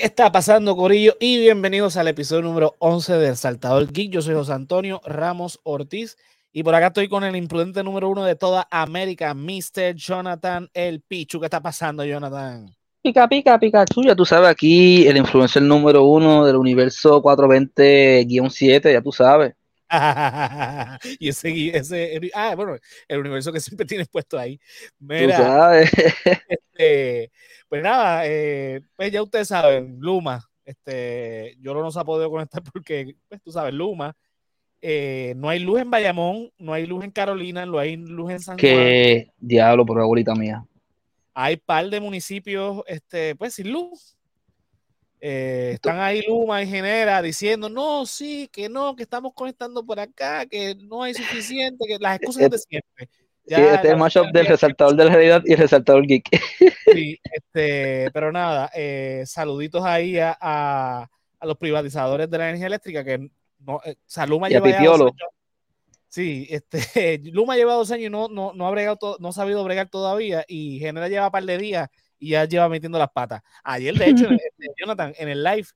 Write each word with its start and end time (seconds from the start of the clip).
¿Qué 0.00 0.06
está 0.06 0.32
pasando, 0.32 0.76
Corillo? 0.76 1.14
Y 1.20 1.36
bienvenidos 1.36 1.98
al 1.98 2.08
episodio 2.08 2.40
número 2.40 2.74
11 2.78 3.18
del 3.18 3.36
Saltador 3.36 3.92
Geek. 3.92 4.10
Yo 4.10 4.22
soy 4.22 4.34
José 4.34 4.54
Antonio 4.54 5.02
Ramos 5.04 5.60
Ortiz 5.62 6.16
y 6.54 6.62
por 6.62 6.74
acá 6.74 6.86
estoy 6.86 7.06
con 7.10 7.22
el 7.22 7.36
imprudente 7.36 7.84
número 7.84 8.08
uno 8.08 8.24
de 8.24 8.34
toda 8.34 8.66
América, 8.70 9.34
Mr. 9.34 9.94
Jonathan 9.96 10.70
El 10.72 11.02
Pichu. 11.02 11.38
¿Qué 11.38 11.44
está 11.44 11.60
pasando, 11.60 12.02
Jonathan? 12.02 12.74
Pica, 13.02 13.28
pica, 13.28 13.58
Pikachu, 13.58 14.04
ya 14.04 14.16
tú 14.16 14.24
sabes, 14.24 14.48
aquí 14.48 15.06
el 15.06 15.18
influencer 15.18 15.62
número 15.62 16.02
uno 16.04 16.46
del 16.46 16.56
universo 16.56 17.22
420-7, 17.22 18.92
ya 18.94 19.02
tú 19.02 19.12
sabes. 19.12 19.52
y 21.18 21.28
ese, 21.28 21.76
ese, 21.76 22.30
ah, 22.34 22.54
bueno, 22.54 22.76
el 23.08 23.18
universo 23.18 23.52
que 23.52 23.60
siempre 23.60 23.86
tienes 23.86 24.08
puesto 24.08 24.38
ahí. 24.38 24.60
Mira, 24.98 25.36
tú 25.36 25.42
sabes. 25.42 25.90
este, 26.48 27.32
pues 27.68 27.82
nada, 27.82 28.22
eh, 28.26 28.82
pues 28.96 29.12
ya 29.12 29.22
ustedes 29.22 29.48
saben, 29.48 29.96
Luma, 30.00 30.48
este, 30.64 31.56
yo 31.60 31.74
no 31.74 31.90
se 31.90 31.98
ha 31.98 32.04
podido 32.04 32.30
conectar 32.30 32.62
porque, 32.72 33.16
pues 33.28 33.42
tú 33.42 33.50
sabes, 33.50 33.74
Luma, 33.74 34.16
eh, 34.82 35.34
no 35.36 35.48
hay 35.48 35.58
luz 35.58 35.80
en 35.80 35.90
Bayamón, 35.90 36.50
no 36.58 36.72
hay 36.72 36.86
luz 36.86 37.04
en 37.04 37.10
Carolina, 37.10 37.66
no 37.66 37.78
hay 37.78 37.96
luz 37.96 38.30
en 38.30 38.40
San 38.40 38.54
Juan. 38.54 38.60
Qué 38.60 39.30
diablo, 39.38 39.84
por 39.84 40.00
abuelita 40.00 40.34
mía. 40.34 40.64
Hay 41.34 41.56
par 41.56 41.88
de 41.88 42.00
municipios, 42.00 42.82
este, 42.86 43.34
pues 43.36 43.54
sin 43.54 43.72
luz. 43.72 44.16
Eh, 45.20 45.72
están 45.74 46.00
ahí 46.00 46.22
Luma 46.26 46.62
y 46.62 46.66
Genera 46.66 47.20
diciendo, 47.20 47.68
no, 47.68 48.06
sí, 48.06 48.48
que 48.52 48.68
no, 48.68 48.96
que 48.96 49.02
estamos 49.02 49.32
conectando 49.34 49.84
por 49.84 50.00
acá, 50.00 50.46
que 50.46 50.74
no 50.74 51.02
hay 51.02 51.14
suficiente, 51.14 51.84
que 51.86 51.98
las 51.98 52.16
excusas 52.16 52.50
de 52.50 52.58
siempre 52.58 53.08
sí, 53.56 53.62
este 53.62 53.88
es 53.88 53.92
el 53.92 53.96
mashup 53.96 54.26
del 54.32 54.46
resaltador 54.46 54.96
de 54.96 55.04
la 55.04 55.14
realidad 55.14 55.42
y 55.44 55.52
el 55.52 55.58
resaltador 55.58 56.06
geek. 56.06 56.28
Sí, 56.92 57.18
este, 57.32 58.10
pero 58.12 58.32
nada, 58.32 58.70
eh, 58.74 59.24
saluditos 59.26 59.84
ahí 59.84 60.18
a, 60.18 60.36
a, 60.40 61.08
los 61.42 61.56
privatizadores 61.56 62.30
de 62.30 62.38
la 62.38 62.48
energía 62.48 62.66
eléctrica 62.66 63.04
que 63.04 63.30
no, 63.58 63.80
eh, 63.84 63.96
Luma 64.28 64.48
lleva 64.48 64.70
dos 64.70 65.00
años. 65.00 65.12
Sí, 66.08 66.46
este, 66.50 67.18
Luma 67.32 67.56
lleva 67.56 67.74
dos 67.74 67.90
años 67.90 68.06
y 68.06 68.10
no, 68.10 68.28
no, 68.28 68.52
no, 68.52 68.66
ha 68.66 68.70
bregado 68.70 69.16
no 69.20 69.28
ha 69.28 69.32
sabido 69.32 69.64
bregar 69.64 69.88
todavía 69.88 70.44
y 70.46 70.78
Genera 70.78 71.08
lleva 71.08 71.26
un 71.26 71.32
par 71.32 71.44
de 71.44 71.58
días 71.58 71.88
y 72.20 72.30
ya 72.30 72.44
lleva 72.44 72.68
metiendo 72.68 72.98
las 72.98 73.10
patas. 73.10 73.42
Ayer, 73.64 73.94
de 73.94 74.10
hecho, 74.10 74.28
Jonathan, 74.78 75.12
en 75.18 75.28
el 75.28 75.42
live 75.42 75.66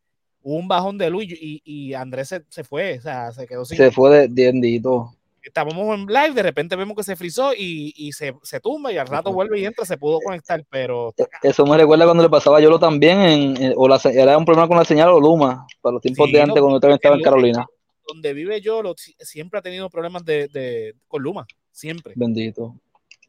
hubo 0.43 0.57
un 0.57 0.69
bajón 0.69 0.99
de 0.99 1.11
luz 1.11 1.25
y, 1.25 1.63
y 1.65 1.95
Andrés 1.95 2.29
se, 2.29 2.45
se, 2.49 2.63
fue, 2.63 2.99
o 2.99 3.03
sea, 3.03 3.33
se 3.33 3.47
quedó 3.47 3.65
sin. 3.65 3.77
Se 3.77 3.91
fue 3.91 4.11
de 4.11 4.29
diendito 4.29 5.17
estábamos 5.45 5.99
en 5.99 6.07
live, 6.07 6.33
de 6.33 6.43
repente 6.43 6.77
vemos 6.77 6.97
que 6.97 7.03
se 7.03 7.17
frizó 7.17 7.53
y, 7.53 7.93
y 7.97 8.13
se, 8.13 8.35
se, 8.43 8.61
tumba 8.61 8.93
y 8.93 8.99
al 8.99 9.07
rato 9.07 9.33
vuelve 9.33 9.61
y 9.61 9.67
entra, 9.67 9.85
se 9.85 9.99
pudo 9.99 10.19
conectar, 10.21 10.65
pero... 10.71 11.15
E, 11.17 11.25
eso 11.43 11.67
me 11.67 11.77
recuerda 11.77 12.05
cuando 12.05 12.23
le 12.23 12.31
pasaba 12.31 12.59
a 12.59 12.61
Yolo 12.61 12.79
también, 12.79 13.57
en, 13.59 13.75
o 13.77 13.87
la, 13.87 14.01
era 14.13 14.39
un 14.39 14.45
problema 14.45 14.67
con 14.67 14.77
la 14.77 14.85
señal 14.85 15.11
o 15.11 15.21
Luma, 15.21 15.67
para 15.81 15.95
los 15.95 16.03
tiempos 16.03 16.31
de 16.33 16.41
antes 16.41 16.61
cuando 16.61 16.81
también 16.81 16.97
estaba 16.97 17.17
en 17.17 17.23
Carolina. 17.23 17.67
Donde 18.07 18.33
vive 18.33 18.61
Yolo 18.61 18.95
siempre 18.97 19.59
ha 19.59 19.63
tenido 19.63 19.89
problemas 19.91 20.25
de, 20.25 20.49
de 20.49 20.95
con 21.07 21.23
Luma, 21.23 21.47
siempre. 21.71 22.15
Bendito. 22.17 22.75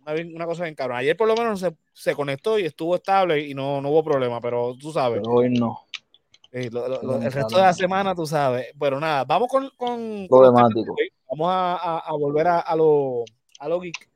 Una, 0.05 0.45
cosa 0.45 0.63
bien 0.63 0.75
cabrón. 0.75 0.97
Ayer 0.97 1.17
por 1.17 1.27
lo 1.27 1.35
menos 1.35 1.59
se, 1.59 1.75
se, 1.93 2.13
conectó 2.13 2.59
y 2.59 2.65
estuvo 2.65 2.95
estable 2.95 3.39
y 3.39 3.53
no, 3.53 3.81
no 3.81 3.89
hubo 3.89 4.03
problema, 4.03 4.39
pero 4.39 4.75
tú 4.79 4.91
sabes. 4.91 5.21
Pero 5.21 5.33
hoy 5.33 5.49
no. 5.49 5.81
el 6.51 6.71
resto 7.31 7.55
de 7.55 7.61
la 7.63 7.73
semana, 7.73 8.13
tú 8.13 8.25
sabes. 8.25 8.67
Pero 8.79 8.99
nada, 8.99 9.23
vamos 9.25 9.47
con, 9.49 9.69
con, 9.75 10.27
Problemático 10.29 10.95
vamos 11.29 11.47
a, 11.51 12.11
volver 12.17 12.47
a, 12.47 12.75
lo, 12.75 13.23
a 13.59 13.67
lo 13.67 13.79
geek. 13.79 14.09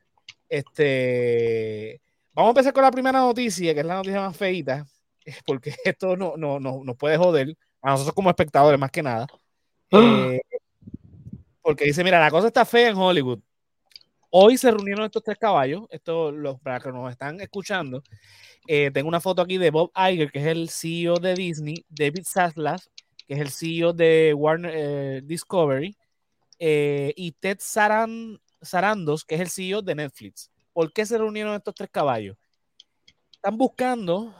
Este, 0.47 2.01
vamos 2.33 2.49
a 2.49 2.51
empezar 2.51 2.73
con 2.73 2.83
la 2.83 2.91
primera 2.91 3.19
noticia, 3.19 3.73
que 3.73 3.79
es 3.79 3.85
la 3.85 3.95
noticia 3.95 4.21
más 4.21 4.35
feita, 4.35 4.85
porque 5.45 5.73
esto 5.83 6.15
no, 6.15 6.35
no, 6.37 6.59
no, 6.59 6.81
nos 6.83 6.95
puede 6.95 7.17
joder 7.17 7.55
a 7.81 7.91
nosotros 7.91 8.15
como 8.15 8.29
espectadores 8.29 8.79
más 8.79 8.91
que 8.91 9.03
nada. 9.03 9.27
Eh, 9.91 10.41
porque 11.61 11.85
dice, 11.85 12.03
mira, 12.03 12.19
la 12.19 12.31
cosa 12.31 12.47
está 12.47 12.65
fea 12.65 12.89
en 12.89 12.97
Hollywood. 12.97 13.39
Hoy 14.31 14.57
se 14.57 14.69
reunieron 14.69 15.05
estos 15.05 15.23
tres 15.23 15.39
caballos, 15.39 15.87
esto 15.89 16.31
los, 16.31 16.59
para 16.59 16.79
que 16.79 16.91
nos 16.91 17.11
están 17.11 17.41
escuchando. 17.41 18.03
Eh, 18.67 18.91
tengo 18.93 19.07
una 19.07 19.19
foto 19.19 19.41
aquí 19.41 19.57
de 19.57 19.71
Bob 19.71 19.91
Iger, 19.95 20.31
que 20.31 20.39
es 20.39 20.45
el 20.45 20.69
CEO 20.69 21.15
de 21.15 21.33
Disney, 21.33 21.83
David 21.89 22.25
Zaslav, 22.27 22.79
que 23.25 23.33
es 23.33 23.39
el 23.39 23.49
CEO 23.49 23.91
de 23.91 24.35
Warner 24.35 24.71
eh, 24.75 25.21
Discovery, 25.23 25.97
eh, 26.59 27.11
y 27.15 27.31
Ted 27.31 27.57
Sarandos, 27.59 29.25
que 29.25 29.35
es 29.35 29.41
el 29.41 29.49
CEO 29.49 29.81
de 29.81 29.95
Netflix. 29.95 30.51
¿Por 30.73 30.93
qué 30.93 31.07
se 31.07 31.17
reunieron 31.17 31.55
estos 31.55 31.73
tres 31.73 31.89
caballos? 31.91 32.37
Están 33.31 33.57
buscando 33.57 34.35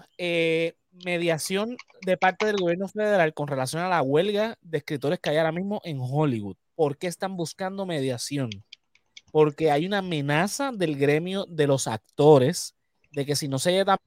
mediación 1.04 1.78
de 2.06 2.18
parte 2.18 2.46
del 2.46 2.58
gobierno 2.58 2.88
federal 2.88 3.34
con 3.34 3.48
relación 3.48 3.82
a 3.82 3.90
la 3.90 4.04
huelga 4.04 4.56
de 4.62 4.78
escritores 4.80 5.20
que 5.20 5.32
hay 5.32 5.38
ahora 5.38 5.52
mismo 5.52 5.82
en 5.84 5.98
Hollywood. 6.00 6.58
¿Por 6.76 6.98
qué 6.98 7.08
están 7.08 7.36
buscando 7.36 7.88
mediación? 7.88 8.50
Porque 9.32 9.72
hay 9.72 9.86
una 9.86 10.00
amenaza 10.00 10.72
del 10.72 10.98
gremio 10.98 11.46
de 11.46 11.68
los 11.68 11.88
actores 11.88 12.76
de 13.12 13.26
que 13.26 13.36
si 13.36 13.48
no 13.48 13.60
se 13.60 13.72
llega 13.72 13.98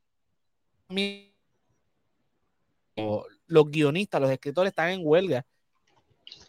los 3.47 3.71
guionistas, 3.71 4.21
los 4.21 4.31
escritores 4.31 4.71
están 4.71 4.91
en 4.91 5.01
huelga, 5.03 5.45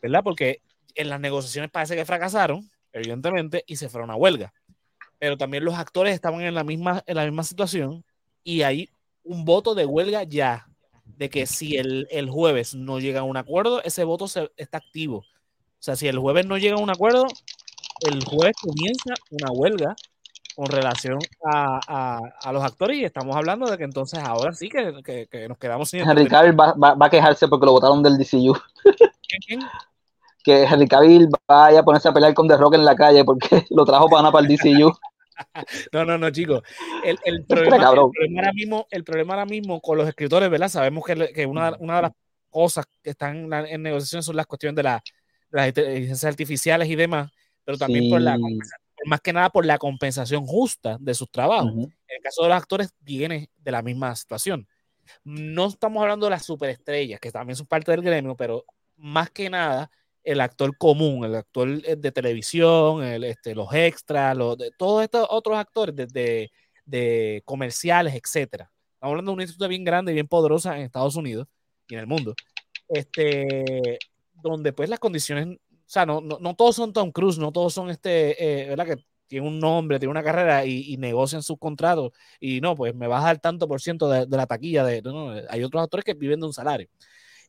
¿verdad? 0.02 0.24
Porque 0.24 0.62
en 0.96 1.10
las 1.10 1.20
negociaciones 1.20 1.72
parece 1.72 1.96
que 1.96 2.06
fracasaron, 2.06 2.70
evidentemente, 2.92 3.64
y 3.68 3.76
se 3.76 3.90
fueron 3.90 4.12
a 4.12 4.16
huelga. 4.16 4.54
Pero 5.20 5.38
también 5.38 5.64
los 5.64 5.76
actores 5.76 6.14
estaban 6.14 6.42
en 6.42 6.54
la 6.54 6.64
misma, 6.64 7.04
en 7.06 7.16
la 7.16 7.26
misma 7.26 7.44
situación 7.44 8.04
y 8.44 8.64
hay 8.64 8.90
un 9.24 9.46
voto 9.46 9.74
de 9.74 9.86
huelga 9.86 10.24
ya, 10.24 10.68
de 11.06 11.30
que 11.30 11.46
si 11.46 11.78
el, 11.78 12.08
el 12.12 12.30
jueves 12.30 12.76
no 12.76 13.00
llega 13.00 13.22
a 13.22 13.24
un 13.24 13.38
acuerdo, 13.38 13.82
ese 13.84 14.04
voto 14.04 14.28
se, 14.28 14.52
está 14.58 14.78
activo. 14.80 15.18
O 15.18 15.26
sea, 15.80 15.96
si 15.96 16.08
el 16.08 16.18
jueves 16.18 16.46
no 16.46 16.58
llega 16.58 16.76
a 16.76 16.80
un 16.80 16.90
acuerdo, 16.90 17.26
el 18.02 18.24
jueves 18.24 18.56
comienza 18.62 19.14
una 19.32 19.52
huelga 19.52 19.96
con 20.56 20.68
relación 20.68 21.20
a, 21.44 21.80
a, 21.88 22.20
a, 22.44 22.52
los 22.54 22.64
actores 22.64 22.98
y 22.98 23.04
estamos 23.04 23.36
hablando 23.36 23.70
de 23.70 23.78
que 23.78 23.84
entonces 23.84 24.20
ahora 24.20 24.54
sí 24.54 24.70
que, 24.70 25.02
que, 25.04 25.28
que 25.28 25.48
nos 25.48 25.58
quedamos 25.58 25.90
sin... 25.90 26.02
Henry 26.02 26.28
Cavill 26.28 26.60
va, 26.60 26.74
va, 26.74 26.94
va, 26.94 27.06
a 27.08 27.10
quejarse 27.10 27.48
porque 27.48 27.66
lo 27.66 27.74
votaron 27.74 28.04
del 28.04 28.18
DCU. 28.18 28.56
Que 30.46 30.64
Henry 30.64 30.90
Cavill 30.90 31.30
vaya 31.48 31.80
a 31.80 31.84
ponerse 31.84 32.10
a 32.10 32.14
pelear 32.14 32.34
con 32.34 32.50
The 32.50 32.58
Rock 32.58 32.74
en 32.74 32.84
la 32.84 32.98
calle 32.98 33.24
porque 33.24 33.66
lo 33.70 33.86
trajo 33.86 34.10
para 34.10 34.30
para 34.30 34.46
el 34.46 34.54
DCU. 34.54 34.92
No, 35.92 36.06
no, 36.06 36.18
no, 36.18 36.30
chicos. 36.30 36.62
El, 37.04 37.18
el, 37.26 37.44
problema, 37.46 37.78
el, 37.78 37.82
problema, 37.82 38.42
ahora 38.42 38.54
mismo, 38.54 38.88
el 38.92 39.04
problema 39.04 39.34
ahora 39.34 39.46
mismo 39.46 39.82
con 39.82 39.98
los 39.98 40.08
escritores, 40.08 40.50
¿verdad? 40.50 40.70
Sabemos 40.70 41.04
que, 41.04 41.34
que 41.34 41.46
una, 41.46 41.76
una, 41.80 41.96
de 41.96 42.02
las 42.04 42.12
cosas 42.50 42.86
que 43.02 43.10
están 43.10 43.52
en, 43.52 43.82
negociación 43.82 44.22
son 44.22 44.36
las 44.36 44.46
cuestiones 44.46 44.76
de, 44.76 44.84
la, 44.84 45.04
de, 45.50 45.58
las 45.58 45.68
inteligencias 45.70 46.24
artificiales 46.26 46.88
y 46.88 46.96
demás, 46.96 47.32
pero 47.64 47.78
también 47.78 48.06
sí. 48.06 48.10
por 48.10 48.22
la 48.22 48.38
más 49.06 49.22
que 49.22 49.34
nada 49.34 49.50
por 49.50 49.66
la 49.66 49.78
compensación 49.78 50.46
justa 50.46 50.98
de 51.00 51.14
sus 51.14 51.30
trabajos. 51.30 51.72
Uh 51.74 51.82
-huh. 51.82 51.94
En 52.08 52.16
el 52.18 52.22
caso 52.22 52.44
de 52.44 52.50
los 52.50 52.58
actores, 52.58 52.94
viene 53.00 53.50
de 53.58 53.72
la 53.72 53.82
misma 53.82 54.16
situación. 54.16 54.68
No 55.24 55.68
estamos 55.68 56.02
hablando 56.02 56.26
de 56.26 56.32
las 56.32 56.46
superestrellas, 56.46 57.20
que 57.20 57.32
también 57.32 57.58
son 57.58 57.68
parte 57.68 57.92
del 57.92 58.02
gremio, 58.02 58.36
pero 58.36 58.66
más 58.96 59.30
que 59.30 59.50
nada 59.50 59.92
el 60.24 60.40
actor 60.40 60.78
común, 60.78 61.26
el 61.26 61.36
actor 61.36 61.70
eh, 61.84 61.96
de 61.98 62.12
televisión, 62.12 63.04
el, 63.04 63.26
este, 63.26 63.54
los 63.54 63.74
extras, 63.74 64.38
los, 64.38 64.58
de, 64.58 64.72
todos 64.78 65.04
estos 65.04 65.28
otros 65.30 65.58
actores 65.58 65.96
de, 65.96 66.08
de, 66.08 66.52
de 66.86 67.42
comerciales, 67.46 68.14
etcétera. 68.16 68.72
Estamos 68.94 69.12
hablando 69.12 69.32
de 69.32 69.34
una 69.34 69.44
institución 69.44 69.70
bien 69.70 69.84
grande 69.84 70.12
y 70.12 70.16
bien 70.16 70.28
poderosa 70.28 70.78
en 70.78 70.84
Estados 70.84 71.18
Unidos 71.18 71.48
y 71.90 71.96
en 71.96 72.00
el 72.00 72.08
mundo, 72.08 72.36
este, 72.88 74.00
donde 74.42 74.72
pues 74.72 74.90
las 74.90 75.00
condiciones, 75.00 75.58
sea, 75.94 76.06
no, 76.06 76.22
no, 76.22 76.40
no 76.40 76.56
todos 76.56 76.76
son 76.76 76.92
Tom 76.92 77.12
Cruise, 77.12 77.38
no 77.38 77.52
todos 77.52 77.74
son 77.74 77.90
este, 77.92 78.64
eh, 78.64 78.70
¿verdad? 78.70 78.88
Que 78.88 79.06
tiene 79.28 79.48
un 79.48 79.60
nombre, 79.60 80.00
tiene 80.00 80.12
una 80.12 80.24
carrera 80.24 80.66
y, 80.66 80.98
negocian 80.98 81.44
sus 81.44 81.58
contratos 81.58 82.12
y 82.40 82.62
no, 82.62 82.76
pues 82.76 82.94
me 82.96 83.08
vas 83.08 83.24
a 83.24 83.28
dar 83.28 83.40
tanto 83.40 83.68
por 83.68 83.82
ciento 83.82 84.10
de, 84.10 84.28
la 84.28 84.48
taquilla. 84.48 84.84
De, 84.84 85.02
no, 85.02 85.34
hay 85.50 85.64
otros 85.64 85.84
actores 85.84 86.04
que 86.06 86.14
viven 86.14 86.40
de 86.40 86.48
un 86.48 86.54
salario. 86.54 86.88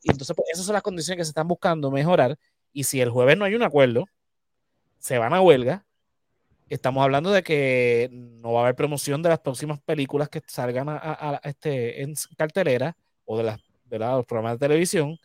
Y 0.03 0.11
entonces, 0.11 0.35
pues, 0.37 0.49
esas 0.53 0.67
son 0.67 0.75
las 0.75 0.83
condiciones 0.83 1.19
que 1.19 1.25
se 1.25 1.31
están 1.31 1.49
buscando 1.49 1.91
mejorar 1.91 2.39
y 2.73 2.85
si 2.85 3.01
el 3.01 3.11
jueves 3.11 3.39
no 3.39 3.45
hay 3.45 3.55
un 3.55 3.63
acuerdo, 3.63 4.07
se 4.99 5.19
van 5.19 5.33
a 5.35 5.41
huelga. 5.41 5.87
Estamos 6.69 7.05
hablando 7.05 7.31
de 7.31 7.43
que 7.43 8.09
no 8.13 8.53
va 8.53 8.61
a 8.61 8.63
haber 8.65 8.77
promoción 8.77 9.23
de 9.23 9.29
las 9.29 9.41
próximas 9.41 9.81
películas 9.81 10.29
que 10.29 10.43
salgan 10.47 10.89
a, 10.89 10.99
a 10.99 11.41
este, 11.45 12.03
en 12.03 12.15
cartelera 12.37 12.97
o 13.25 13.39
de, 13.39 13.45
las, 13.45 13.61
de 13.85 13.99
los 13.99 14.27
programas 14.27 14.59
de 14.59 14.67
televisión. 14.67 15.19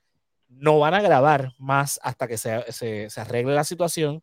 No 0.50 0.80
van 0.80 0.94
a 0.94 1.02
grabar 1.02 1.54
más 1.58 2.00
hasta 2.04 2.28
que 2.28 2.38
se, 2.38 2.72
se, 2.72 3.10
se 3.10 3.22
arregle 3.22 3.56
la 3.56 3.64
situación. 3.64 4.22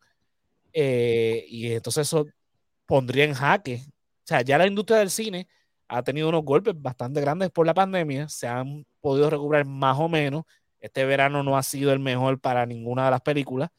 Eh, 0.73 1.47
y 1.49 1.73
entonces 1.73 2.07
eso 2.09 2.27
pondría 2.85 3.25
en 3.25 3.35
jaque. 3.35 3.83
O 3.87 4.27
sea, 4.27 4.43
ya 4.43 4.59
la 4.59 4.67
industria 4.67 4.99
del 4.99 5.11
cine 5.11 5.49
ha 5.89 6.03
tenido 6.03 6.29
unos 6.29 6.45
golpes 6.45 6.75
bastante 6.77 7.21
grandes 7.21 7.51
por 7.51 7.67
la 7.67 7.75
pandemia. 7.75 8.29
Se 8.29 8.47
han 8.47 8.85
podido 9.01 9.31
recuperar 9.31 9.65
más 9.65 9.99
o 9.99 10.09
menos 10.09 10.45
este 10.87 11.05
verano 11.05 11.43
no 11.43 11.57
ha 11.57 11.63
sido 11.63 11.93
el 11.93 11.99
mejor 11.99 12.39
para 12.39 12.65
ninguna 12.67 13.07
de 13.07 13.11
las 13.11 13.21
películas, 13.21 13.71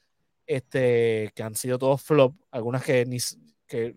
este, 0.45 1.31
que 1.35 1.43
han 1.43 1.55
sido 1.55 1.77
todos 1.77 2.01
flop, 2.01 2.33
algunas 2.51 2.83
que 2.83 3.05
ni 3.05 3.17
que 3.65 3.95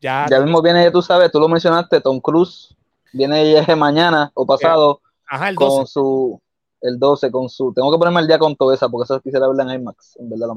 ya. 0.00 0.26
Ya 0.28 0.40
mismo 0.40 0.60
viene, 0.62 0.90
tú 0.90 1.02
sabes, 1.02 1.30
tú 1.30 1.38
lo 1.38 1.48
mencionaste, 1.48 2.00
Tom 2.00 2.20
Cruise, 2.20 2.74
viene 3.12 3.64
mañana 3.76 4.30
o 4.34 4.44
pasado 4.44 5.00
Ajá, 5.28 5.50
el 5.50 5.54
12. 5.54 5.76
Con 5.76 5.86
su, 5.86 6.42
el 6.82 6.98
12 6.98 7.30
con 7.30 7.48
su. 7.48 7.72
Tengo 7.72 7.90
que 7.90 7.98
ponerme 7.98 8.20
al 8.20 8.26
día 8.26 8.38
con 8.38 8.56
todo 8.56 8.72
esa, 8.72 8.88
porque 8.88 9.04
eso 9.04 9.20
quisiera 9.20 9.46
verla 9.48 9.62
en 9.62 9.80
IMAX, 9.80 10.16
en 10.16 10.28
verdad, 10.28 10.48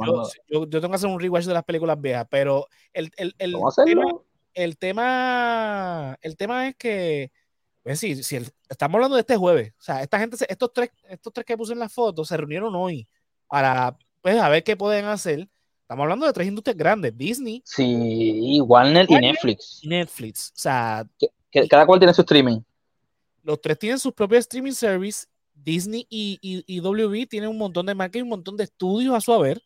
yo, 0.47 0.65
yo, 0.67 0.81
tengo 0.81 0.89
que 0.89 0.95
hacer 0.95 1.09
un 1.09 1.19
rewatch 1.19 1.45
de 1.45 1.53
las 1.53 1.63
películas 1.63 2.01
viejas, 2.01 2.27
pero 2.29 2.67
el, 2.93 3.11
el, 3.15 3.35
el, 3.37 3.53
tema, 3.85 4.03
el 4.53 4.77
tema, 4.77 6.17
el 6.21 6.35
tema 6.35 6.67
es 6.67 6.75
que, 6.75 7.31
pues 7.83 7.99
sí, 7.99 8.23
si 8.23 8.37
estamos 8.67 8.95
hablando 8.95 9.15
de 9.15 9.21
este 9.21 9.37
jueves, 9.37 9.73
o 9.79 9.83
sea, 9.83 10.01
esta 10.01 10.19
gente, 10.19 10.37
estos 10.49 10.73
tres, 10.73 10.89
estos 11.07 11.31
tres 11.31 11.45
que 11.45 11.57
puse 11.57 11.73
en 11.73 11.79
la 11.79 11.89
foto 11.89 12.25
se 12.25 12.35
reunieron 12.35 12.75
hoy 12.75 13.07
para, 13.47 13.97
pues, 14.21 14.37
a 14.37 14.49
ver 14.49 14.63
qué 14.63 14.75
pueden 14.75 15.05
hacer. 15.05 15.47
Estamos 15.81 16.01
hablando 16.01 16.25
de 16.25 16.33
tres 16.33 16.47
industrias 16.47 16.75
grandes, 16.75 17.15
Disney. 17.15 17.61
Sí, 17.63 18.59
Warner, 18.59 19.05
y 19.07 19.13
Netflix. 19.13 19.81
Netflix, 19.83 20.49
o 20.49 20.57
sea. 20.57 21.07
cada 21.69 21.85
cual 21.85 21.99
tiene 21.99 22.11
su 22.11 22.21
streaming. 22.21 22.59
Los 23.43 23.61
tres 23.61 23.77
tienen 23.77 23.99
sus 23.99 24.11
propios 24.11 24.39
streaming 24.39 24.71
service 24.71 25.27
Disney 25.65 26.05
y, 26.09 26.39
y, 26.41 26.79
WB 26.79 27.27
tienen 27.27 27.49
un 27.49 27.57
montón 27.57 27.87
de 27.87 27.95
marcas 27.95 28.19
y 28.19 28.21
un 28.21 28.29
montón 28.29 28.55
de 28.55 28.65
estudios 28.65 29.15
a 29.15 29.19
su 29.19 29.33
haber. 29.33 29.61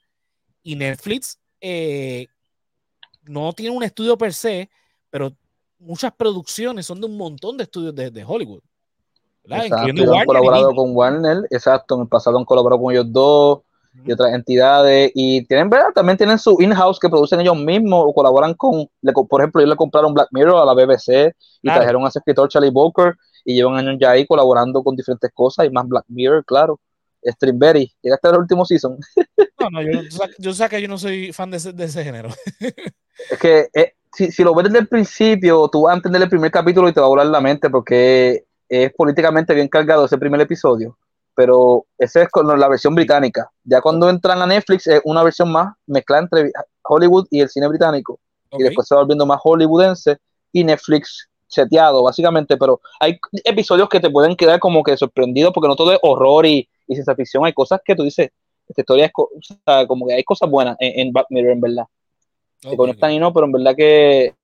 Y 0.63 0.75
Netflix 0.75 1.37
eh, 1.59 2.27
no 3.23 3.51
tiene 3.53 3.75
un 3.75 3.83
estudio 3.83 4.17
per 4.17 4.33
se, 4.33 4.69
pero 5.09 5.31
muchas 5.77 6.13
producciones 6.13 6.85
son 6.85 7.01
de 7.01 7.07
un 7.07 7.17
montón 7.17 7.57
de 7.57 7.63
estudios 7.63 7.93
de, 7.93 8.25
Hollywood. 8.25 8.61
Exacto, 9.43 10.13
han 10.15 10.25
colaborado 10.25 10.73
con 10.73 10.95
Warner, 10.95 11.47
exacto, 11.49 11.95
en 11.95 12.01
el 12.01 12.07
pasado 12.07 12.37
han 12.37 12.45
colaborado 12.45 12.81
con 12.81 12.93
ellos 12.93 13.11
dos 13.11 13.59
y 14.05 14.11
otras 14.11 14.33
entidades 14.33 15.11
y 15.15 15.45
tienen, 15.45 15.69
¿verdad? 15.69 15.87
También 15.93 16.17
tienen 16.17 16.37
su 16.37 16.55
in-house 16.59 16.99
que 16.99 17.09
producen 17.09 17.41
ellos 17.41 17.57
mismos 17.57 18.05
o 18.07 18.13
colaboran 18.13 18.53
con, 18.53 18.87
por 19.27 19.41
ejemplo, 19.41 19.61
ellos 19.61 19.71
le 19.71 19.75
compraron 19.75 20.13
Black 20.13 20.29
Mirror 20.31 20.61
a 20.61 20.65
la 20.65 20.73
BBC 20.73 21.33
y 21.61 21.67
trajeron 21.67 22.05
a 22.05 22.09
ese 22.09 22.19
escritor 22.19 22.47
Charlie 22.47 22.69
Walker 22.69 23.15
y 23.49 23.55
llevan 23.55 23.77
años 23.77 23.97
ya 23.99 24.11
ahí 24.11 24.27
colaborando 24.27 24.83
con 24.83 24.95
diferentes 24.95 25.31
cosas 25.33 25.65
y 25.65 25.71
más 25.71 25.87
Black 25.87 26.05
Mirror, 26.07 26.45
claro. 26.45 26.79
Streamberry, 27.23 27.91
llegaste 27.99 28.27
al 28.27 28.37
último 28.37 28.63
season. 28.63 28.97
No, 29.59 29.69
no, 29.71 29.81
yo, 29.81 30.01
yo 30.37 30.53
sé 30.53 30.69
que 30.69 30.79
yo 30.79 30.87
no 30.87 30.99
soy 30.99 31.33
fan 31.33 31.49
de 31.49 31.57
ese, 31.57 32.03
género. 32.03 32.29
Es 33.29 33.37
que 33.39 33.67
eh, 33.73 33.95
si, 34.13 34.31
si, 34.31 34.43
lo 34.43 34.55
ves 34.55 34.67
desde 34.67 34.79
el 34.79 34.87
principio, 34.87 35.67
tú 35.67 35.81
vas 35.81 35.93
a 35.93 35.97
entender 35.97 36.21
el 36.21 36.29
primer 36.29 36.51
capítulo 36.51 36.87
y 36.87 36.93
te 36.93 37.01
va 37.01 37.07
a 37.07 37.09
volar 37.09 37.25
la 37.25 37.41
mente 37.41 37.69
porque 37.69 38.45
es 38.69 38.93
políticamente 38.93 39.53
bien 39.53 39.67
cargado 39.67 40.05
ese 40.05 40.17
primer 40.17 40.39
episodio. 40.39 40.97
Pero 41.35 41.85
esa 41.97 42.21
es 42.21 42.29
con 42.29 42.47
la 42.47 42.67
versión 42.69 42.95
británica. 42.95 43.49
Ya 43.63 43.81
cuando 43.81 44.09
entran 44.09 44.41
a 44.41 44.45
Netflix 44.45 44.87
es 44.87 45.01
una 45.03 45.23
versión 45.23 45.51
más 45.51 45.73
mezclada 45.87 46.21
entre 46.21 46.51
Hollywood 46.83 47.27
y 47.31 47.41
el 47.41 47.49
cine 47.49 47.67
británico. 47.67 48.19
Y 48.51 48.63
después 48.63 48.87
se 48.87 48.95
va 48.95 49.01
volviendo 49.01 49.25
más 49.25 49.41
hollywoodense 49.41 50.17
y 50.53 50.63
Netflix 50.63 51.29
seteado, 51.49 52.03
básicamente, 52.03 52.55
pero 52.55 52.79
hay 52.99 53.19
episodios 53.43 53.89
que 53.89 53.99
te 53.99 54.09
pueden 54.09 54.35
quedar 54.35 54.59
como 54.59 54.83
que 54.83 54.95
sorprendidos 54.95 55.51
porque 55.53 55.67
no 55.67 55.75
todo 55.75 55.91
es 55.91 55.99
horror 56.01 56.45
y, 56.45 56.69
y 56.87 56.93
ciencia 56.93 57.15
ficción, 57.15 57.45
hay 57.45 57.53
cosas 57.53 57.81
que 57.83 57.95
tú 57.95 58.03
dices, 58.03 58.29
esta 58.69 58.81
historia 58.81 59.05
es 59.07 59.11
como 59.87 60.07
que 60.07 60.13
hay 60.13 60.23
cosas 60.23 60.49
buenas 60.49 60.77
en, 60.79 61.07
en 61.07 61.13
Mirror, 61.29 61.51
en 61.51 61.61
verdad. 61.61 61.85
Okay, 62.63 62.77
conectan 62.77 63.11
y 63.11 63.19
no, 63.19 63.33
pero 63.33 63.47
en 63.47 63.51
verdad 63.51 63.75
que 63.75 64.35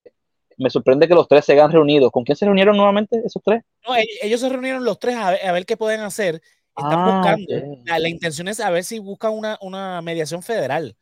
me 0.57 0.69
sorprende 0.69 1.07
que 1.07 1.13
los 1.13 1.27
tres 1.27 1.45
se 1.45 1.53
hayan 1.53 1.71
reunido. 1.71 2.09
¿Con 2.09 2.23
quién 2.23 2.35
se 2.35 2.45
reunieron 2.45 2.75
nuevamente 2.75 3.21
esos 3.23 3.41
tres? 3.43 3.61
No, 3.87 3.93
ellos 4.21 4.41
se 4.41 4.49
reunieron 4.49 4.83
los 4.83 4.99
tres 4.99 5.15
a 5.15 5.51
ver, 5.51 5.65
qué 5.65 5.77
pueden 5.77 6.01
hacer. 6.01 6.41
Están 6.75 6.93
ah, 6.93 7.17
buscando. 7.17 7.81
La, 7.85 8.09
intención 8.09 8.47
es 8.47 8.59
a 8.59 8.69
ver 8.69 8.83
si 8.83 8.99
buscan 8.99 9.33
una, 9.33 9.57
una 9.61 10.01
mediación 10.01 10.41
federal. 10.41 10.95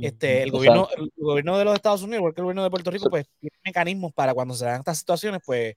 Este, 0.00 0.42
el, 0.42 0.50
gobierno, 0.50 0.88
el 0.96 1.10
gobierno 1.16 1.58
de 1.58 1.64
los 1.64 1.74
Estados 1.74 2.02
Unidos, 2.02 2.20
igual 2.20 2.34
que 2.34 2.40
el 2.40 2.44
gobierno 2.44 2.64
de 2.64 2.70
Puerto 2.70 2.90
Rico, 2.90 3.10
pues 3.10 3.26
tiene 3.40 3.56
mecanismos 3.64 4.12
para 4.12 4.32
cuando 4.32 4.54
se 4.54 4.64
dan 4.64 4.78
estas 4.78 4.98
situaciones, 4.98 5.42
pues 5.44 5.74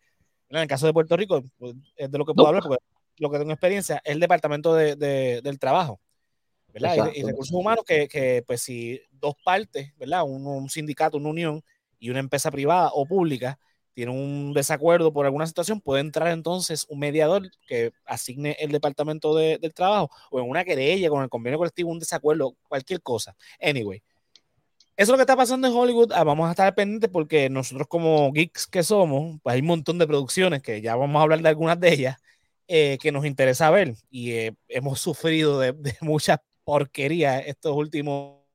en 0.50 0.58
el 0.58 0.68
caso 0.68 0.86
de 0.86 0.94
Puerto 0.94 1.18
Rico, 1.18 1.44
pues, 1.58 1.76
es 1.96 2.10
de 2.10 2.18
lo 2.18 2.26
que 2.26 2.34
puedo 2.34 2.48
hablar, 2.48 2.64
porque 2.64 2.84
lo 3.18 3.30
que 3.30 3.40
tengo 3.40 3.52
experiencia 3.52 4.02
es 4.04 4.14
el 4.14 4.20
Departamento 4.20 4.74
de, 4.74 4.96
del 5.42 5.60
Trabajo, 5.60 6.00
¿verdad? 6.74 7.12
Y, 7.14 7.24
recursos 7.24 7.54
humanos 7.54 7.84
que, 7.86 8.08
que, 8.08 8.44
pues 8.48 8.62
si 8.62 9.02
dos 9.12 9.36
partes, 9.44 9.94
¿verdad? 9.98 10.24
Un, 10.24 10.46
un, 10.48 10.70
sindicato, 10.70 11.18
una 11.18 11.30
unión 11.30 11.64
y 12.00 12.10
una 12.10 12.20
empresa 12.20 12.52
privada 12.52 12.92
o 12.94 13.06
pública 13.06 13.60
tienen 13.96 14.16
un 14.16 14.54
desacuerdo 14.54 15.12
por 15.14 15.26
alguna 15.26 15.48
situación, 15.48 15.82
puede 15.82 16.02
entrar 16.02 16.28
entonces 16.28 16.86
un 16.90 17.00
mediador 17.00 17.50
que 17.66 17.94
asigne 18.06 18.58
el 18.60 18.72
Departamento 18.72 19.34
de, 19.36 19.58
del 19.58 19.74
Trabajo 19.74 20.12
o 20.30 20.40
en 20.40 20.50
una 20.50 20.66
querella 20.66 21.10
con 21.10 21.24
el 21.24 21.30
convenio 21.30 21.58
colectivo, 21.58 21.92
un 21.92 22.00
desacuerdo, 22.00 22.56
cualquier 22.68 23.02
cosa. 23.02 23.36
Anyway, 23.62 24.04
eso 24.98 25.04
es 25.04 25.10
lo 25.10 25.16
que 25.16 25.22
está 25.24 25.36
pasando 25.36 25.68
en 25.68 25.74
Hollywood. 25.74 26.12
Ah, 26.14 26.24
vamos 26.24 26.48
a 26.48 26.52
estar 26.52 26.76
pendientes 26.76 27.10
porque 27.10 27.50
nosotros 27.50 27.88
como 27.88 28.32
geeks 28.34 28.68
que 28.68 28.84
somos, 28.84 29.40
pues 29.42 29.54
hay 29.54 29.62
un 29.62 29.68
montón 29.68 29.98
de 29.98 30.08
producciones 30.08 30.62
que 30.62 30.82
ya 30.82 30.96
vamos 30.96 31.20
a 31.20 31.24
hablar 31.24 31.42
de 31.42 31.50
algunas 31.50 31.80
de 31.80 31.94
ellas 31.94 32.18
eh, 32.68 32.98
que 33.02 33.12
nos 33.12 33.26
interesa 33.26 33.70
ver 33.72 33.96
y 34.10 34.32
eh, 34.34 34.56
hemos 34.68 35.00
sufrido 35.00 35.60
de, 35.60 35.72
de 35.74 35.96
mucha 36.02 36.44
porquería 36.66 37.40
estos 37.40 37.76
últimos 37.76 38.46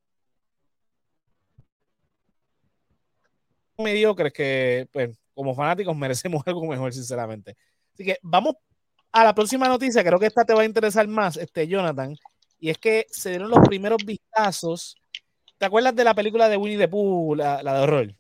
mediocres 3.79 4.33
que 4.33 4.89
pues, 4.93 5.11
como 5.41 5.55
fanáticos 5.55 5.97
merecemos 5.97 6.43
algo 6.47 6.67
mejor, 6.67 6.93
sinceramente. 6.93 7.57
Así 7.95 8.05
que 8.05 8.19
vamos 8.21 8.57
a 9.11 9.25
la 9.25 9.35
próxima 9.35 9.69
noticia, 9.69 10.05
creo 10.05 10.19
que 10.19 10.27
esta 10.27 10.45
te 10.45 10.53
va 10.53 10.61
a 10.61 10.67
interesar 10.67 11.09
más, 11.09 11.39
este 11.39 11.67
Jonathan, 11.67 12.15
y 12.59 12.69
es 12.69 12.77
que 12.77 13.07
se 13.11 13.31
dieron 13.31 13.49
los 13.49 13.67
primeros 13.67 14.05
vistazos. 14.05 14.97
¿Te 15.57 15.65
acuerdas 15.65 15.97
de 15.97 16.05
la 16.05 16.13
película 16.13 16.51
de 16.51 16.59
Winnie 16.59 16.77
the 16.77 16.89
Pooh, 16.89 17.35
la, 17.35 17.63
de 17.63 17.81
horror? 17.81 18.15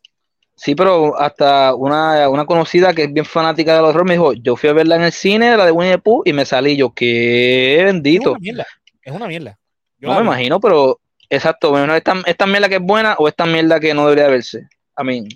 Sí, 0.56 0.74
pero 0.74 1.18
hasta 1.18 1.74
una, 1.74 2.26
una, 2.30 2.46
conocida 2.46 2.94
que 2.94 3.04
es 3.04 3.12
bien 3.12 3.26
fanática 3.26 3.76
del 3.76 3.84
horror 3.84 4.06
me 4.06 4.14
dijo, 4.14 4.32
yo 4.32 4.56
fui 4.56 4.70
a 4.70 4.72
verla 4.72 4.96
en 4.96 5.02
el 5.02 5.12
cine, 5.12 5.56
la 5.58 5.66
de 5.66 5.72
Winnie 5.72 5.96
the 5.96 5.98
Pooh, 5.98 6.22
y 6.24 6.32
me 6.32 6.46
salí 6.46 6.74
yo, 6.74 6.94
qué 6.94 7.82
bendito. 7.84 8.30
Es 8.30 8.36
una 8.36 8.38
mierda, 8.40 8.66
es 9.02 9.12
una 9.12 9.26
mierda. 9.28 9.58
no 9.98 10.14
me 10.14 10.20
imagino, 10.22 10.58
pero 10.58 11.00
exacto, 11.28 11.76
esta, 11.94 12.14
esta 12.24 12.46
mierda 12.46 12.68
que 12.70 12.76
es 12.76 12.82
buena 12.82 13.14
o 13.18 13.28
esta 13.28 13.44
mierda 13.44 13.78
que 13.78 13.92
no 13.92 14.06
debería 14.06 14.28
verse. 14.28 14.68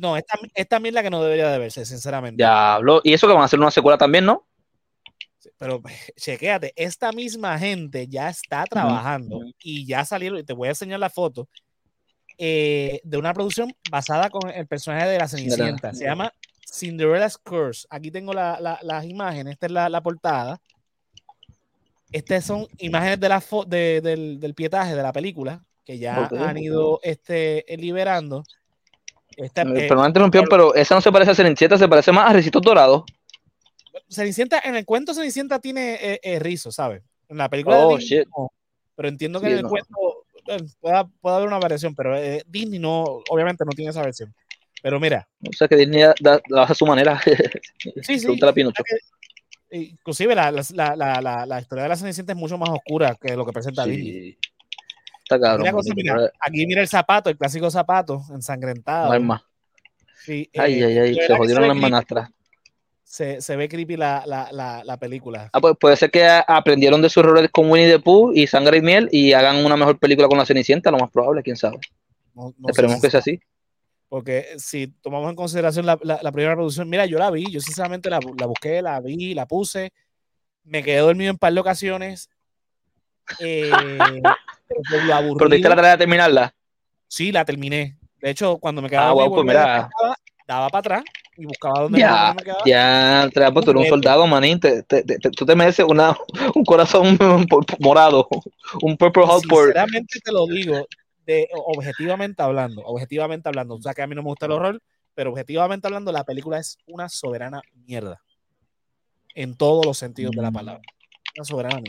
No, 0.01 0.17
esta, 0.17 0.39
esta 0.55 0.79
la 0.81 1.03
que 1.03 1.11
no 1.11 1.23
debería 1.23 1.51
de 1.51 1.59
verse, 1.59 1.85
sinceramente. 1.85 2.37
Diablo. 2.37 3.01
Y 3.05 3.13
eso 3.13 3.27
que 3.27 3.33
van 3.33 3.43
a 3.43 3.47
hacer 3.47 3.59
una 3.59 3.71
secuela 3.71 3.99
también, 3.99 4.25
¿no? 4.25 4.47
Pero 5.59 5.83
chequéate, 6.17 6.73
esta 6.77 7.13
misma 7.13 7.59
gente 7.59 8.07
ya 8.09 8.29
está 8.29 8.65
trabajando 8.65 9.41
y 9.63 9.87
ya 9.87 10.05
salieron, 10.05 10.39
y 10.39 10.45
te 10.45 10.53
voy 10.53 10.69
a 10.69 10.73
enseñar 10.73 11.01
la 11.01 11.11
foto, 11.11 11.49
eh, 12.37 13.01
de 13.05 13.17
una 13.17 13.33
producción 13.33 13.73
basada 13.91 14.29
con 14.29 14.51
el 14.51 14.67
personaje 14.67 15.09
de 15.09 15.19
la 15.19 15.29
Cenicienta. 15.29 15.95
Se 15.95 16.05
llama 16.05 16.33
Cinderella's 16.71 17.39
Curse. 17.39 17.87
Aquí 17.91 18.11
tengo 18.11 18.33
las 18.33 19.05
imágenes, 19.05 19.55
esta 19.55 19.67
es 19.67 19.73
la, 19.73 20.03
portada. 20.03 20.61
Estas 22.11 22.45
son 22.45 22.67
imágenes 22.79 23.21
de 23.21 23.29
la 23.29 23.43
del, 23.67 24.55
pietaje 24.57 24.95
de 24.95 25.03
la 25.03 25.13
película 25.13 25.65
que 25.85 25.99
ya 25.99 26.27
han 26.27 26.59
ido 26.59 26.99
este, 27.03 27.65
liberando. 27.77 28.43
Esta, 29.37 29.63
eh, 29.63 29.89
Perdón, 29.89 30.07
interrumpió, 30.09 30.45
pero 30.45 30.75
esa 30.75 30.95
no 30.95 31.01
se 31.01 31.11
parece 31.11 31.33
a 31.33 31.35
Cenicienta, 31.35 31.79
se 31.79 31.89
parece 31.89 32.13
más 32.13 32.31
a 32.31 32.33
Ricitos 32.33 32.63
Dorados. 32.63 33.05
Cenicienta, 34.09 34.61
en 34.65 34.77
el 34.77 34.85
cuento 34.85 35.15
Cenicienta 35.15 35.59
tiene 35.59 35.95
eh, 35.95 36.21
eh 36.23 36.39
rizo, 36.39 36.71
¿sabes? 36.71 37.03
En 37.29 37.39
la 37.39 37.49
película 37.49 37.79
de 37.79 37.85
oh, 37.85 37.97
Disney, 37.97 38.25
pero 38.95 39.09
entiendo 39.09 39.41
que 39.41 39.47
en 39.49 39.59
el 39.59 39.67
cuento 39.67 40.25
puede, 40.81 40.97
haber 41.23 41.49
una 41.49 41.59
variación, 41.59 41.95
pero 41.95 42.17
eh, 42.17 42.43
Disney 42.47 42.79
no, 42.79 43.03
obviamente 43.29 43.65
no 43.65 43.73
tiene 43.73 43.91
esa 43.91 44.03
versión. 44.03 44.35
Pero 44.83 45.01
mira. 45.01 45.27
O 45.49 45.53
sea 45.53 45.67
que 45.67 45.77
Disney 45.77 46.03
da, 46.21 46.35
hace 46.35 46.73
a 46.73 46.75
su 46.75 46.87
manera. 46.87 47.21
sí, 48.03 48.19
sí. 48.19 48.29
inclusive 49.71 50.35
la, 50.35 50.53
la, 50.53 50.95
la, 50.95 51.47
la, 51.47 51.61
historia 51.61 51.85
de 51.85 51.89
la 51.89 51.97
Cenicienta 51.97 52.33
es 52.33 52.39
mucho 52.39 52.59
más 52.59 52.69
oscura 52.69 53.17
que 53.21 53.35
lo 53.35 53.47
que 53.47 53.53
presenta 53.53 53.87
Disney. 53.87 54.37
Aquí 55.31 56.67
mira 56.67 56.81
el 56.81 56.89
zapato, 56.89 57.31
el 57.31 57.37
clásico 57.37 57.71
zapato 57.71 58.23
ensangrentado. 58.31 59.09
No 59.09 59.13
hay 59.13 59.21
más. 59.21 59.43
ay, 60.29 60.49
ay, 60.55 60.83
ay, 60.83 61.15
se 61.15 61.37
jodieron 61.37 61.69
las 61.69 61.77
manastras. 61.77 62.31
Se, 63.03 63.41
se, 63.41 63.55
ve 63.55 63.69
creepy 63.69 63.97
la, 63.97 64.25
la, 64.27 64.83
la, 64.85 64.97
película. 64.97 65.49
Ah, 65.53 65.61
pues 65.61 65.75
puede 65.79 65.97
ser 65.97 66.11
que 66.11 66.27
aprendieron 66.27 67.01
de 67.01 67.09
sus 67.09 67.23
errores 67.23 67.49
con 67.53 67.71
Winnie 67.71 67.89
the 67.89 68.01
Pooh 68.01 68.33
y 68.35 68.49
Sangre 68.49 68.79
y 68.79 68.83
Miel 68.83 69.09
y 69.13 69.33
hagan 69.33 69.65
una 69.65 69.77
mejor 69.77 70.01
película 70.01 70.27
con 70.27 70.37
la 70.37 70.45
Cenicienta, 70.45 70.91
lo 70.91 70.99
más 70.99 71.11
probable, 71.11 71.43
quién 71.43 71.57
sabe. 71.57 71.79
Esperemos 72.67 73.01
que 73.01 73.11
sea 73.11 73.21
así. 73.21 73.41
Porque 74.09 74.47
si 74.59 74.89
tomamos 74.89 75.31
en 75.31 75.37
consideración 75.37 75.87
la, 75.87 75.97
primera 75.97 76.55
producción, 76.55 76.89
mira, 76.89 77.07
yo 77.07 77.19
la 77.19 77.31
vi, 77.31 77.51
yo 77.51 77.61
sinceramente 77.61 78.11
la, 78.11 78.21
busqué, 78.21 78.81
la 78.83 79.01
vi, 79.01 79.35
la 79.35 79.47
puse, 79.47 79.93
me 80.65 80.83
quedé 80.83 80.99
dormido 80.99 81.31
en 81.31 81.39
par 81.39 81.53
de 81.53 81.61
ocasiones. 81.61 82.31
Eh, 83.41 83.71
¿Pero 85.39 85.51
te 85.51 85.59
la 85.61 85.77
tarea 85.77 85.91
de 85.93 85.99
terminarla? 85.99 86.55
Sí, 87.09 87.33
la 87.33 87.45
terminé. 87.45 87.97
De 88.21 88.31
hecho, 88.31 88.59
cuando 88.59 88.83
me 88.83 88.89
quedaba, 88.89 89.11
ah, 89.11 89.29
pues 89.29 89.47
daba, 90.47 90.69
para 90.69 90.79
atrás 90.79 91.05
y 91.37 91.47
buscaba 91.47 91.81
dónde 91.81 91.99
ya, 91.99 92.35
me 92.35 92.43
quedaba. 92.43 92.63
Ya, 92.65 93.31
pues 93.53 93.65
tú 93.65 93.71
eres 93.71 93.83
un 93.83 93.89
soldado, 93.89 94.27
manín. 94.27 94.61
Te, 94.61 94.83
tú 94.83 95.45
te 95.45 95.55
mereces 95.55 95.85
una, 95.87 96.17
un 96.55 96.65
corazón 96.65 97.19
morado, 97.81 98.29
un 98.83 98.97
purple 98.97 99.27
heart 99.27 99.45
por... 99.49 99.65
Sinceramente 99.65 100.21
te 100.25 100.33
lo 100.33 100.47
digo, 100.47 100.87
de, 101.27 101.49
objetivamente 101.53 102.43
hablando, 102.43 102.83
objetivamente 102.83 103.49
hablando, 103.49 103.75
o 103.75 103.83
sea 103.83 103.95
que 103.95 104.03
a 104.03 104.07
mí 104.07 104.15
no 104.15 104.23
me 104.23 104.29
gusta 104.29 104.47
el 104.47 104.53
horror, 104.53 104.83
pero 105.15 105.31
objetivamente 105.31 105.87
hablando, 105.87 106.13
la 106.13 106.25
película 106.25 106.59
es 106.59 106.79
una 106.87 107.09
soberana 107.09 107.63
mierda. 107.87 108.21
En 109.35 109.57
todos 109.57 109.85
los 109.85 109.99
sentidos 109.99 110.33
de 110.33 110.43
la 110.43 110.51
mm. 110.51 110.55
palabra. 110.55 110.83
una 111.37 111.45
soberana 111.45 111.81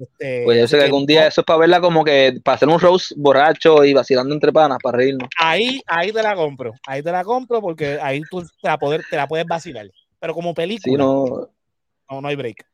este, 0.00 0.42
pues 0.44 0.58
yo 0.58 0.68
sé 0.68 0.78
que 0.78 0.84
algún 0.84 1.06
día 1.06 1.26
eso 1.26 1.42
es 1.42 1.44
para 1.44 1.58
verla 1.58 1.80
como 1.80 2.04
que 2.04 2.40
para 2.42 2.56
hacer 2.56 2.68
un 2.68 2.80
rose 2.80 3.14
borracho 3.16 3.84
y 3.84 3.92
vacilando 3.92 4.34
entre 4.34 4.52
panas 4.52 4.78
para 4.82 4.98
reírnos. 4.98 5.28
Ahí, 5.38 5.82
ahí 5.86 6.12
te 6.12 6.22
la 6.22 6.34
compro, 6.34 6.72
ahí 6.86 7.02
te 7.02 7.12
la 7.12 7.24
compro 7.24 7.60
porque 7.60 7.98
ahí 8.00 8.22
tú 8.30 8.42
te 8.42 8.68
la, 8.68 8.78
poder, 8.78 9.02
te 9.08 9.16
la 9.16 9.28
puedes 9.28 9.46
vacilar. 9.46 9.86
Pero 10.18 10.34
como 10.34 10.54
película, 10.54 11.02
no, 11.02 11.48
no, 12.08 12.28
hay 12.28 12.36
break. 12.36 12.64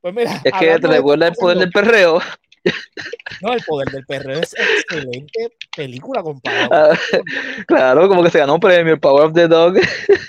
Pues 0.00 0.14
mira, 0.14 0.40
es 0.42 0.52
que 0.52 0.78
te 0.78 0.86
recuerda 0.86 1.28
el 1.28 1.34
poder 1.34 1.58
del 1.58 1.70
perreo. 1.70 2.20
No, 3.40 3.54
el 3.54 3.62
poder 3.66 3.88
del 3.88 4.04
perreo 4.04 4.40
es 4.40 4.54
excelente 4.54 5.50
película 5.74 6.22
comparada. 6.22 6.98
claro, 7.66 8.06
como 8.06 8.22
que 8.22 8.30
se 8.30 8.38
ganó 8.38 8.54
un 8.54 8.60
premio, 8.60 8.92
el 8.92 9.00
Power 9.00 9.26
of 9.26 9.32
the 9.32 9.48
Dog. 9.48 9.78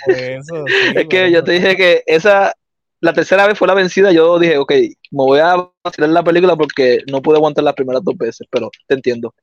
Eso, 0.07 0.63
es 0.95 1.07
que 1.09 1.29
yo 1.29 1.43
te 1.43 1.51
dije 1.53 1.75
que 1.75 2.03
esa 2.05 2.53
la 3.01 3.13
tercera 3.13 3.47
vez 3.47 3.57
fue 3.57 3.67
la 3.67 3.73
vencida, 3.73 4.11
yo 4.11 4.37
dije, 4.37 4.57
ok, 4.57 4.71
me 4.71 5.23
voy 5.23 5.39
a 5.39 5.69
hacer 5.83 6.07
la 6.07 6.23
película 6.23 6.55
porque 6.55 6.99
no 7.11 7.21
pude 7.21 7.37
aguantar 7.37 7.63
las 7.63 7.73
primeras 7.73 8.03
dos 8.03 8.15
veces, 8.15 8.47
pero 8.49 8.69
te 8.87 8.93
entiendo. 8.93 9.33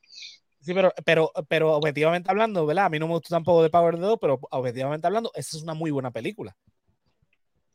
Sí, 0.61 0.73
pero, 0.75 0.93
pero, 1.05 1.33
pero 1.49 1.73
objetivamente 1.73 2.31
hablando, 2.31 2.65
¿verdad? 2.67 2.87
A 2.87 2.89
mí 2.89 2.99
no 2.99 3.09
me 3.09 3.15
gustó 3.15 3.31
tampoco 3.31 3.63
de 3.63 3.71
Power 3.71 3.97
the 3.99 4.17
pero 4.21 4.39
objetivamente 4.51 5.07
hablando, 5.07 5.33
esa 5.35 5.57
es 5.57 5.63
una 5.63 5.75
muy 5.75 5.91
buena 5.91 6.13
película. 6.13 6.57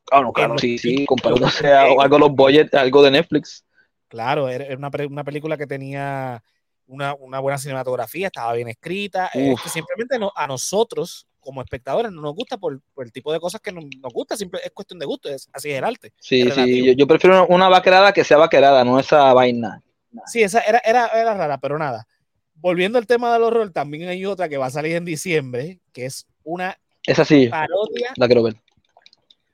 Ah, 0.10 0.22
no, 0.22 0.32
claro, 0.32 0.58
sí, 0.58 0.78
sí, 0.78 1.06
comparándose 1.06 1.68
a 1.68 1.84
algo, 1.84 2.18
los 2.20 2.32
budget, 2.32 2.74
algo 2.76 3.04
de 3.04 3.12
Netflix. 3.12 3.66
Claro, 4.08 4.48
era 4.48 4.76
una, 4.78 4.90
una 5.10 5.24
película 5.24 5.58
que 5.58 5.68
tenía 5.68 6.42
una, 6.88 7.14
una, 7.16 7.40
buena 7.40 7.58
cinematografía, 7.58 8.28
estaba 8.28 8.54
bien 8.54 8.70
escrita, 8.70 9.30
que 9.34 9.70
simplemente 9.70 10.18
no, 10.20 10.32
a 10.36 10.48
nosotros 10.48 11.28
como 11.44 11.62
espectadores 11.62 12.12
no 12.12 12.22
nos 12.22 12.34
gusta 12.34 12.58
por, 12.58 12.82
el 12.98 13.12
tipo 13.12 13.32
de 13.32 13.40
cosas 13.40 13.62
que 13.62 13.72
nos, 13.72 13.86
gusta, 14.14 14.36
siempre 14.36 14.62
es 14.64 14.72
cuestión 14.72 15.00
de 15.00 15.06
gusto, 15.06 15.30
es, 15.30 15.48
así 15.54 15.72
es 15.72 15.78
el 15.78 15.84
arte. 15.84 16.14
Sí, 16.20 16.50
sí, 16.52 16.96
yo, 16.96 17.08
prefiero 17.08 17.46
una 17.48 17.70
vaquerada 17.70 18.14
que 18.14 18.24
sea 18.24 18.38
vaquerada, 18.38 18.84
no 18.84 19.00
esa 19.00 19.34
vaina. 19.34 19.82
Sí, 20.26 20.42
esa 20.42 20.62
era, 20.62 20.80
era, 20.86 21.08
era 21.08 21.34
rara, 21.34 21.58
pero 21.58 21.78
nada. 21.78 22.08
Volviendo 22.56 22.98
al 22.98 23.08
tema 23.08 23.34
del 23.34 23.44
horror, 23.44 23.72
también 23.72 24.08
hay 24.08 24.26
otra 24.26 24.48
que 24.48 24.58
va 24.58 24.68
a 24.68 24.72
salir 24.72 24.96
en 24.96 25.06
diciembre, 25.06 25.80
que 25.92 26.06
es 26.06 26.28
una 26.44 26.78
esa 27.06 27.26
sí, 27.26 27.48
parodia. 27.48 28.14
La 28.16 28.28
quiero 28.28 28.44
ver. 28.44 28.56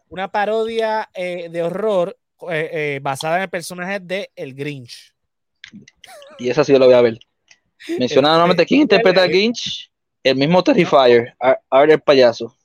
Una 0.10 0.32
parodia 0.32 1.10
eh, 1.14 1.50
de 1.50 1.64
horror 1.64 2.18
eh, 2.50 2.70
eh, 2.72 3.00
basada 3.02 3.38
en 3.38 3.44
el 3.44 3.50
personaje 3.50 4.00
de 4.00 4.32
El 4.36 4.54
Grinch. 4.54 5.14
Y 6.38 6.50
esa 6.50 6.64
sí 6.64 6.72
yo 6.72 6.80
la 6.80 6.86
voy 6.86 6.96
a 6.96 7.02
ver. 7.02 7.20
Menciona 7.98 8.30
nuevamente 8.34 8.66
quién 8.66 8.82
interpreta 8.82 9.24
al 9.24 9.30
Grinch. 9.30 9.92
El 10.30 10.38
mismo 10.38 10.64
Terrifier, 10.64 11.36
Art 11.40 11.90
el 11.90 12.00
payaso. 12.00 12.56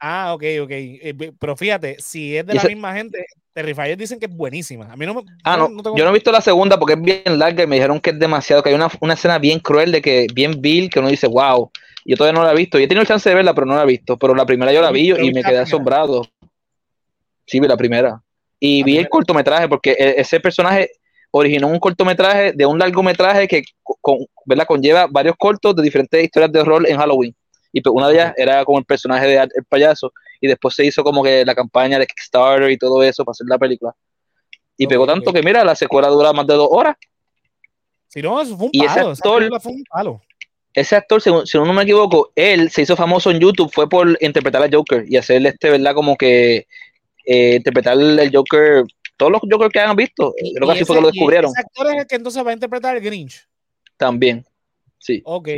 Ah, 0.00 0.34
ok, 0.34 0.42
ok. 0.62 0.70
Eh, 0.70 1.32
pero 1.38 1.56
fíjate, 1.56 1.96
si 1.98 2.36
es 2.36 2.44
de 2.44 2.54
la 2.54 2.64
misma 2.64 2.94
gente, 2.94 3.24
Terrifier 3.52 3.96
dicen 3.96 4.18
que 4.18 4.26
es 4.26 4.36
buenísima. 4.36 4.92
A 4.92 4.96
mí 4.96 5.06
no 5.06 5.14
me. 5.14 5.22
Ah, 5.44 5.56
no. 5.56 5.96
Yo 5.96 6.04
no 6.04 6.10
he 6.10 6.14
visto 6.14 6.30
la 6.30 6.40
segunda 6.40 6.78
porque 6.78 6.94
es 6.94 7.00
bien 7.00 7.38
larga 7.38 7.62
y 7.62 7.66
me 7.66 7.76
dijeron 7.76 8.00
que 8.00 8.10
es 8.10 8.18
demasiado, 8.18 8.62
que 8.62 8.68
hay 8.70 8.74
una, 8.74 8.90
una 9.00 9.14
escena 9.14 9.38
bien 9.38 9.60
cruel 9.60 9.92
de 9.92 10.02
que, 10.02 10.26
bien 10.34 10.60
vil, 10.60 10.90
que 10.90 10.98
uno 10.98 11.08
dice, 11.08 11.26
wow. 11.26 11.70
Yo 12.04 12.16
todavía 12.16 12.38
no 12.38 12.44
la 12.44 12.52
he 12.52 12.56
visto. 12.56 12.78
Yo 12.78 12.84
he 12.84 12.88
tenido 12.88 13.06
chance 13.06 13.26
de 13.28 13.34
verla, 13.34 13.54
pero 13.54 13.66
no 13.66 13.76
la 13.76 13.84
he 13.84 13.86
visto. 13.86 14.18
Pero 14.18 14.34
la 14.34 14.44
primera 14.44 14.72
yo 14.72 14.82
la 14.82 14.90
vi 14.90 15.10
y 15.10 15.32
me 15.32 15.42
quedé 15.42 15.58
asombrado. 15.58 16.26
Sí, 17.46 17.60
vi 17.60 17.66
la 17.66 17.76
primera. 17.76 18.20
Y 18.60 18.82
vi 18.82 18.98
el 18.98 19.08
cortometraje 19.08 19.68
porque 19.68 19.92
e, 19.92 20.20
ese 20.20 20.38
personaje 20.40 20.90
originó 21.36 21.66
un 21.66 21.80
cortometraje 21.80 22.52
de 22.52 22.64
un 22.64 22.78
largometraje 22.78 23.48
que 23.48 23.64
con, 23.82 24.18
conlleva 24.68 25.08
varios 25.10 25.34
cortos 25.36 25.74
de 25.74 25.82
diferentes 25.82 26.22
historias 26.22 26.52
de 26.52 26.60
horror 26.60 26.88
en 26.88 26.96
Halloween. 26.96 27.34
Y 27.72 27.80
pues 27.80 27.92
una 27.92 28.06
de 28.06 28.14
ellas 28.14 28.34
era 28.36 28.64
como 28.64 28.78
el 28.78 28.84
personaje 28.84 29.26
de 29.26 29.34
el 29.38 29.64
payaso. 29.68 30.12
Y 30.40 30.46
después 30.46 30.76
se 30.76 30.84
hizo 30.84 31.02
como 31.02 31.24
que 31.24 31.44
la 31.44 31.56
campaña 31.56 31.98
de 31.98 32.06
Kickstarter 32.06 32.70
y 32.70 32.78
todo 32.78 33.02
eso 33.02 33.24
para 33.24 33.32
hacer 33.32 33.48
la 33.48 33.58
película. 33.58 33.92
Y 34.76 34.86
pegó 34.86 35.08
tanto 35.08 35.32
que, 35.32 35.42
mira, 35.42 35.64
la 35.64 35.74
secuela 35.74 36.06
dura 36.06 36.32
más 36.32 36.46
de 36.46 36.54
dos 36.54 36.68
horas. 36.70 36.96
Si 38.06 38.22
no, 38.22 38.40
eso 38.40 38.56
fue 38.56 38.66
un 38.66 38.72
palo. 38.72 38.92
Ese 38.92 39.00
actor, 39.00 39.60
fue 39.60 39.72
un 39.72 39.84
palo. 39.90 40.22
Ese 40.72 40.94
actor, 40.94 41.20
si 41.20 41.58
no 41.58 41.72
me 41.72 41.82
equivoco, 41.82 42.30
él 42.36 42.70
se 42.70 42.82
hizo 42.82 42.94
famoso 42.94 43.32
en 43.32 43.40
YouTube 43.40 43.72
fue 43.72 43.88
por 43.88 44.16
interpretar 44.20 44.62
a 44.62 44.68
Joker 44.72 45.04
y 45.08 45.16
hacerle 45.16 45.48
este, 45.48 45.70
¿verdad? 45.70 45.94
Como 45.94 46.16
que 46.16 46.68
eh, 47.26 47.56
interpretar 47.56 47.98
el 47.98 48.30
Joker 48.32 48.84
todos 49.16 49.32
los 49.32 49.40
Jokers 49.40 49.72
que 49.72 49.80
han 49.80 49.96
visto, 49.96 50.34
creo 50.54 50.68
que 50.68 50.74
así 50.74 50.84
fue 50.84 50.96
que 50.96 51.02
lo 51.02 51.10
descubrieron. 51.10 51.50
ese 51.50 51.60
actor 51.60 51.86
es 51.88 52.00
el 52.00 52.06
que 52.06 52.16
entonces 52.16 52.44
va 52.44 52.50
a 52.50 52.54
interpretar 52.54 52.96
el 52.96 53.02
Grinch. 53.02 53.46
También, 53.96 54.44
sí. 54.98 55.22
Ok. 55.24 55.48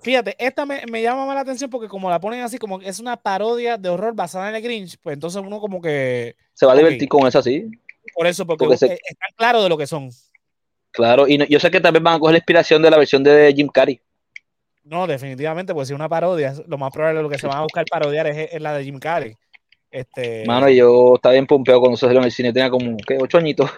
Fíjate, 0.00 0.34
esta 0.38 0.66
me, 0.66 1.00
llama 1.00 1.26
más 1.26 1.34
la 1.36 1.42
atención 1.42 1.70
porque 1.70 1.88
como 1.88 2.10
la 2.10 2.20
ponen 2.20 2.40
así, 2.40 2.58
como 2.58 2.80
es 2.80 2.98
una 2.98 3.16
parodia 3.16 3.76
de 3.76 3.88
horror 3.88 4.14
basada 4.14 4.48
en 4.48 4.56
el 4.56 4.62
Grinch, 4.62 4.98
pues 5.00 5.14
entonces 5.14 5.40
uno 5.44 5.60
como 5.60 5.80
que... 5.80 6.34
Se 6.54 6.66
va 6.66 6.72
a 6.72 6.76
divertir 6.76 7.08
con 7.08 7.26
esa, 7.26 7.40
sí. 7.40 7.70
Por 8.14 8.26
eso, 8.26 8.44
porque, 8.44 8.64
están 8.74 8.90
claros 9.36 9.62
de 9.62 9.68
lo 9.68 9.78
que 9.78 9.86
son. 9.86 10.10
Claro, 10.90 11.28
y 11.28 11.38
yo 11.48 11.60
sé 11.60 11.70
que 11.70 11.80
también 11.80 12.02
van 12.02 12.16
a 12.16 12.18
coger 12.18 12.32
la 12.32 12.38
inspiración 12.38 12.82
de 12.82 12.90
la 12.90 12.98
versión 12.98 13.22
de 13.22 13.52
Jim 13.54 13.68
Carrey. 13.68 14.00
No, 14.82 15.06
definitivamente, 15.06 15.72
pues 15.72 15.86
si 15.86 15.94
es 15.94 15.96
una 15.96 16.08
parodia, 16.08 16.52
lo 16.66 16.78
más 16.78 16.92
probable 16.92 17.20
es 17.20 17.22
lo 17.22 17.30
que 17.30 17.38
se 17.38 17.46
van 17.46 17.58
a 17.58 17.62
buscar 17.62 17.84
parodiar 17.88 18.26
es 18.26 18.60
la 18.60 18.76
de 18.76 18.84
Jim 18.84 18.98
Carrey. 18.98 19.36
Este... 19.92 20.44
Mano, 20.46 20.70
yo 20.70 21.16
estaba 21.16 21.34
bien 21.34 21.46
pompeado 21.46 21.80
cuando 21.80 21.98
salió 21.98 22.18
en 22.18 22.24
el 22.24 22.32
cine, 22.32 22.52
tenía 22.52 22.70
como, 22.70 22.96
¿qué? 23.06 23.18
¿Ocho 23.20 23.36
añitos? 23.36 23.70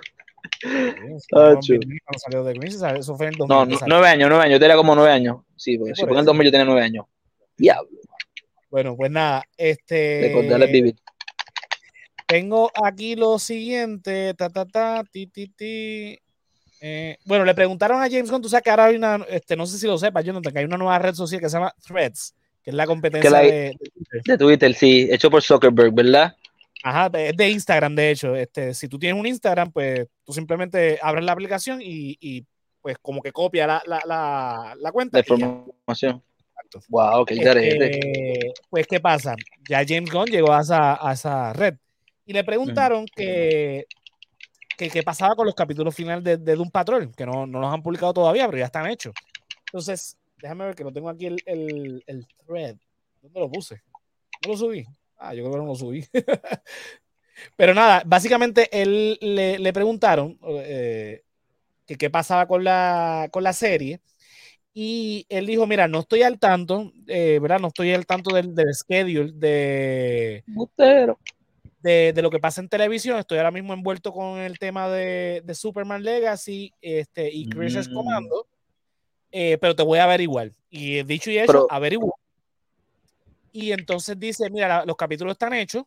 no, 3.49 3.67
nueve 3.87 4.09
años, 4.09 4.29
nueve 4.29 4.45
años, 4.45 4.53
yo 4.53 4.61
tenía 4.61 4.77
como 4.77 4.95
nueve 4.95 5.11
años. 5.11 5.39
Sí, 5.57 5.77
porque 5.77 5.95
si 5.97 6.03
fue 6.03 6.13
en 6.13 6.19
el 6.19 6.25
2000 6.25 6.45
yo 6.47 6.51
tenía 6.53 6.65
nueve 6.65 6.83
años. 6.83 7.07
Diablo. 7.57 7.91
Bueno, 8.71 8.97
pues 8.97 9.11
nada, 9.11 9.45
este. 9.57 10.33
vivir. 10.71 10.95
Tengo 12.27 12.71
aquí 12.83 13.17
lo 13.17 13.39
siguiente, 13.39 14.35
ta, 14.35 14.49
ta, 14.49 14.65
ta, 14.67 15.05
ti, 15.11 15.27
ti, 15.27 15.49
ti. 15.49 16.19
Eh, 16.81 17.19
bueno, 17.25 17.45
le 17.45 17.55
preguntaron 17.55 18.03
a 18.03 18.09
James 18.11 18.31
Gunn, 18.31 18.43
tú 18.43 18.49
sabes 18.49 18.63
que 18.63 18.71
ahora 18.71 18.87
hay 18.87 18.97
una, 18.97 19.25
este, 19.29 19.57
no 19.57 19.67
sé 19.67 19.79
si 19.79 19.87
lo 19.87 19.99
sepas, 19.99 20.25
yo 20.25 20.33
no 20.33 20.43
tengo, 20.43 20.59
hay 20.59 20.65
una 20.65 20.77
nueva 20.77 20.99
red 20.99 21.15
social 21.15 21.41
que 21.41 21.49
se 21.49 21.57
llama 21.57 21.75
Threads 21.87 22.35
que 22.65 22.71
es 22.71 22.77
la 22.77 22.87
competencia 22.87 23.31
de, 23.31 23.77
Twitter. 23.79 24.23
De 24.25 24.39
Twitter, 24.39 24.75
sí, 24.75 25.07
hecho 25.11 25.31
por 25.31 25.43
Zuckerberg, 25.43 25.93
¿verdad? 25.93 26.35
Ajá, 26.83 27.11
es 27.19 27.37
de 27.37 27.51
Instagram, 27.51 27.95
de 27.95 28.11
hecho. 28.11 28.35
Este, 28.35 28.73
si 28.73 28.89
tú 28.89 28.99
tienes 28.99 29.21
un 29.21 29.27
Instagram, 29.27 29.71
pues 29.71 30.07
tú 30.25 30.33
simplemente 30.33 30.99
abres 31.03 31.25
la 31.25 31.33
aplicación 31.33 31.81
y, 31.83 32.47
pues 32.81 32.97
como 33.01 33.23
que 33.23 33.33
copia 33.33 33.67
la, 33.67 33.83
la, 33.87 34.75
la, 34.79 34.93
cuenta. 34.93 35.19
La 35.19 35.25
información. 35.27 36.23
Wow, 36.89 37.25
qué 37.25 37.35
este, 37.35 38.53
Pues, 38.69 38.87
¿qué 38.87 39.01
pasa? 39.01 39.35
Ya 39.69 39.85
James 39.87 40.11
Gunn 40.11 40.27
llegó 40.27 40.53
a 40.53 40.61
esa, 40.61 41.09
a 41.09 41.13
esa 41.13 41.53
red 41.53 41.77
y 42.27 42.33
le 42.33 42.45
preguntaron 42.45 43.07
que, 43.15 43.87
qué 44.77 45.03
pasaba 45.03 45.37
con 45.37 45.47
los 45.47 45.55
capítulos 45.55 45.95
finales 45.95 46.25
de, 46.25 46.37
de 46.37 46.57
Doom 46.57 46.71
Patrol, 46.71 47.15
que 47.15 47.27
no, 47.27 47.47
no 47.47 47.61
los 47.61 47.73
han 47.73 47.83
publicado 47.83 48.15
todavía, 48.15 48.47
pero 48.47 48.59
ya 48.59 48.67
están 48.67 48.87
hechos. 48.87 49.15
Entonces, 49.67 50.19
Déjame 50.45 50.67
ver 50.67 50.75
que 50.75 50.85
no 50.85 50.93
tengo 50.93 51.09
aquí 51.09 51.25
el, 51.25 51.39
el, 51.47 52.05
el 52.07 52.27
thread. 52.47 52.77
¿Dónde 53.23 53.41
lo 53.41 53.51
puse? 53.51 53.81
¿No 54.45 54.53
lo 54.53 54.59
subí? 54.59 54.85
Ah, 55.17 55.33
yo 55.33 55.43
creo 55.43 55.53
que 55.53 55.59
no 55.59 55.65
lo 55.65 55.75
subí. 55.75 56.05
Pero 57.57 57.73
nada, 57.73 58.03
básicamente 58.05 58.69
él 58.71 59.17
le, 59.23 59.59
le 59.59 59.73
preguntaron 59.73 60.39
eh, 60.47 61.23
que 61.87 61.97
qué 61.97 62.11
pasaba 62.11 62.47
con 62.47 62.63
la, 62.63 63.31
con 63.33 63.43
la 63.43 63.55
serie. 63.55 64.03
Y 64.75 65.25
él 65.31 65.47
dijo, 65.47 65.67
mira, 65.67 65.89
no 65.89 66.01
estoy 66.01 66.21
al 66.21 66.39
tanto, 66.39 66.93
eh, 67.07 67.39
¿verdad? 67.41 67.61
No 67.61 67.69
estoy 67.69 67.95
al 67.95 68.05
tanto 68.05 68.35
del, 68.35 68.55
del 68.55 68.75
schedule 68.75 69.33
de, 69.35 70.45
de, 71.81 72.13
de, 72.13 72.23
lo 72.23 72.31
que 72.31 72.39
pasa 72.39 72.61
en 72.61 72.69
televisión. 72.69 73.19
Estoy 73.19 73.39
ahora 73.39 73.51
mismo 73.51 73.73
envuelto 73.73 74.13
con 74.13 74.37
el 74.41 74.59
tema 74.59 74.91
de, 74.91 75.41
de 75.43 75.55
Superman 75.55 76.03
Legacy 76.03 76.71
este, 76.83 77.33
y 77.33 77.49
Crisis 77.49 77.89
mm. 77.89 77.95
Commando. 77.95 78.47
Eh, 79.37 79.59
pero 79.61 79.75
te 79.75 79.83
voy 79.83 79.99
a 79.99 80.05
averiguar. 80.05 80.53
Y 80.71 81.03
dicho 81.03 81.29
y 81.29 81.41
hecho, 81.41 81.67
averiguar. 81.69 82.15
Y 83.51 83.73
entonces 83.73 84.17
dice, 84.17 84.49
mira, 84.49 84.85
los 84.87 84.95
capítulos 84.95 85.33
están 85.33 85.53
hechos, 85.55 85.83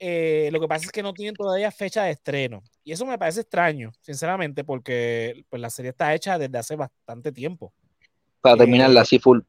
eh, 0.00 0.48
lo 0.50 0.60
que 0.60 0.66
pasa 0.66 0.86
es 0.86 0.90
que 0.90 1.00
no 1.00 1.14
tienen 1.14 1.36
todavía 1.36 1.70
fecha 1.70 2.02
de 2.02 2.10
estreno. 2.10 2.64
Y 2.82 2.90
eso 2.90 3.06
me 3.06 3.18
parece 3.18 3.42
extraño, 3.42 3.92
sinceramente, 4.00 4.64
porque 4.64 5.44
pues, 5.48 5.62
la 5.62 5.70
serie 5.70 5.90
está 5.90 6.12
hecha 6.12 6.38
desde 6.38 6.58
hace 6.58 6.74
bastante 6.74 7.30
tiempo. 7.30 7.72
Para 8.40 8.56
terminarla 8.56 9.02
así 9.02 9.20
full. 9.20 9.42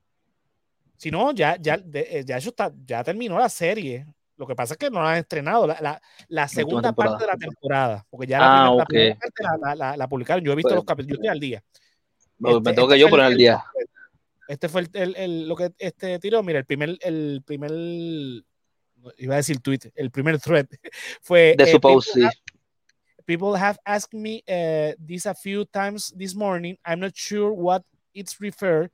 Si 0.96 1.10
no, 1.10 1.32
ya, 1.32 1.58
ya, 1.60 1.82
eh, 1.94 2.24
ya, 2.24 2.38
eso 2.38 2.50
está, 2.50 2.72
ya 2.86 3.04
terminó 3.04 3.40
la 3.40 3.50
serie. 3.50 4.06
Lo 4.36 4.46
que 4.46 4.54
pasa 4.54 4.76
es 4.76 4.78
que 4.78 4.92
no 4.92 5.02
la 5.02 5.14
han 5.14 5.18
estrenado, 5.18 5.66
la, 5.66 6.00
la, 6.28 6.48
segunda 6.48 6.94
parte 6.94 7.24
de 7.24 7.32
la 7.32 7.38
temporada, 7.38 8.06
porque 8.12 8.28
ya 8.28 8.38
la, 8.38 8.68
ah, 8.68 8.86
primera, 8.88 9.18
parte 9.20 9.98
la, 9.98 10.08
publicaron. 10.08 10.44
Yo 10.44 10.52
he 10.52 10.56
visto 10.56 10.70
pues 10.70 10.76
los 10.76 10.86
capítulos, 10.86 11.18
yo 11.18 11.22
estoy 11.24 11.30
al 11.30 11.40
día. 11.40 11.64
Este, 12.40 12.60
me 12.62 12.74
tengo 12.74 12.88
que 12.88 12.96
este 12.96 13.00
yo 13.00 13.10
poner 13.10 13.26
al 13.26 13.38
día. 13.38 13.64
Este 14.48 14.70
fue 14.70 14.88
el, 14.94 15.16
el, 15.16 15.48
lo 15.48 15.56
que 15.56 15.72
este 15.78 16.20
tiró. 16.20 16.42
Mira, 16.44 16.60
el 16.60 16.66
primer, 16.66 16.98
el 17.02 17.42
primer, 17.46 17.72
iba 19.18 19.34
a 19.34 19.38
decir 19.38 19.60
tweet, 19.60 19.92
el 19.96 20.12
primer 20.12 20.40
thread 20.40 20.68
fue. 21.22 21.56
De 21.58 21.64
eh, 21.64 21.80
people, 21.80 22.02
have, 22.24 22.34
people 23.26 23.56
have 23.60 23.78
asked 23.86 24.14
me 24.14 24.44
uh, 24.48 24.94
this 25.00 25.26
a 25.26 25.34
few 25.34 25.66
times 25.66 26.14
this 26.16 26.34
morning. 26.36 26.78
I'm 26.86 27.00
not 27.00 27.16
sure 27.16 27.52
what 27.52 27.84
it's 28.14 28.40
referred. 28.40 28.90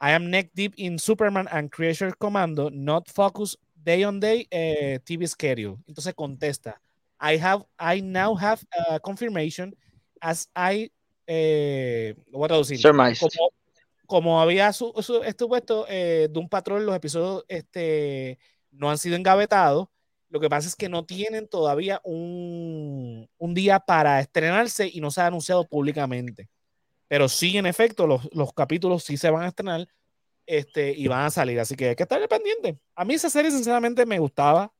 I 0.00 0.10
am 0.12 0.30
neck 0.30 0.50
deep 0.54 0.74
in 0.76 0.98
Superman 0.98 1.48
and 1.50 1.70
Creature 1.70 2.12
Commando, 2.20 2.68
not 2.68 3.08
focus 3.08 3.56
day 3.82 4.04
on 4.04 4.20
day 4.20 4.46
uh, 4.52 4.98
TV 5.04 5.28
schedule. 5.28 5.78
Entonces 5.88 6.14
contesta. 6.14 6.74
I 7.20 7.36
have, 7.36 7.64
I 7.78 8.00
now 8.00 8.34
have 8.34 8.62
a 8.88 9.00
confirmation 9.00 9.72
as 10.20 10.48
I, 10.54 10.90
eh, 11.26 12.14
lo 12.30 12.38
voy 12.38 12.46
a 12.46 12.48
traducir. 12.48 12.80
Como, 12.82 13.50
como, 14.06 14.40
había 14.40 14.72
su, 14.72 14.92
su, 15.02 15.48
puesto 15.48 15.86
eh, 15.88 16.28
de 16.30 16.38
un 16.38 16.48
patrón, 16.48 16.84
los 16.86 16.94
episodios 16.94 17.44
este, 17.48 18.38
no 18.70 18.90
han 18.90 18.98
sido 18.98 19.16
engavetados. 19.16 19.88
Lo 20.28 20.40
que 20.40 20.50
pasa 20.50 20.66
es 20.66 20.74
que 20.74 20.88
no 20.88 21.04
tienen 21.04 21.46
todavía 21.46 22.00
un, 22.02 23.28
un 23.38 23.54
día 23.54 23.78
para 23.80 24.20
estrenarse 24.20 24.90
y 24.92 25.00
no 25.00 25.10
se 25.10 25.20
ha 25.20 25.26
anunciado 25.26 25.66
públicamente. 25.68 26.48
Pero 27.06 27.28
sí, 27.28 27.56
en 27.56 27.66
efecto, 27.66 28.06
los, 28.06 28.28
los 28.32 28.52
capítulos 28.52 29.04
sí 29.04 29.16
se 29.16 29.30
van 29.30 29.44
a 29.44 29.48
estrenar 29.48 29.86
este, 30.46 30.92
y 30.92 31.06
van 31.06 31.26
a 31.26 31.30
salir. 31.30 31.60
Así 31.60 31.76
que 31.76 31.90
hay 31.90 31.96
que 31.96 32.02
estar 32.02 32.26
pendiente. 32.28 32.78
A 32.94 33.04
mí 33.04 33.14
esa 33.14 33.30
serie, 33.30 33.50
sinceramente, 33.50 34.06
me 34.06 34.18
gustaba. 34.18 34.72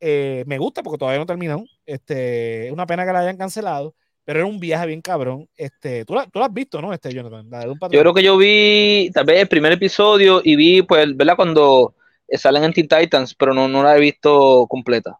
Eh, 0.00 0.44
me 0.46 0.58
gusta 0.58 0.82
porque 0.82 0.98
todavía 0.98 1.20
no 1.20 1.26
terminó. 1.26 1.64
Este, 1.86 2.66
es 2.66 2.72
una 2.72 2.86
pena 2.86 3.04
que 3.06 3.12
la 3.12 3.20
hayan 3.20 3.36
cancelado, 3.36 3.94
pero 4.24 4.40
era 4.40 4.46
un 4.46 4.60
viaje 4.60 4.86
bien 4.86 5.00
cabrón. 5.00 5.48
Este, 5.56 6.04
tú, 6.04 6.14
la, 6.14 6.26
tú 6.26 6.42
has 6.42 6.52
visto, 6.52 6.80
¿no? 6.80 6.92
Este, 6.92 7.12
Jonathan. 7.12 7.48
yo 7.90 8.00
creo 8.00 8.14
que 8.14 8.22
yo 8.22 8.36
vi 8.36 9.10
tal 9.12 9.24
vez 9.24 9.40
el 9.40 9.48
primer 9.48 9.72
episodio 9.72 10.40
y 10.44 10.56
vi, 10.56 10.82
pues, 10.82 11.16
¿verdad? 11.16 11.36
Cuando 11.36 11.94
salen 12.32 12.64
en 12.64 12.72
Teen 12.72 12.88
Titans, 12.88 13.34
pero 13.34 13.52
no, 13.52 13.68
no 13.68 13.82
la 13.82 13.96
he 13.96 14.00
visto 14.00 14.66
completa. 14.68 15.18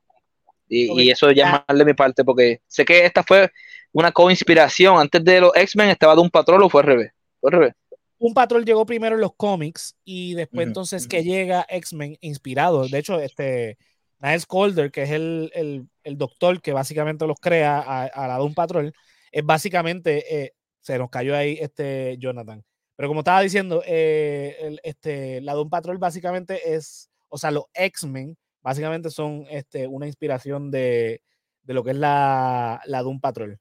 Y, 0.68 1.02
y 1.02 1.11
eso 1.11 1.30
ya 1.32 1.56
es 1.56 1.62
mal 1.68 1.78
de 1.78 1.85
mi 1.85 1.94
parte 1.94 2.25
porque 2.25 2.61
sé 2.66 2.85
que 2.85 3.04
esta 3.04 3.23
fue 3.23 3.50
una 3.92 4.11
co-inspiración. 4.11 4.99
Antes 4.99 5.23
de 5.23 5.40
los 5.40 5.52
X-Men 5.54 5.90
estaba 5.90 6.14
de 6.14 6.23
un 6.23 6.30
patrón 6.30 6.62
o 6.62 6.71
fue 6.71 6.80
al 6.80 6.87
revés. 6.87 7.12
Fue 7.40 7.50
al 7.50 7.59
revés 7.59 7.75
un 8.23 8.35
patrón 8.35 8.64
llegó 8.64 8.87
primero 8.87 9.16
en 9.16 9.21
los 9.21 9.35
cómics 9.35 9.97
y 10.04 10.35
después 10.35 10.64
entonces 10.64 11.09
que 11.09 11.25
llega 11.25 11.66
X-Men 11.68 12.18
inspirado. 12.21 12.87
De 12.87 12.99
hecho, 12.99 13.18
este 13.18 13.78
Niles 14.22 14.46
Calder, 14.46 14.90
que 14.92 15.02
es 15.02 15.10
el, 15.10 15.88
doctor 16.16 16.62
que 16.62 16.72
básicamente 16.72 17.26
los 17.26 17.40
crea 17.40 17.80
a, 17.80 18.28
la 18.28 18.36
de 18.38 18.44
un 18.44 18.54
patrón, 18.54 18.92
es 19.32 19.44
básicamente, 19.44 20.44
eh, 20.44 20.52
se 20.80 20.98
nos 20.98 21.10
cayó 21.10 21.36
ahí 21.36 21.58
este 21.60 22.16
Jonathan. 22.18 22.64
Pero 22.96 23.08
como 23.08 23.20
estaba 23.20 23.40
diciendo, 23.40 23.82
eh, 23.86 24.76
este, 24.84 25.40
la 25.40 25.54
de 25.54 25.60
un 25.62 25.70
patrón 25.70 25.98
básicamente 25.98 26.74
es, 26.74 27.10
o 27.28 27.38
sea, 27.38 27.50
los 27.50 27.64
X-Men 27.74 28.36
básicamente 28.62 29.10
son 29.10 29.46
este, 29.50 29.88
una 29.88 30.06
inspiración 30.06 30.70
de, 30.70 31.22
lo 31.64 31.82
que 31.82 31.90
es 31.90 31.96
la, 31.96 32.80
la 32.86 33.02
de 33.02 33.08
un 33.08 33.20
patrón. 33.20 33.58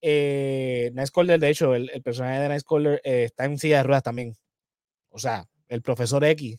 Eh, 0.00 0.90
Nightcrawler, 0.94 1.38
de 1.38 1.50
hecho, 1.50 1.74
el, 1.76 1.88
personaje 2.02 2.40
de 2.40 2.48
Nightcrawler 2.48 3.00
eh, 3.04 3.24
está 3.24 3.44
en 3.44 3.58
silla 3.58 3.78
de 3.78 3.82
ruedas 3.84 4.02
también. 4.02 4.34
O 5.10 5.18
sea, 5.18 5.46
el 5.68 5.82
profesor 5.82 6.24
X 6.24 6.58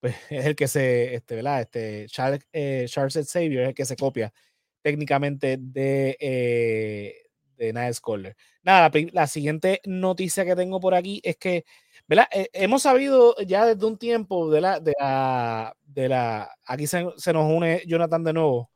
pues, 0.00 0.14
es 0.30 0.46
el 0.46 0.56
que 0.56 0.68
se, 0.68 1.14
este, 1.14 1.36
¿verdad? 1.36 1.60
Este, 1.62 2.06
Charles, 2.08 2.46
eh, 2.52 2.86
Charles 2.88 3.30
Xavier 3.30 3.62
es 3.62 3.68
el 3.68 3.74
que 3.74 3.84
se 3.84 3.96
copia 3.96 4.32
técnicamente 4.82 5.56
de, 5.58 6.16
eh, 6.20 7.14
de 7.56 7.72
Nightcrawler. 7.72 8.36
Nada, 8.62 8.90
la, 9.12 9.26
siguiente 9.26 9.80
noticia 9.84 10.44
que 10.44 10.56
tengo 10.56 10.80
por 10.80 10.94
aquí 10.94 11.20
es 11.24 11.36
que, 11.36 11.64
¿verdad? 12.06 12.26
Eh, 12.32 12.48
hemos 12.52 12.82
sabido 12.82 13.34
ya 13.46 13.66
desde 13.66 13.86
un 13.86 13.98
tiempo 13.98 14.50
de 14.50 14.60
la, 14.60 14.80
de 14.80 14.94
la, 14.98 15.74
de 15.84 16.08
la, 16.08 16.50
aquí 16.64 16.86
se, 16.86 17.06
se 17.16 17.32
nos 17.32 17.50
une 17.50 17.82
Jonathan 17.86 18.24
de 18.24 18.32
nuevo. 18.32 18.70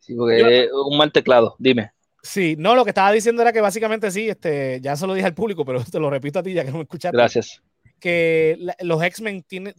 Sí, 0.00 0.14
porque 0.14 0.68
un 0.72 0.96
mal 0.96 1.12
teclado, 1.12 1.56
dime. 1.58 1.90
Sí, 2.22 2.56
no, 2.58 2.74
lo 2.74 2.84
que 2.84 2.90
estaba 2.90 3.12
diciendo 3.12 3.42
era 3.42 3.52
que 3.52 3.60
básicamente 3.60 4.10
sí, 4.10 4.28
este, 4.28 4.80
ya 4.80 4.96
se 4.96 5.06
lo 5.06 5.14
dije 5.14 5.26
al 5.26 5.34
público, 5.34 5.64
pero 5.64 5.82
te 5.90 6.00
lo 6.00 6.10
repito 6.10 6.38
a 6.38 6.42
ti 6.42 6.52
ya 6.52 6.64
que 6.64 6.70
no 6.70 6.78
me 6.78 6.82
escuchaste. 6.82 7.16
Gracias. 7.16 7.62
Que 8.00 8.58
los 8.80 9.02
X-Men 9.02 9.42
tienen, 9.42 9.74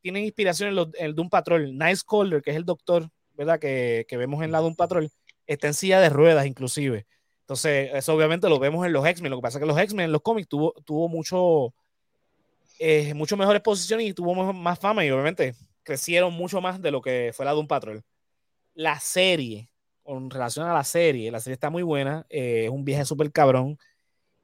tienen 0.00 0.24
inspiración 0.24 0.76
en, 0.76 0.92
el 0.98 1.14
Doom 1.14 1.28
Patrol. 1.28 1.76
Nice 1.76 2.02
Caller, 2.08 2.42
que 2.42 2.50
es 2.50 2.56
el 2.56 2.64
doctor, 2.64 3.08
¿verdad? 3.34 3.58
Que, 3.58 4.06
que, 4.08 4.16
vemos 4.16 4.42
en 4.42 4.52
la 4.52 4.60
Doom 4.60 4.76
Patrol, 4.76 5.10
está 5.46 5.66
en 5.66 5.74
silla 5.74 6.00
de 6.00 6.08
ruedas 6.08 6.46
inclusive. 6.46 7.06
Entonces, 7.40 7.90
eso 7.92 8.14
obviamente 8.14 8.48
lo 8.48 8.60
vemos 8.60 8.86
en 8.86 8.92
los 8.92 9.04
X-Men. 9.04 9.30
Lo 9.30 9.38
que 9.38 9.42
pasa 9.42 9.58
es 9.58 9.62
que 9.62 9.66
los 9.66 9.78
X-Men 9.78 10.04
en 10.06 10.12
los 10.12 10.22
cómics 10.22 10.48
tuvo, 10.48 10.72
tuvo 10.84 11.08
mucho, 11.08 11.74
eh, 12.78 13.12
mucho 13.14 13.36
mejor 13.36 13.56
exposición 13.56 14.00
y 14.00 14.12
tuvo 14.12 14.52
más 14.52 14.78
fama 14.78 15.04
y 15.04 15.10
obviamente 15.10 15.54
crecieron 15.82 16.32
mucho 16.32 16.60
más 16.60 16.80
de 16.80 16.92
lo 16.92 17.00
que 17.00 17.32
fue 17.34 17.44
la 17.44 17.50
Doom 17.50 17.66
Patrol. 17.66 18.04
La 18.74 19.00
serie 19.00 19.68
con 20.04 20.30
relación 20.30 20.66
a 20.66 20.74
la 20.74 20.84
serie, 20.84 21.30
la 21.30 21.40
serie 21.40 21.54
está 21.54 21.70
muy 21.70 21.82
buena, 21.82 22.26
eh, 22.30 22.66
es 22.66 22.70
un 22.70 22.84
viaje 22.84 23.04
súper 23.04 23.32
cabrón. 23.32 23.78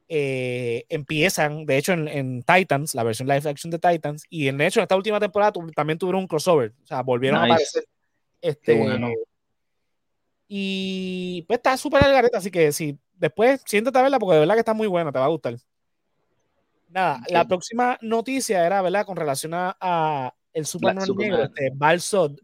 Eh, 0.09 0.85
empiezan, 0.89 1.67
de 1.67 1.79
hecho, 1.79 1.93
en, 1.93 2.43
Titans, 2.43 2.95
la 2.95 3.03
versión 3.03 3.29
live 3.29 3.49
action 3.49 3.71
de 3.71 3.79
Titans, 3.79 4.25
y 4.31 4.49
en 4.49 4.61
hecho, 4.61 4.81
en 4.81 4.85
esta 4.85 4.97
última 4.97 5.19
temporada 5.19 5.53
también 5.75 5.99
tuvieron 5.99 6.21
un 6.23 6.29
crossover, 6.29 6.73
o 6.83 6.87
sea, 6.87 7.03
volvieron 7.03 7.41
a 7.41 7.45
aparecer. 7.45 7.85
Este, 8.41 8.99
Y 10.47 11.45
pues 11.49 11.59
está 11.59 11.77
súper 11.77 12.05
algareta, 12.05 12.39
así 12.39 12.51
que 12.51 12.71
si 12.71 12.99
después 13.15 13.63
siéntate 13.67 13.99
a 13.99 14.03
verla 14.03 14.19
porque 14.19 14.35
de 14.35 14.41
verdad 14.41 14.55
que 14.55 14.61
está 14.61 14.75
muy 14.75 14.87
buena, 14.87 15.11
te 15.11 15.19
va 15.19 15.25
a 15.25 15.29
gustar. 15.29 15.57
Nada, 16.89 17.21
la 17.29 17.47
próxima 17.47 17.99
noticia 18.01 18.65
era, 18.65 18.81
¿verdad? 18.83 19.05
Con 19.05 19.17
relación 19.17 19.53
a, 19.55 20.33
el 20.53 20.65
Superman 20.65 21.09
negro, 21.19 21.43
este, 21.43 21.71
Balsod, 21.75 22.39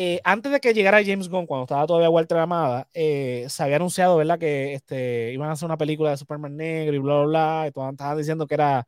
eh, 0.00 0.20
antes 0.22 0.52
de 0.52 0.60
que 0.60 0.72
llegara 0.72 1.04
James 1.04 1.28
Gunn, 1.28 1.44
cuando 1.44 1.64
estaba 1.64 1.84
todavía 1.84 2.08
Walter 2.08 2.38
Amada, 2.38 2.86
eh, 2.94 3.46
se 3.48 3.64
había 3.64 3.74
anunciado, 3.74 4.16
¿verdad? 4.16 4.38
Que 4.38 4.74
este, 4.74 5.32
iban 5.32 5.48
a 5.48 5.54
hacer 5.54 5.66
una 5.66 5.76
película 5.76 6.10
de 6.10 6.16
Superman 6.16 6.56
negro 6.56 6.94
y 6.94 7.00
bla, 7.00 7.14
bla, 7.14 7.26
bla. 7.26 7.64
Y 7.66 7.72
todos 7.72 7.90
estaban 7.90 8.16
diciendo 8.16 8.46
que 8.46 8.54
era 8.54 8.86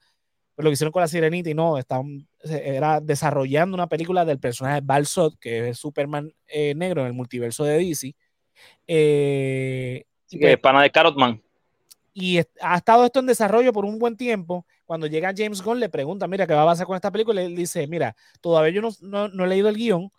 pues, 0.55 0.63
lo 0.63 0.71
que 0.71 0.75
hicieron 0.75 0.93
con 0.93 1.01
la 1.01 1.09
Sirenita 1.09 1.51
y 1.51 1.55
no, 1.55 1.79
estaban, 1.79 2.29
era 2.45 3.01
desarrollando 3.01 3.75
una 3.75 3.89
película 3.89 4.25
del 4.25 4.39
personaje 4.39 4.83
Balsot, 4.85 5.37
que 5.41 5.71
es 5.71 5.79
Superman 5.79 6.33
eh, 6.47 6.77
negro 6.77 7.01
en 7.01 7.09
el 7.09 7.13
multiverso 7.13 7.65
de 7.65 7.79
DC. 7.79 8.15
Eh, 8.87 10.05
sí, 10.27 10.39
que 10.39 10.53
es 10.53 10.59
pana 10.61 10.83
de 10.83 10.93
Carotman. 10.93 11.43
Y 12.15 12.39
ha 12.39 12.77
estado 12.77 13.05
esto 13.05 13.19
en 13.19 13.27
desarrollo 13.27 13.73
por 13.73 13.85
un 13.85 13.99
buen 13.99 14.17
tiempo. 14.17 14.65
Cuando 14.85 15.09
llega 15.09 15.35
James 15.37 15.61
Gunn, 15.61 15.81
le 15.81 15.89
pregunta, 15.89 16.29
mira, 16.29 16.47
¿qué 16.47 16.55
va 16.55 16.63
a 16.63 16.67
pasar 16.67 16.87
con 16.87 16.95
esta 16.95 17.11
película? 17.11 17.43
Y 17.43 17.47
él 17.47 17.57
dice, 17.57 17.89
mira, 17.89 18.15
todavía 18.41 18.71
yo 18.71 18.81
no, 19.01 19.27
no 19.27 19.45
he 19.45 19.49
leído 19.49 19.69
el 19.69 19.75
guion, 19.75 20.13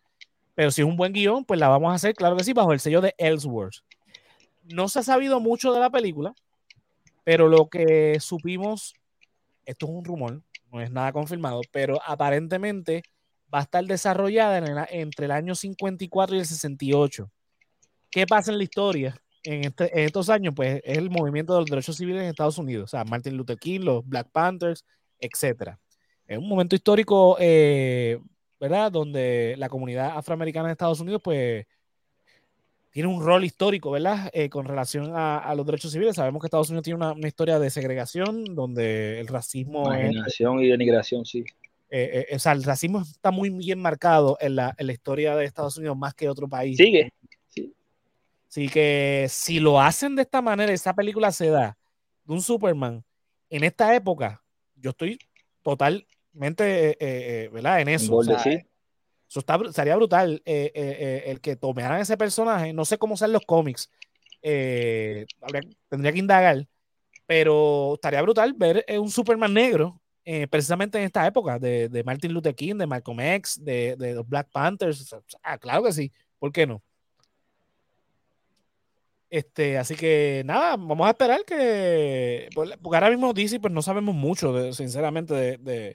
pero 0.56 0.72
si 0.72 0.82
es 0.82 0.88
un 0.88 0.98
buen 0.98 1.14
guion, 1.14 1.46
pues 1.46 1.60
la 1.60 1.68
vamos 1.68 1.92
a 1.92 1.96
hacer, 1.96 2.14
claro 2.14 2.36
que 2.36 2.44
sí, 2.44 2.54
bajo 2.54 2.74
el 2.74 2.80
sello 2.80 3.02
de 3.02 3.16
Ellsworth. 3.18 3.84
No 4.64 4.88
se 4.88 5.00
ha 5.00 5.04
sabido 5.04 5.40
mucho 5.40 5.74
de 5.74 5.80
la 5.80 5.90
película, 5.90 6.34
pero 7.24 7.48
lo 7.48 7.70
que 7.70 8.20
supimos, 8.20 8.94
esto 9.66 9.86
es 9.86 9.92
un 9.92 10.06
rumor, 10.06 10.42
no 10.72 10.82
es 10.82 10.92
nada 10.92 11.12
confirmado, 11.12 11.62
pero 11.72 12.00
aparentemente 12.06 13.04
va 13.54 13.60
a 13.60 13.64
estar 13.64 13.84
desarrollada 13.86 14.88
entre 14.90 15.26
el 15.26 15.32
año 15.32 15.56
54 15.56 16.36
y 16.36 16.40
el 16.40 16.46
68. 16.46 17.30
¿Qué 18.10 18.26
pasa 18.26 18.52
en 18.52 18.58
la 18.58 18.64
historia? 18.64 19.16
Este, 19.44 20.00
en, 20.00 20.06
estos 20.06 20.30
años, 20.30 20.54
pues 20.56 20.82
es 20.84 20.98
el 20.98 21.10
movimiento 21.10 21.54
de 21.54 21.62
los 21.62 21.70
derechos 21.70 21.98
civiles 21.98 22.22
en 22.22 22.30
Estados 22.30 22.58
Unidos, 22.58 22.86
o 22.86 22.88
sea, 22.88 23.04
Martin 23.04 23.36
Luther 23.36 23.58
King, 23.58 23.82
los 23.82 24.08
Black 24.08 24.30
Panthers, 24.32 24.86
etc. 25.20 25.76
Es 26.28 26.38
un 26.38 26.48
momento 26.48 26.76
histórico 26.76 27.38
eh, 27.40 28.20
¿verdad? 28.62 28.92
Donde 28.92 29.56
la 29.58 29.70
comunidad 29.70 30.16
afroamericana 30.16 30.68
de 30.68 30.74
Estados 30.74 31.00
Unidos, 31.00 31.20
pues, 31.24 31.66
tiene 32.92 33.10
un 33.10 33.26
rol 33.26 33.44
histórico, 33.44 33.90
¿verdad? 33.90 34.30
Eh, 34.34 34.50
con 34.50 34.66
relación 34.66 35.14
a, 35.16 35.52
los 35.56 35.66
derechos 35.66 35.92
civiles. 35.92 36.16
Sabemos 36.16 36.42
que 36.42 36.46
Estados 36.46 36.70
Unidos 36.70 36.84
tiene 36.84 37.04
una, 37.04 37.28
historia 37.28 37.58
de 37.58 37.72
segregación, 37.72 38.46
donde 38.54 39.20
el 39.20 39.28
racismo... 39.28 39.86
Marginación 39.86 40.60
y 40.60 40.68
denigración, 40.68 41.26
sí. 41.26 41.44
Eh, 41.90 42.28
eh, 42.30 42.36
o 42.36 42.40
sea, 42.40 42.52
el 42.52 42.64
racismo 42.64 43.02
está 43.02 43.32
muy 43.32 43.50
bien 43.50 43.80
marcado 43.82 44.38
en 44.40 44.56
la, 44.56 44.76
en 44.78 44.88
la, 44.88 44.94
historia 44.94 45.36
de 45.36 45.46
Estados 45.46 45.78
Unidos 45.78 45.98
más 45.98 46.14
que 46.14 46.30
otro 46.30 46.48
país. 46.48 46.78
Sigue. 46.78 47.12
Sí. 47.50 47.74
Así 48.48 48.70
que 48.70 49.26
si 49.28 49.60
lo 49.60 49.82
hacen 49.82 50.16
de 50.16 50.22
esta 50.22 50.42
manera, 50.42 50.72
esa 50.72 50.94
película 50.94 51.32
se 51.32 51.48
da 51.48 51.76
de 52.26 52.34
un 52.34 52.42
Superman 52.42 53.04
en 53.50 53.64
esta 53.64 53.96
época, 53.96 54.44
yo 54.76 54.92
estoy 54.92 55.18
total 55.64 56.06
mente, 56.34 56.92
eh, 56.92 56.98
eh, 57.00 57.50
¿verdad? 57.52 57.82
En 57.82 57.90
eso. 57.90 58.22
Eso 58.22 59.40
está, 59.40 59.58
sería 59.72 59.96
brutal 59.96 60.42
el 60.46 61.40
que 61.40 61.56
tomaran 61.56 62.02
ese 62.02 62.18
personaje. 62.18 62.74
No 62.74 62.84
sé 62.84 62.98
cómo 62.98 63.16
sean 63.16 63.32
los 63.32 63.46
cómics. 63.46 63.90
tendría 64.42 66.12
que 66.12 66.20
indagar. 66.20 66.68
Pero 67.26 67.94
estaría 67.94 68.22
brutal 68.22 68.54
ver 68.54 68.84
un 69.00 69.10
Superman 69.10 69.54
negro 69.54 70.02
precisamente 70.50 70.98
en 70.98 71.06
esta 71.06 71.26
época 71.26 71.58
de, 71.60 72.04
Martin 72.06 72.34
Luther 72.34 72.54
King, 72.54 72.76
de 72.76 72.88
Malcolm 72.88 73.22
X, 73.22 73.64
de, 73.64 73.96
los 74.16 74.28
Black 74.28 74.50
Panthers. 74.52 75.16
Ah, 75.42 75.58
claro 75.58 75.84
que 75.84 75.94
sí. 75.94 76.12
¿Por 76.38 76.52
qué 76.52 76.68
no? 76.68 76.82
Este, 79.32 79.78
así 79.78 79.96
que 79.96 80.44
nada, 80.46 80.76
vamos 80.76 81.08
a 81.08 81.12
esperar 81.12 81.46
que. 81.46 82.50
Pues, 82.54 82.72
porque 82.82 82.98
ahora 82.98 83.10
mismo 83.10 83.32
DC, 83.32 83.62
pues 83.62 83.74
no 83.74 83.82
sabemos 83.82 84.14
mucho, 84.14 84.74
sinceramente, 84.74 85.58
de, 85.58 85.94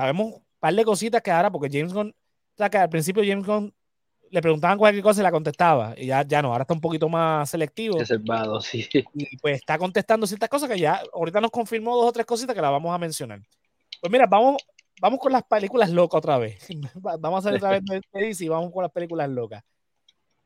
sabemos 0.00 0.34
un 0.34 0.42
par 0.58 0.74
de 0.74 0.84
cositas 0.84 1.22
que 1.22 1.30
ahora, 1.30 1.50
porque 1.50 1.68
James 1.70 1.92
Gunn, 1.92 2.08
o 2.08 2.56
sea, 2.56 2.70
que 2.70 2.78
al 2.78 2.88
principio 2.88 3.22
James 3.26 3.46
Gunn 3.46 3.72
le 4.30 4.40
preguntaban 4.40 4.78
cualquier 4.78 5.02
cosa 5.02 5.20
y 5.20 5.24
la 5.24 5.30
contestaba, 5.30 5.94
y 5.96 6.06
ya, 6.06 6.22
ya 6.22 6.40
no, 6.40 6.52
ahora 6.52 6.62
está 6.62 6.74
un 6.74 6.80
poquito 6.80 7.08
más 7.08 7.50
selectivo. 7.50 7.98
Reservado, 7.98 8.60
sí. 8.60 8.88
Y 9.14 9.36
pues 9.38 9.56
está 9.56 9.76
contestando 9.76 10.26
ciertas 10.26 10.48
cosas 10.48 10.68
que 10.68 10.78
ya, 10.78 11.02
ahorita 11.12 11.40
nos 11.40 11.50
confirmó 11.50 11.96
dos 11.96 12.06
o 12.06 12.12
tres 12.12 12.26
cositas 12.26 12.54
que 12.54 12.62
las 12.62 12.70
vamos 12.70 12.94
a 12.94 12.98
mencionar. 12.98 13.40
Pues 14.00 14.10
mira, 14.10 14.26
vamos, 14.26 14.62
vamos 15.00 15.18
con 15.18 15.32
las 15.32 15.42
películas 15.42 15.90
locas 15.90 16.18
otra 16.18 16.38
vez. 16.38 16.66
vamos 16.94 17.44
a 17.44 17.48
hacer 17.48 17.62
otra 17.62 17.80
vez 18.12 18.40
y 18.40 18.48
vamos 18.48 18.72
con 18.72 18.82
las 18.82 18.92
películas 18.92 19.28
locas. 19.28 19.62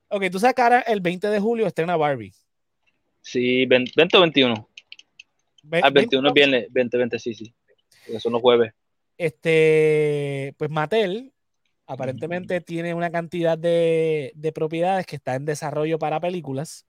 Ok, 0.09 0.25
tú 0.31 0.38
sabes 0.38 0.55
el 0.87 1.01
20 1.01 1.29
de 1.29 1.40
julio 1.40 1.67
estrena 1.67 1.97
Barbie. 1.97 2.33
Sí, 3.21 3.67
20 3.67 4.17
o 4.17 4.21
21. 4.21 4.69
ah, 5.83 5.90
21 5.90 6.29
es 6.29 6.35
viernes, 6.35 6.67
20, 6.71 6.99
20, 6.99 7.19
sí, 7.19 7.35
sí. 7.35 7.55
Son 8.19 8.33
los 8.33 8.40
jueves. 8.43 8.73
Este, 9.16 10.55
pues 10.59 10.70
Mattel 10.70 11.33
aparentemente 11.87 12.61
tiene 12.61 12.94
una 12.94 13.11
cantidad 13.11 13.59
de, 13.59 14.33
propiedades 14.55 15.07
que 15.07 15.16
está 15.16 15.35
en 15.35 15.44
desarrollo 15.44 15.98
para 15.98 16.20
películas. 16.20 16.87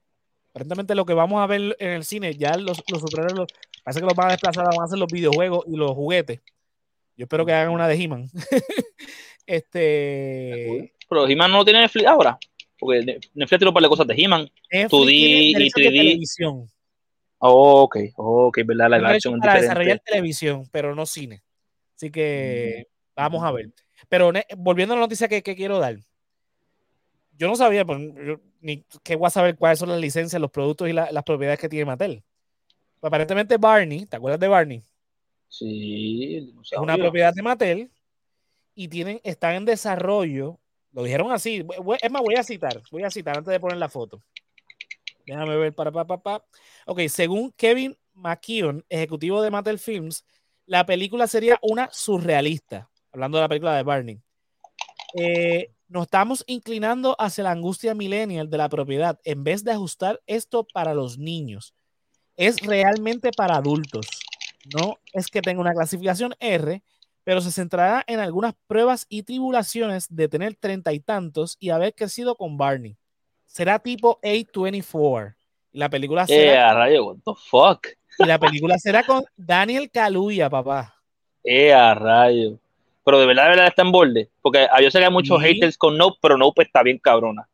Aparentemente 0.49 0.95
lo 0.95 1.05
que 1.05 1.13
vamos 1.13 1.41
a 1.41 1.47
ver 1.47 1.75
en 1.79 1.89
el 1.89 2.05
cine, 2.05 2.33
ya 2.35 2.55
los, 2.57 2.81
los 2.89 3.01
superhéroes, 3.01 3.47
parece 3.83 3.99
que 3.99 4.05
los 4.05 4.15
van 4.15 4.29
a 4.29 4.31
desplazar, 4.31 4.65
van 4.65 4.81
a 4.81 4.85
hacer 4.85 4.97
los 4.97 5.11
videojuegos 5.11 5.65
y 5.67 5.75
los 5.75 5.91
juguetes. 5.91 6.41
Yo 7.17 7.23
espero 7.23 7.45
que 7.45 7.53
hagan 7.53 7.73
una 7.73 7.87
de 7.87 7.95
He-Man. 7.95 8.29
este... 9.45 10.93
Pero 11.07 11.27
He-Man 11.27 11.51
no 11.51 11.59
lo 11.59 11.65
tiene 11.65 11.81
Netflix 11.81 12.07
ahora. 12.07 12.37
Porque 12.79 13.03
Netflix 13.33 13.49
tiene 13.49 13.67
un 13.67 13.73
par 13.73 13.83
de 13.83 13.89
cosas 13.89 14.07
de 14.07 14.15
He-Man. 14.15 14.49
2D 14.71 15.11
y 15.11 15.53
3D. 15.53 15.73
televisión. 15.73 16.67
Oh, 17.37 17.83
ok, 17.83 17.97
ok, 18.15 18.59
verdad, 18.65 18.89
la 18.89 19.19
Para 19.39 19.61
desarrollar 19.61 19.99
televisión, 19.99 20.63
pero 20.71 20.95
no 20.95 21.05
cine. 21.05 21.44
Así 21.95 22.11
que 22.11 22.87
vamos 23.15 23.43
a 23.43 23.51
ver. 23.51 23.71
Pero 24.09 24.31
volviendo 24.57 24.93
a 24.93 24.97
la 24.97 25.03
noticia 25.03 25.27
que, 25.27 25.41
quiero 25.41 25.79
dar. 25.79 25.97
Yo 27.37 27.47
no 27.47 27.55
sabía, 27.55 27.85
pues, 27.85 27.99
ni 28.61 28.85
que 29.03 29.15
voy 29.15 29.27
a 29.27 29.29
saber 29.29 29.57
cuáles 29.57 29.79
son 29.79 29.89
las 29.89 29.99
licencias, 29.99 30.41
los 30.41 30.51
productos 30.51 30.89
y 30.89 30.93
las 30.93 31.23
propiedades 31.23 31.59
que 31.59 31.69
tiene 31.69 31.85
Mattel. 31.85 32.23
aparentemente 33.01 33.57
Barney, 33.57 34.05
¿te 34.05 34.17
acuerdas 34.17 34.39
de 34.39 34.47
Barney? 34.47 34.83
Sí. 35.47 36.53
es 36.71 36.77
una 36.77 36.97
propiedad 36.97 37.33
de 37.33 37.41
Mattel 37.41 37.91
y 38.73 38.87
tienen, 38.87 39.21
están 39.23 39.55
en 39.55 39.65
desarrollo. 39.65 40.59
Lo 40.91 41.03
dijeron 41.03 41.31
así. 41.31 41.65
Es 42.01 42.11
más, 42.11 42.21
voy 42.21 42.35
a 42.35 42.43
citar. 42.43 42.81
Voy 42.91 43.03
a 43.03 43.11
citar 43.11 43.37
antes 43.37 43.51
de 43.51 43.59
poner 43.59 43.77
la 43.77 43.89
foto. 43.89 44.21
Déjame 45.25 45.57
ver 45.57 45.73
para 45.73 45.91
pa, 45.91 46.05
pa, 46.05 46.21
pa. 46.21 46.45
Ok, 46.85 47.01
según 47.09 47.51
Kevin 47.51 47.97
McKeon, 48.13 48.85
ejecutivo 48.89 49.41
de 49.41 49.51
Mattel 49.51 49.79
Films, 49.79 50.23
la 50.65 50.85
película 50.85 51.27
sería 51.27 51.57
una 51.61 51.89
surrealista. 51.91 52.89
Hablando 53.11 53.37
de 53.37 53.41
la 53.43 53.49
película 53.49 53.75
de 53.75 53.83
Barney. 53.83 54.19
Eh, 55.17 55.71
nos 55.87 56.03
estamos 56.03 56.43
inclinando 56.47 57.15
hacia 57.19 57.43
la 57.43 57.51
angustia 57.51 57.93
millennial 57.93 58.49
de 58.49 58.57
la 58.57 58.69
propiedad 58.69 59.19
en 59.23 59.43
vez 59.43 59.63
de 59.63 59.71
ajustar 59.71 60.21
esto 60.27 60.65
para 60.73 60.93
los 60.93 61.17
niños. 61.17 61.73
Es 62.35 62.59
realmente 62.61 63.31
para 63.31 63.55
adultos. 63.55 64.07
No 64.75 64.97
es 65.13 65.27
que 65.27 65.41
tenga 65.41 65.61
una 65.61 65.73
clasificación 65.73 66.33
R, 66.39 66.83
pero 67.23 67.39
se 67.39 67.51
centrará 67.51 68.03
en 68.07 68.19
algunas 68.19 68.55
pruebas 68.67 69.05
y 69.07 69.23
tribulaciones 69.23 70.07
de 70.09 70.27
tener 70.27 70.55
treinta 70.55 70.91
y 70.91 70.99
tantos 70.99 71.55
y 71.59 71.69
haber 71.69 71.93
crecido 71.93 72.35
con 72.35 72.57
Barney. 72.57 72.97
Será 73.45 73.79
tipo 73.79 74.19
A24. 74.21 75.35
Y 75.71 75.79
la 75.79 75.89
película 75.89 76.25
será. 76.27 76.71
Eh, 76.71 76.73
rayo, 76.73 77.05
what 77.05 77.17
the 77.25 77.33
fuck. 77.49 77.87
Y 78.17 78.25
la 78.25 78.39
película 78.39 78.77
será 78.77 79.03
con 79.03 79.23
Daniel 79.35 79.89
Kaluuya, 79.91 80.49
papá. 80.49 80.95
Eh, 81.43 81.73
a 81.73 81.93
rayo. 81.93 82.57
Pero 83.03 83.19
de 83.19 83.25
verdad, 83.27 83.43
de 83.43 83.49
verdad 83.49 83.67
está 83.67 83.81
en 83.83 83.91
borde. 83.91 84.29
Porque 84.41 84.67
yo 84.81 84.89
sé 84.89 84.99
que 84.99 85.05
hay 85.05 85.11
muchos 85.11 85.41
haters 85.41 85.77
con 85.77 85.97
Nope, 85.97 86.17
pero 86.21 86.37
Nope 86.37 86.63
está 86.63 86.81
bien 86.81 86.97
cabrona. 86.97 87.47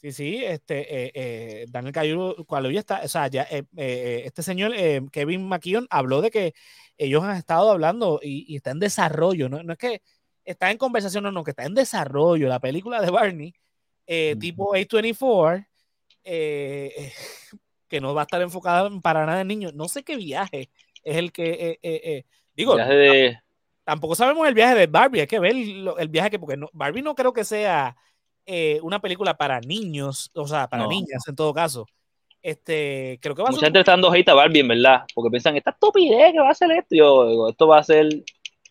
Sí, 0.00 0.12
sí, 0.12 0.44
este, 0.44 1.06
eh, 1.06 1.10
eh, 1.12 1.66
Daniel 1.70 1.92
Kaluuya 1.92 2.78
está, 2.78 3.00
o 3.02 3.08
sea, 3.08 3.26
ya, 3.26 3.48
eh, 3.50 4.22
este 4.24 4.44
señor, 4.44 4.72
Kevin 5.10 5.48
McKeon, 5.48 5.88
habló 5.90 6.20
de 6.20 6.30
que 6.30 6.54
ellos 6.96 7.24
han 7.24 7.36
estado 7.36 7.72
hablando 7.72 8.20
y, 8.22 8.54
está 8.54 8.70
en 8.70 8.78
desarrollo, 8.78 9.48
¿no? 9.48 9.60
no 9.64 9.72
es 9.72 9.78
que 9.78 10.02
está 10.44 10.70
en 10.70 10.78
conversación, 10.78 11.24
no, 11.24 11.32
no, 11.32 11.42
que 11.42 11.50
está 11.50 11.64
en 11.64 11.74
desarrollo 11.74 12.48
la 12.48 12.60
película 12.60 13.00
de 13.02 13.10
Barney, 13.10 13.52
tipo 14.38 14.72
A24, 14.72 15.66
que 17.88 18.00
no 18.00 18.14
va 18.14 18.22
a 18.22 18.24
estar 18.24 18.40
enfocada 18.42 18.90
para 19.00 19.26
nada 19.26 19.40
en 19.40 19.48
niños. 19.48 19.74
No 19.74 19.88
sé 19.88 20.02
qué 20.02 20.16
viaje 20.16 20.70
es 21.02 21.16
el 21.16 21.32
que, 21.32 22.24
digo, 22.54 22.76
tampoco 23.88 24.14
sabemos 24.14 24.46
el 24.46 24.52
viaje 24.52 24.74
de 24.74 24.86
Barbie, 24.86 25.20
hay 25.20 25.26
que 25.26 25.38
ver 25.38 25.56
el 25.56 26.08
viaje 26.08 26.28
que, 26.28 26.38
porque 26.38 26.60
Barbie 26.74 27.00
no 27.00 27.14
creo 27.14 27.32
que 27.32 27.42
sea 27.42 27.96
eh, 28.44 28.80
una 28.82 28.98
película 28.98 29.36
para 29.36 29.60
niños, 29.60 30.30
o 30.34 30.46
sea, 30.46 30.68
para 30.68 30.86
niñas 30.86 31.22
en 31.26 31.36
todo 31.36 31.52
caso. 31.54 31.86
Este, 32.42 33.18
creo 33.20 33.34
que 33.34 33.42
va 33.42 33.48
a 33.48 33.52
ser. 33.52 33.56
Mucha 33.56 33.66
gente 33.66 33.80
está 33.80 33.92
dando 33.92 34.10
hate 34.10 34.28
a 34.28 34.34
Barbie, 34.34 34.60
en 34.60 34.68
verdad, 34.68 35.04
porque 35.14 35.30
piensan, 35.30 35.56
esta 35.56 35.70
estupidez 35.70 36.32
que 36.32 36.38
va 36.38 36.50
a 36.50 36.54
ser 36.54 36.70
esto. 36.70 36.94
Yo 36.94 37.48
esto 37.48 37.66
va 37.66 37.78
a 37.78 37.82
ser 37.82 38.08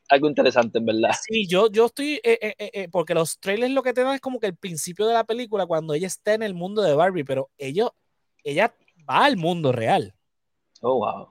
algo 0.09 0.27
interesante, 0.27 0.77
en 0.77 0.85
verdad. 0.85 1.15
Sí, 1.21 1.47
yo, 1.47 1.69
yo 1.71 1.85
estoy, 1.85 2.19
eh, 2.23 2.55
eh, 2.57 2.87
porque 2.91 3.13
los 3.13 3.39
trailers 3.39 3.71
lo 3.71 3.83
que 3.83 3.93
te 3.93 4.03
dan 4.03 4.15
es 4.15 4.21
como 4.21 4.39
que 4.39 4.47
el 4.47 4.55
principio 4.55 5.05
de 5.05 5.13
la 5.13 5.25
película, 5.25 5.65
cuando 5.65 5.93
ella 5.93 6.07
está 6.07 6.33
en 6.33 6.43
el 6.43 6.53
mundo 6.53 6.81
de 6.81 6.95
Barbie, 6.95 7.23
pero 7.23 7.49
ellos, 7.57 7.89
ella 8.43 8.73
va 9.09 9.25
al 9.25 9.37
mundo 9.37 9.71
real. 9.71 10.13
Oh, 10.81 10.99
wow. 10.99 11.27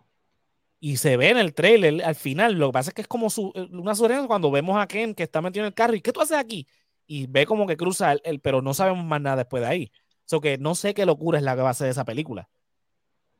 Y 0.80 0.98
se 0.98 1.16
ve 1.16 1.30
en 1.30 1.38
el 1.38 1.54
trailer 1.54 2.04
al 2.04 2.14
final. 2.14 2.54
Lo 2.54 2.68
que 2.68 2.72
pasa 2.72 2.90
es 2.90 2.94
que 2.94 3.02
es 3.02 3.08
como 3.08 3.30
su, 3.30 3.52
una 3.70 3.94
sugerencia 3.94 4.26
cuando 4.26 4.50
vemos 4.50 4.78
a 4.78 4.86
Ken 4.86 5.14
que 5.14 5.22
está 5.22 5.40
metido 5.40 5.64
en 5.64 5.68
el 5.68 5.74
carro. 5.74 5.94
¿Y 5.94 6.00
qué 6.00 6.12
tú 6.12 6.20
haces 6.20 6.36
aquí? 6.36 6.66
y 7.06 7.26
ve 7.26 7.46
como 7.46 7.66
que 7.66 7.76
cruza 7.76 8.12
el, 8.12 8.40
pero 8.40 8.62
no 8.62 8.74
sabemos 8.74 9.04
más 9.04 9.20
nada 9.20 9.36
después 9.36 9.62
de 9.62 9.68
ahí. 9.68 9.92
So 10.24 10.40
que 10.40 10.58
no 10.58 10.74
sé 10.74 10.92
qué 10.92 11.06
locura 11.06 11.38
es 11.38 11.44
la 11.44 11.54
que 11.54 11.62
va 11.62 11.70
a 11.70 11.74
ser 11.74 11.88
esa 11.88 12.04
película. 12.04 12.48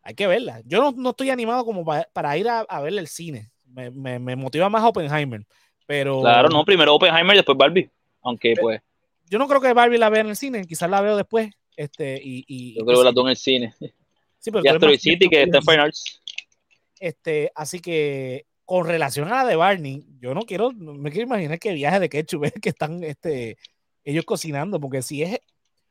Hay 0.03 0.14
que 0.14 0.27
verla. 0.27 0.62
Yo 0.64 0.81
no, 0.81 0.92
no 0.92 1.11
estoy 1.11 1.31
animado 1.31 1.64
como 1.64 1.85
para, 1.85 2.37
ir 2.37 2.49
a, 2.49 2.61
a 2.61 2.81
verle 2.81 3.01
el 3.01 3.09
cine. 3.09 3.51
Me, 3.64 3.90
me, 3.90 4.20
me, 4.20 4.37
motiva 4.37 4.68
más 4.68 4.85
Oppenheimer. 4.85 5.44
Pero. 5.85 6.20
Claro, 6.20 6.49
no, 6.49 6.64
primero 6.64 6.94
Oppenheimer 6.94 7.35
y 7.35 7.38
después 7.38 7.59
Barbie. 7.59 7.90
Aunque 8.22 8.55
pues. 8.61 8.81
Yo 9.29 9.38
no 9.40 9.49
creo 9.49 9.61
que 9.61 9.72
Barbie 9.72 9.99
la 9.99 10.09
vea 10.09 10.20
en 10.20 10.29
el 10.29 10.37
cine, 10.37 10.64
quizás 10.64 10.88
la 10.88 11.01
veo 11.01 11.16
después. 11.16 11.51
Este, 11.77 12.20
y, 12.22 12.44
y 12.46 12.75
yo 12.79 12.87
creo 12.87 12.99
que 12.99 13.05
la 13.05 13.11
tengo 13.11 13.27
en 13.27 13.31
el 13.31 13.37
cine. 13.37 13.75
Sí, 14.47 14.53
pero 14.53 14.65
y 14.65 14.69
Asteroid 14.69 15.01
City, 15.01 15.29
que 15.29 15.43
está 15.43 15.57
en 15.57 15.63
Fine 15.65 15.79
Arts. 15.79 16.23
Este, 17.01 17.51
así 17.57 17.81
que 17.81 18.47
con 18.65 18.87
relación 18.87 19.27
a 19.27 19.43
la 19.43 19.45
de 19.45 19.57
Barney, 19.57 20.05
yo 20.21 20.35
no 20.35 20.43
quiero, 20.43 20.71
no 20.71 20.95
me 20.95 21.11
quiero 21.11 21.27
imaginar 21.27 21.59
que 21.59 21.73
viaje 21.73 21.99
de 21.99 22.09
ketchup 22.09 22.45
es 22.45 22.53
que 22.53 22.69
están 22.69 23.03
este, 23.03 23.59
ellos 24.05 24.25
cocinando, 24.25 24.79
porque 24.79 25.03
si 25.03 25.25
es, 25.25 25.41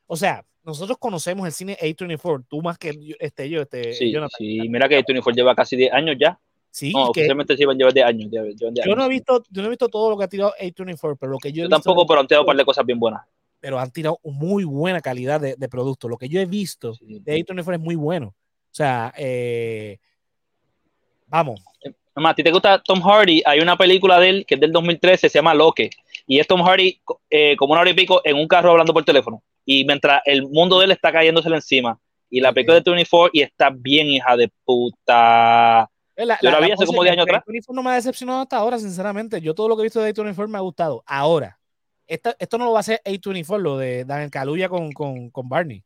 o 0.06 0.16
sea, 0.16 0.42
nosotros 0.64 0.96
conocemos 0.96 1.46
el 1.46 1.52
cine 1.52 1.76
A24, 1.78 2.46
tú 2.48 2.62
más 2.62 2.78
que 2.78 2.98
este, 3.20 3.50
yo, 3.50 3.60
este, 3.60 3.92
sí, 3.92 4.10
sí, 4.38 4.68
mira 4.70 4.88
que 4.88 5.04
A24 5.04 5.34
lleva 5.34 5.54
casi 5.54 5.76
10 5.76 5.92
años 5.92 6.16
ya. 6.18 6.40
Sí, 6.70 6.92
no, 6.92 7.10
oficialmente 7.10 7.58
sí 7.58 7.64
van 7.66 7.76
a 7.76 7.78
llevar 7.78 7.92
10 7.92 8.06
años. 8.06 8.30
yo, 8.32 8.96
No 8.96 9.04
he 9.04 9.08
visto, 9.10 9.42
yo 9.50 9.60
no 9.60 9.66
he 9.66 9.70
visto 9.70 9.88
todo 9.88 10.08
lo 10.08 10.16
que 10.16 10.24
ha 10.24 10.28
tirado 10.28 10.54
A24, 10.58 11.18
pero 11.20 11.32
lo 11.32 11.38
que 11.38 11.52
yo, 11.52 11.64
yo 11.64 11.68
tampoco, 11.68 12.06
pero 12.06 12.20
han 12.20 12.26
tirado 12.26 12.44
un 12.44 12.46
par 12.46 12.56
de 12.56 12.64
cosas 12.64 12.86
bien 12.86 12.98
buenas. 12.98 13.20
Pero 13.60 13.78
han 13.78 13.90
tirado 13.90 14.18
muy 14.24 14.64
buena 14.64 15.02
calidad 15.02 15.42
de, 15.42 15.56
de 15.56 15.68
producto. 15.68 16.08
Lo 16.08 16.16
que 16.16 16.30
yo 16.30 16.40
he 16.40 16.46
visto 16.46 16.94
de 17.02 17.44
A24 17.44 17.74
es 17.74 17.80
muy 17.80 17.96
bueno. 17.96 18.34
O 18.76 18.78
sea, 18.78 19.10
eh, 19.16 19.98
vamos, 21.28 21.62
Mamá, 22.14 22.30
a 22.30 22.34
ti 22.34 22.42
te 22.42 22.50
gusta 22.50 22.82
Tom 22.82 23.00
Hardy, 23.00 23.42
hay 23.46 23.60
una 23.60 23.74
película 23.78 24.20
de 24.20 24.28
él 24.28 24.46
que 24.46 24.56
es 24.56 24.60
del 24.60 24.70
2013, 24.70 25.30
se 25.30 25.38
llama 25.38 25.54
Loque. 25.54 25.88
Y 26.26 26.40
es 26.40 26.46
Tom 26.46 26.62
Hardy 26.62 27.00
eh, 27.30 27.56
como 27.56 27.72
una 27.72 27.80
hora 27.80 27.88
y 27.88 27.94
pico 27.94 28.20
en 28.22 28.36
un 28.36 28.46
carro 28.46 28.72
hablando 28.72 28.92
por 28.92 29.02
teléfono. 29.02 29.42
Y 29.64 29.86
mientras 29.86 30.20
el 30.26 30.42
mundo 30.42 30.78
de 30.78 30.84
él 30.84 30.90
está 30.90 31.10
cayéndose 31.10 31.48
encima. 31.48 31.98
Y 32.28 32.40
la 32.40 32.52
película 32.52 32.78
de 32.78 32.82
24 32.84 33.30
y 33.32 33.40
está 33.40 33.70
bien, 33.70 34.08
hija 34.08 34.36
de 34.36 34.50
puta. 34.66 35.90
Yo 36.18 36.24
la, 36.26 36.60
vi 36.60 36.70
hace 36.70 36.84
como 36.84 37.02
10 37.02 37.12
años 37.14 37.26
atrás. 37.26 37.44
no 37.70 37.82
me 37.82 37.90
ha 37.90 37.94
decepcionado 37.94 38.42
hasta 38.42 38.58
ahora, 38.58 38.78
sinceramente. 38.78 39.40
Yo 39.40 39.54
todo 39.54 39.70
lo 39.70 39.76
que 39.76 39.82
he 39.82 39.84
visto 39.84 40.02
de 40.02 40.14
A24 40.14 40.48
me 40.48 40.58
ha 40.58 40.62
gustado. 40.62 41.02
Ahora, 41.06 41.58
esto 42.06 42.58
no 42.58 42.66
lo 42.66 42.72
va 42.72 42.78
a 42.78 42.80
hacer 42.80 43.00
A24, 43.06 43.58
lo 43.58 43.78
de 43.78 44.04
Daniel 44.04 44.30
Kaluuya 44.30 44.68
con, 44.68 44.92
con, 44.92 45.30
con 45.30 45.48
Barney. 45.48 45.82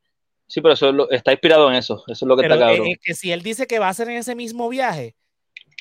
Sí, 0.51 0.61
pero 0.61 0.75
eso 0.75 1.09
está 1.11 1.31
inspirado 1.31 1.71
en 1.71 1.77
eso. 1.77 2.03
Eso 2.09 2.25
es 2.25 2.29
lo 2.29 2.37
que 2.37 2.43
está 2.43 2.59
cabrón. 2.59 2.89
Es 2.89 2.99
que 2.99 3.15
si 3.15 3.31
él 3.31 3.41
dice 3.41 3.69
que 3.69 3.79
va 3.79 3.89
a 3.89 3.95
ser 3.95 4.09
en 4.09 4.17
ese 4.17 4.35
mismo 4.35 4.69
viaje, 4.69 5.15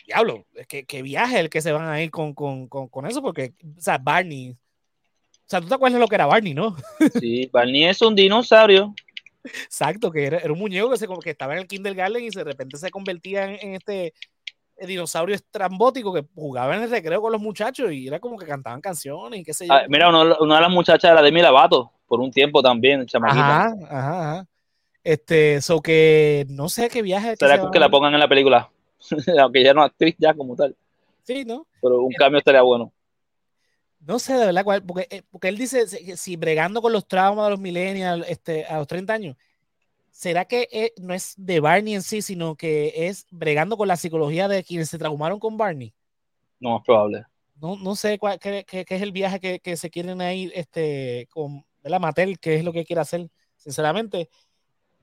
diablo, 0.05 0.45
que, 0.67 0.85
que 0.85 1.01
viaje 1.01 1.39
el 1.39 1.49
que 1.49 1.59
se 1.59 1.71
van 1.71 1.87
a 1.89 2.03
ir 2.03 2.11
con, 2.11 2.35
con, 2.35 2.67
con, 2.67 3.07
eso, 3.07 3.23
porque, 3.23 3.53
o 3.77 3.81
sea, 3.81 3.97
Barney, 3.97 4.51
o 4.51 4.55
sea, 5.47 5.59
tú 5.59 5.67
te 5.67 5.73
acuerdas 5.73 5.95
de 5.95 5.99
lo 5.99 6.07
que 6.07 6.13
era 6.13 6.27
Barney, 6.27 6.53
¿no? 6.53 6.77
Sí, 7.19 7.49
Barney 7.51 7.85
es 7.85 7.99
un 8.03 8.13
dinosaurio. 8.13 8.93
Exacto, 9.43 10.11
que 10.11 10.23
era, 10.23 10.37
era 10.37 10.53
un 10.53 10.59
muñeco 10.59 10.91
que, 10.91 10.97
se, 10.97 11.07
que 11.07 11.31
estaba 11.31 11.53
en 11.53 11.59
el 11.59 11.67
kindergarten 11.67 12.23
y 12.23 12.29
de 12.29 12.43
repente 12.43 12.77
se 12.77 12.91
convertía 12.91 13.45
en, 13.45 13.73
este 13.73 14.13
dinosaurio 14.85 15.33
estrambótico 15.33 16.13
que 16.13 16.23
jugaba 16.35 16.75
en 16.75 16.83
el 16.83 16.91
recreo 16.91 17.21
con 17.23 17.31
los 17.31 17.41
muchachos 17.41 17.91
y 17.91 18.07
era 18.07 18.19
como 18.19 18.37
que 18.37 18.45
cantaban 18.45 18.81
canciones 18.81 19.39
y 19.39 19.43
qué 19.43 19.53
sé 19.53 19.65
yo. 19.65 19.73
Ah, 19.73 19.85
mira, 19.89 20.09
una 20.09 20.55
de 20.55 20.61
las 20.61 20.69
muchachas 20.69 21.11
era 21.11 21.23
de 21.23 21.31
Milavato, 21.31 21.91
por 22.07 22.19
un 22.19 22.29
tiempo 22.29 22.61
también, 22.61 23.07
chamaquita. 23.07 23.65
Ajá, 23.65 23.75
ajá, 23.89 24.47
Este, 25.03 25.55
eso 25.55 25.81
que 25.81 26.45
no 26.49 26.69
sé 26.69 26.89
qué 26.89 27.01
viaje. 27.01 27.35
Será 27.37 27.69
que 27.71 27.79
la 27.79 27.89
pongan 27.89 28.13
en 28.13 28.19
la 28.19 28.27
película. 28.27 28.69
aunque 29.41 29.63
ya 29.63 29.73
no 29.73 29.83
actriz 29.83 30.15
ya 30.17 30.33
como 30.33 30.55
tal. 30.55 30.75
Sí, 31.23 31.45
¿no? 31.45 31.67
Pero 31.81 32.01
un 32.01 32.13
cambio 32.13 32.39
estaría 32.39 32.61
bueno. 32.61 32.91
No 33.99 34.17
sé 34.17 34.33
de 34.33 34.45
verdad 34.45 34.63
cuál, 34.63 34.83
porque, 34.83 35.07
eh, 35.09 35.23
porque 35.29 35.49
él 35.49 35.57
dice, 35.57 35.85
si 35.87 36.35
bregando 36.37 36.81
con 36.81 36.93
los 36.93 37.07
traumas 37.07 37.45
de 37.45 37.51
los 37.51 37.59
millennials 37.59 38.25
este, 38.29 38.65
a 38.65 38.77
los 38.77 38.87
30 38.87 39.13
años, 39.13 39.37
¿será 40.09 40.45
que 40.45 40.69
eh, 40.71 40.93
no 40.97 41.13
es 41.13 41.33
de 41.37 41.59
Barney 41.59 41.95
en 41.95 42.01
sí, 42.01 42.21
sino 42.21 42.55
que 42.55 43.07
es 43.07 43.27
bregando 43.29 43.75
con 43.75 43.87
la 43.87 43.97
psicología 43.97 44.47
de 44.47 44.63
quienes 44.63 44.89
se 44.89 44.97
traumaron 44.97 45.39
con 45.39 45.57
Barney? 45.57 45.93
No, 46.59 46.77
es 46.77 46.83
probable. 46.85 47.25
No, 47.61 47.75
no 47.75 47.95
sé 47.95 48.17
cuál, 48.17 48.39
qué, 48.39 48.65
qué, 48.65 48.85
es 48.87 49.01
el 49.01 49.11
viaje 49.11 49.39
que, 49.41 49.59
que, 49.59 49.75
se 49.75 49.89
quieren 49.89 50.21
ir 50.21 50.53
este, 50.55 51.27
con 51.29 51.65
la 51.83 51.99
Mattel, 51.99 52.39
qué 52.39 52.55
es 52.55 52.63
lo 52.63 52.71
que 52.71 52.85
quiere 52.85 53.01
hacer. 53.01 53.29
sinceramente, 53.57 54.29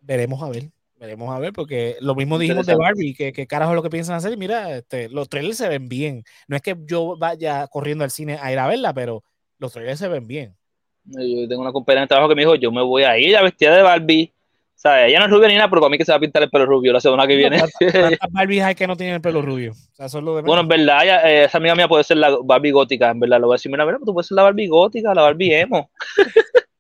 veremos 0.07 0.43
a 0.43 0.49
ver. 0.49 0.71
Veremos 0.99 1.35
a 1.35 1.39
ver, 1.39 1.53
porque 1.53 1.97
lo 2.01 2.15
mismo 2.15 2.39
dijimos 2.39 2.65
de 2.65 2.75
Barbie, 2.75 3.15
que, 3.15 3.31
que 3.31 3.47
carajo 3.47 3.73
es 3.73 3.77
lo 3.77 3.83
que 3.83 3.91
piensan 3.91 4.17
hacer. 4.17 4.33
Y 4.33 4.37
mira, 4.39 4.79
este, 4.79 5.11
los 5.11 5.29
trailers 5.29 5.59
se 5.59 5.69
ven 5.69 5.89
bien. 5.91 6.25
No 6.49 6.57
es 6.57 6.63
que 6.63 6.75
yo 6.87 7.17
vaya 7.19 7.67
corriendo 7.67 8.03
al 8.03 8.11
cine 8.11 8.39
a 8.41 8.51
ir 8.51 8.59
a 8.59 8.67
verla, 8.67 8.95
pero 8.95 9.23
los 9.59 9.73
trailers 9.73 9.99
se 9.99 10.09
ven 10.09 10.27
bien. 10.27 10.57
Yo 11.05 11.47
tengo 11.49 11.61
una 11.61 11.73
compañera 11.73 12.03
de 12.03 12.09
trabajo 12.09 12.31
que 12.31 12.35
me 12.35 12.43
dijo, 12.43 12.55
yo 12.55 12.73
me 12.73 12.83
voy 12.83 13.03
a 13.03 13.19
ir 13.19 13.37
a 13.37 13.43
vestir 13.43 13.71
de 13.71 13.83
Barbie. 13.83 14.33
O 14.77 14.79
sea, 14.79 15.07
ella 15.07 15.19
no 15.21 15.27
es 15.27 15.31
rubia 15.31 15.49
ni 15.49 15.55
nada, 15.55 15.69
pero 15.71 15.81
para 15.81 15.91
mí 15.91 15.99
que 15.99 16.05
se 16.05 16.13
va 16.13 16.17
a 16.17 16.21
pintar 16.21 16.43
el 16.43 16.51
pelo 16.51 16.67
rubio 16.67 16.93
la 16.93 17.01
semana 17.01 17.27
que 17.27 17.37
viene. 17.37 17.59
¿Cuántas 17.59 18.19
Barbies 18.31 18.63
hay 18.63 18.75
que 18.75 18.87
no 18.87 18.97
tienen 18.97 19.17
el 19.17 19.21
pelo 19.21 19.41
rubio? 19.41 19.73
bueno, 20.21 20.61
en 20.61 20.69
verdad, 20.69 21.27
eh, 21.27 21.45
esa 21.45 21.59
amiga 21.59 21.75
mía 21.75 21.89
puede 21.89 22.05
ser 22.05 22.19
la 22.19 22.37
Barbie 22.43 22.73
gótica, 22.73 23.11
en 23.11 23.21
verdad. 23.21 23.41
Lo 23.41 23.47
voy 23.47 23.55
a 23.55 23.57
decir, 23.57 23.71
mira, 23.71 23.87
mira, 23.87 23.99
tú 24.05 24.13
puedes 24.13 24.29
ser 24.29 24.37
la 24.37 24.43
Barbie 24.43 24.67
gótica, 24.67 25.15
la 25.15 25.23
Barbie 25.23 25.61
emo. 25.61 25.91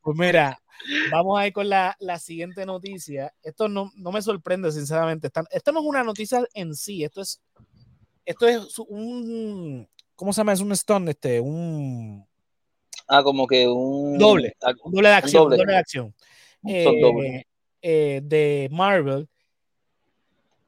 Pues 0.03 0.17
mira, 0.19 0.59
vamos 1.11 1.39
a 1.39 1.47
ir 1.47 1.53
con 1.53 1.69
la, 1.69 1.97
la 2.01 2.19
siguiente 2.19 2.67
noticia. 2.67 3.33
Esto 3.43 3.69
no, 3.69 3.91
no 3.97 4.13
me 4.13 4.23
sorprende, 4.23 4.71
sinceramente. 4.73 5.31
esto 5.51 5.73
no 5.73 5.81
es 5.81 5.87
una 5.87 6.05
noticia 6.05 6.45
en 6.55 6.75
sí, 6.75 7.05
esto 7.05 7.21
es, 7.21 7.41
esto 8.25 8.47
es 8.47 8.79
un, 8.79 9.89
¿cómo 10.15 10.33
se 10.33 10.41
llama? 10.41 10.53
Es 10.53 10.61
un 10.61 10.73
stone, 10.73 11.11
este, 11.11 11.41
un... 11.41 12.27
Ah, 13.09 13.23
como 13.23 13.47
que 13.47 13.69
un... 13.69 14.19
Doble, 14.19 14.57
un 14.83 14.93
doble 14.93 15.09
de 15.09 15.15
acción, 15.15 15.45
doble. 15.45 15.65
de 15.65 15.77
acción. 15.77 16.15
Eh, 16.67 17.45
eh, 17.83 18.21
de 18.25 18.69
Marvel 18.73 19.29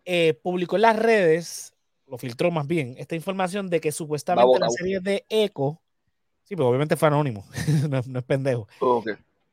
eh, 0.05 0.35
publicó 0.43 0.77
en 0.77 0.83
las 0.83 0.97
redes, 0.97 1.75
lo 2.07 2.17
filtró 2.17 2.51
más 2.51 2.67
bien, 2.67 2.95
esta 2.97 3.17
información 3.17 3.69
de 3.69 3.81
que 3.81 3.93
supuestamente 3.93 4.59
la 4.61 4.71
serie 4.71 5.01
de 5.01 5.27
Echo, 5.29 5.81
sí, 6.45 6.55
pero 6.55 6.69
obviamente 6.69 6.97
fue 6.97 7.09
anónimo, 7.09 7.45
no, 7.91 7.99
es 8.19 8.25
pendejo, 8.25 8.69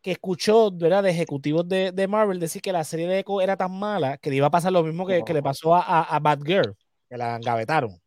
que 0.05 0.11
escuchó 0.11 0.69
¿verdad? 0.69 1.01
de 1.01 1.09
ejecutivos 1.09 1.67
de, 1.67 1.91
de, 1.91 2.07
Marvel 2.07 2.39
decir 2.39 2.61
que 2.61 2.71
la 2.71 2.83
serie 2.83 3.07
de 3.07 3.17
Echo 3.17 3.41
era 3.41 3.57
tan 3.57 3.71
mala 3.71 4.19
que 4.19 4.29
le 4.29 4.35
iba 4.35 4.45
a 4.45 4.51
pasar 4.51 4.71
lo 4.71 4.83
mismo 4.83 5.07
que, 5.07 5.23
que 5.23 5.33
le 5.33 5.41
pasó 5.41 5.73
a, 5.73 6.03
a, 6.03 6.19
Bad 6.19 6.43
Girl, 6.45 6.75
que 7.09 7.17
la 7.17 7.37
engavetaron. 7.37 7.99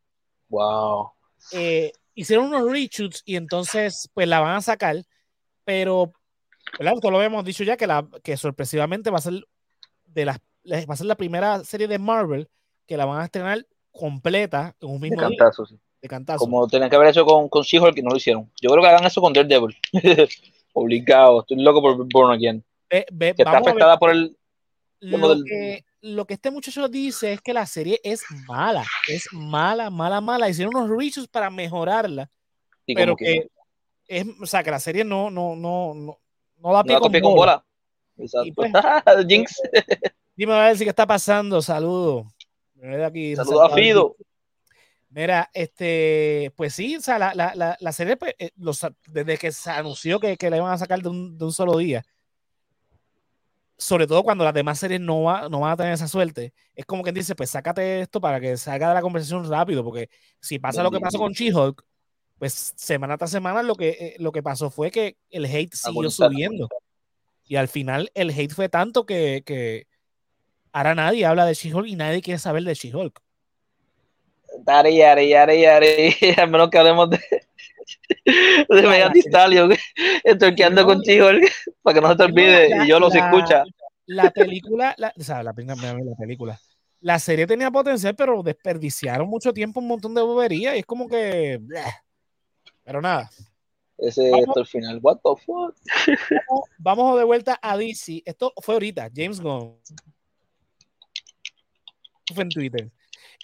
Wow. 0.49 1.11
Eh, 1.51 1.91
hicieron 2.15 2.47
unos 2.47 2.71
reshoots 2.71 3.25
y 3.25 3.35
entonces 3.35 4.09
pues 4.15 4.29
la 4.29 4.39
van 4.39 4.55
a 4.55 4.61
sacar, 4.61 4.95
pero 5.65 6.13
¿verdad? 6.79 6.95
Esto 6.95 7.11
lo 7.11 7.17
habíamos 7.17 7.45
dicho 7.45 7.65
ya 7.65 7.77
que, 7.77 7.89
la, 7.89 8.07
que 8.23 8.37
sorpresivamente 8.37 9.11
va 9.11 9.19
a 9.19 9.23
ser 9.23 9.45
de 10.05 10.25
las 10.25 10.39
va 10.39 10.95
a 10.95 10.97
ser 10.97 11.07
la 11.07 11.17
primera 11.17 11.65
serie 11.65 11.89
de 11.89 11.99
Marvel 11.99 12.49
que 12.87 12.97
la 12.97 13.07
van 13.07 13.23
a 13.23 13.25
estrenar 13.25 13.67
completa 13.91 14.77
en 14.81 14.89
un 14.89 15.01
mismo 15.01 15.21
de 15.21 15.37
cantazo, 15.37 15.67
Sí. 15.67 15.77
De 16.01 16.07
cantazo. 16.07 16.39
Como 16.39 16.69
tenían 16.69 16.91
que 16.91 16.95
haber 16.95 17.09
hecho 17.09 17.27
con, 17.27 17.49
con 17.49 17.65
She-Hulk 17.65 17.97
que 17.97 18.05
no 18.05 18.11
lo 18.11 18.19
hicieron. 18.19 18.49
Yo 18.63 18.71
creo 18.71 18.85
que 18.85 18.89
hagan 18.89 19.05
eso 19.05 19.21
con 19.21 19.33
Daredevil. 19.33 19.77
Obligado, 20.79 21.41
estoy 21.41 21.63
loco 21.63 21.83
por 21.83 22.09
Born 22.13 22.33
Again. 22.33 22.65
que 22.89 23.07
está 23.37 23.59
afectada 23.59 23.99
por 23.99 24.11
el. 24.11 24.37
Lo, 25.01 25.37
que, 25.45 25.85
lo 26.01 26.27
que 26.27 26.35
este 26.35 26.51
muchacho 26.51 26.89
dice 26.89 27.33
es 27.33 27.41
que 27.41 27.53
la 27.53 27.67
serie 27.67 28.01
es 28.03 28.25
mala, 28.49 28.85
es 29.07 29.29
mala, 29.33 29.91
mala, 29.91 30.21
mala. 30.21 30.49
Hicieron 30.49 30.75
unos 30.75 30.91
reshoots 30.91 31.29
para 31.29 31.51
mejorarla, 31.51 32.29
pero 32.85 33.15
que, 33.15 33.49
es, 34.09 34.27
o 34.41 34.47
sea, 34.47 34.63
que 34.63 34.71
la 34.71 34.81
serie 34.81 35.05
no, 35.05 35.31
no, 35.31 35.55
no, 35.55 35.95
no, 35.95 36.19
no 36.57 36.73
da 36.73 36.83
pie, 36.83 36.99
con, 36.99 37.35
bola. 37.35 37.65
Exacto. 38.17 38.53
Pues, 38.57 39.27
Jinx. 39.29 39.61
Dime 40.35 40.55
a 40.55 40.67
ver 40.67 40.79
si 40.79 40.85
qué 40.85 40.91
está 40.91 41.07
pasando. 41.07 41.61
Saludos. 41.63 42.27
Saludos 42.81 43.73
a 43.73 43.75
Fido. 43.75 44.17
Mira, 45.11 45.51
este, 45.55 46.53
pues 46.55 46.75
sí, 46.75 46.97
o 46.97 47.01
sea, 47.01 47.19
la, 47.19 47.35
la, 47.35 47.77
la, 47.81 47.93
serie, 47.93 48.17
pues, 48.17 48.35
eh, 48.39 48.51
los, 48.57 48.87
desde 49.07 49.39
que 49.39 49.53
se 49.53 49.71
anunció 49.71 50.21
que, 50.21 50.37
que 50.37 50.51
la 50.51 50.59
iban 50.59 50.73
a 50.73 50.79
sacar 50.79 51.01
de 51.01 51.09
un, 51.09 51.39
de 51.39 51.47
un, 51.47 51.53
solo 51.53 51.79
día, 51.79 52.05
sobre 53.79 54.07
todo 54.07 54.23
cuando 54.23 54.45
las 54.45 54.53
demás 54.53 54.79
series 54.79 55.01
no, 55.01 55.23
va, 55.23 55.49
no 55.49 55.61
van 55.61 55.73
a 55.73 55.77
tener 55.77 55.95
esa 55.95 56.09
suerte, 56.09 56.53
es 56.75 56.85
como 56.85 57.03
quien 57.03 57.15
dice, 57.15 57.35
pues 57.35 57.49
sácate 57.49 58.03
esto 58.03 58.21
para 58.21 58.39
que 58.39 58.59
salga 58.59 58.89
de 58.89 58.95
la 58.95 59.01
conversación 59.01 59.49
rápido, 59.49 59.83
porque 59.83 60.11
si 60.41 60.59
pasa 60.59 60.83
lo 60.83 60.91
que 60.91 61.01
pasó 61.01 61.17
con 61.17 61.33
She-Hulk, 61.33 61.83
pues 62.39 62.75
semana 62.77 63.17
tras 63.17 63.31
semana 63.31 63.63
lo 63.63 63.77
que, 63.77 63.89
eh, 63.89 64.17
lo 64.19 64.31
que 64.31 64.43
pasó 64.43 64.69
fue 64.69 64.91
que 64.91 65.17
el 65.31 65.47
hate 65.47 65.75
siguió 65.75 66.11
subiendo. 66.11 66.69
Y 67.45 67.57
al 67.57 67.69
final 67.69 68.11
el 68.15 68.31
hate 68.31 68.53
fue 68.53 68.69
tanto 68.69 69.07
que, 69.07 69.43
que 69.45 69.87
ahora 70.71 70.95
nadie 70.95 71.25
habla 71.25 71.47
de 71.47 71.55
She-Hulk 71.55 71.87
y 71.87 71.97
nadie 71.97 72.21
quiere 72.21 72.39
saber 72.39 72.63
de 72.63 72.75
She-Hulk. 72.75 73.23
Dari, 74.65 74.97
yari, 74.97 75.29
yari, 75.29 75.61
yari. 75.63 76.17
A 76.37 76.47
menos 76.47 76.71
que 76.71 76.79
hablemos 76.79 77.11
de, 77.11 77.21
de 78.69 78.83
Mega 78.83 79.13
Stallion 79.15 79.73
estorqueando 80.25 80.85
con 80.85 81.01
She-Hulk 81.01 81.51
para 81.83 81.95
que 81.95 82.01
no 82.01 82.11
se 82.11 82.17
te 82.17 82.23
olvide 82.25 82.85
y 82.85 82.89
yo 82.89 83.01
los 83.01 83.15
escucha. 83.15 83.65
La 84.07 84.31
película, 84.31 84.95
la, 84.97 85.13
o 85.17 85.23
sea, 85.23 85.43
la, 85.43 85.53
la 85.55 86.17
película. 86.19 86.59
La 87.01 87.19
serie 87.19 87.47
tenía 87.47 87.71
potencial, 87.71 88.15
pero 88.17 88.43
desperdiciaron 88.43 89.29
mucho 89.29 89.53
tiempo, 89.53 89.81
un 89.81 89.87
montón 89.87 90.15
de 90.15 90.23
bobería 90.23 90.75
y 90.75 90.81
es 90.81 90.87
como 90.87 91.07
que. 91.07 91.61
Pero 92.83 93.01
nada. 93.01 93.31
Ese 93.99 94.31
es 94.31 94.47
el 94.57 94.67
final. 94.67 94.99
What 95.03 95.19
the 95.19 95.43
fuck? 95.45 95.77
Vamos, 96.79 97.19
de 97.19 97.25
vuelta 97.25 97.59
a 97.61 97.77
DC. 97.77 98.23
Esto 98.25 98.53
fue 98.63 98.75
ahorita. 98.75 99.11
James 99.15 99.41
Gunn. 99.41 99.77
Fue 102.35 102.45
en 102.45 102.49
Twitter. 102.49 102.91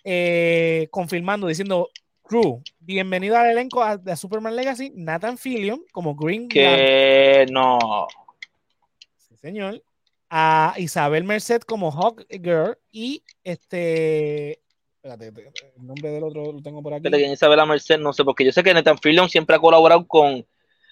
Eh, 0.04 0.88
confirmando, 0.90 1.46
diciendo, 1.46 1.88
Crew, 2.22 2.62
bienvenido 2.78 3.38
al 3.38 3.50
elenco 3.50 3.82
de 3.98 4.16
Superman 4.16 4.54
Legacy, 4.54 4.92
Nathan 4.94 5.38
Fillion 5.38 5.82
como 5.92 6.14
Green 6.14 6.48
Que 6.48 7.46
no. 7.50 8.06
Sí, 9.16 9.36
señor. 9.36 9.82
A 10.28 10.74
Isabel 10.76 11.24
Merced 11.24 11.62
como 11.62 11.90
Hawk 11.90 12.26
Girl 12.28 12.76
y 12.92 13.22
este 13.44 14.60
Espérate, 15.04 15.26
el 15.76 15.86
nombre 15.86 16.10
del 16.10 16.24
otro 16.24 16.50
lo 16.50 16.62
tengo 16.62 16.82
por 16.82 16.94
aquí. 16.94 17.10
¿Quién 17.10 17.32
Isabela 17.32 17.66
Merced? 17.66 17.98
No 17.98 18.14
sé, 18.14 18.24
porque 18.24 18.42
yo 18.42 18.52
sé 18.52 18.62
que 18.62 18.72
Nathan 18.72 18.98
Fillion 18.98 19.28
siempre 19.28 19.54
ha 19.54 19.58
colaborado 19.58 20.06
con, 20.06 20.46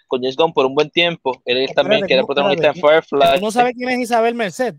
con 0.07 0.21
James 0.21 0.37
Gunn 0.37 0.53
por 0.53 0.67
un 0.67 0.75
buen 0.75 0.91
tiempo. 0.91 1.41
Él 1.47 1.67
también, 1.75 2.07
que 2.07 2.13
era 2.13 2.25
protagonista 2.25 2.73
de 2.73 2.81
Firefly. 2.81 3.41
¿No 3.41 3.51
sabes 3.51 3.75
quién 3.75 3.89
es 3.89 4.01
Isabel 4.01 4.35
Merced? 4.35 4.75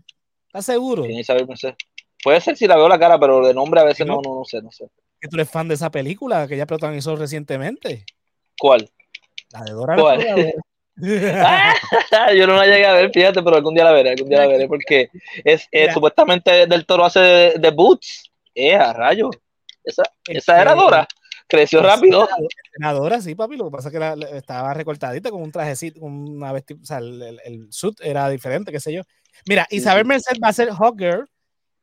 ¿Estás 0.46 0.66
seguro? 0.66 1.02
¿Quién 1.02 1.18
es 1.18 1.22
Isabel 1.22 1.48
Merced? 1.48 1.74
Puede 2.22 2.40
ser 2.40 2.56
si 2.56 2.66
la 2.66 2.76
veo 2.76 2.88
la 2.88 2.98
cara, 2.98 3.18
pero 3.18 3.46
de 3.46 3.54
nombre 3.54 3.80
a 3.80 3.84
veces 3.84 4.06
no, 4.06 4.20
no, 4.22 4.36
no 4.36 4.44
sé, 4.44 4.62
no 4.62 4.70
sé. 4.70 4.86
Que 5.20 5.28
tú 5.28 5.36
eres 5.36 5.50
fan 5.50 5.68
de 5.68 5.74
esa 5.74 5.90
película 5.90 6.46
que 6.46 6.54
ella 6.54 6.66
protagonizó 6.66 7.16
recientemente. 7.16 8.04
¿Cuál? 8.58 8.88
La 9.50 9.62
de 9.62 9.72
Dora 9.72 9.96
¿Cuál? 9.96 10.54
yo 12.36 12.46
no 12.46 12.54
la 12.54 12.66
llegué 12.66 12.86
a 12.86 12.94
ver, 12.94 13.10
fíjate, 13.12 13.42
pero 13.42 13.56
algún 13.56 13.74
día 13.74 13.84
la 13.84 13.92
veré, 13.92 14.10
algún 14.10 14.28
día 14.28 14.38
la 14.38 14.46
veré, 14.46 14.68
porque 14.68 15.10
es 15.44 15.66
eh, 15.72 15.92
supuestamente 15.92 16.66
del 16.66 16.86
toro 16.86 17.04
hace 17.04 17.20
de, 17.20 17.54
de 17.58 17.70
Boots 17.70 18.30
eh, 18.54 18.74
a 18.74 18.92
rayo. 18.92 19.30
Esa, 19.82 20.04
esa 20.26 20.60
era 20.60 20.74
Dora. 20.74 21.06
Creció 21.46 21.82
rápido. 21.82 22.28
Era 22.78 22.92
Dora, 22.92 23.20
sí, 23.20 23.34
papi. 23.34 23.56
Lo 23.56 23.66
que 23.66 23.70
pasa 23.70 23.88
es 23.88 23.92
que 23.92 23.98
la, 23.98 24.14
estaba 24.36 24.72
recortadita 24.72 25.30
con 25.30 25.42
un 25.42 25.52
trajecito, 25.52 26.00
una 26.00 26.52
vestida. 26.52 26.78
O 26.82 26.86
sea, 26.86 26.98
el, 26.98 27.38
el, 27.44 27.66
suit 27.70 28.00
era 28.02 28.28
diferente, 28.28 28.72
qué 28.72 28.80
sé 28.80 28.92
yo. 28.92 29.02
Mira, 29.46 29.66
Isabel 29.70 30.06
Merced 30.06 30.38
va 30.42 30.48
a 30.48 30.52
ser 30.52 30.70
Hogger. 30.70 31.26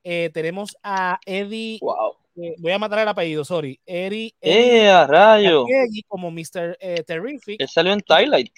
Eh, 0.04 0.30
tenemos 0.34 0.76
a 0.84 1.20
Eddie. 1.26 1.80
Wow. 1.82 2.16
Eh, 2.36 2.56
voy 2.60 2.72
a 2.72 2.80
matar 2.80 3.00
el 3.00 3.08
apellido, 3.08 3.44
sorry. 3.44 3.80
Eddie. 3.86 4.34
eh, 4.42 4.90
a 4.90 5.06
rayo. 5.06 5.66
como 6.08 6.32
Mr. 6.32 6.78
Eh, 6.80 7.04
Terrific. 7.06 7.60
Él 7.60 7.68
salió 7.68 7.94
en 7.94 8.02
Twilight. 8.02 8.52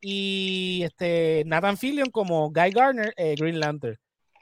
Y 0.00 0.82
este, 0.84 1.42
Nathan 1.46 1.76
Fillion 1.76 2.10
como 2.10 2.50
Guy 2.50 2.70
Garner, 2.70 3.12
Green 3.16 3.60
Lantern. 3.60 3.98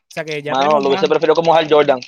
O 0.08 0.11
sea 0.11 0.24
que 0.24 0.42
ya. 0.42 0.52
No, 0.52 0.80
lo 0.80 0.88
hubiese 0.88 1.08
preferido 1.08 1.34
como 1.34 1.54
Hal 1.54 1.68
Jordan. 1.68 2.00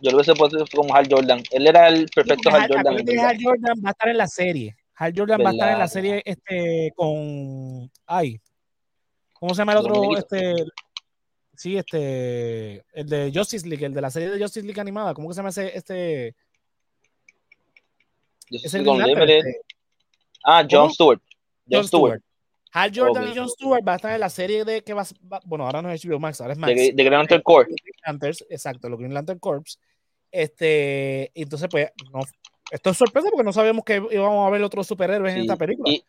Yo 0.00 0.10
lo 0.10 0.18
hubiese 0.18 0.34
puesto 0.34 0.64
como 0.74 0.94
Hal 0.94 1.08
Jordan. 1.10 1.42
Él 1.50 1.66
era 1.66 1.88
el 1.88 2.06
perfecto 2.14 2.50
Hal, 2.50 2.68
Jordan. 2.68 2.96
Hal 3.18 3.38
Jordan 3.42 3.76
va 3.84 3.88
a 3.88 3.92
estar 3.92 4.08
en 4.08 4.16
la 4.16 4.28
serie. 4.28 4.76
Hal 4.94 5.12
Jordan 5.16 5.40
va 5.44 5.48
a 5.48 5.52
estar 5.52 5.72
en 5.72 5.78
la 5.78 5.88
serie 5.88 6.22
este, 6.24 6.92
con. 6.94 7.90
Ay. 8.06 8.40
¿Cómo 9.34 9.54
se 9.54 9.60
llama 9.60 9.72
el 9.72 9.78
otro? 9.78 10.16
Este, 10.16 10.54
sí, 11.58 11.76
este. 11.76 12.84
El 12.92 13.08
de 13.08 13.32
Justice 13.34 13.68
League, 13.68 13.84
el 13.84 13.92
de 13.92 14.00
la 14.00 14.10
serie 14.10 14.30
de 14.30 14.40
Justice 14.40 14.64
League 14.64 14.80
animada. 14.80 15.12
¿Cómo 15.12 15.28
que 15.28 15.34
se 15.34 15.38
llama 15.38 15.50
ese? 15.50 15.76
Este. 15.76 16.28
Ese 18.50 18.78
este? 18.78 19.60
Ah, 20.44 20.66
John 20.68 20.90
Stewart. 20.90 21.20
John, 21.70 21.84
Stewart. 21.86 22.22
Hal 22.72 22.92
Jordan 22.94 23.28
y 23.28 23.36
John 23.36 23.48
Stewart 23.48 23.82
va 23.86 23.94
a 23.94 23.96
estar 23.96 24.14
en 24.14 24.20
la 24.20 24.30
serie 24.30 24.64
de 24.64 24.82
que 24.82 24.94
va, 24.94 25.04
bueno, 25.44 25.66
ahora 25.66 25.82
no 25.82 25.90
es 25.90 26.04
HBO 26.04 26.18
Max, 26.18 26.40
ahora 26.40 26.52
es 26.52 26.58
Max. 26.58 26.74
De, 26.74 26.92
Green 26.92 27.10
Lantern 27.10 27.42
Corps. 27.42 27.68
exacto, 28.48 28.88
los 28.88 28.98
Green 28.98 29.14
Lantern 29.14 29.38
Corps. 29.38 29.78
Este, 30.30 31.30
entonces, 31.34 31.68
pues, 31.70 31.90
no, 32.12 32.20
esto 32.70 32.90
es 32.90 32.96
sorpresa 32.96 33.28
porque 33.30 33.44
no 33.44 33.52
sabíamos 33.52 33.84
que 33.84 34.02
íbamos 34.10 34.46
a 34.46 34.50
ver 34.50 34.62
otros 34.62 34.86
superhéroes 34.86 35.34
en 35.34 35.40
esta 35.42 35.56
película. 35.56 35.90
Y, 35.90 36.04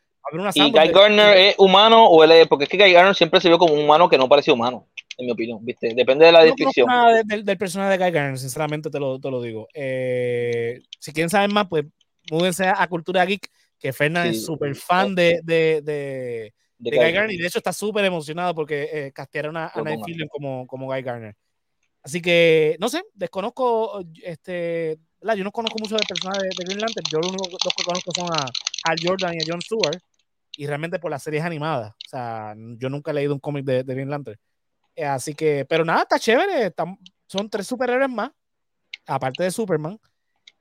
y 0.54 0.72
Guy 0.72 0.88
Gardner 0.90 1.38
es 1.38 1.56
humano 1.58 2.06
o 2.06 2.24
él 2.24 2.32
es, 2.32 2.48
porque 2.48 2.66
es 2.66 2.70
que 2.70 2.78
Guy 2.78 2.94
Gardner 2.94 3.16
siempre 3.16 3.42
se 3.42 3.48
vio 3.48 3.58
como 3.58 3.74
un 3.74 3.82
humano 3.82 4.10
que 4.10 4.18
no 4.18 4.30
parecía 4.30 4.54
humano, 4.54 4.88
en 5.18 5.26
mi 5.26 5.32
opinión, 5.32 5.64
¿viste? 5.64 5.94
Depende 5.94 6.26
de 6.26 6.32
la 6.32 6.44
descripción. 6.44 6.88
No 6.88 7.14
del, 7.24 7.44
del, 7.44 7.58
personaje 7.58 7.98
de 7.98 8.04
Guy 8.04 8.12
Gardner, 8.12 8.38
sinceramente 8.38 8.90
te 8.90 9.00
lo, 9.00 9.20
te 9.20 9.32
lo 9.32 9.42
digo. 9.42 9.68
Eh, 9.74 10.82
si 11.00 11.14
quieren 11.14 11.30
saber 11.30 11.52
más, 11.52 11.68
pues 11.68 11.86
múdense 12.32 12.68
a, 12.68 12.88
Cultura 12.88 13.26
Geek, 13.26 13.50
que 13.80 13.94
Fernan 13.94 14.28
es 14.28 14.46
súper 14.46 14.76
fan 14.76 15.16
de, 15.16 15.40
de, 15.44 15.82
de, 15.84 16.54
de, 16.78 16.98
Guy 16.98 17.12
Garner. 17.12 17.32
Y 17.32 17.38
de 17.38 17.48
hecho 17.48 17.60
está 17.60 17.74
súper 17.74 18.06
emocionado 18.06 18.54
porque 18.54 18.90
eh, 18.92 19.12
castearon 19.14 19.58
a, 19.58 19.72
a 19.74 19.82
Night 19.82 20.02
como, 20.30 20.68
como 20.68 20.88
Guy 20.88 21.02
Garner. 21.02 21.36
Así 22.02 22.22
que, 22.22 22.78
no 22.80 22.88
sé, 22.90 23.04
desconozco, 23.14 24.02
este, 24.24 24.98
yo 25.22 25.44
no 25.44 25.52
conozco 25.52 25.78
mucho 25.80 25.96
de 25.96 26.06
personajes 26.08 26.44
de, 26.44 26.64
Green 26.64 26.80
Lantern. 26.80 27.06
Yo 27.12 27.20
los 27.20 27.32
únicos 27.32 27.58
dos 27.64 27.74
que 27.76 27.84
conozco 27.84 28.12
son 28.16 28.28
a 28.32 28.46
Al 28.86 28.98
Jordan 29.04 29.34
y 29.36 29.44
a 29.44 29.46
John 29.48 29.62
Stewart. 29.62 30.00
Y 30.60 30.68
realmente 30.68 31.00
por 31.00 31.12
las 31.12 31.24
series 31.24 31.44
animadas. 31.44 31.92
O 31.92 32.10
sea, 32.10 32.54
yo 32.78 32.90
nunca 32.90 33.12
he 33.12 33.14
leído 33.14 33.34
un 33.34 33.40
cómic 33.40 33.64
de, 33.66 33.84
de 33.84 33.94
Green 33.94 34.10
Lantern. 34.10 34.38
Eh, 34.96 35.06
así 35.06 35.34
que, 35.34 35.66
pero 35.66 35.86
nada, 35.86 36.02
está 36.02 36.20
chévere. 36.20 36.74
son 37.28 37.50
tres 37.50 37.68
superhéroes 37.68 38.10
más. 38.10 38.32
Aparte 39.06 39.44
de 39.44 39.52
Superman. 39.52 40.00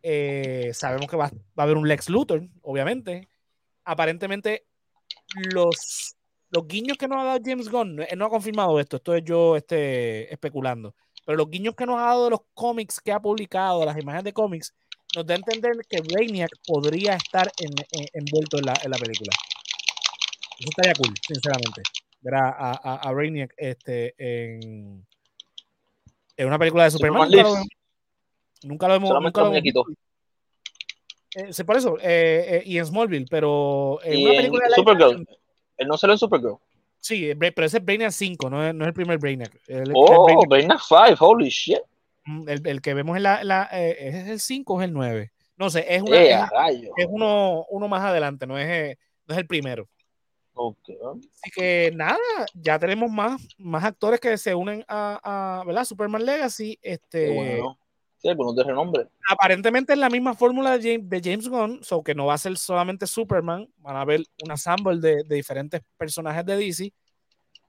Eh, 0.02 0.70
sabemos 0.72 1.08
que 1.08 1.16
va, 1.16 1.26
va, 1.26 1.62
a 1.62 1.62
haber 1.62 1.76
un 1.76 1.88
Lex 1.88 2.08
Luthor, 2.08 2.48
obviamente. 2.62 3.28
Aparentemente, 3.84 4.66
los, 5.52 6.16
los 6.50 6.68
guiños 6.68 6.96
que 6.96 7.08
nos 7.08 7.18
ha 7.18 7.24
dado 7.24 7.40
James 7.44 7.68
Gunn, 7.68 8.00
él 8.08 8.18
no 8.18 8.26
ha 8.26 8.30
confirmado 8.30 8.78
esto, 8.78 8.98
esto 8.98 9.16
es 9.16 9.24
yo 9.24 9.56
este, 9.56 10.32
especulando 10.32 10.94
pero 11.28 11.36
los 11.36 11.50
guiños 11.50 11.74
que 11.74 11.84
nos 11.84 11.98
ha 11.98 12.04
dado 12.04 12.24
de 12.24 12.30
los 12.30 12.40
cómics 12.54 13.02
que 13.02 13.12
ha 13.12 13.20
publicado, 13.20 13.84
las 13.84 13.98
imágenes 13.98 14.24
de 14.24 14.32
cómics, 14.32 14.72
nos 15.14 15.26
da 15.26 15.34
a 15.34 15.36
entender 15.36 15.72
que 15.86 16.00
Brainiac 16.00 16.48
podría 16.66 17.16
estar 17.16 17.52
envuelto 18.14 18.56
en, 18.56 18.64
la, 18.64 18.72
en, 18.82 18.90
la, 18.90 18.96
película. 18.96 19.30
Eso 20.58 20.68
estaría 20.70 20.92
cool, 20.94 21.14
sinceramente. 21.26 21.82
Ver 22.20 22.34
a, 22.34 22.48
a, 22.50 22.94
a 22.96 23.12
Brainiac 23.12 23.54
este, 23.56 24.14
en, 24.18 25.06
en 26.36 26.46
una 26.46 26.58
película 26.58 26.84
de 26.84 26.90
Superman. 26.90 27.30
Nunca 28.62 28.88
lo, 28.88 28.94
hemos. 28.94 29.10
Nunca 29.10 29.40
lo 29.42 29.54
hemos 29.54 29.62
eh, 31.34 31.64
por 31.64 31.76
eso, 31.76 31.98
eh, 31.98 32.46
eh, 32.48 32.62
y 32.64 32.78
en 32.78 32.86
Smallville, 32.86 33.26
pero 33.30 34.00
en 34.02 34.24
una 34.24 34.34
película 34.34 34.66
de 34.66 34.74
Supergirl. 34.74 35.28
Él 35.76 35.86
no 35.86 35.96
salió 35.96 36.14
en 36.14 36.18
Supergirl. 36.18 36.56
Sí, 37.00 37.32
pero 37.36 37.64
ese 37.64 37.78
es 37.78 37.84
Brainiac 37.84 38.10
5, 38.10 38.50
no 38.50 38.66
es, 38.66 38.74
no 38.74 38.84
es 38.84 38.88
el 38.88 38.94
primer 38.94 39.18
Brainiac. 39.18 39.60
El, 39.68 39.92
oh, 39.94 40.44
Brainiac 40.48 40.80
5, 40.80 41.14
holy 41.24 41.48
shit. 41.48 41.78
Mm, 42.24 42.48
el, 42.48 42.66
el, 42.66 42.82
que 42.82 42.94
vemos 42.94 43.16
en 43.16 43.22
la, 43.22 43.44
la 43.44 43.68
eh, 43.72 43.96
¿es 44.00 44.28
el 44.28 44.40
5 44.40 44.74
o 44.74 44.80
es 44.80 44.88
el 44.88 44.92
9? 44.92 45.32
No 45.56 45.70
sé, 45.70 45.86
es, 45.88 46.02
una, 46.02 46.16
eh, 46.16 46.32
es, 46.32 46.90
es, 46.96 47.06
uno, 47.08 47.64
uno 47.70 47.88
más 47.88 48.02
adelante, 48.02 48.46
no 48.46 48.58
es, 48.58 48.68
eh, 48.68 48.98
no 49.26 49.34
es 49.34 49.40
el 49.40 49.46
primero. 49.46 49.88
Okay. 50.60 50.96
Así 51.42 51.50
que 51.54 51.92
nada, 51.94 52.18
ya 52.52 52.78
tenemos 52.80 53.08
más, 53.10 53.40
más 53.58 53.84
actores 53.84 54.18
que 54.18 54.36
se 54.36 54.56
unen 54.56 54.84
a, 54.88 55.60
a 55.60 55.64
¿verdad? 55.64 55.84
Superman 55.84 56.24
Legacy. 56.24 56.78
Este, 56.82 57.32
bueno. 57.32 57.78
Sí, 58.16 58.28
algunos 58.28 58.56
de 58.56 58.64
renombre. 58.64 59.06
Aparentemente 59.30 59.92
es 59.92 59.98
la 59.98 60.10
misma 60.10 60.34
fórmula 60.34 60.76
de 60.76 60.82
James, 60.82 61.08
de 61.08 61.20
James 61.22 61.48
Gunn, 61.48 61.84
so 61.84 62.02
que 62.02 62.16
no 62.16 62.26
va 62.26 62.34
a 62.34 62.38
ser 62.38 62.56
solamente 62.56 63.06
Superman, 63.06 63.68
van 63.76 63.96
a 63.96 64.04
ver 64.04 64.24
un 64.42 64.50
ensemble 64.50 64.98
de, 64.98 65.22
de, 65.22 65.36
diferentes 65.36 65.80
personajes 65.96 66.44
de 66.44 66.56
DC. 66.56 66.92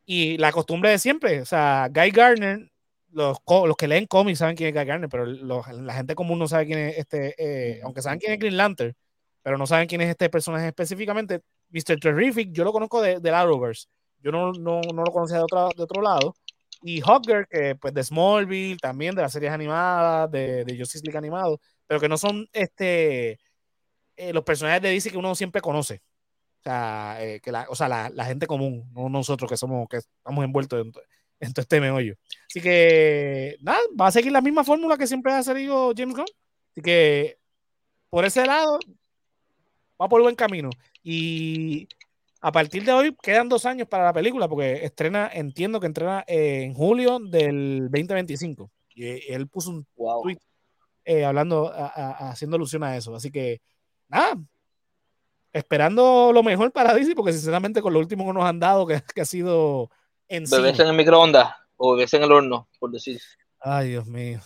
Y 0.07 0.37
la 0.39 0.51
costumbre 0.51 0.89
de 0.89 0.97
siempre, 0.97 1.41
o 1.41 1.45
sea, 1.45 1.87
Guy 1.93 2.09
Garner, 2.09 2.71
los, 3.11 3.37
los 3.47 3.75
que 3.77 3.87
leen 3.87 4.07
cómics 4.07 4.39
saben 4.39 4.55
quién 4.55 4.69
es 4.69 4.75
Guy 4.75 4.85
Garner, 4.85 5.09
pero 5.09 5.27
los, 5.27 5.67
la 5.67 5.93
gente 5.93 6.15
común 6.15 6.39
no 6.39 6.47
sabe 6.47 6.65
quién 6.65 6.79
es 6.79 6.97
este, 6.97 7.35
eh, 7.37 7.81
aunque 7.83 8.01
saben 8.01 8.17
quién 8.17 8.33
es 8.33 8.39
Green 8.39 8.57
Lantern, 8.57 8.95
pero 9.43 9.59
no 9.59 9.67
saben 9.67 9.87
quién 9.87 10.01
es 10.01 10.09
este 10.09 10.31
personaje 10.31 10.67
específicamente. 10.67 11.41
Mr. 11.69 11.99
Terrific, 11.99 12.51
yo 12.51 12.63
lo 12.63 12.71
conozco 12.71 13.01
de, 13.01 13.19
de 13.19 13.29
Arrowverse, 13.29 13.87
yo 14.21 14.31
no, 14.31 14.51
no, 14.53 14.81
no 14.81 15.03
lo 15.03 15.11
conocía 15.11 15.37
de 15.37 15.43
otro, 15.43 15.69
de 15.75 15.83
otro 15.83 16.01
lado 16.01 16.35
y 16.81 17.01
Hogger, 17.01 17.47
que 17.47 17.75
pues 17.75 17.93
de 17.93 18.03
Smallville, 18.03 18.77
también 18.77 19.15
de 19.15 19.21
las 19.21 19.33
series 19.33 19.51
animadas, 19.51 20.31
de, 20.31 20.63
de 20.63 20.77
Justice 20.77 21.03
League 21.03 21.17
animado, 21.17 21.59
pero 21.87 21.99
que 21.99 22.09
no 22.09 22.17
son 22.17 22.47
este 22.53 23.39
eh, 24.15 24.33
los 24.33 24.43
personajes 24.43 24.81
de 24.81 24.89
DC 24.91 25.11
que 25.11 25.17
uno 25.17 25.35
siempre 25.35 25.61
conoce. 25.61 26.01
O 26.59 26.63
sea, 26.63 27.17
eh, 27.21 27.39
que 27.41 27.51
la, 27.51 27.67
o 27.69 27.75
sea 27.75 27.87
la, 27.87 28.09
la, 28.09 28.25
gente 28.25 28.47
común, 28.47 28.89
no 28.93 29.09
nosotros 29.09 29.49
que 29.49 29.57
somos, 29.57 29.87
que 29.89 29.97
estamos 29.97 30.43
envueltos 30.43 30.81
en, 30.81 30.91
en 31.39 31.53
todo 31.53 31.61
este 31.61 31.79
meollo. 31.79 32.15
Así 32.49 32.61
que, 32.61 33.57
nada, 33.61 33.79
va 33.99 34.07
a 34.07 34.11
seguir 34.11 34.31
la 34.31 34.41
misma 34.41 34.63
fórmula 34.65 34.97
que 34.97 35.07
siempre 35.07 35.31
ha 35.33 35.43
seguido 35.43 35.93
James 35.95 36.15
Gunn. 36.15 36.25
Así 36.71 36.81
que, 36.81 37.39
por 38.09 38.25
ese 38.25 38.45
lado, 38.45 38.79
va 40.01 40.09
por 40.09 40.21
buen 40.21 40.35
camino. 40.35 40.69
Y 41.03 41.87
a 42.41 42.51
partir 42.51 42.83
de 42.85 42.93
hoy 42.93 43.15
quedan 43.21 43.49
dos 43.49 43.65
años 43.65 43.87
para 43.87 44.05
la 44.05 44.13
película, 44.13 44.47
porque 44.47 44.85
estrena, 44.85 45.29
entiendo 45.33 45.79
que 45.79 45.87
entrena 45.87 46.23
en 46.27 46.73
julio 46.73 47.19
del 47.19 47.89
2025. 47.91 48.71
Y 48.95 49.31
él 49.31 49.47
puso 49.47 49.71
un 49.71 49.85
tweet 49.95 50.39
eh, 51.05 51.25
hablando, 51.25 51.71
haciendo 51.73 52.55
alusión 52.55 52.83
a 52.83 52.95
eso. 52.95 53.15
Así 53.15 53.31
que, 53.31 53.61
nada, 54.07 54.37
esperando 55.53 56.31
lo 56.33 56.43
mejor 56.43 56.71
para 56.71 56.93
DC, 56.93 57.15
porque 57.15 57.33
sinceramente 57.33 57.81
con 57.81 57.93
lo 57.93 57.99
último 57.99 58.25
que 58.25 58.33
nos 58.33 58.45
han 58.45 58.59
dado, 58.59 58.85
que, 58.87 59.01
ha 59.21 59.25
sido 59.25 59.89
en 60.27 60.43
Bebés 60.45 60.79
en 60.79 60.87
el 60.87 60.93
microondas 60.93 61.53
o 61.77 61.95
bebés 61.95 62.13
en 62.13 62.23
el 62.23 62.31
horno, 62.31 62.67
por 62.79 62.91
decir. 62.91 63.19
Ay, 63.59 63.89
Dios 63.89 64.05
mío. 64.05 64.39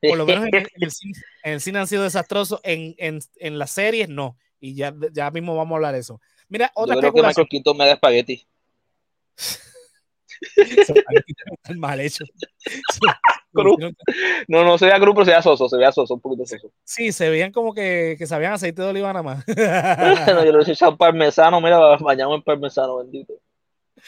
Por 0.02 0.16
lo 0.16 0.24
menos 0.24 0.46
en, 0.46 0.54
el, 0.54 0.90
cine, 0.90 1.18
en 1.44 1.52
el, 1.52 1.60
cine, 1.60 1.78
han 1.78 1.86
sido 1.86 2.04
desastrosos, 2.04 2.58
en, 2.62 2.94
en, 2.96 3.18
en 3.36 3.58
las 3.58 3.70
series 3.70 4.08
no. 4.08 4.38
Y 4.60 4.74
ya, 4.74 4.94
ya 5.12 5.30
mismo 5.30 5.56
vamos 5.56 5.72
a 5.72 5.76
hablar 5.76 5.94
de 5.94 6.00
eso. 6.00 6.20
Mira, 6.48 6.70
otra 6.74 6.94
Yo 6.94 7.00
creo 7.00 7.12
que 7.12 7.22
Michael 7.22 7.48
Keaton 7.48 7.76
me 7.76 7.86
da 7.86 7.92
espagueti. 7.92 8.46
mal 11.76 12.00
hecho. 12.00 12.24
no, 14.48 14.64
no 14.64 14.78
se 14.78 14.86
veía 14.86 14.98
crudo, 14.98 15.14
pero 15.14 15.24
se 15.24 15.30
veía 15.30 15.42
soso, 15.42 15.68
se 15.68 15.76
veía 15.76 15.92
soso, 15.92 16.14
un 16.14 16.20
poquito 16.20 16.46
soso. 16.46 16.72
Sí, 16.84 17.12
se 17.12 17.28
veían 17.30 17.52
como 17.52 17.74
que, 17.74 18.16
que 18.18 18.26
sabían 18.26 18.52
aceite 18.52 18.82
de 18.82 18.88
oliva 18.88 19.12
nada 19.12 19.22
más. 19.22 19.44
no, 20.26 20.44
yo 20.44 20.52
le 20.52 20.64
he 20.64 20.72
echado 20.72 20.96
parmesano, 20.96 21.60
mira, 21.60 21.78
bañamos 21.98 22.36
en 22.36 22.42
parmesano, 22.42 22.98
bendito. 22.98 23.34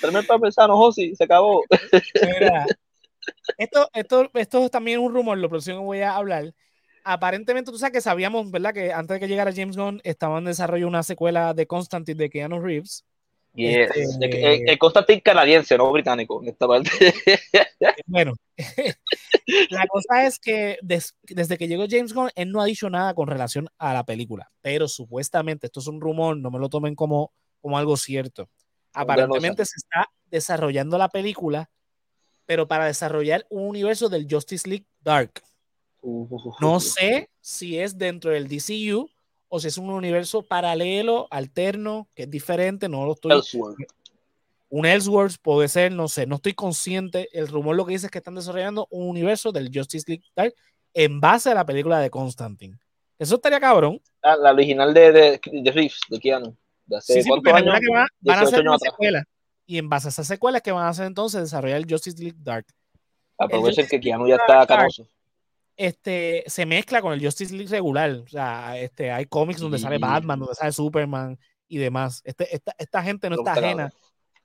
Tráeme 0.01 0.21
el 0.21 0.27
parmesano, 0.27 0.77
Josi, 0.77 1.15
se 1.15 1.25
acabó. 1.25 1.65
Mira, 2.39 2.67
esto, 3.59 3.89
esto, 3.93 4.31
esto 4.35 4.69
también 4.71 5.01
es 5.01 5.07
un 5.07 5.15
rumor, 5.15 5.39
lo 5.39 5.49
próximo 5.49 5.79
que 5.79 5.85
voy 5.85 6.01
a 6.01 6.17
hablar, 6.17 6.55
aparentemente 7.05 7.71
tú 7.71 7.79
sabes 7.79 7.93
que 7.93 8.01
sabíamos, 8.01 8.51
¿verdad? 8.51 8.75
Que 8.75 8.93
antes 8.93 9.15
de 9.15 9.21
que 9.21 9.29
llegara 9.29 9.53
James 9.55 9.77
Gunn 9.77 10.01
estaban 10.05 10.39
en 10.39 10.45
desarrollo 10.47 10.89
una 10.89 11.03
secuela 11.03 11.55
de 11.55 11.67
Constantine 11.67 12.19
de 12.19 12.31
Keanu 12.31 12.61
Reeves. 12.61 13.05
Yes. 13.55 13.91
Este, 13.95 14.71
el, 14.71 14.79
Constantine 14.79 15.21
canadiense, 15.21 15.77
no 15.77 15.93
británico, 15.93 16.43
en 16.43 16.49
esta 16.49 16.67
parte. 16.67 16.91
bueno, 18.07 18.33
la 19.71 19.87
cosa 19.89 20.27
es 20.27 20.39
que 20.39 20.79
desde 20.83 21.59
que 21.59 21.69
llegó 21.69 21.85
James 21.89 22.15
Gunn, 22.15 22.31
él 22.35 22.51
no 22.51 22.63
ha 22.63 22.65
dicho 22.65 22.89
nada 22.89 23.13
con 23.15 23.29
relación 23.29 23.69
a 23.77 23.93
la 23.93 24.05
película, 24.05 24.51
pero 24.63 24.89
supuestamente, 24.89 25.67
esto 25.67 25.81
es 25.81 25.87
un 25.87 26.01
rumor, 26.01 26.37
no 26.39 26.51
me 26.51 26.59
lo 26.59 26.71
tomen 26.71 26.95
como, 26.95 27.33
como 27.61 27.77
algo 27.77 27.97
cierto. 27.97 28.49
Aparentemente 28.95 29.65
se 29.67 29.77
está 29.77 30.09
desarrollando 30.27 30.97
la 30.97 31.11
película, 31.11 31.71
pero 32.47 32.67
para 32.67 32.87
desarrollar 32.87 33.47
un 33.51 33.69
universo 33.69 34.09
del 34.09 34.27
Justice 34.31 34.69
League 34.69 34.87
Dark. 35.01 35.43
No 36.61 36.81
sé 36.81 37.29
si 37.41 37.79
es 37.79 37.97
dentro 37.97 38.33
del 38.33 38.49
DCU 38.49 39.09
o 39.49 39.61
si 39.61 39.69
es 39.69 39.79
un 39.79 39.91
universo 39.91 40.43
paralelo, 40.43 41.29
alterno, 41.31 42.09
que 42.15 42.25
es 42.25 42.31
diferente, 42.31 42.89
no 42.89 43.07
lo 43.07 43.13
estoy... 43.13 43.41
Un 44.71 44.87
Ellsworth 44.87 45.37
puede 45.43 45.69
ser, 45.69 45.93
no 45.93 46.09
sé, 46.09 46.27
no 46.27 46.37
estoy 46.37 46.55
consciente. 46.55 47.29
El 47.39 47.49
rumor 47.49 47.77
lo 47.77 47.85
que 47.85 47.93
dice 47.93 48.07
es 48.07 48.11
que 48.11 48.19
están 48.19 48.35
desarrollando 48.35 48.89
un 48.91 49.07
universo 49.07 49.53
del 49.53 49.71
Justice 49.73 50.07
League 50.09 50.25
Dark 50.35 50.55
en 50.95 51.21
base 51.21 51.51
a 51.51 51.55
la 51.55 51.67
película 51.67 52.01
de 52.01 52.09
Constantine. 52.09 52.79
Eso 53.19 53.35
estaría 53.35 53.61
cabrón. 53.61 54.01
Ah, 54.23 54.35
la 54.37 54.53
original 54.53 54.95
de, 54.95 55.13
de, 55.13 55.41
de 55.45 55.71
Reeves, 55.73 56.01
de 56.09 56.19
Keanu. 56.19 56.57
De 56.87 56.97
hace 56.97 57.13
sí, 57.13 57.23
sí, 57.23 57.31
años, 57.31 57.43
que 57.45 57.53
van 57.53 58.39
a 58.39 58.41
hacer 58.41 58.67
una 58.67 58.79
secuela. 58.79 59.25
Y 59.67 59.77
en 59.77 59.91
base 59.91 60.09
a 60.09 60.11
esas 60.11 60.27
secuelas 60.27 60.63
que 60.63 60.73
van 60.73 60.87
a 60.87 60.89
hacer 60.89 61.05
entonces 61.05 61.43
desarrollar 61.43 61.77
el 61.77 61.87
Justice 61.87 62.19
League 62.19 62.39
Dark. 62.41 62.65
Aprovechen 63.37 63.87
que 63.87 64.01
Keanu 64.01 64.27
ya 64.27 64.37
está 64.37 64.67
canoso 64.67 65.07
este, 65.77 66.45
se 66.47 66.67
mezcla 66.67 67.03
con 67.03 67.13
el 67.13 67.25
Justice 67.25 67.55
League 67.55 67.71
regular. 67.71 68.11
O 68.11 68.29
sea, 68.29 68.79
este, 68.79 69.11
hay 69.11 69.27
cómics 69.27 69.61
donde 69.61 69.79
sale 69.79 69.99
Batman, 69.99 70.39
donde 70.39 70.55
sale 70.55 70.73
Superman 70.73 71.39
y 71.69 71.79
demás. 71.79 72.21
Este, 72.25 72.55
esta, 72.55 72.75
esta 72.79 73.03
gente 73.03 73.29
no 73.31 73.37
está 73.37 73.53
ajena 73.53 73.93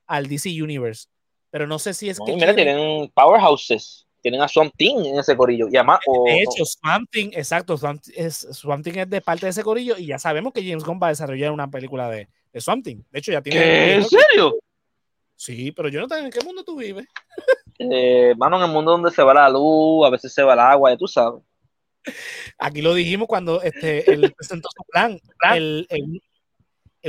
al 0.06 0.26
DC 0.26 0.50
Universe. 0.62 1.06
Pero 1.50 1.66
no 1.66 1.78
sé 1.78 1.94
si 1.94 2.08
es 2.08 2.18
que. 2.18 2.34
Mira, 2.34 2.54
tienen 2.54 3.10
powerhouses. 3.14 4.06
Tienen 4.20 4.40
a 4.42 4.48
Swamp 4.48 4.72
Thing 4.76 4.96
en 5.06 5.18
ese 5.18 5.36
corillo. 5.36 5.68
Y 5.70 5.76
además, 5.76 6.00
de 6.26 6.42
hecho, 6.42 6.64
Swamp 6.64 7.08
Thing, 7.10 7.30
exacto. 7.34 7.76
Swamp, 7.78 8.02
es, 8.14 8.48
Swamp 8.50 8.84
Thing 8.84 8.98
es 8.98 9.08
de 9.08 9.20
parte 9.20 9.46
de 9.46 9.50
ese 9.50 9.62
corillo. 9.62 9.96
Y 9.96 10.06
ya 10.06 10.18
sabemos 10.18 10.52
que 10.52 10.62
James 10.62 10.82
Gunn 10.84 10.98
va 11.00 11.06
a 11.06 11.10
desarrollar 11.10 11.52
una 11.52 11.70
película 11.70 12.10
de, 12.10 12.28
de 12.52 12.60
Swamp 12.60 12.84
Thing. 12.84 13.02
De 13.10 13.18
hecho, 13.20 13.32
ya 13.32 13.40
tiene. 13.40 13.94
¿En 13.94 14.04
serio? 14.04 14.56
Sí, 15.36 15.70
pero 15.70 15.88
yo 15.88 16.00
no 16.00 16.08
sé 16.08 16.18
en 16.18 16.30
qué 16.30 16.44
mundo 16.44 16.64
tú 16.64 16.76
vives. 16.76 17.06
Eh, 17.78 18.34
mano, 18.36 18.56
en 18.56 18.64
el 18.64 18.70
mundo 18.70 18.92
donde 18.92 19.10
se 19.10 19.22
va 19.22 19.34
la 19.34 19.48
luz, 19.48 20.06
a 20.06 20.10
veces 20.10 20.32
se 20.32 20.42
va 20.42 20.54
el 20.54 20.60
agua, 20.60 20.90
ya 20.90 20.96
tú 20.96 21.06
sabes. 21.06 21.42
Aquí 22.58 22.82
lo 22.82 22.94
dijimos 22.94 23.28
cuando 23.28 23.62
este, 23.62 24.10
él 24.10 24.32
presentó 24.36 24.68
su 24.74 24.82
plan. 24.90 25.18
El, 25.54 25.86
el, 25.90 26.20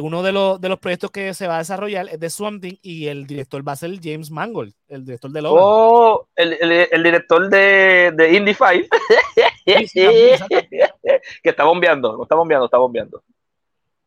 uno 0.01 0.23
de 0.23 0.31
los, 0.31 0.61
de 0.61 0.69
los 0.69 0.79
proyectos 0.79 1.11
que 1.11 1.33
se 1.33 1.47
va 1.47 1.55
a 1.55 1.59
desarrollar 1.59 2.07
es 2.09 2.19
de 2.19 2.29
Swamp 2.29 2.61
Thing 2.61 2.75
y 2.81 3.07
el 3.07 3.25
director 3.25 3.67
va 3.67 3.73
a 3.73 3.77
ser 3.77 3.99
James 4.01 4.31
Mangold, 4.31 4.73
el 4.87 5.03
director 5.03 5.31
de 5.31 5.41
Logan. 5.41 5.63
Oh, 5.65 6.27
el, 6.35 6.53
el, 6.91 7.03
director 7.03 7.49
de, 7.49 8.13
de 8.15 8.33
Indie 8.33 8.53
5. 8.53 8.87
que 11.43 11.49
está 11.49 11.63
bombeando, 11.63 12.15
no 12.15 12.23
está 12.23 12.35
bombeando, 12.35 12.65
está 12.65 12.77
bombeando. 12.77 13.23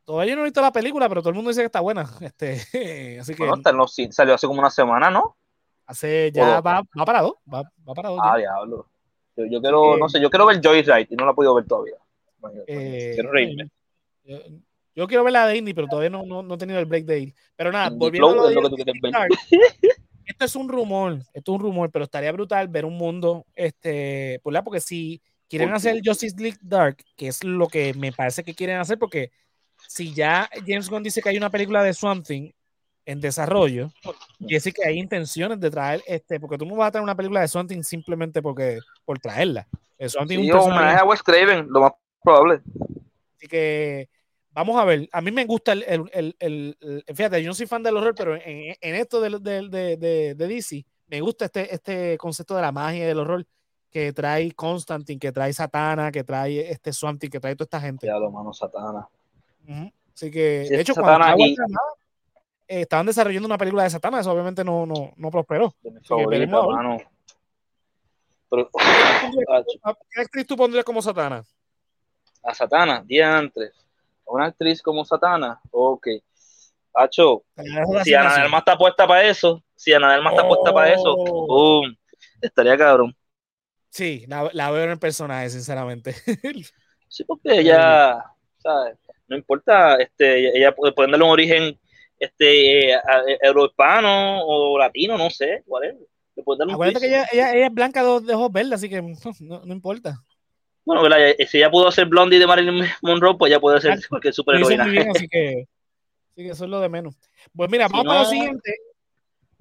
Todavía 0.04 0.34
no 0.34 0.42
he 0.42 0.44
visto 0.44 0.60
la 0.60 0.72
película, 0.72 1.08
pero 1.08 1.20
todo 1.20 1.30
el 1.30 1.36
mundo 1.36 1.50
dice 1.50 1.62
que 1.62 1.66
está 1.66 1.80
buena. 1.80 2.08
Este, 2.20 3.18
así 3.20 3.34
que. 3.34 3.44
Bueno, 3.44 3.86
salió 4.10 4.34
hace 4.34 4.46
como 4.46 4.60
una 4.60 4.70
semana, 4.70 5.10
¿no? 5.10 5.36
Hace 5.92 6.32
ya 6.32 6.60
va, 6.62 6.82
va 6.98 7.04
para 7.04 7.20
dos. 7.20 7.34
Va, 7.52 7.62
va 7.86 7.94
para 7.94 8.08
dos. 8.08 8.20
Ah, 8.22 8.38
diablo. 8.38 8.86
Yo, 9.36 9.44
yo 9.44 9.60
quiero, 9.60 9.98
no 9.98 10.08
sé, 10.08 10.22
yo 10.22 10.30
quiero 10.30 10.46
ver 10.46 10.58
Joyride 10.62 11.08
y 11.10 11.16
no 11.16 11.26
la 11.26 11.32
he 11.32 11.34
podido 11.34 11.54
ver 11.54 11.66
todavía. 11.66 11.96
Eh, 12.66 13.12
quiero 13.12 13.30
reírme. 13.30 13.68
Yo, 14.94 15.06
quiero 15.06 15.22
ver 15.22 15.34
la 15.34 15.46
de 15.46 15.58
Indy, 15.58 15.74
pero 15.74 15.88
todavía 15.88 16.08
no, 16.08 16.24
no, 16.24 16.42
no, 16.42 16.54
he 16.54 16.58
tenido 16.58 16.78
el 16.78 16.86
break 16.86 17.04
de 17.04 17.18
ir. 17.18 17.34
Pero 17.54 17.70
nada, 17.70 17.90
volviendo 17.90 18.46
a 18.46 18.50
lo 18.50 18.70
que 18.74 18.84
Esto 20.24 20.44
es 20.46 20.56
un 20.56 20.68
rumor, 20.68 21.18
esto 21.34 21.52
es 21.52 21.56
un 21.56 21.60
rumor, 21.60 21.90
pero 21.90 22.06
estaría 22.06 22.32
brutal 22.32 22.68
ver 22.68 22.86
un 22.86 22.96
mundo, 22.96 23.44
este, 23.54 24.40
porque 24.42 24.80
si 24.80 25.20
quieren 25.46 25.74
hacer 25.74 26.00
Justice 26.02 26.36
League 26.38 26.58
Dark, 26.62 27.04
que 27.16 27.26
es 27.28 27.44
lo 27.44 27.68
que 27.68 27.92
me 27.92 28.12
parece 28.12 28.44
que 28.44 28.54
quieren 28.54 28.78
hacer, 28.78 28.98
porque 28.98 29.30
si 29.88 30.14
ya 30.14 30.48
James 30.66 30.88
Gunn 30.88 31.02
dice 31.02 31.20
que 31.20 31.28
hay 31.28 31.36
una 31.36 31.50
película 31.50 31.82
de 31.82 31.92
Something 31.92 32.50
en 33.04 33.20
desarrollo, 33.20 33.90
quiere 34.38 34.54
decir 34.54 34.72
que 34.72 34.86
hay 34.86 34.98
intenciones 34.98 35.58
de 35.58 35.70
traer 35.70 36.02
este, 36.06 36.38
porque 36.38 36.58
tú 36.58 36.64
no 36.64 36.76
vas 36.76 36.88
a 36.88 36.92
traer 36.92 37.02
una 37.02 37.16
película 37.16 37.40
de 37.40 37.48
Something 37.48 37.82
simplemente 37.82 38.40
porque 38.42 38.78
por 39.04 39.18
traerla. 39.18 39.66
Something 40.08 40.38
sí, 40.38 40.50
un 40.50 40.58
homenaje 40.58 40.98
a 40.98 41.04
Wes 41.04 41.22
Craven, 41.22 41.66
lo 41.68 41.80
más 41.80 41.92
probable. 42.22 42.62
Así 43.36 43.46
que 43.46 44.08
vamos 44.50 44.80
a 44.80 44.84
ver. 44.84 45.08
A 45.12 45.20
mí 45.20 45.30
me 45.30 45.44
gusta 45.44 45.72
el, 45.72 45.84
el, 46.12 46.36
el, 46.38 47.04
fíjate, 47.14 47.42
yo 47.42 47.48
no 47.48 47.54
soy 47.54 47.66
fan 47.66 47.82
del 47.82 47.96
horror, 47.96 48.14
pero 48.16 48.34
en, 48.34 48.74
en 48.80 48.94
esto 48.94 49.20
de, 49.20 49.38
de, 49.38 49.68
de, 49.68 50.34
de, 50.34 50.48
DC 50.48 50.84
me 51.08 51.20
gusta 51.20 51.46
este, 51.46 51.74
este 51.74 52.18
concepto 52.18 52.54
de 52.54 52.62
la 52.62 52.72
magia 52.72 53.04
y 53.04 53.06
del 53.06 53.18
horror 53.18 53.46
que 53.90 54.12
trae 54.12 54.50
Constantine, 54.52 55.20
que 55.20 55.32
trae 55.32 55.52
Satana, 55.52 56.10
que 56.10 56.24
trae 56.24 56.70
este 56.70 56.92
Something, 56.92 57.28
que 57.28 57.40
trae 57.40 57.54
toda 57.54 57.66
esta 57.66 57.80
gente. 57.80 58.06
Ya 58.06 58.18
lo 58.18 58.30
mano, 58.30 58.52
Satana. 58.52 59.06
Así 60.14 60.30
que, 60.30 60.66
de 60.68 60.80
hecho, 60.80 60.94
cuando 60.94 61.36
y... 61.38 61.56
Eh, 62.72 62.80
estaban 62.80 63.04
desarrollando 63.04 63.44
una 63.46 63.58
película 63.58 63.82
de 63.82 63.90
Satana, 63.90 64.20
eso 64.20 64.32
obviamente 64.32 64.64
no, 64.64 64.86
no, 64.86 65.12
no 65.14 65.30
prosperó. 65.30 65.74
¿Qué 70.10 70.20
actriz 70.22 70.46
tú 70.46 70.56
pondrías 70.56 70.82
como 70.82 71.02
Satana? 71.02 71.44
A 72.42 72.54
Satana, 72.54 73.02
diantres. 73.04 73.74
Una 74.24 74.46
actriz 74.46 74.80
como 74.80 75.04
Satana, 75.04 75.60
ok. 75.70 76.06
Hacho, 76.94 77.44
si 78.04 78.14
Ana 78.14 78.38
Delma 78.38 78.60
está 78.60 78.78
puesta 78.78 79.06
para 79.06 79.24
eso, 79.24 79.62
si 79.76 79.92
Ana 79.92 80.14
Delma 80.14 80.30
está 80.30 80.48
puesta 80.48 80.72
para 80.72 80.94
eso, 80.94 81.14
oh. 81.14 81.82
estaría 82.40 82.78
cabrón. 82.78 83.14
Sí, 83.90 84.24
la, 84.28 84.48
la, 84.54 84.70
veo 84.70 84.84
en 84.84 84.90
el 84.92 84.98
personaje, 84.98 85.50
sinceramente. 85.50 86.14
sí, 87.06 87.22
porque 87.24 87.58
ella, 87.58 88.24
¿sabes? 88.56 88.96
no 89.32 89.36
importa, 89.36 89.96
este, 89.96 90.56
ella 90.56 90.74
puede, 90.74 90.94
darle 90.96 91.16
un 91.16 91.30
origen 91.30 91.78
este, 92.22 92.90
eh, 92.90 92.94
eh, 92.94 93.38
eurohispano 93.42 94.44
o 94.46 94.78
latino, 94.78 95.18
no 95.18 95.28
sé, 95.28 95.62
cuál 95.66 95.98
Acuérdate 96.70 97.00
que 97.00 97.08
ella, 97.08 97.26
ella, 97.30 97.52
ella, 97.52 97.66
es 97.66 97.74
blanca 97.74 98.02
de 98.02 98.34
ojos 98.34 98.52
verdes, 98.52 98.72
así 98.74 98.88
que 98.88 99.02
no, 99.40 99.64
no 99.64 99.72
importa. 99.74 100.16
Bueno, 100.84 101.02
si 101.46 101.58
ella 101.58 101.70
pudo 101.70 101.90
ser 101.90 102.06
Blondie 102.06 102.38
de 102.38 102.46
Marilyn 102.46 102.86
Monroe, 103.02 103.36
pues 103.36 103.50
ya 103.50 103.60
puede 103.60 103.80
ser 103.80 103.98
cualquier 104.08 104.32
superheroína. 104.32 104.84
así 104.84 105.28
que, 105.30 105.66
así 106.30 106.42
que 106.42 106.48
eso 106.48 106.64
es 106.64 106.70
lo 106.70 106.80
de 106.80 106.88
menos. 106.88 107.14
Pues 107.54 107.70
mira, 107.70 107.88
vamos 107.88 108.06
para 108.06 108.20
lo 108.20 108.24
siguiente. 108.26 108.74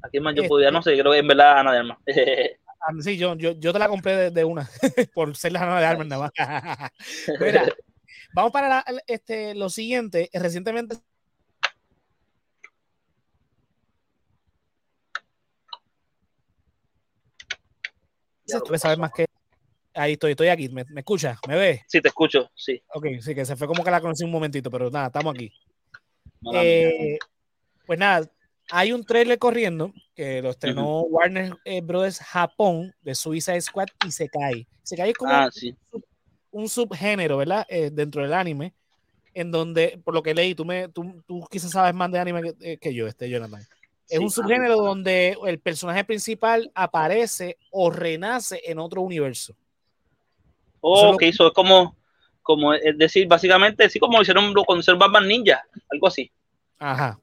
Aquí 0.01 0.20
más 0.20 0.34
yo 0.34 0.47
podía, 0.47 0.72
no 0.72 0.80
este 0.80 0.91
sé, 0.91 0.99
creo 0.99 1.12
que 1.12 1.20
en 1.20 1.28
verdad 1.28 1.59
Ana 1.59 1.72
de 1.74 1.80
Armas. 1.80 1.97
Ah, 2.84 2.91
sí, 2.99 3.16
yo, 3.16 3.36
yo, 3.36 3.51
yo, 3.51 3.72
te 3.72 3.78
la 3.78 3.88
compré 3.88 4.16
de, 4.16 4.32
de 4.32 4.43
una, 4.43 4.68
por 5.14 5.38
ser 5.38 5.51
la 5.51 5.62
Ana 5.62 5.80
de 5.80 5.86
Armas 5.86 6.07
nada 6.07 6.32
más. 6.36 6.91
mira, 7.39 7.66
Vamos 8.34 8.51
para 8.51 8.84
este, 9.07 9.55
lo 9.55 9.70
siguiente. 9.70 10.30
Recientemente 10.34 10.95
tú 18.60 18.78
sabes 18.78 18.97
más 18.97 19.12
que. 19.12 19.26
Ahí 19.93 20.14
estoy, 20.14 20.32
estoy 20.32 20.47
aquí. 20.47 20.70
¿Me, 20.70 20.86
¿Me 20.89 21.02
escuchas? 21.02 21.38
¿Me 21.47 21.56
ves? 21.56 21.82
Sí, 21.88 22.02
te 22.02 22.08
escucho, 22.08 22.49
sí. 22.56 22.82
Ok, 22.93 23.08
sí, 23.20 23.36
que 23.36 23.45
se 23.45 23.56
fue 23.56 23.68
como 23.68 23.84
que 23.84 23.91
la 23.91 24.02
conocí 24.02 24.24
un 24.24 24.32
momentito, 24.32 24.70
pero 24.72 24.89
nada, 24.89 25.08
estamos 25.08 25.34
aquí. 25.34 25.52
Eh, 26.54 27.18
pues 27.86 27.99
nada, 27.99 28.30
hay 28.72 28.93
un 28.93 29.04
trailer 29.04 29.38
corriendo 29.38 29.93
que 30.16 30.41
lo 30.41 30.52
estrenó 30.52 31.02
Warner 31.02 31.54
eh, 31.66 31.82
Brothers 31.82 32.20
Japón 32.20 32.93
de 33.02 33.16
Suiza 33.16 33.60
Squad 33.60 33.88
y 34.06 34.12
se 34.12 34.30
cae. 34.30 34.68
Se 34.84 34.95
cae 34.95 35.14
como 35.14 35.32
ah, 35.32 35.49
sí 35.52 35.76
un 36.52 36.70
subgénero, 36.70 37.38
¿verdad? 37.38 37.66
Eh, 37.70 37.89
dentro 37.91 38.22
del 38.22 38.34
anime, 38.34 38.74
en 39.34 39.52
donde, 39.52 39.99
por 40.04 40.14
lo 40.14 40.22
que 40.22 40.34
leí, 40.34 40.54
tú, 40.54 40.66
me, 40.66 40.89
tú, 40.89 41.24
tú 41.26 41.45
quizás 41.49 41.72
sabes 41.72 41.95
más 41.95 42.12
de 42.12 42.20
anime 42.20 42.54
que, 42.60 42.78
eh, 42.82 42.93
yo, 42.93 43.08
este 43.08 43.30
Jonathan. 43.30 43.66
Es 44.12 44.20
un 44.20 44.30
subgénero 44.30 44.76
donde 44.76 45.38
el 45.45 45.59
personaje 45.59 46.03
principal 46.03 46.70
aparece 46.76 47.57
o 47.72 47.89
renace 47.89 48.62
en 48.66 48.78
otro 48.78 49.01
universo. 49.01 49.55
Oh, 50.82 51.16
que 51.16 51.28
hizo, 51.28 51.47
es 51.47 51.53
como, 51.53 51.95
como, 52.41 52.74
es 52.74 52.97
decir, 52.97 53.28
básicamente, 53.28 53.86
así 53.86 53.99
como 53.99 54.22
hicieron 54.22 54.53
cuando 54.66 54.82
hicieron 54.82 54.99
Batman 54.99 55.28
Ninja, 55.28 55.64
algo 55.89 56.07
así. 56.07 56.30
Ajá. 56.78 57.20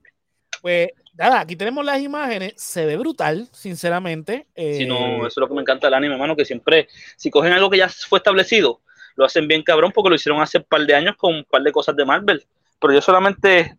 Pues 0.63 0.89
nada, 1.13 1.41
aquí 1.41 1.57
tenemos 1.57 1.85
las 1.85 2.01
imágenes, 2.01 2.55
se 2.57 2.87
ve 2.87 2.97
brutal, 2.97 3.49
sinceramente. 3.53 4.47
sí, 4.57 4.87
no, 4.87 4.97
eh, 4.97 5.17
eso 5.19 5.27
es 5.27 5.37
lo 5.37 5.49
que 5.49 5.55
me 5.55 5.61
encanta 5.61 5.89
del 5.89 5.95
anime, 5.95 6.15
hermano, 6.15 6.37
que 6.37 6.47
siempre, 6.47 6.89
si 7.17 7.31
cogen 7.31 7.53
algo 7.53 7.69
que 7.69 7.79
ya 7.79 7.89
fue 7.89 8.19
establecido, 8.19 8.81
lo 9.15 9.27
hacen 9.27 9.47
bien 9.47 9.63
cabrón 9.63 9.93
porque 9.93 10.09
lo 10.09 10.15
hicieron 10.15 10.41
hace 10.41 10.59
un 10.59 10.65
par 10.65 10.87
de 10.87 10.95
años 10.95 11.17
con 11.17 11.35
un 11.35 11.45
par 11.45 11.61
de 11.63 11.73
cosas 11.73 11.95
de 11.97 12.07
Marvel. 12.07 12.47
Pero 12.81 12.95
yo 12.95 13.03
solamente 13.03 13.77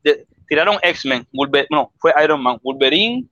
tiraron 0.49 0.77
X-Men, 0.81 1.27
no, 1.69 1.93
fue 1.99 2.11
Iron 2.23 2.41
Man, 2.41 2.57
Wolverine, 2.61 3.25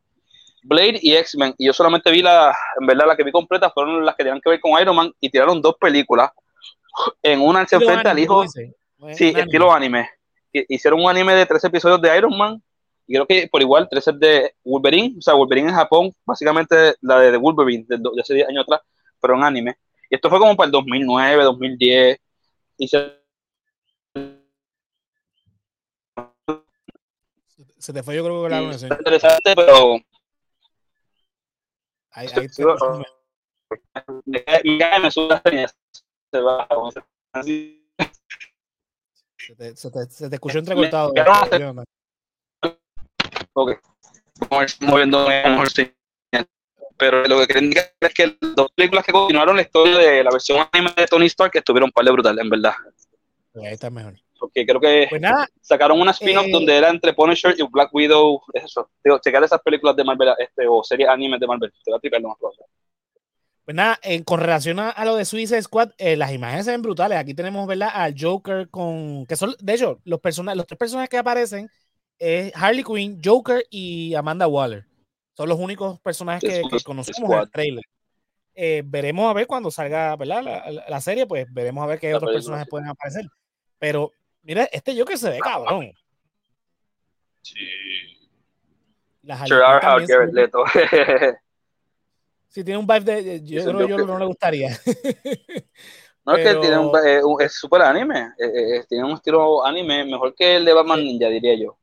Blade 0.63 0.99
y 1.01 1.15
X-Men. 1.15 1.55
Y 1.57 1.65
yo 1.65 1.73
solamente 1.73 2.11
vi 2.11 2.21
la, 2.21 2.55
en 2.79 2.85
verdad, 2.85 3.07
la 3.07 3.17
que 3.17 3.23
vi 3.23 3.31
completa 3.31 3.71
fueron 3.71 4.05
las 4.05 4.15
que 4.15 4.23
tenían 4.23 4.39
que 4.39 4.49
ver 4.49 4.59
con 4.61 4.79
Iron 4.79 4.95
Man 4.95 5.11
y 5.19 5.29
tiraron 5.29 5.61
dos 5.61 5.75
películas. 5.79 6.31
En 7.21 7.41
una 7.41 7.67
se 7.67 7.75
enfrenta 7.75 8.11
al 8.11 8.19
hijo. 8.19 8.45
Sí, 8.47 9.33
estilo 9.35 9.73
anime. 9.73 10.09
Hicieron 10.51 11.01
un 11.01 11.09
anime 11.09 11.33
de 11.33 11.45
tres 11.45 11.63
episodios 11.63 12.01
de 12.01 12.17
Iron 12.17 12.37
Man 12.37 12.61
y 13.07 13.13
creo 13.13 13.25
que 13.25 13.47
por 13.47 13.61
igual 13.61 13.87
tres 13.89 14.05
de 14.19 14.53
Wolverine, 14.63 15.15
o 15.17 15.21
sea, 15.21 15.33
Wolverine 15.33 15.69
en 15.69 15.75
Japón, 15.75 16.11
básicamente 16.25 16.95
la 17.01 17.19
de, 17.19 17.37
Wolverine 17.37 17.85
de, 17.87 17.97
de 17.97 18.21
hace 18.21 18.33
10 18.33 18.49
años 18.49 18.63
atrás, 18.63 18.81
pero 19.21 19.35
en 19.35 19.43
anime. 19.43 19.77
Y 20.09 20.15
esto 20.15 20.29
fue 20.29 20.39
como 20.39 20.55
para 20.55 20.65
el 20.65 20.71
2009, 20.71 21.43
2010. 21.43 22.19
Y 22.79 22.87
se... 27.77 27.93
te 27.93 28.03
fue, 28.03 28.15
yo 28.15 28.23
creo 28.23 28.43
que 28.43 28.49
la 28.49 28.77
sí, 28.77 28.85
interesante, 28.85 29.55
pero. 29.55 29.95
Ahí, 32.11 32.27
ahí 32.27 32.33
te... 32.33 32.65
me 35.01 35.11
se 35.11 35.27
va. 36.41 36.67
Se 39.37 39.55
te, 39.55 39.75
se, 39.75 39.91
te, 39.91 40.05
se 40.09 40.29
te 40.29 40.35
escuchó 40.35 40.59
entrecortado. 40.59 41.13
Ok. 43.53 43.79
Vamos 44.49 44.81
moviendo 44.81 45.27
mejor, 45.27 45.69
sí 45.71 45.91
pero 46.97 47.23
lo 47.25 47.45
que 47.45 47.59
indicar 47.59 47.93
es 47.99 48.13
que 48.13 48.37
las 48.41 48.55
dos 48.55 48.71
películas 48.75 49.05
que 49.05 49.11
continuaron 49.11 49.55
la 49.55 49.61
historia 49.61 49.97
de 49.97 50.23
la 50.23 50.31
versión 50.31 50.67
anime 50.71 50.91
de 50.97 51.05
Tony 51.05 51.27
Stark 51.27 51.51
estuvieron 51.53 51.87
un 51.87 51.91
par 51.91 52.05
de 52.05 52.11
brutales, 52.11 52.43
en 52.43 52.49
verdad. 52.49 52.73
Ahí 53.55 53.73
está 53.73 53.89
mejor. 53.89 54.15
Porque 54.39 54.65
creo 54.65 54.79
que 54.79 55.07
pues 55.09 55.21
sacaron 55.61 55.99
una 55.99 56.11
spin-off 56.11 56.47
eh, 56.47 56.51
donde 56.51 56.77
era 56.77 56.89
entre 56.89 57.13
Punisher 57.13 57.55
y 57.57 57.63
Black 57.63 57.93
Widow. 57.93 58.41
Eso. 58.53 58.89
Digo, 59.03 59.19
checar 59.19 59.43
esas 59.43 59.61
películas 59.61 59.95
de 59.95 60.03
Marvel 60.03 60.29
este, 60.39 60.67
o 60.67 60.83
series 60.83 61.09
animes 61.09 61.39
de 61.39 61.47
Marvel. 61.47 61.71
Te 61.83 61.91
va 61.91 61.97
a 61.97 61.99
tripear 61.99 62.21
lo 62.21 62.29
más 62.29 62.37
probable. 62.37 62.65
Pues 63.65 63.75
nada, 63.75 63.99
en, 64.01 64.23
con 64.23 64.39
relación 64.39 64.79
a, 64.79 65.03
lo 65.03 65.15
de 65.15 65.25
Suicide 65.25 65.61
Squad, 65.61 65.91
eh, 65.97 66.15
las 66.15 66.31
imágenes 66.31 66.65
se 66.65 66.71
ven 66.71 66.81
brutales. 66.81 67.17
Aquí 67.17 67.33
tenemos, 67.33 67.67
¿verdad? 67.67 67.89
Al 67.93 68.15
Joker 68.17 68.69
con. 68.69 69.25
que 69.25 69.35
son, 69.35 69.55
De 69.59 69.73
hecho, 69.73 69.99
los, 70.05 70.21
los 70.23 70.65
tres 70.65 70.77
personajes 70.77 71.09
que 71.09 71.17
aparecen 71.17 71.69
es 72.19 72.51
Harley 72.55 72.83
Quinn, 72.83 73.19
Joker 73.23 73.65
y 73.69 74.13
Amanda 74.15 74.47
Waller. 74.47 74.85
Son 75.35 75.47
los 75.47 75.59
únicos 75.59 75.99
personajes 75.99 76.49
que, 76.49 76.83
conocemos 76.83 77.29
en 77.29 77.39
el 77.39 77.51
trailer. 77.51 77.83
Eh, 78.55 78.81
veremos 78.83 79.29
a 79.29 79.33
ver 79.33 79.45
cuando 79.45 79.69
salga 79.69 80.15
¿verdad? 80.15 80.63
La, 80.89 80.99
serie, 80.99 81.27
pues 81.27 81.45
veremos 81.53 81.83
a 81.83 81.87
ver 81.87 81.99
qué 81.99 82.15
otros 82.15 82.33
personajes 82.33 82.67
pueden 82.67 82.89
aparecer. 82.89 83.25
Pero, 83.77 84.11
mira, 84.47 84.63
este 84.71 84.95
yo 84.95 85.05
que 85.05 85.17
se 85.17 85.29
ve 85.29 85.39
cabrón. 85.39 85.91
Sí. 87.41 87.59
Gerard 89.45 90.07
Garrett 90.07 90.33
Leto. 90.33 90.63
sí, 92.47 92.63
tiene 92.63 92.77
un 92.77 92.87
vibe 92.87 93.01
de. 93.01 93.43
Yo 93.43 93.65
creo 93.65 93.87
que 93.87 93.87
yo 93.89 94.05
no 94.05 94.17
le 94.17 94.25
gustaría. 94.25 94.79
No, 96.25 96.35
es 96.35 96.45
que 96.45 96.59
tiene 96.59 96.77
un, 96.77 96.91
eh, 97.05 97.21
es 97.39 97.53
súper 97.53 97.81
anime. 97.83 98.33
Eh, 98.37 98.83
tiene 98.89 99.05
un 99.05 99.13
estilo 99.13 99.65
anime 99.65 100.03
mejor 100.03 100.35
que 100.35 100.57
el 100.57 100.65
de 100.65 100.73
Batman 100.73 100.99
Ninja, 100.99 101.29
diría 101.29 101.55
yo. 101.55 101.77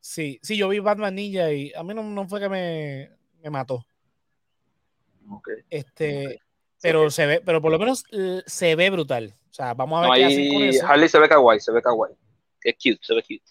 Sí, 0.00 0.40
sí, 0.42 0.56
yo 0.56 0.68
vi 0.70 0.80
Batman 0.80 1.14
Ninja 1.14 1.52
y 1.52 1.72
a 1.74 1.84
mí 1.84 1.94
no, 1.94 2.26
fue 2.26 2.40
que 2.40 2.48
me, 2.48 3.12
me 3.40 3.48
mató. 3.48 3.86
Okay. 5.30 5.58
Este, 5.70 6.40
pero 6.82 7.12
se 7.12 7.26
ve, 7.26 7.42
pero 7.46 7.62
por 7.62 7.70
lo 7.70 7.78
menos 7.78 8.04
se 8.44 8.74
ve 8.74 8.90
brutal. 8.90 9.36
O 9.50 9.52
sea, 9.52 9.74
vamos 9.74 9.98
a 9.98 10.08
ver 10.08 10.18
qué 10.18 10.24
hacen 10.26 10.54
con 10.54 10.62
eso. 10.62 10.86
Harley 10.86 11.08
se 11.08 11.18
ve 11.18 11.28
kawaii, 11.28 11.60
se 11.60 11.72
ve 11.72 11.82
kawaii. 11.82 12.14
es 12.62 12.74
cute, 12.74 12.98
se 13.02 13.14
ve 13.14 13.22
cute. 13.22 13.42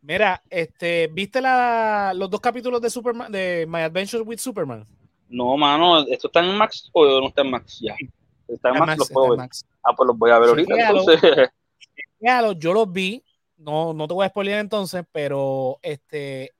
Mira, 0.00 0.42
este, 0.48 1.08
¿viste 1.08 1.40
la, 1.40 2.12
los 2.14 2.30
dos 2.30 2.40
capítulos 2.40 2.80
de 2.80 2.88
Superman, 2.88 3.30
de 3.30 3.66
My 3.68 3.80
Adventures 3.80 4.26
with 4.26 4.38
Superman? 4.38 4.86
No, 5.28 5.56
mano, 5.58 6.06
¿esto 6.06 6.28
está 6.28 6.40
en 6.40 6.56
Max 6.56 6.88
o 6.92 7.20
no 7.20 7.28
está 7.28 7.42
en 7.42 7.50
Max 7.50 7.78
ya? 7.80 7.94
Está 8.46 8.70
en 8.70 8.78
Max, 8.78 8.98
los 8.98 9.10
puedo 9.10 9.36
ver. 9.36 9.48
Ah, 9.82 9.94
pues 9.94 10.06
los 10.06 10.16
voy 10.16 10.30
a 10.30 10.38
ver 10.38 10.48
ahorita. 10.48 10.74
Entonces. 10.74 11.20
yo 12.58 12.72
los 12.72 12.90
vi, 12.90 13.22
no, 13.58 13.92
no 13.92 14.08
te 14.08 14.14
voy 14.14 14.24
a 14.24 14.30
spoiler 14.30 14.58
entonces, 14.58 15.04
pero 15.12 15.78
este, 15.82 16.52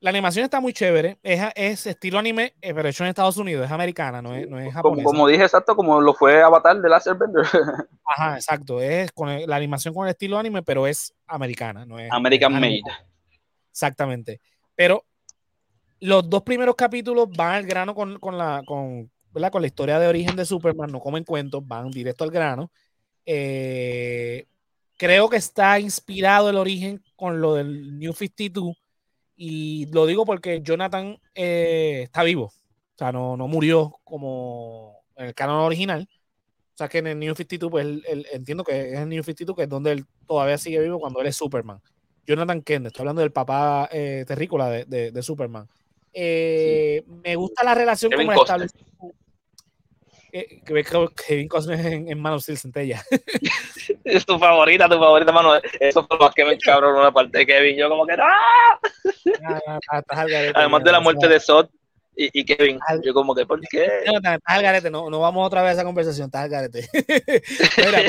la 0.00 0.10
animación 0.10 0.44
está 0.44 0.60
muy 0.60 0.72
chévere. 0.72 1.18
Es, 1.22 1.42
es 1.54 1.86
estilo 1.86 2.18
anime, 2.18 2.54
eh, 2.60 2.72
pero 2.72 2.88
hecho 2.88 3.04
en 3.04 3.10
Estados 3.10 3.36
Unidos. 3.36 3.66
Es 3.66 3.72
americana, 3.72 4.22
no 4.22 4.34
es, 4.34 4.48
no 4.48 4.58
es 4.58 4.72
japonesa. 4.72 5.04
Como, 5.04 5.26
dije, 5.26 5.42
exacto, 5.42 5.74
como 5.74 6.00
lo 6.00 6.14
fue 6.14 6.40
Avatar 6.40 6.80
de 6.80 6.88
Laser 6.88 7.16
Bender. 7.16 7.44
Ajá, 8.04 8.36
exacto. 8.36 8.80
Es 8.80 9.10
con 9.12 9.28
la 9.46 9.56
animación 9.56 9.92
con 9.92 10.06
el 10.06 10.10
estilo 10.10 10.38
anime, 10.38 10.62
pero 10.62 10.86
es 10.86 11.12
americana. 11.26 11.84
No 11.84 11.98
es, 11.98 12.10
American 12.12 12.52
Made. 12.52 12.82
Exactamente. 13.70 14.40
Pero 14.76 15.04
los 16.00 16.28
dos 16.30 16.42
primeros 16.42 16.76
capítulos 16.76 17.28
van 17.36 17.54
al 17.54 17.66
grano 17.66 17.94
con, 17.94 18.20
con 18.20 18.38
la, 18.38 18.62
con, 18.64 19.10
con 19.32 19.60
la 19.60 19.66
historia 19.66 19.98
de 19.98 20.06
origen 20.06 20.36
de 20.36 20.44
Superman. 20.44 20.92
No 20.92 21.00
comen 21.00 21.24
cuentos, 21.24 21.66
van 21.66 21.90
directo 21.90 22.22
al 22.22 22.30
grano. 22.30 22.70
Eh, 23.26 24.46
creo 24.96 25.28
que 25.28 25.36
está 25.36 25.80
inspirado 25.80 26.50
el 26.50 26.56
origen 26.56 27.02
con 27.16 27.40
lo 27.40 27.54
del 27.54 27.98
New 27.98 28.12
52 28.12 28.76
y 29.40 29.86
lo 29.92 30.04
digo 30.04 30.26
porque 30.26 30.60
Jonathan 30.62 31.16
eh, 31.34 32.00
está 32.02 32.24
vivo. 32.24 32.46
O 32.46 32.98
sea, 32.98 33.12
no, 33.12 33.36
no 33.36 33.46
murió 33.46 33.94
como 34.02 35.04
en 35.16 35.26
el 35.26 35.34
canon 35.34 35.60
original. 35.60 36.08
O 36.10 36.76
sea, 36.76 36.88
que 36.88 36.98
en 36.98 37.06
el 37.06 37.18
New 37.20 37.34
52, 37.34 37.70
pues 37.70 37.86
entiendo 38.32 38.64
que 38.64 38.92
es 38.92 38.98
el 38.98 39.08
New 39.08 39.22
52, 39.22 39.56
que 39.56 39.62
es 39.62 39.68
donde 39.68 39.92
él 39.92 40.06
todavía 40.26 40.58
sigue 40.58 40.80
vivo 40.80 40.98
cuando 40.98 41.20
él 41.20 41.28
es 41.28 41.36
Superman. 41.36 41.80
Jonathan 42.26 42.62
Kent, 42.62 42.86
estoy 42.86 43.02
hablando 43.02 43.22
del 43.22 43.30
papá 43.30 43.88
eh, 43.92 44.24
terrícola 44.26 44.68
de, 44.70 45.12
de, 45.12 45.22
Superman. 45.22 45.68
Eh, 46.12 47.04
me 47.06 47.36
gusta 47.36 47.62
la 47.62 47.74
relación 47.74 48.10
como 48.10 48.32
la 48.32 48.36
establece 48.36 48.78
eh, 50.32 50.60
que 50.64 50.84
Kevin 51.26 51.48
Costner 51.48 51.80
en, 51.86 52.08
en 52.08 52.20
Man 52.20 52.34
of 52.34 52.42
Steel 52.42 52.58
Centella. 52.58 53.02
es 54.04 54.26
tu 54.26 54.38
favorita, 54.38 54.88
tu 54.88 54.98
favorita, 54.98 55.32
mano. 55.32 55.54
Eso 55.80 56.06
fue 56.06 56.16
lo 56.18 56.24
más 56.24 56.34
que 56.34 56.44
me 56.44 56.54
encabronó 56.54 57.02
la 57.02 57.12
parte 57.12 57.38
de 57.38 57.46
Kevin. 57.46 57.76
Yo 57.76 57.88
como 57.88 58.06
que 58.06 58.12
¡Ah! 58.12 58.78
ah 59.90 60.04
Además 60.54 60.84
de 60.84 60.92
la 60.92 61.00
muerte 61.00 61.28
de 61.28 61.40
Sot 61.40 61.70
y, 62.14 62.40
y 62.40 62.44
Kevin. 62.44 62.78
yo 63.02 63.14
como 63.14 63.34
que, 63.34 63.46
¿por 63.46 63.60
qué? 63.60 63.88
No, 64.06 64.16
estás 64.16 64.38
al 64.44 64.62
garete, 64.62 64.90
no, 64.90 65.08
no 65.08 65.20
vamos 65.20 65.46
otra 65.46 65.62
vez 65.62 65.70
a 65.70 65.74
esa 65.74 65.84
conversación, 65.84 66.26
estás 66.26 66.44
al 66.44 66.50
garete. 66.50 66.88
Mira, 67.76 68.02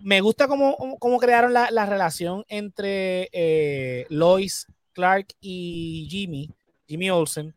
me 0.00 0.20
gusta 0.20 0.46
cómo, 0.46 0.76
cómo 0.98 1.18
crearon 1.18 1.52
la, 1.52 1.70
la, 1.70 1.86
relación 1.86 2.44
entre 2.48 3.28
eh, 3.32 4.06
Lois, 4.10 4.66
Clark 4.92 5.28
y 5.40 6.06
Jimmy, 6.10 6.50
Jimmy 6.86 7.10
Olsen 7.10 7.54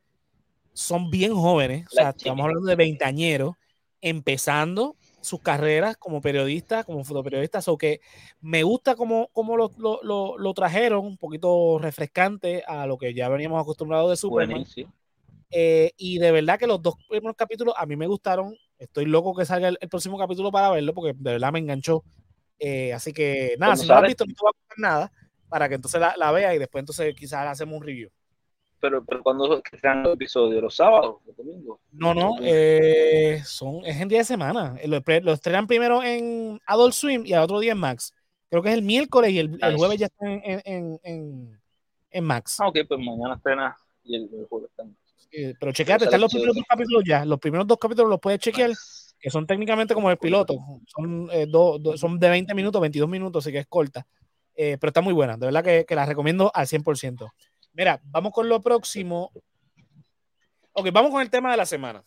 son 0.75 1.09
bien 1.09 1.33
jóvenes, 1.33 1.87
o 1.87 1.95
sea, 1.95 2.09
estamos 2.09 2.43
hablando 2.43 2.67
de 2.67 2.75
veinteañeros, 2.75 3.55
empezando 4.01 4.97
sus 5.21 5.39
carreras 5.39 5.95
como 5.95 6.19
periodistas, 6.19 6.85
como 6.85 7.05
fotoperiodistas, 7.05 7.67
o 7.69 7.77
que 7.77 8.01
me 8.41 8.61
gusta 8.63 8.95
cómo, 8.95 9.29
cómo 9.31 9.55
lo, 9.55 9.71
lo, 9.77 10.37
lo, 10.37 10.53
trajeron, 10.53 11.05
un 11.05 11.17
poquito 11.17 11.79
refrescante 11.79 12.61
a 12.67 12.85
lo 12.85 12.97
que 12.97 13.13
ya 13.13 13.29
veníamos 13.29 13.61
acostumbrados 13.61 14.09
de 14.09 14.17
Superman. 14.17 14.65
Eh, 15.49 15.93
y 15.95 16.17
de 16.17 16.31
verdad 16.31 16.59
que 16.59 16.67
los 16.67 16.81
dos 16.81 16.95
primeros 17.07 17.37
capítulos 17.37 17.73
a 17.77 17.85
mí 17.85 17.95
me 17.95 18.07
gustaron. 18.07 18.53
Estoy 18.77 19.05
loco 19.05 19.33
que 19.33 19.45
salga 19.45 19.69
el, 19.69 19.89
próximo 19.89 20.17
capítulo 20.17 20.51
para 20.51 20.71
verlo, 20.71 20.93
porque 20.93 21.13
de 21.17 21.31
verdad 21.31 21.53
me 21.53 21.59
enganchó. 21.59 22.03
Eh, 22.59 22.91
así 22.91 23.13
que 23.13 23.55
nada, 23.57 23.77
si 23.77 23.87
no 23.87 23.93
lo 23.93 24.01
has 24.01 24.07
visto, 24.07 24.25
no 24.25 24.33
te 24.33 24.43
va 24.43 24.49
a 24.49 24.59
gustar 24.59 24.77
nada, 24.77 25.11
para 25.47 25.69
que 25.69 25.75
entonces 25.75 26.01
la, 26.01 26.15
la 26.17 26.31
vea 26.31 26.53
y 26.53 26.59
después 26.59 26.81
entonces 26.81 27.15
quizás 27.15 27.47
hacemos 27.47 27.77
un 27.77 27.83
review 27.83 28.11
pero, 28.79 29.03
pero 29.03 29.23
cuando 29.23 29.61
están 29.71 30.03
los 30.03 30.13
episodios, 30.13 30.61
los 30.61 30.75
sábados, 30.75 31.17
los 31.25 31.35
domingos. 31.35 31.79
No, 31.91 32.13
no, 32.13 32.35
eh, 32.41 33.41
son, 33.45 33.85
es 33.85 33.99
en 33.99 34.07
día 34.07 34.19
de 34.19 34.25
semana. 34.25 34.75
Eh, 34.81 34.87
lo, 34.87 35.33
estrenan 35.33 35.67
primero 35.67 36.03
en 36.03 36.59
Adult 36.65 36.93
Swim 36.93 37.25
y 37.25 37.33
al 37.33 37.43
otro 37.43 37.59
día 37.59 37.71
en 37.71 37.77
Max. 37.77 38.13
Creo 38.49 38.61
que 38.61 38.69
es 38.69 38.75
el 38.75 38.83
miércoles 38.83 39.31
y 39.31 39.39
el, 39.39 39.59
jueves 39.75 39.99
ya 39.99 40.05
está 40.05 40.25
en, 40.25 40.41
en, 40.65 40.99
en, 41.03 41.59
en, 42.11 42.23
Max. 42.23 42.57
Ah, 42.59 42.67
ok, 42.67 42.77
pues 42.87 42.99
mañana 42.99 43.35
estrena 43.35 43.75
y 44.03 44.15
el, 44.15 44.29
jueves 44.49 44.69
está 44.69 44.83
en 44.83 44.95
pero 45.59 45.73
chequeate, 45.73 46.05
están 46.05 46.21
los 46.21 46.31
primeros 46.31 46.55
dos 46.55 46.63
capítulos 46.69 47.03
ya. 47.05 47.25
Los 47.25 47.39
primeros 47.39 47.67
dos 47.67 47.77
capítulos 47.77 48.09
los 48.09 48.21
puedes 48.21 48.39
chequear, 48.39 48.71
que 49.19 49.29
son 49.29 49.45
técnicamente 49.45 49.93
como 49.93 50.09
el 50.09 50.17
piloto. 50.17 50.55
Son, 50.87 51.27
eh, 51.29 51.45
son 51.97 52.17
de 52.17 52.29
20 52.29 52.53
minutos, 52.53 52.79
22 52.79 53.09
minutos, 53.09 53.43
así 53.43 53.51
que 53.51 53.59
es 53.59 53.67
corta. 53.67 54.07
pero 54.55 54.87
está 54.87 55.01
muy 55.01 55.11
buena, 55.11 55.35
de 55.35 55.47
verdad 55.47 55.63
que, 55.63 55.85
que 55.85 55.95
la 55.95 56.05
recomiendo 56.05 56.51
al 56.53 56.67
100%. 56.67 57.29
Mira, 57.75 57.99
vamos 58.05 58.31
con 58.31 58.47
lo 58.47 58.61
próximo. 58.61 59.31
Ok, 60.71 60.89
vamos 60.93 61.11
con 61.11 61.21
el 61.21 61.29
tema 61.29 61.51
de 61.51 61.57
la 61.57 61.65
semana. 61.65 62.01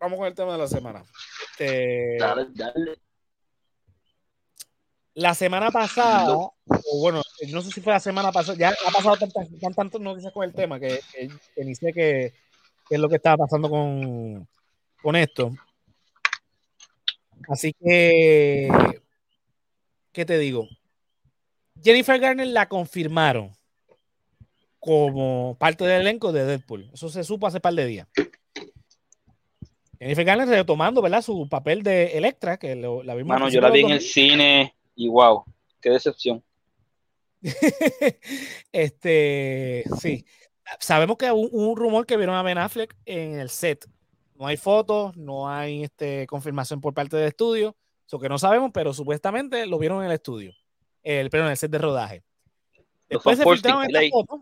Vamos 0.00 0.18
con 0.18 0.26
el 0.26 0.34
tema 0.34 0.52
de 0.52 0.58
la 0.58 0.66
semana. 0.66 1.04
Este, 1.52 2.16
dale, 2.18 2.48
dale. 2.50 2.98
La 5.14 5.34
semana 5.34 5.70
pasada, 5.70 6.34
o 6.34 6.54
bueno, 7.00 7.22
no 7.50 7.60
sé 7.60 7.70
si 7.70 7.80
fue 7.80 7.92
la 7.92 8.00
semana 8.00 8.32
pasada, 8.32 8.58
ya 8.58 8.70
ha 8.70 8.90
pasado 8.90 9.16
tantas, 9.16 9.48
tantas 9.76 10.00
noticias 10.00 10.32
con 10.32 10.42
el 10.42 10.54
tema 10.54 10.80
que, 10.80 11.00
ni 11.56 11.74
sé 11.74 11.92
qué, 11.92 12.32
es 12.88 12.98
lo 12.98 13.08
que 13.08 13.16
estaba 13.16 13.36
pasando 13.36 13.68
con, 13.68 14.48
con 15.02 15.14
esto. 15.14 15.52
Así 17.48 17.74
que, 17.74 18.70
¿qué 20.12 20.24
te 20.24 20.38
digo? 20.38 20.66
Jennifer 21.80 22.18
Garner 22.18 22.46
la 22.46 22.68
confirmaron 22.68 23.54
como 24.82 25.56
parte 25.60 25.84
del 25.84 26.00
elenco 26.00 26.32
de 26.32 26.44
Deadpool. 26.44 26.90
Eso 26.92 27.08
se 27.08 27.22
supo 27.22 27.46
hace 27.46 27.60
par 27.60 27.72
de 27.72 27.86
días. 27.86 28.08
Jennifer 29.96 30.24
Garner 30.24 30.48
retomando, 30.48 31.00
¿verdad? 31.00 31.22
Su 31.22 31.48
papel 31.48 31.84
de 31.84 32.18
Electra, 32.18 32.56
que 32.56 32.74
la 32.74 33.14
vimos. 33.14 33.28
Mano, 33.28 33.48
yo 33.48 33.60
la 33.60 33.70
vi 33.70 33.82
en 33.82 33.90
el 33.90 34.00
cine 34.00 34.74
y 34.96 35.06
wow, 35.06 35.44
qué 35.80 35.90
decepción. 35.90 36.42
este, 38.72 39.84
sí. 40.00 40.26
Sabemos 40.80 41.16
que 41.16 41.30
hubo 41.30 41.70
un, 41.70 41.76
rumor 41.76 42.04
que 42.04 42.16
vieron 42.16 42.34
a 42.34 42.42
Ben 42.42 42.58
Affleck 42.58 42.96
en 43.06 43.38
el 43.38 43.50
set. 43.50 43.88
No 44.34 44.48
hay 44.48 44.56
fotos, 44.56 45.16
no 45.16 45.48
hay 45.48 45.84
este, 45.84 46.26
confirmación 46.26 46.80
por 46.80 46.92
parte 46.92 47.16
del 47.16 47.28
estudio. 47.28 47.76
Eso 48.04 48.18
que 48.18 48.28
no 48.28 48.36
sabemos, 48.36 48.72
pero 48.74 48.92
supuestamente 48.92 49.64
lo 49.66 49.78
vieron 49.78 50.00
en 50.00 50.06
el 50.06 50.14
estudio. 50.14 50.52
El, 51.04 51.30
pero 51.30 51.44
en 51.44 51.52
el 51.52 51.56
set 51.56 51.70
de 51.70 51.78
rodaje. 51.78 52.24
Después 53.08 53.38
se 53.38 53.44
filtraron 53.44 53.84
estas 53.84 54.10
fotos 54.10 54.40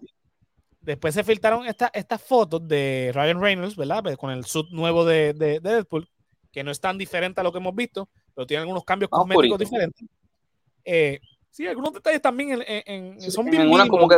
Después 0.81 1.15
se 1.15 1.25
filtraron 1.25 1.67
estas 1.67 2.23
fotos 2.23 2.67
de 2.67 3.11
Ryan 3.15 3.41
Reynolds, 3.41 3.77
¿verdad? 3.77 4.03
Pues, 4.03 4.17
con 4.17 4.31
el 4.31 4.45
suit 4.47 4.71
nuevo 4.71 5.05
de, 5.05 5.35
Deadpool, 5.35 6.09
que 6.51 6.65
no 6.65 6.71
es 6.71 6.81
tan 6.81 6.97
diferente 6.97 7.41
a 7.41 7.45
lo 7.45 7.53
que 7.53 7.59
hemos 7.59 7.75
visto, 7.75 8.09
pero 8.35 8.47
tiene 8.47 8.63
algunos 8.63 8.85
cambios 8.85 9.11
cosméticos 9.11 9.59
diferentes. 9.59 10.09
Eh, 10.85 11.21
sí, 11.51 11.67
algunos 11.67 11.93
detalles 11.93 12.23
también 12.23 12.65
en, 12.67 13.21
son 13.21 13.51
bien 13.51 13.63
en 13.63 13.89
como 13.89 14.09
que 14.09 14.17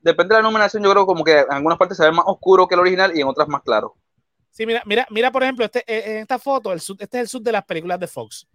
depende 0.00 0.34
de 0.34 0.40
la 0.40 0.48
nominación, 0.48 0.82
yo 0.82 0.90
creo 0.90 1.06
como 1.06 1.22
que 1.22 1.38
en 1.38 1.52
algunas 1.52 1.78
partes 1.78 1.96
se 1.96 2.04
ve 2.04 2.10
más 2.10 2.24
oscuro 2.26 2.66
que 2.66 2.74
el 2.74 2.80
original 2.80 3.16
y 3.16 3.20
en 3.20 3.28
otras 3.28 3.46
más 3.46 3.62
claro. 3.62 3.94
Sí, 4.50 4.66
mira, 4.66 4.82
mira, 4.84 5.06
mira 5.10 5.30
por 5.30 5.44
ejemplo, 5.44 5.64
este, 5.64 5.84
eh, 5.86 6.16
en 6.16 6.22
esta 6.22 6.40
foto, 6.40 6.72
el 6.72 6.78
este 6.78 7.04
es 7.04 7.14
el 7.14 7.28
suit 7.28 7.44
de 7.44 7.52
las 7.52 7.64
películas 7.64 8.00
de 8.00 8.08
Fox, 8.08 8.48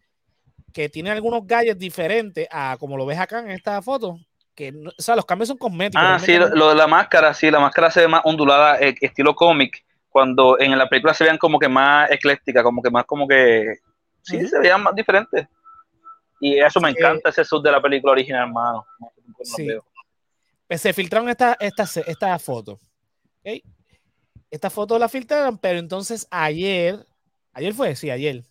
que 0.74 0.90
tiene 0.90 1.12
algunos 1.12 1.48
gadgets 1.48 1.80
diferentes 1.80 2.46
a 2.52 2.76
como 2.78 2.98
lo 2.98 3.06
ves 3.06 3.18
acá 3.18 3.40
en 3.40 3.52
esta 3.52 3.82
foto 3.82 4.20
que 4.58 4.74
o 4.76 5.02
sea, 5.02 5.16
los 5.16 5.26
cambios 5.26 5.50
son 5.50 5.58
cosméticos. 5.58 6.04
Ah, 6.04 6.18
sí, 6.18 6.36
lo, 6.36 6.70
de 6.70 6.76
la 6.76 6.88
máscara, 6.88 7.32
sí, 7.34 7.52
la 7.52 7.60
máscara 7.60 7.92
se 7.92 8.02
ve 8.02 8.08
más 8.08 8.22
ondulada, 8.24 8.80
eh, 8.80 8.96
estilo 9.00 9.36
cómic, 9.36 9.86
cuando 10.10 10.60
en 10.60 10.76
la 10.76 10.90
película 10.90 11.14
se 11.14 11.26
vean 11.26 11.38
como 11.38 11.60
que 11.60 11.70
más 11.70 12.10
ecléctica, 12.10 12.64
como 12.64 12.82
que 12.82 12.90
más 12.90 13.06
como 13.06 13.28
que, 13.28 13.76
sí, 14.24 14.46
se 14.48 14.58
veían 14.58 14.82
más 14.82 14.96
diferentes. 14.96 15.48
Y 16.40 16.58
eso 16.58 16.82
me 16.82 16.90
encanta, 16.90 17.30
ese 17.30 17.46
sub 17.46 17.62
de 17.62 17.72
la 17.72 17.80
película 17.80 18.14
original, 18.14 18.48
hermano. 18.48 18.86
Sí. 19.44 19.68
Pues 20.68 20.82
se 20.82 20.92
filtraron 20.92 21.30
estas 21.30 21.56
esta, 21.60 21.84
esta 22.08 22.40
fotos. 22.40 22.80
¿okay? 23.40 23.64
Esta 24.50 24.72
foto 24.72 24.98
la 24.98 25.08
filtraron, 25.08 25.60
pero 25.60 25.78
entonces 25.78 26.28
ayer, 26.32 27.06
ayer 27.54 27.74
fue, 27.76 27.96
sí, 27.96 28.10
ayer, 28.10 28.44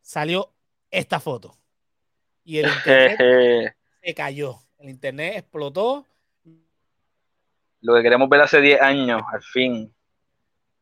salió 0.00 0.52
esta 0.92 1.18
foto. 1.18 1.58
Y 2.44 2.58
el 2.58 2.66
internet 2.86 3.77
se 4.02 4.14
cayó. 4.14 4.58
El 4.78 4.90
internet 4.90 5.34
explotó. 5.36 6.06
Lo 7.80 7.94
que 7.94 8.02
queremos 8.02 8.28
ver 8.28 8.40
hace 8.40 8.60
10 8.60 8.80
años, 8.80 9.22
al 9.32 9.42
fin. 9.42 9.94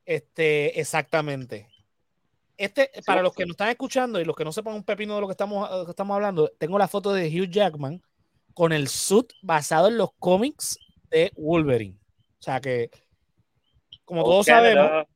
Este, 0.04 0.78
exactamente. 0.80 1.68
Este, 2.56 2.90
para 3.04 3.22
los 3.22 3.34
que 3.34 3.44
nos 3.44 3.52
están 3.52 3.68
escuchando 3.68 4.20
y 4.20 4.24
los 4.24 4.34
que 4.34 4.44
no 4.44 4.52
sepan 4.52 4.74
un 4.74 4.84
pepino 4.84 5.14
de 5.14 5.20
lo 5.20 5.26
que 5.26 5.32
estamos, 5.32 5.88
estamos 5.88 6.14
hablando, 6.14 6.50
tengo 6.58 6.78
la 6.78 6.88
foto 6.88 7.12
de 7.12 7.28
Hugh 7.28 7.50
Jackman 7.50 8.02
con 8.54 8.72
el 8.72 8.88
suit 8.88 9.30
basado 9.42 9.88
en 9.88 9.98
los 9.98 10.12
cómics 10.18 10.78
de 11.10 11.30
Wolverine. 11.36 11.98
O 12.38 12.42
sea 12.42 12.60
que, 12.60 12.90
como 14.06 14.24
todos 14.24 14.46
sabemos, 14.46 15.06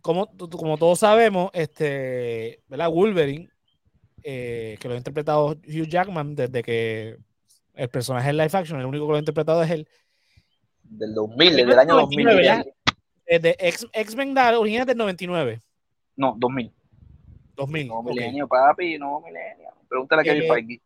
como, 0.00 0.26
como 0.50 0.76
todos 0.76 0.98
sabemos, 0.98 1.50
este, 1.52 2.62
¿verdad? 2.66 2.90
Wolverine 2.90 3.48
que 4.22 4.78
lo 4.84 4.94
ha 4.94 4.96
interpretado 4.96 5.46
Hugh 5.50 5.88
Jackman 5.88 6.34
desde 6.34 6.62
que 6.62 7.18
el 7.74 7.88
personaje 7.88 8.30
en 8.30 8.36
live 8.36 8.50
action, 8.52 8.80
el 8.80 8.86
único 8.86 9.06
que 9.06 9.10
lo 9.10 9.16
ha 9.16 9.20
interpretado 9.20 9.62
es 9.62 9.70
él. 9.70 9.88
Del 10.82 11.14
2000, 11.14 11.56
desde 11.56 11.72
el 11.72 11.78
año 11.78 11.94
2000. 11.94 12.72
Desde 13.26 13.56
X-Men 13.92 14.34
la 14.34 14.58
original 14.58 14.86
del 14.86 14.96
99. 14.96 15.60
No, 16.16 16.34
2000. 16.38 16.72
2000. 17.54 17.88
No, 17.88 18.02
milenio, 18.02 18.48
papi, 18.48 18.98
no, 18.98 19.20
milenio. 19.20 19.70
Pregúntale 19.88 20.22
a 20.22 20.24
Kevin 20.24 20.48
Feige. 20.48 20.82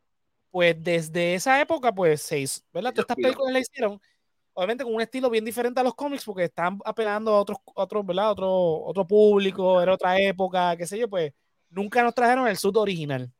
Pues 0.50 0.82
desde 0.82 1.34
esa 1.34 1.60
época, 1.60 1.92
pues 1.92 2.22
se 2.22 2.40
hizo, 2.40 2.60
¿verdad? 2.72 2.92
Todas 2.92 3.04
estas 3.04 3.16
películas 3.16 3.52
la 3.52 3.60
hicieron, 3.60 4.00
obviamente 4.54 4.84
con 4.84 4.94
un 4.94 5.00
estilo 5.00 5.28
bien 5.28 5.44
diferente 5.44 5.80
a 5.80 5.84
los 5.84 5.94
cómics, 5.94 6.24
porque 6.24 6.44
están 6.44 6.78
apelando 6.84 7.34
a 7.34 7.40
otros, 7.40 7.58
otros 7.74 8.06
¿verdad? 8.06 8.30
Otro, 8.30 8.50
otro 8.84 9.06
público, 9.06 9.82
era 9.82 9.92
otra 9.94 10.18
época, 10.20 10.76
qué 10.76 10.86
sé 10.86 10.98
yo, 10.98 11.08
pues 11.08 11.32
nunca 11.68 12.02
nos 12.02 12.14
trajeron 12.14 12.48
el 12.48 12.56
sud 12.56 12.76
original. 12.76 13.30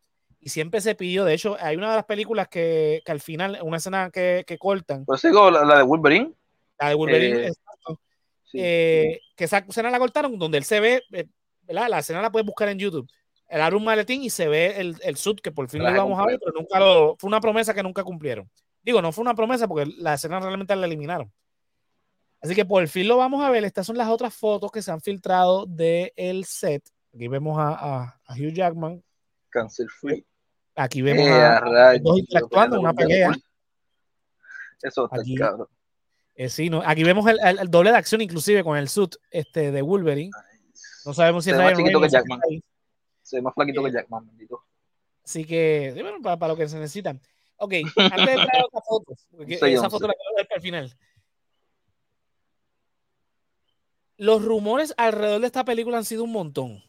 Y 0.47 0.49
siempre 0.49 0.81
se 0.81 0.95
pidió, 0.95 1.25
de 1.25 1.35
hecho, 1.35 1.57
hay 1.59 1.75
una 1.75 1.91
de 1.91 1.97
las 1.97 2.05
películas 2.05 2.47
que, 2.47 3.03
que 3.05 3.11
al 3.11 3.19
final, 3.19 3.59
una 3.65 3.79
escena 3.79 4.13
que, 4.13 4.45
que 4.47 4.59
cortan. 4.59 5.05
Pues 5.05 5.21
sigo 5.21 5.51
la, 5.51 5.65
la, 5.65 5.79
de 5.79 5.83
Wolverine. 5.83 6.35
La 6.79 6.91
de 6.91 6.95
Wolverine, 6.95 7.39
eh, 7.39 7.47
exacto. 7.49 8.01
Eh, 8.53 9.21
que 9.35 9.43
esa 9.43 9.65
escena 9.69 9.91
la 9.91 9.99
cortaron, 9.99 10.39
donde 10.39 10.59
él 10.59 10.63
se 10.63 10.79
ve, 10.79 11.03
eh, 11.11 11.27
¿verdad? 11.63 11.89
La 11.89 11.99
escena 11.99 12.23
la 12.23 12.31
puedes 12.31 12.47
buscar 12.47 12.69
en 12.69 12.79
YouTube. 12.79 13.11
El 13.49 13.61
abre 13.61 13.75
un 13.75 13.83
maletín 13.83 14.23
y 14.23 14.31
se 14.31 14.47
ve 14.47 14.79
el, 14.79 14.95
el 15.03 15.17
sud 15.17 15.41
que 15.41 15.51
por 15.51 15.69
fin 15.69 15.83
lo 15.83 15.93
vamos 15.93 16.21
a 16.21 16.27
ver, 16.27 16.39
pero 16.39 16.53
nunca 16.53 16.79
lo, 16.79 17.17
fue 17.19 17.27
una 17.27 17.41
promesa 17.41 17.75
que 17.75 17.83
nunca 17.83 18.05
cumplieron. 18.05 18.49
Digo, 18.85 19.03
no 19.03 19.11
fue 19.11 19.23
una 19.23 19.35
promesa 19.35 19.67
porque 19.67 19.93
la 19.99 20.15
escena 20.15 20.39
realmente 20.39 20.77
la 20.77 20.87
eliminaron. 20.87 21.33
Así 22.41 22.55
que 22.55 22.65
por 22.65 22.87
fin 22.87 23.09
lo 23.09 23.17
vamos 23.17 23.43
a 23.43 23.51
ver. 23.51 23.65
Estas 23.65 23.85
son 23.85 23.99
las 23.99 24.09
otras 24.09 24.33
fotos 24.33 24.71
que 24.71 24.81
se 24.81 24.93
han 24.93 25.01
filtrado 25.01 25.67
del 25.67 26.13
el 26.15 26.45
set. 26.45 26.89
Aquí 27.13 27.27
vemos 27.27 27.59
a, 27.59 28.21
a, 28.25 28.33
Hugh 28.33 28.53
Jackman. 28.53 29.03
Cancer 29.51 29.89
free. 29.89 30.25
Aquí 30.77 31.01
vemos 31.01 31.27
a, 31.27 31.99
dos 32.01 32.19
interactuando 32.19 32.77
en 32.77 32.83
una 32.83 32.93
pelea. 32.93 33.33
Eso 34.83 35.05
está 35.07 35.21
aquí, 35.21 35.35
cabrón. 35.35 35.69
Eh, 36.35 36.51
sí, 36.51 36.69
no, 36.69 36.83
aquí 36.85 37.03
vemos 37.03 37.27
el, 37.27 37.39
el, 37.41 37.71
doble 37.71 37.91
de 37.91 37.97
acción, 37.97 38.21
inclusive 38.21 38.63
con 38.63 38.77
el 38.77 38.91
suit 38.91 39.17
este, 39.31 39.73
de 39.73 39.81
Wolverine. 39.81 40.31
No 41.07 41.15
sabemos 41.15 41.45
si 41.45 41.51
es 41.51 41.57
más 41.57 41.75
chiquito 41.75 41.99
que 41.99 42.11
Jackman. 42.11 42.41
Se 43.23 43.37
ve 43.37 43.43
más 43.43 43.55
flaquito 43.55 43.83
que 43.83 43.89
eh, 43.89 43.93
Jackman, 43.93 44.27
bendito. 44.27 44.63
Así 45.25 45.47
que, 45.47 45.93
bueno, 45.95 46.19
para, 46.23 46.37
para, 46.37 46.53
lo 46.53 46.59
que 46.59 46.69
se 46.69 46.77
necesitan. 46.77 47.21
Ok, 47.57 47.73
antes 47.97 48.27
de 48.27 48.35
traer 48.35 48.65
otra 48.67 48.81
foto, 48.87 49.15
porque 49.35 49.55
esa 49.55 49.89
foto 49.89 50.07
la 50.07 50.13
quiero 50.13 50.37
ver 50.37 50.47
para 50.47 50.57
el 50.57 50.63
final. 50.63 50.97
Los 54.19 54.45
rumores 54.45 54.95
alrededor 54.99 55.41
de 55.41 55.47
esta 55.47 55.65
película 55.65 55.97
han 55.97 56.05
sido 56.05 56.25
un 56.25 56.33
montón, 56.33 56.83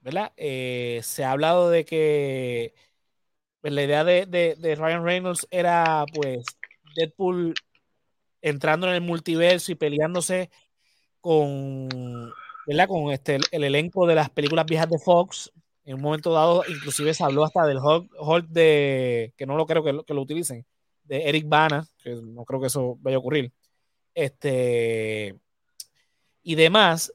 ¿verdad? 0.00 0.32
Eh, 0.36 1.00
se 1.02 1.24
ha 1.24 1.30
hablado 1.30 1.70
de 1.70 1.84
que 1.84 2.74
pues, 3.62 3.72
la 3.72 3.82
idea 3.84 4.04
de, 4.04 4.26
de, 4.26 4.56
de, 4.56 4.74
Ryan 4.74 5.04
Reynolds 5.04 5.46
era, 5.50 6.04
pues, 6.14 6.44
Deadpool 6.96 7.54
entrando 8.42 8.88
en 8.88 8.94
el 8.94 9.00
multiverso 9.00 9.72
y 9.72 9.76
peleándose 9.76 10.50
con, 11.20 11.88
¿verdad? 12.66 12.88
Con 12.88 13.12
este, 13.12 13.38
el, 13.52 13.64
elenco 13.64 14.06
de 14.06 14.16
las 14.16 14.30
películas 14.30 14.66
viejas 14.66 14.90
de 14.90 14.98
Fox. 14.98 15.52
En 15.84 15.94
un 15.96 16.02
momento 16.02 16.32
dado, 16.32 16.64
inclusive 16.68 17.14
se 17.14 17.24
habló 17.24 17.44
hasta 17.44 17.66
del 17.66 17.78
Hulk, 17.78 18.48
de, 18.48 19.32
que 19.36 19.46
no 19.46 19.56
lo 19.56 19.66
creo 19.66 19.82
que 19.84 19.92
lo, 19.92 20.04
que 20.04 20.14
lo 20.14 20.22
utilicen, 20.22 20.66
de 21.04 21.28
Eric 21.28 21.48
Bana, 21.48 21.86
que 22.02 22.14
no 22.22 22.44
creo 22.44 22.60
que 22.60 22.66
eso 22.68 22.98
vaya 23.00 23.16
a 23.16 23.20
ocurrir. 23.20 23.52
Este, 24.14 25.36
y 26.42 26.54
demás, 26.56 27.12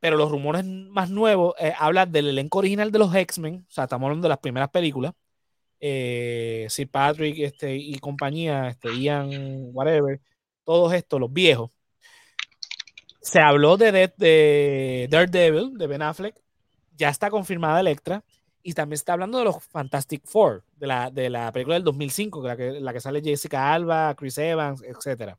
pero 0.00 0.16
los 0.16 0.30
rumores 0.30 0.64
más 0.64 1.10
nuevos 1.10 1.54
eh, 1.58 1.74
hablan 1.78 2.12
del 2.12 2.28
elenco 2.28 2.58
original 2.58 2.90
de 2.92 2.98
los 2.98 3.14
X-Men, 3.14 3.66
o 3.68 3.72
sea, 3.72 3.84
estamos 3.84 4.06
hablando 4.06 4.26
de 4.26 4.30
las 4.30 4.38
primeras 4.38 4.70
películas, 4.70 5.14
eh, 5.80 6.66
Sir 6.68 6.88
Patrick 6.88 7.38
este, 7.38 7.74
y 7.74 7.98
compañía, 7.98 8.68
este, 8.68 8.94
Ian, 8.96 9.70
whatever, 9.72 10.20
todos 10.64 10.92
estos, 10.92 11.18
los 11.18 11.32
viejos. 11.32 11.70
Se 13.20 13.40
habló 13.40 13.76
de, 13.76 14.12
de, 14.16 15.08
Daredevil, 15.10 15.76
de 15.76 15.86
Ben 15.86 16.02
Affleck, 16.02 16.36
ya 16.96 17.08
está 17.08 17.30
confirmada 17.30 17.80
Electra, 17.80 18.22
y 18.62 18.74
también 18.74 18.94
está 18.94 19.14
hablando 19.14 19.38
de 19.38 19.44
los 19.44 19.64
Fantastic 19.64 20.26
Four, 20.26 20.64
de 20.76 20.86
la, 20.86 21.10
de 21.10 21.30
la 21.30 21.50
película 21.50 21.74
del 21.74 21.84
2005, 21.84 22.42
la 22.46 22.56
que, 22.56 22.72
la 22.72 22.92
que 22.92 23.00
sale 23.00 23.22
Jessica 23.22 23.72
Alba, 23.72 24.14
Chris 24.14 24.36
Evans, 24.38 24.82
etc. 24.82 25.34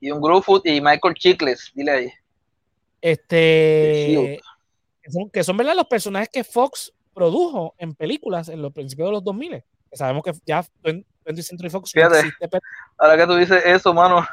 Y 0.00 0.10
un 0.10 0.20
Gruffoot 0.20 0.66
y 0.66 0.80
Michael 0.80 1.14
Chikles, 1.14 1.72
dile 1.74 1.90
ahí. 1.90 2.12
Este. 3.00 4.40
Que 5.02 5.10
son, 5.10 5.30
que 5.30 5.44
son, 5.44 5.56
¿verdad? 5.58 5.76
Los 5.76 5.86
personajes 5.86 6.30
que 6.32 6.42
Fox 6.42 6.93
produjo 7.14 7.74
en 7.78 7.94
películas 7.94 8.48
en 8.48 8.60
los 8.60 8.72
principios 8.72 9.08
de 9.08 9.12
los 9.12 9.24
2000. 9.24 9.62
Sabemos 9.92 10.22
que 10.24 10.32
ya 10.44 10.64
20th 10.82 11.42
Century 11.42 11.70
Fox. 11.70 11.92
Fíjate, 11.92 12.32
ahora 12.98 13.16
que 13.16 13.26
tú 13.26 13.36
dices 13.36 13.62
eso, 13.64 13.94
mano, 13.94 14.26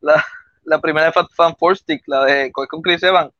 la, 0.00 0.24
la 0.64 0.80
primera 0.80 1.12
Fan 1.12 1.56
Four 1.56 1.76
Stick, 1.76 2.02
la 2.06 2.24
de 2.24 2.52
con 2.52 2.80
Chris 2.80 3.02
Evans, 3.02 3.32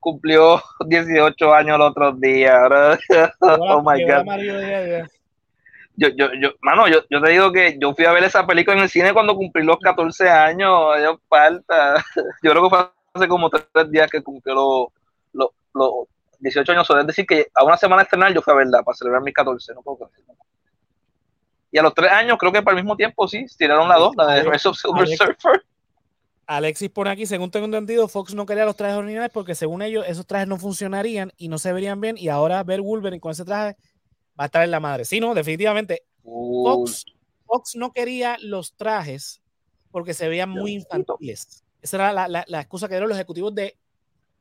cumplió 0.00 0.60
18 0.86 1.54
años 1.54 1.76
el 1.76 1.82
otro 1.82 2.12
día. 2.12 2.58
Oh 3.40 3.82
my 3.82 4.04
god. 4.04 5.06
Yo, 5.94 6.08
yo, 6.08 6.32
yo, 6.40 6.52
mano, 6.62 6.88
yo, 6.88 7.00
yo 7.10 7.20
te 7.20 7.30
digo 7.30 7.52
que 7.52 7.76
yo 7.78 7.94
fui 7.94 8.06
a 8.06 8.12
ver 8.12 8.24
esa 8.24 8.46
película 8.46 8.76
en 8.76 8.82
el 8.84 8.88
cine 8.88 9.12
cuando 9.12 9.36
cumplí 9.36 9.62
los 9.62 9.78
14 9.78 10.28
años. 10.28 10.96
Yo 11.02 11.20
falta. 11.28 12.02
Yo 12.42 12.50
creo 12.50 12.62
que 12.62 12.70
fue 12.70 12.90
hace 13.12 13.28
como 13.28 13.50
tres 13.50 13.90
días 13.90 14.10
que 14.10 14.22
cumplió 14.22 14.90
los, 15.34 15.50
los, 15.74 16.08
18 16.42 16.72
años. 16.72 16.90
Es 16.90 17.06
decir, 17.06 17.26
que 17.26 17.46
a 17.54 17.64
una 17.64 17.76
semana 17.76 18.02
estrenar 18.02 18.34
yo 18.34 18.42
fui 18.42 18.52
a 18.52 18.56
verla 18.56 18.82
para 18.82 18.96
celebrar 18.96 19.22
mis 19.22 19.32
14. 19.32 19.74
No 19.74 19.82
puedo 19.82 20.10
Y 21.70 21.78
a 21.78 21.82
los 21.82 21.94
tres 21.94 22.10
años, 22.10 22.36
creo 22.38 22.52
que 22.52 22.62
para 22.62 22.76
el 22.76 22.82
mismo 22.82 22.96
tiempo, 22.96 23.26
sí, 23.28 23.46
tiraron 23.56 23.88
la 23.88 23.96
dos, 23.96 24.14
la 24.16 24.34
de 24.34 24.42
Rise 24.42 24.68
of 24.68 24.76
Silver 24.76 25.06
Surfer. 25.06 25.64
Alexis 26.46 26.90
pone 26.90 27.10
aquí, 27.10 27.24
según 27.24 27.50
tengo 27.50 27.66
entendido, 27.66 28.08
Fox 28.08 28.34
no 28.34 28.44
quería 28.44 28.64
los 28.64 28.76
trajes 28.76 28.96
originales 28.96 29.30
porque 29.32 29.54
según 29.54 29.80
ellos 29.80 30.04
esos 30.06 30.26
trajes 30.26 30.48
no 30.48 30.58
funcionarían 30.58 31.32
y 31.36 31.48
no 31.48 31.56
se 31.56 31.72
verían 31.72 32.00
bien 32.00 32.18
y 32.18 32.28
ahora 32.28 32.62
ver 32.64 32.82
Wolverine 32.82 33.20
con 33.20 33.30
ese 33.30 33.44
traje 33.44 33.76
va 34.38 34.44
a 34.44 34.46
estar 34.46 34.64
en 34.64 34.72
la 34.72 34.80
madre. 34.80 35.04
Sí, 35.04 35.20
no, 35.20 35.34
definitivamente. 35.34 36.02
Fox, 36.22 37.06
Fox 37.46 37.76
no 37.76 37.92
quería 37.92 38.36
los 38.40 38.74
trajes 38.74 39.40
porque 39.92 40.14
se 40.14 40.28
veían 40.28 40.50
muy 40.50 40.72
infantiles. 40.72 41.64
Esa 41.80 41.96
era 41.96 42.12
la, 42.12 42.28
la, 42.28 42.44
la 42.48 42.60
excusa 42.60 42.88
que 42.88 42.94
dieron 42.94 43.08
los 43.08 43.16
ejecutivos 43.16 43.54
de, 43.54 43.76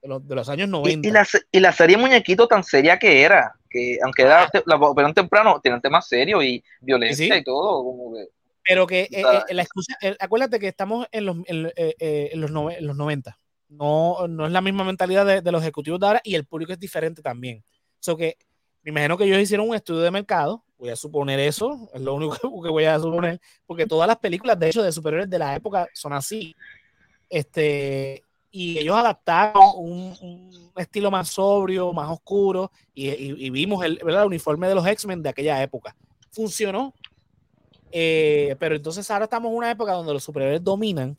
de, 0.01 0.07
los, 0.07 0.27
de 0.27 0.35
los, 0.35 0.49
años 0.49 0.69
90. 0.69 1.07
Y, 1.07 1.09
y, 1.09 1.13
la, 1.13 1.27
y, 1.51 1.59
la, 1.59 1.71
serie 1.71 1.97
Muñequito 1.97 2.47
tan 2.47 2.63
seria 2.63 2.97
que 2.97 3.21
era, 3.21 3.53
que 3.69 3.99
aunque 4.03 4.23
era, 4.23 4.43
ah. 4.43 4.63
la 4.65 4.75
operaron 4.75 5.13
temprano, 5.13 5.59
tenían 5.61 5.81
temas 5.81 6.07
serios 6.07 6.43
y 6.43 6.63
violencia 6.81 7.35
¿Sí? 7.35 7.39
y 7.41 7.43
todo. 7.43 7.83
Como 7.83 8.13
que, 8.13 8.27
Pero 8.65 8.87
que 8.87 9.01
eh, 9.11 9.23
eh, 9.49 9.53
la 9.53 9.61
excusa, 9.61 9.95
eh, 10.01 10.15
acuérdate 10.19 10.59
que 10.59 10.67
estamos 10.67 11.07
en 11.11 11.25
los, 11.25 11.37
en, 11.45 11.71
en 11.75 12.41
los, 12.41 12.51
no, 12.51 12.71
en 12.71 12.85
los 12.85 12.95
90. 12.95 13.37
No, 13.69 14.27
no 14.27 14.45
es 14.45 14.51
la 14.51 14.61
misma 14.61 14.83
mentalidad 14.83 15.25
de, 15.25 15.41
de, 15.41 15.51
los 15.51 15.61
ejecutivos 15.61 15.99
de 15.99 16.07
ahora 16.07 16.21
y 16.23 16.35
el 16.35 16.45
público 16.45 16.73
es 16.73 16.79
diferente 16.79 17.21
también. 17.21 17.63
So 17.99 18.17
que 18.17 18.37
me 18.83 18.89
imagino 18.89 19.17
que 19.17 19.25
ellos 19.25 19.39
hicieron 19.39 19.69
un 19.69 19.75
estudio 19.75 20.01
de 20.01 20.11
mercado, 20.11 20.63
voy 20.77 20.89
a 20.89 20.95
suponer 20.95 21.39
eso, 21.39 21.89
es 21.93 22.01
lo 22.01 22.15
único 22.15 22.35
que 22.63 22.69
voy 22.69 22.85
a 22.85 22.99
suponer, 22.99 23.39
porque 23.65 23.85
todas 23.85 24.07
las 24.07 24.17
películas, 24.17 24.57
de 24.57 24.69
hecho, 24.69 24.81
de 24.81 24.91
superiores 24.91 25.29
de 25.29 25.39
la 25.39 25.55
época 25.55 25.87
son 25.93 26.13
así. 26.13 26.55
Este, 27.29 28.23
y 28.51 28.77
ellos 28.77 28.95
adaptaron 28.95 29.63
un, 29.77 30.71
estilo 30.75 31.09
más 31.09 31.29
sobrio, 31.29 31.93
más 31.93 32.09
oscuro, 32.09 32.71
y, 32.93 33.49
vimos 33.49 33.83
el, 33.83 33.99
¿verdad? 34.03 34.23
el, 34.23 34.27
uniforme 34.27 34.67
de 34.67 34.75
los 34.75 34.85
X-Men 34.85 35.23
de 35.23 35.29
aquella 35.29 35.61
época. 35.63 35.95
Funcionó, 36.31 36.93
eh, 37.91 38.55
pero 38.59 38.75
entonces 38.75 39.09
ahora 39.09 39.25
estamos 39.25 39.49
en 39.51 39.57
una 39.57 39.71
época 39.71 39.93
donde 39.93 40.13
los 40.13 40.23
superhéroes 40.23 40.63
dominan 40.63 41.17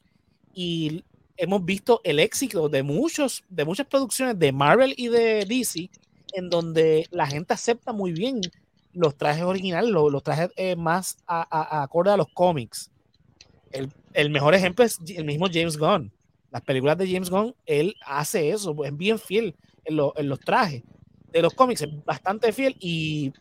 y 0.55 1.05
hemos 1.37 1.65
visto 1.65 2.01
el 2.05 2.19
éxito 2.19 2.69
de, 2.69 2.83
muchos, 2.83 3.45
de 3.49 3.65
muchas 3.65 3.87
producciones 3.87 4.39
de 4.39 4.53
Marvel 4.53 4.95
y 4.97 5.09
de 5.09 5.45
DC, 5.45 5.91
en 6.35 6.51
donde 6.51 7.07
la 7.11 7.27
gente 7.27 7.55
acepta 7.55 7.93
muy 7.93 8.13
bien 8.13 8.41
los 8.93 9.17
trajes 9.17 9.43
originales, 9.43 9.91
los, 9.91 10.23
trajes 10.23 10.51
eh, 10.57 10.77
más 10.77 11.19
acorde 11.27 12.11
a 12.11 12.17
los 12.17 12.29
cómics. 12.29 12.91
El, 13.71 13.91
el 14.13 14.29
mejor 14.29 14.55
ejemplo 14.55 14.85
es 14.85 14.99
el 15.09 15.25
mismo 15.25 15.47
James 15.51 15.79
Gunn. 15.79 16.13
Las 16.53 16.63
películas 16.63 16.99
de 16.99 17.11
James 17.11 17.31
Gunn, 17.31 17.55
él 17.67 17.97
hace 18.05 18.51
eso, 18.51 18.77
es 18.85 18.97
bien 18.97 19.19
fiel 19.19 19.57
en, 19.85 19.97
lo, 19.97 20.13
en 20.17 20.29
los 20.29 20.39
trajes 20.39 20.83
de 21.33 21.43
los 21.43 21.55
cómics, 21.55 21.83
es 21.83 22.05
bastante 22.05 22.53
fiel 22.53 22.77
y 22.79 23.33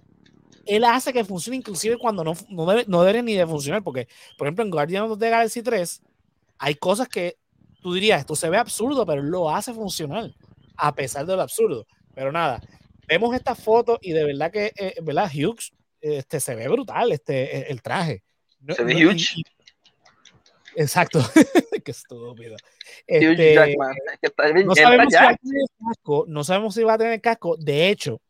él 0.66 0.84
hace 0.86 1.12
que 1.12 1.26
funcione 1.26 1.58
inclusive 1.58 1.98
cuando 1.98 2.24
no, 2.24 2.34
no, 2.50 2.66
debe, 2.66 2.86
no 2.88 3.04
debe 3.04 3.22
ni 3.22 3.34
de 3.34 3.46
funcionar, 3.46 3.84
porque, 3.84 4.08
por 4.38 4.48
ejemplo, 4.48 4.64
en 4.64 4.72
Guardians 4.72 5.12
of 5.12 5.20
the 5.20 5.30
Galaxy 5.30 5.62
3 5.62 6.02
hay 6.58 6.76
cosas 6.76 7.10
que 7.10 7.38
tú 7.82 7.94
dirías, 7.94 8.22
esto 8.22 8.36
se 8.36 8.50
ve 8.50 8.58
absurdo, 8.58 9.06
pero 9.06 9.22
lo 9.22 9.50
hace 9.50 9.74
funcionar, 9.74 10.32
a 10.78 10.96
pesar 10.96 11.26
de 11.26 11.36
lo 11.36 11.42
absurdo. 11.42 11.86
Pero 12.14 12.32
nada, 12.32 12.62
vemos 13.08 13.36
esta 13.36 13.56
foto 13.56 14.00
y 14.02 14.14
de 14.14 14.24
verdad 14.24 14.52
que, 14.52 14.72
eh, 14.78 14.96
¿verdad? 15.02 15.30
Hughes 15.34 15.74
este, 16.00 16.40
se 16.40 16.56
ve 16.56 16.68
brutal, 16.68 17.12
este, 17.12 17.72
el 17.72 17.82
traje. 17.82 18.24
Se 18.76 18.84
ve 18.84 19.06
huge. 19.06 19.44
Exacto. 20.76 21.20
Qué 21.84 21.92
estúpido. 21.92 22.56
Este, 23.08 23.56
no, 24.66 24.76
sabemos 24.76 24.76
si 24.76 24.84
va 24.84 25.30
a 25.30 25.36
tener 25.36 25.66
casco, 25.80 26.26
no 26.28 26.44
sabemos 26.44 26.76
si 26.76 26.84
va 26.84 26.94
a 26.94 26.98
tener 26.98 27.22
casco. 27.22 27.56
De 27.58 27.90
hecho, 27.90 28.22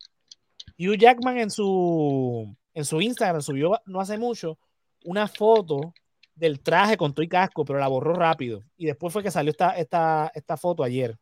Hugh 0.78 0.96
Jackman 0.96 1.38
en 1.38 1.50
su, 1.50 2.56
en 2.74 2.84
su 2.84 3.00
Instagram 3.00 3.42
subió 3.42 3.80
no 3.86 4.00
hace 4.00 4.16
mucho 4.18 4.58
una 5.04 5.28
foto 5.28 5.92
del 6.34 6.60
traje 6.60 6.96
con 6.96 7.12
todo 7.12 7.22
y 7.22 7.28
casco, 7.28 7.64
pero 7.64 7.78
la 7.78 7.88
borró 7.88 8.14
rápido. 8.14 8.62
Y 8.76 8.86
después 8.86 9.12
fue 9.12 9.22
que 9.22 9.30
salió 9.30 9.50
esta, 9.50 9.76
esta, 9.76 10.30
esta 10.34 10.56
foto 10.56 10.82
ayer. 10.82 11.16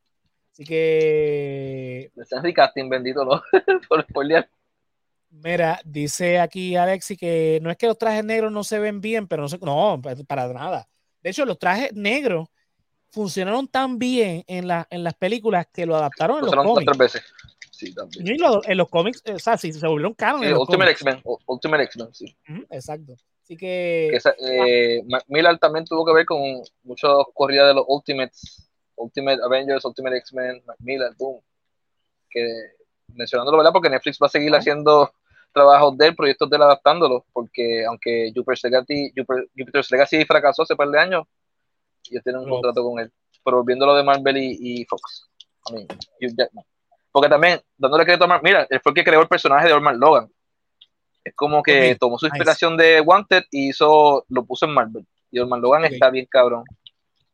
Así 0.52 0.64
que. 0.64 2.10
Henry 2.30 2.54
Casting, 2.54 2.88
bendito, 2.88 3.24
¿no? 3.24 3.42
Por 3.88 4.02
spoilear. 4.02 4.48
Mira, 5.30 5.80
dice 5.84 6.40
aquí 6.40 6.74
Alexi 6.74 7.16
que 7.16 7.60
no 7.62 7.70
es 7.70 7.76
que 7.76 7.86
los 7.86 7.96
trajes 7.96 8.24
negros 8.24 8.50
no 8.50 8.64
se 8.64 8.80
ven 8.80 9.00
bien, 9.00 9.28
pero 9.28 9.42
no 9.42 9.48
sé, 9.48 9.58
no, 9.62 10.00
para 10.26 10.52
nada. 10.52 10.88
De 11.22 11.30
hecho, 11.30 11.44
los 11.44 11.58
trajes 11.58 11.92
negros 11.92 12.48
funcionaron 13.10 13.66
tan 13.68 13.98
bien 13.98 14.44
en, 14.46 14.68
la, 14.68 14.86
en 14.90 15.04
las 15.04 15.14
películas 15.14 15.66
que 15.72 15.86
lo 15.86 15.96
adaptaron 15.96 16.38
en 16.38 16.46
los 16.46 16.54
cómics. 16.54 16.98
veces. 16.98 17.22
Sí, 17.70 17.94
también. 17.94 18.26
Y 18.26 18.30
en 18.32 18.76
los 18.76 18.88
cómics, 18.88 19.22
o 19.32 19.38
sea, 19.38 19.56
sí, 19.56 19.72
se 19.72 19.86
volvieron 19.86 20.14
canon. 20.14 20.44
Ultimate 20.52 20.90
X-Men, 20.92 21.22
Ultimate 21.46 21.84
X-Men, 21.84 22.08
sí. 22.12 22.36
exacto. 22.70 23.14
Así 23.42 23.56
que. 23.56 24.10
eh, 24.38 25.02
Miller 25.28 25.58
también 25.58 25.84
tuvo 25.84 26.04
que 26.04 26.12
ver 26.12 26.26
con 26.26 26.40
muchas 26.84 27.10
corridas 27.34 27.68
de 27.68 27.74
los 27.74 27.84
Ultimates, 27.88 28.70
Ultimate 28.96 29.40
Avengers, 29.42 29.84
Ultimate 29.84 30.18
X-Men, 30.18 30.62
Miller, 30.78 31.12
boom. 31.18 31.40
Que 32.28 32.46
mencionándolo, 33.14 33.58
¿verdad? 33.58 33.72
Porque 33.72 33.90
Netflix 33.90 34.18
va 34.22 34.28
a 34.28 34.30
seguir 34.30 34.54
haciendo 34.54 35.12
trabajos 35.52 35.96
de 35.96 36.08
él, 36.08 36.16
proyectos 36.16 36.48
de 36.48 36.56
él 36.56 36.62
adaptándolo, 36.62 37.24
porque 37.32 37.84
aunque 37.84 38.32
Jupiter's 38.34 38.64
Legacy, 38.64 39.12
Jupiter's 39.56 39.90
Legacy 39.90 40.24
fracasó 40.24 40.62
hace 40.62 40.74
un 40.74 40.78
par 40.78 40.88
de 40.88 40.98
años, 40.98 41.24
ellos 42.10 42.22
tienen 42.22 42.42
un 42.42 42.50
contrato 42.50 42.82
con 42.82 42.98
él. 43.00 43.10
Pero 43.44 43.58
volviendo 43.58 43.86
lo 43.86 43.94
de 43.94 44.02
Marvel 44.02 44.36
y, 44.38 44.84
Fox. 44.84 45.28
Porque 47.12 47.28
también, 47.28 47.60
dándole 47.76 48.04
crédito 48.04 48.24
a 48.24 48.28
Marvel, 48.28 48.52
mira, 48.52 48.66
él 48.68 48.80
fue 48.82 48.90
el 48.90 48.94
que 48.94 49.04
creó 49.04 49.22
el 49.22 49.28
personaje 49.28 49.66
de 49.66 49.72
Orman 49.72 49.98
Logan. 49.98 50.30
Es 51.24 51.34
como 51.34 51.62
que 51.62 51.96
tomó 51.96 52.18
su 52.18 52.26
inspiración 52.26 52.76
de 52.76 53.00
Wanted 53.00 53.44
y 53.50 53.70
hizo, 53.70 54.24
lo 54.28 54.44
puso 54.44 54.66
en 54.66 54.72
Marvel. 54.72 55.06
Y 55.30 55.38
Orman 55.38 55.60
Logan 55.60 55.84
está 55.84 56.10
bien 56.10 56.26
cabrón. 56.30 56.64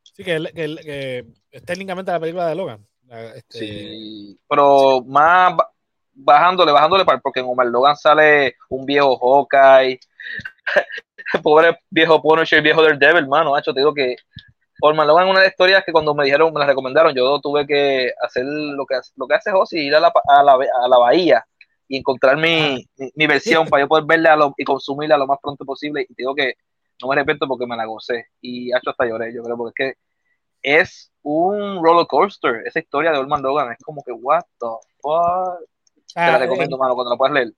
Sí, 0.03 0.25
que, 0.25 0.43
que, 0.55 1.27
es 1.51 1.65
técnicamente 1.65 2.11
la 2.11 2.21
película 2.21 2.49
de 2.49 2.55
Logan. 2.55 2.87
Este... 3.35 3.59
Sí, 3.59 4.41
pero 4.49 5.03
más 5.05 5.55
bajándole, 6.17 6.73
bajándole, 6.73 7.05
porque 7.23 7.41
en 7.41 7.47
Omar 7.47 7.67
Logan 7.67 7.97
sale 7.97 8.57
un 8.69 8.85
viejo 8.85 9.17
Hawkeye, 9.19 10.01
pobre 11.43 11.79
viejo 11.91 12.21
Punisher, 12.21 12.63
viejo 12.63 12.83
Daredevil, 12.83 13.25
hermano, 13.25 13.53
macho, 13.53 13.73
te 13.73 13.81
digo 13.81 13.95
que 13.95 14.17
Omar 14.81 15.07
Logan 15.07 15.29
una 15.29 15.41
de 15.41 15.47
las 15.47 15.53
historias 15.53 15.85
que 15.85 15.93
cuando 15.93 16.15
me 16.15 16.25
dijeron, 16.25 16.53
me 16.53 16.61
las 16.61 16.69
recomendaron, 16.69 17.15
yo 17.15 17.41
tuve 17.41 17.67
que 17.67 18.13
hacer 18.21 18.45
lo 18.45 18.85
que, 18.87 18.97
lo 19.17 19.27
que 19.27 19.35
hace 19.35 19.51
José, 19.51 19.79
ir 19.81 19.95
a 19.95 20.01
la, 20.01 20.13
a 20.29 20.43
la, 20.43 20.53
a 20.53 20.89
la 20.89 20.99
bahía 20.99 21.45
y 21.89 21.99
encontrar 21.99 22.37
mi, 22.37 22.85
mi, 23.15 23.27
versión 23.27 23.69
para 23.69 23.85
yo 23.85 23.89
poder 23.89 24.05
verla 24.07 24.53
y 24.57 24.65
consumirla 24.65 25.17
lo 25.17 25.27
más 25.27 25.39
pronto 25.41 25.65
posible. 25.65 26.03
Y 26.09 26.15
te 26.15 26.23
digo 26.23 26.35
que 26.35 26.55
no 27.01 27.09
me 27.09 27.15
arrepiento 27.15 27.47
porque 27.47 27.67
me 27.67 27.77
la 27.77 27.87
gocé. 27.87 28.27
Y 28.41 28.75
hecho 28.75 28.91
hasta 28.91 29.07
lloré, 29.07 29.33
yo 29.35 29.43
creo, 29.43 29.57
porque 29.57 29.89
es 29.89 29.95
que 30.63 30.81
es 30.81 31.13
un 31.23 31.83
roller 31.85 32.07
coaster. 32.07 32.63
Esa 32.67 32.81
historia 32.81 33.13
de 33.13 33.19
Orman 33.19 33.43
Logan 33.43 33.73
es 33.73 33.79
como 33.85 34.03
que, 34.03 34.13
what 34.13 34.45
the 34.59 34.67
fuck. 35.01 35.61
Te 36.17 36.33
la 36.33 36.39
recomiendo, 36.39 36.79
mano, 36.79 36.95
cuando 36.95 37.11
la 37.11 37.19
puedas 37.19 37.35
leer. 37.35 37.53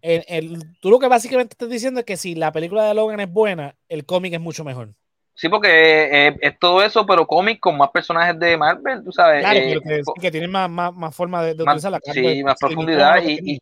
El, 0.00 0.78
tú 0.80 0.90
lo 0.90 1.00
que 1.00 1.08
básicamente 1.08 1.54
estás 1.54 1.68
diciendo 1.68 2.00
es 2.00 2.06
que 2.06 2.16
si 2.16 2.34
la 2.34 2.52
película 2.52 2.84
de 2.84 2.94
Logan 2.94 3.18
es 3.20 3.32
buena, 3.32 3.74
el 3.88 4.04
cómic 4.06 4.34
es 4.34 4.40
mucho 4.40 4.62
mejor. 4.62 4.90
Sí, 5.34 5.48
porque 5.48 6.28
eh, 6.28 6.36
es 6.40 6.58
todo 6.60 6.82
eso, 6.84 7.04
pero 7.06 7.26
cómic 7.26 7.58
con 7.58 7.76
más 7.76 7.90
personajes 7.90 8.38
de 8.38 8.56
Marvel, 8.56 9.02
tú 9.02 9.10
sabes. 9.10 9.40
Claro, 9.40 9.58
eh, 9.58 10.02
que, 10.20 10.30
tienen 10.30 10.52
más, 10.52 10.70
más, 10.70 10.94
más 10.94 11.16
forma 11.16 11.42
de, 11.42 11.60
utilizar 11.60 11.90
la 11.90 11.98
carta. 11.98 12.20
Sí, 12.20 12.44
más 12.44 12.56
profundidad 12.60 13.20
y, 13.24 13.54
y, 13.54 13.58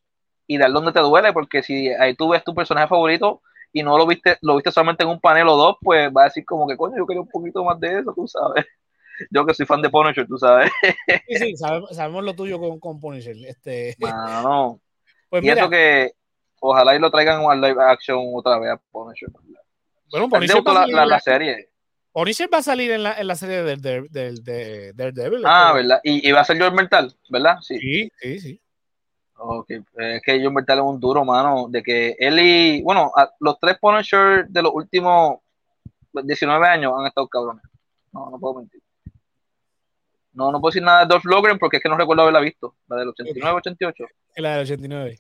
y, 0.47 0.59
dar 0.59 0.71
donde 0.71 0.93
te 0.93 1.01
duele, 1.01 1.33
porque 1.33 1.63
si 1.63 1.89
ahí 1.89 2.15
tú 2.15 2.29
ves 2.29 2.45
tu 2.45 2.55
personaje 2.55 2.89
favorito 2.89 3.41
y 3.73 3.83
no 3.83 3.97
lo 3.97 4.07
viste, 4.07 4.37
lo 4.43 4.57
viste 4.57 4.71
solamente 4.71 5.05
en 5.05 5.09
un 5.09 5.21
panel 5.21 5.49
o 5.49 5.57
dos, 5.57 5.77
pues 5.81 6.11
va 6.15 6.23
a 6.23 6.25
decir 6.25 6.45
como 6.45 6.67
que 6.67 6.77
coño, 6.77 6.99
yo 6.99 7.07
quería 7.07 7.23
un 7.23 7.29
poquito 7.29 7.65
más 7.65 7.81
de 7.81 8.01
eso, 8.01 8.13
tú 8.15 8.29
sabes. 8.29 8.67
Yo 9.31 9.47
que 9.47 9.55
soy 9.55 9.67
fan 9.67 9.83
de 9.83 9.91
Punisher, 9.91 10.27
tú 10.27 10.39
sabes. 10.39 10.71
Sí, 11.29 11.37
sí, 11.37 11.57
sabemos, 11.57 12.25
lo 12.25 12.35
tuyo 12.35 12.59
con, 12.59 12.79
con 12.81 13.01
Punisher. 13.01 13.37
Este... 13.47 13.97
No, 13.99 14.81
Pues 15.33 15.43
y 15.45 15.49
eso 15.49 15.71
que 15.71 16.13
ojalá 16.61 16.95
y 16.95 16.99
lo 16.99 17.11
traigan 17.11 17.43
a 17.51 17.55
live 17.55 17.83
action 17.83 18.19
otra 18.35 18.59
vez 18.59 18.73
a 18.73 18.77
Punisher. 18.91 19.31
Bueno, 20.11 20.29
Punisher 20.29 20.63
va 20.67 20.87
la, 20.87 21.07
la, 21.07 21.21
serie. 21.21 21.71
Punisher 22.13 22.51
va 22.53 22.59
a 22.59 22.63
salir 22.63 22.91
en 22.91 23.03
la, 23.03 23.19
en 23.19 23.27
la 23.27 23.35
serie 23.35 23.63
del, 23.63 23.81
del, 23.81 24.11
del, 24.11 24.45
de 24.45 24.93
Daredevil. 24.93 25.43
Ah, 25.47 25.73
¿verdad? 25.75 26.01
Y, 26.05 26.29
y 26.29 26.33
va 26.33 26.41
a 26.41 26.45
ser 26.45 26.59
George 26.59 26.77
Mental, 26.77 27.17
¿verdad? 27.31 27.57
Sí, 27.63 27.81
sí, 27.81 28.11
sí. 28.21 28.41
sí. 28.41 28.61
Ok, 29.37 29.71
es 29.71 30.23
que 30.23 30.33
George 30.39 30.51
Mental 30.51 30.79
es 30.81 30.85
un 30.85 31.01
duro, 31.01 31.25
mano, 31.25 31.67
de 31.71 31.83
que 31.83 32.15
él 32.19 32.39
y, 32.39 32.83
bueno, 32.83 33.11
los 33.41 33.59
tres 33.59 33.79
Punisher 33.81 34.47
de 34.49 34.63
los 34.63 34.73
últimos 34.75 35.39
19 36.13 36.67
años 36.67 36.93
han 36.95 37.07
estado 37.07 37.27
cabrones. 37.27 37.65
No, 38.13 38.29
no 38.31 38.39
puedo 38.39 38.57
mentir. 38.57 38.83
No, 40.33 40.51
no 40.51 40.61
puedo 40.61 40.71
decir 40.71 40.83
nada 40.83 41.01
de 41.01 41.07
Dolph 41.07 41.25
Lundgren 41.25 41.59
porque 41.59 41.77
es 41.77 41.83
que 41.83 41.89
no 41.89 41.97
recuerdo 41.97 42.23
haberla 42.23 42.41
visto. 42.41 42.77
La 42.89 42.97
del 42.97 43.09
89, 43.09 43.57
88. 43.57 44.05
La 44.37 44.53
del 44.53 44.63
89. 44.63 45.19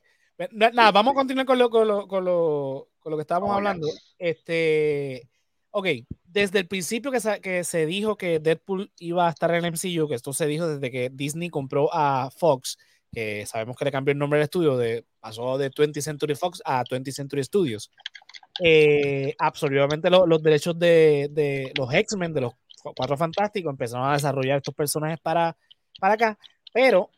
Nada, 0.51 0.91
vamos 0.91 1.13
a 1.13 1.15
continuar 1.17 1.47
con 1.47 1.59
lo, 1.59 1.71
con 1.71 1.87
lo, 1.87 2.09
con 2.09 2.25
lo, 2.25 2.89
con 2.99 3.11
lo 3.11 3.17
que 3.17 3.23
estábamos 3.23 3.55
hablando. 3.55 3.87
Este, 4.19 5.29
ok, 5.71 5.87
desde 6.25 6.61
el 6.61 6.69
principio 6.69 7.11
que 7.11 7.21
se, 7.21 7.41
que 7.41 7.65
se 7.65 7.87
dijo 7.87 8.17
que 8.17 8.41
Deadpool 8.41 8.91
iba 8.99 9.27
a 9.27 9.31
estar 9.31 9.55
en 9.55 9.65
el 9.65 9.73
MCU, 9.73 10.09
que 10.09 10.15
esto 10.15 10.33
se 10.33 10.47
dijo 10.47 10.67
desde 10.67 10.91
que 10.91 11.11
Disney 11.11 11.51
compró 11.51 11.91
a 11.93 12.31
Fox, 12.31 12.79
que 13.13 13.45
sabemos 13.47 13.77
que 13.77 13.85
le 13.85 13.93
cambió 13.93 14.13
el 14.13 14.19
nombre 14.19 14.39
del 14.39 14.45
estudio, 14.45 14.77
de, 14.77 15.05
pasó 15.21 15.59
de 15.59 15.71
20th 15.71 16.01
Century 16.01 16.35
Fox 16.35 16.63
a 16.65 16.83
20th 16.85 17.13
Century 17.13 17.45
Studios. 17.45 17.91
Eh, 18.61 19.35
absolutamente 19.39 20.11
los 20.11 20.43
derechos 20.43 20.79
de, 20.79 21.29
de 21.31 21.73
los 21.77 21.93
X-Men, 21.93 22.33
de 22.33 22.41
los 22.43 22.55
Cuatro 22.83 23.17
Fantásticos, 23.17 23.71
empezaron 23.71 24.09
a 24.09 24.15
desarrollar 24.15 24.59
estos 24.59 24.75
personajes 24.75 25.21
para, 25.21 25.57
para 26.01 26.15
acá, 26.15 26.39
pero 26.73 27.11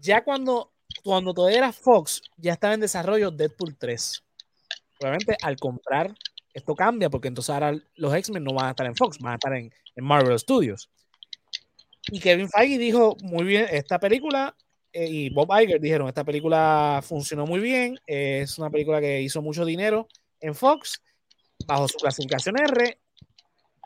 ya 0.00 0.24
cuando, 0.24 0.72
cuando 1.04 1.32
todavía 1.32 1.58
era 1.58 1.72
Fox, 1.72 2.22
ya 2.36 2.52
estaba 2.52 2.74
en 2.74 2.80
desarrollo 2.80 3.30
Deadpool 3.30 3.76
3. 3.76 4.22
Obviamente, 5.00 5.36
al 5.42 5.56
comprar, 5.56 6.14
esto 6.52 6.74
cambia, 6.74 7.10
porque 7.10 7.28
entonces 7.28 7.50
ahora 7.50 7.74
los 7.96 8.14
X-Men 8.14 8.44
no 8.44 8.54
van 8.54 8.66
a 8.66 8.70
estar 8.70 8.86
en 8.86 8.96
Fox, 8.96 9.18
van 9.18 9.32
a 9.32 9.36
estar 9.36 9.54
en, 9.54 9.70
Marvel 9.96 10.38
Studios. 10.38 10.90
Y 12.10 12.18
Kevin 12.18 12.48
Feige 12.48 12.78
dijo, 12.78 13.16
muy 13.22 13.44
bien, 13.44 13.66
esta 13.70 13.98
película, 13.98 14.56
eh, 14.92 15.06
y 15.06 15.30
Bob 15.30 15.48
Iger 15.60 15.80
dijeron, 15.80 16.08
esta 16.08 16.24
película 16.24 17.00
funcionó 17.02 17.46
muy 17.46 17.60
bien, 17.60 17.98
es 18.06 18.58
una 18.58 18.70
película 18.70 19.00
que 19.00 19.20
hizo 19.20 19.42
mucho 19.42 19.64
dinero 19.64 20.08
en 20.40 20.54
Fox, 20.54 21.02
bajo 21.66 21.86
su 21.88 21.98
clasificación 21.98 22.56
R, 22.58 22.98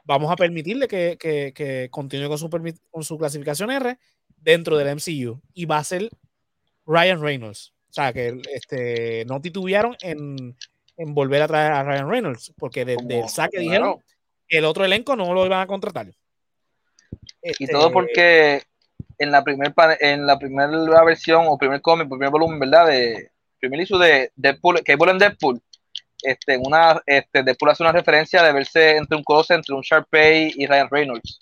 vamos 0.07 0.31
a 0.31 0.37
permitirle 0.37 0.89
que, 0.89 1.89
continúe 1.91 2.29
con 2.29 2.39
su, 2.39 2.49
con 2.91 3.05
su 3.05 3.19
clasificación 3.19 3.71
R 3.71 3.99
dentro 4.39 4.77
del 4.77 4.95
MCU 4.97 5.41
y 5.53 5.67
va 5.67 5.79
a 5.79 5.85
ser 5.85 6.09
Ryan 6.87 7.21
Reynolds. 7.21 7.73
O 7.91 7.93
sea, 7.93 8.13
que 8.13 8.41
este, 8.53 9.25
no 9.27 9.41
titubearon 9.41 9.97
en, 10.01 10.57
volver 10.97 11.43
a 11.43 11.49
traer 11.49 11.73
a 11.73 11.83
Ryan 11.83 12.09
Reynolds, 12.09 12.53
porque 12.57 12.85
desde 12.85 13.21
el 13.21 13.29
saque 13.29 13.59
dijeron 13.59 14.01
que 14.49 14.59
el 14.59 14.65
otro 14.65 14.85
elenco 14.85 15.17
no 15.17 15.35
lo 15.35 15.45
iban 15.45 15.61
a 15.61 15.67
contratar. 15.67 16.07
y 17.43 17.67
todo 17.67 17.83
este, 17.83 17.93
porque 17.93 18.63
en 19.19 19.31
la 19.31 19.43
primera 19.43 19.75
en 20.01 20.27
la 20.27 20.39
primera 20.39 21.05
versión 21.05 21.45
o 21.49 21.59
primer 21.59 21.81
cómic, 21.81 22.09
primer 22.09 22.31
volumen, 22.31 22.59
¿verdad? 22.61 22.87
De 22.87 23.31
primer 23.59 23.81
issue 23.81 23.99
de 23.99 24.31
Deadpool, 24.37 24.83
que 24.85 24.93
en 24.93 25.19
Deadpool, 25.19 25.61
este, 26.27 26.59
una, 26.59 27.01
este, 27.07 27.45
Deadpool 27.45 27.71
hace 27.71 27.85
una 27.85 27.93
referencia 27.93 28.43
de 28.43 28.53
verse 28.53 28.97
entre 28.97 29.17
un 29.17 29.23
cose 29.23 29.55
entre 29.55 29.75
un 29.75 29.81
Sharpay 29.81 30.55
y 30.57 30.67
Ryan 30.67 30.89
Reynolds, 30.91 31.39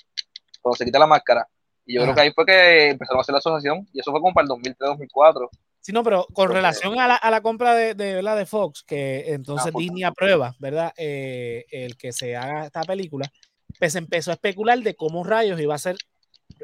cuando 0.61 0.76
se 0.76 0.85
quita 0.85 0.99
la 0.99 1.07
máscara. 1.07 1.49
Y 1.87 1.95
yo 1.95 2.03
creo 2.03 2.14
que 2.14 2.20
ahí 2.20 2.32
fue 2.32 2.45
que 2.45 2.91
empezaron 2.91 3.18
a 3.18 3.22
hacer 3.22 3.32
la 3.32 3.39
asociación, 3.39 3.89
y 3.95 4.01
eso 4.01 4.11
fue 4.11 4.20
como 4.20 4.35
para 4.35 4.45
el 4.45 4.51
2003-2004. 4.51 5.49
Sí, 5.80 5.93
no, 5.93 6.03
pero 6.03 6.26
con 6.35 6.51
relación 6.51 6.99
a 6.99 7.09
la, 7.09 7.16
a 7.16 7.30
la 7.30 7.41
compra 7.41 7.74
de, 7.74 7.95
de, 7.95 8.14
¿verdad? 8.14 8.37
de 8.37 8.47
Fox, 8.47 8.82
que 8.82 9.32
entonces 9.32 9.72
ah, 9.74 9.78
Disney 9.78 10.03
aprueba, 10.03 10.55
¿verdad? 10.59 10.93
Eh, 10.99 11.64
el 11.70 11.97
que 11.97 12.12
se 12.12 12.37
haga 12.37 12.66
esta 12.66 12.82
película, 12.82 13.30
pues 13.78 13.95
empezó 13.95 14.32
a 14.32 14.35
especular 14.35 14.78
de 14.78 14.95
cómo 14.95 15.24
rayos 15.24 15.61
iba 15.61 15.74
a 15.74 15.78
ser 15.78 15.97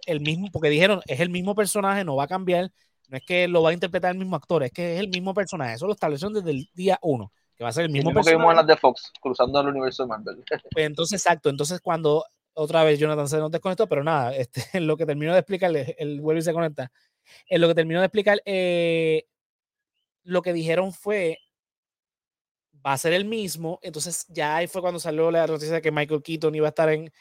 el 0.04 0.20
mismo, 0.20 0.48
porque 0.52 0.68
dijeron, 0.68 1.00
es 1.06 1.20
el 1.20 1.30
mismo 1.30 1.54
personaje, 1.54 2.04
no 2.04 2.16
va 2.16 2.24
a 2.24 2.28
cambiar, 2.28 2.70
no 3.08 3.16
es 3.16 3.24
que 3.26 3.48
lo 3.48 3.62
va 3.62 3.70
a 3.70 3.74
interpretar 3.74 4.12
el 4.12 4.18
mismo 4.18 4.36
actor, 4.36 4.62
es 4.62 4.72
que 4.72 4.94
es 4.94 5.00
el 5.00 5.08
mismo 5.08 5.32
personaje, 5.32 5.74
eso 5.74 5.86
lo 5.86 5.94
establecieron 5.94 6.34
desde 6.34 6.50
el 6.50 6.68
día 6.74 6.98
uno 7.02 7.32
que 7.60 7.64
va 7.64 7.68
a 7.68 7.72
ser 7.74 7.84
el 7.84 7.90
mismo, 7.90 8.10
que 8.14 8.30
vimos 8.30 8.50
en 8.52 8.56
las 8.56 8.66
de 8.66 8.74
Fox, 8.74 9.12
cruzando 9.20 9.60
el 9.60 9.66
universo 9.66 10.04
de 10.04 10.08
Marvel. 10.08 10.42
Pues 10.72 10.86
entonces, 10.86 11.20
exacto, 11.20 11.50
entonces 11.50 11.78
cuando 11.82 12.24
otra 12.54 12.84
vez 12.84 12.98
Jonathan 12.98 13.28
se 13.28 13.36
nos 13.36 13.50
desconectó, 13.50 13.86
pero 13.86 14.02
nada, 14.02 14.34
este, 14.34 14.64
en 14.72 14.86
lo 14.86 14.96
que 14.96 15.04
terminó 15.04 15.34
de 15.34 15.40
explicar, 15.40 15.70
él 15.76 16.22
vuelve 16.22 16.40
y 16.40 16.42
se 16.42 16.54
conecta, 16.54 16.90
en 17.46 17.60
lo 17.60 17.68
que 17.68 17.74
terminó 17.74 18.00
de 18.00 18.06
explicar, 18.06 18.40
eh, 18.46 19.26
lo 20.24 20.40
que 20.40 20.54
dijeron 20.54 20.94
fue, 20.94 21.36
va 22.74 22.94
a 22.94 22.98
ser 22.98 23.12
el 23.12 23.26
mismo, 23.26 23.78
entonces 23.82 24.24
ya 24.30 24.56
ahí 24.56 24.66
fue 24.66 24.80
cuando 24.80 24.98
salió 24.98 25.30
la 25.30 25.46
noticia 25.46 25.74
de 25.74 25.82
que 25.82 25.92
Michael 25.92 26.22
Keaton 26.22 26.54
iba 26.54 26.66
a 26.66 26.70
estar 26.70 26.88
en, 26.88 27.12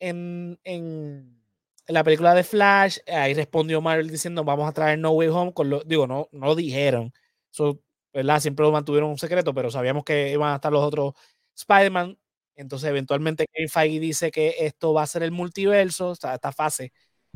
en, 0.00 0.58
en, 0.64 1.38
la 1.86 2.02
película 2.02 2.32
de 2.32 2.44
Flash, 2.44 2.96
ahí 3.08 3.34
respondió 3.34 3.82
Marvel 3.82 4.08
diciendo, 4.08 4.42
vamos 4.42 4.70
a 4.70 4.72
traer 4.72 4.98
No 4.98 5.10
Way 5.10 5.28
Home, 5.28 5.52
con 5.52 5.68
lo, 5.68 5.82
digo, 5.84 6.06
no, 6.06 6.30
no 6.32 6.46
lo 6.46 6.54
dijeron, 6.54 7.12
Eso, 7.52 7.78
¿verdad? 8.12 8.40
Siempre 8.40 8.64
lo 8.64 8.72
mantuvieron 8.72 9.10
un 9.10 9.18
secreto, 9.18 9.54
pero 9.54 9.70
sabíamos 9.70 10.04
que 10.04 10.32
iban 10.32 10.52
a 10.52 10.56
estar 10.56 10.72
los 10.72 10.82
otros 10.82 11.14
Spider-Man. 11.56 12.18
Entonces, 12.56 12.88
eventualmente, 12.88 13.46
Kevin 13.52 13.68
Feige 13.68 14.00
dice 14.00 14.30
que 14.30 14.56
esto 14.58 14.92
va 14.92 15.02
a 15.02 15.06
ser 15.06 15.22
el 15.22 15.32
multiverso, 15.32 16.12
esta 16.12 16.52
fase 16.52 16.92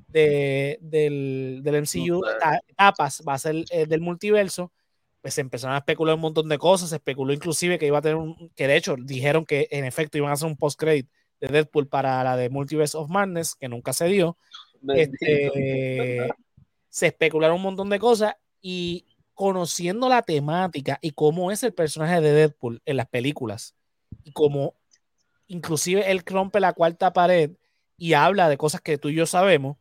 de, 0.09 0.79
del, 0.81 1.61
del, 1.63 1.83
MCU, 1.83 2.23
etapas, 2.69 3.23
va 3.27 3.35
a 3.35 3.39
ser 3.39 3.65
eh, 3.71 3.87
del 3.87 4.01
multiverso. 4.01 4.73
Pues 5.21 5.35
se 5.35 5.41
empezaron 5.41 5.75
a 5.75 5.79
especular 5.79 6.15
un 6.15 6.21
montón 6.21 6.49
de 6.49 6.59
cosas. 6.59 6.91
Se 6.91 6.97
especuló 6.97 7.33
inclusive 7.33 7.79
que 7.79 7.87
iba 7.87 7.99
a 7.99 8.03
tener 8.03 8.17
un. 8.17 8.51
que 8.55 8.69
de 8.69 8.77
hecho 8.77 8.97
dijeron 8.99 9.45
que 9.45 9.67
en 9.71 9.85
efecto 9.85 10.19
iban 10.19 10.31
a 10.31 10.35
hacer 10.35 10.47
un 10.47 10.57
post-credit 10.57 11.09
de 11.41 11.49
Deadpool 11.49 11.89
para 11.89 12.23
la 12.23 12.37
de 12.37 12.49
Multiverse 12.49 12.97
of 12.97 13.09
Madness, 13.09 13.55
que 13.55 13.69
nunca 13.69 13.93
se 13.93 14.07
dio. 14.07 14.39
Este, 14.89 16.29
se 16.89 17.07
especularon 17.09 17.57
un 17.57 17.63
montón 17.63 17.91
de 17.91 17.99
cosas 17.99 18.37
y 18.61 19.16
conociendo 19.37 20.09
la 20.09 20.23
temática 20.23 20.99
y 21.03 21.13
cómo 21.13 21.53
es 21.53 21.63
el 21.63 21.75
personaje 21.75 22.21
de 22.23 22.33
Deadpool 22.33 22.81
en 22.87 22.97
las 22.97 23.07
películas 23.07 23.77
y 24.25 24.33
cómo 24.33 24.75
inclusive 25.47 26.11
él 26.11 26.23
rompe 26.25 26.59
la 26.59 26.73
cuarta 26.73 27.13
pared 27.13 27.51
y 27.99 28.15
habla 28.15 28.49
de 28.49 28.57
cosas 28.57 28.81
que 28.81 28.97
tú 28.97 29.11
y 29.11 29.15
yo 29.15 29.27
sabemos, 29.27 29.77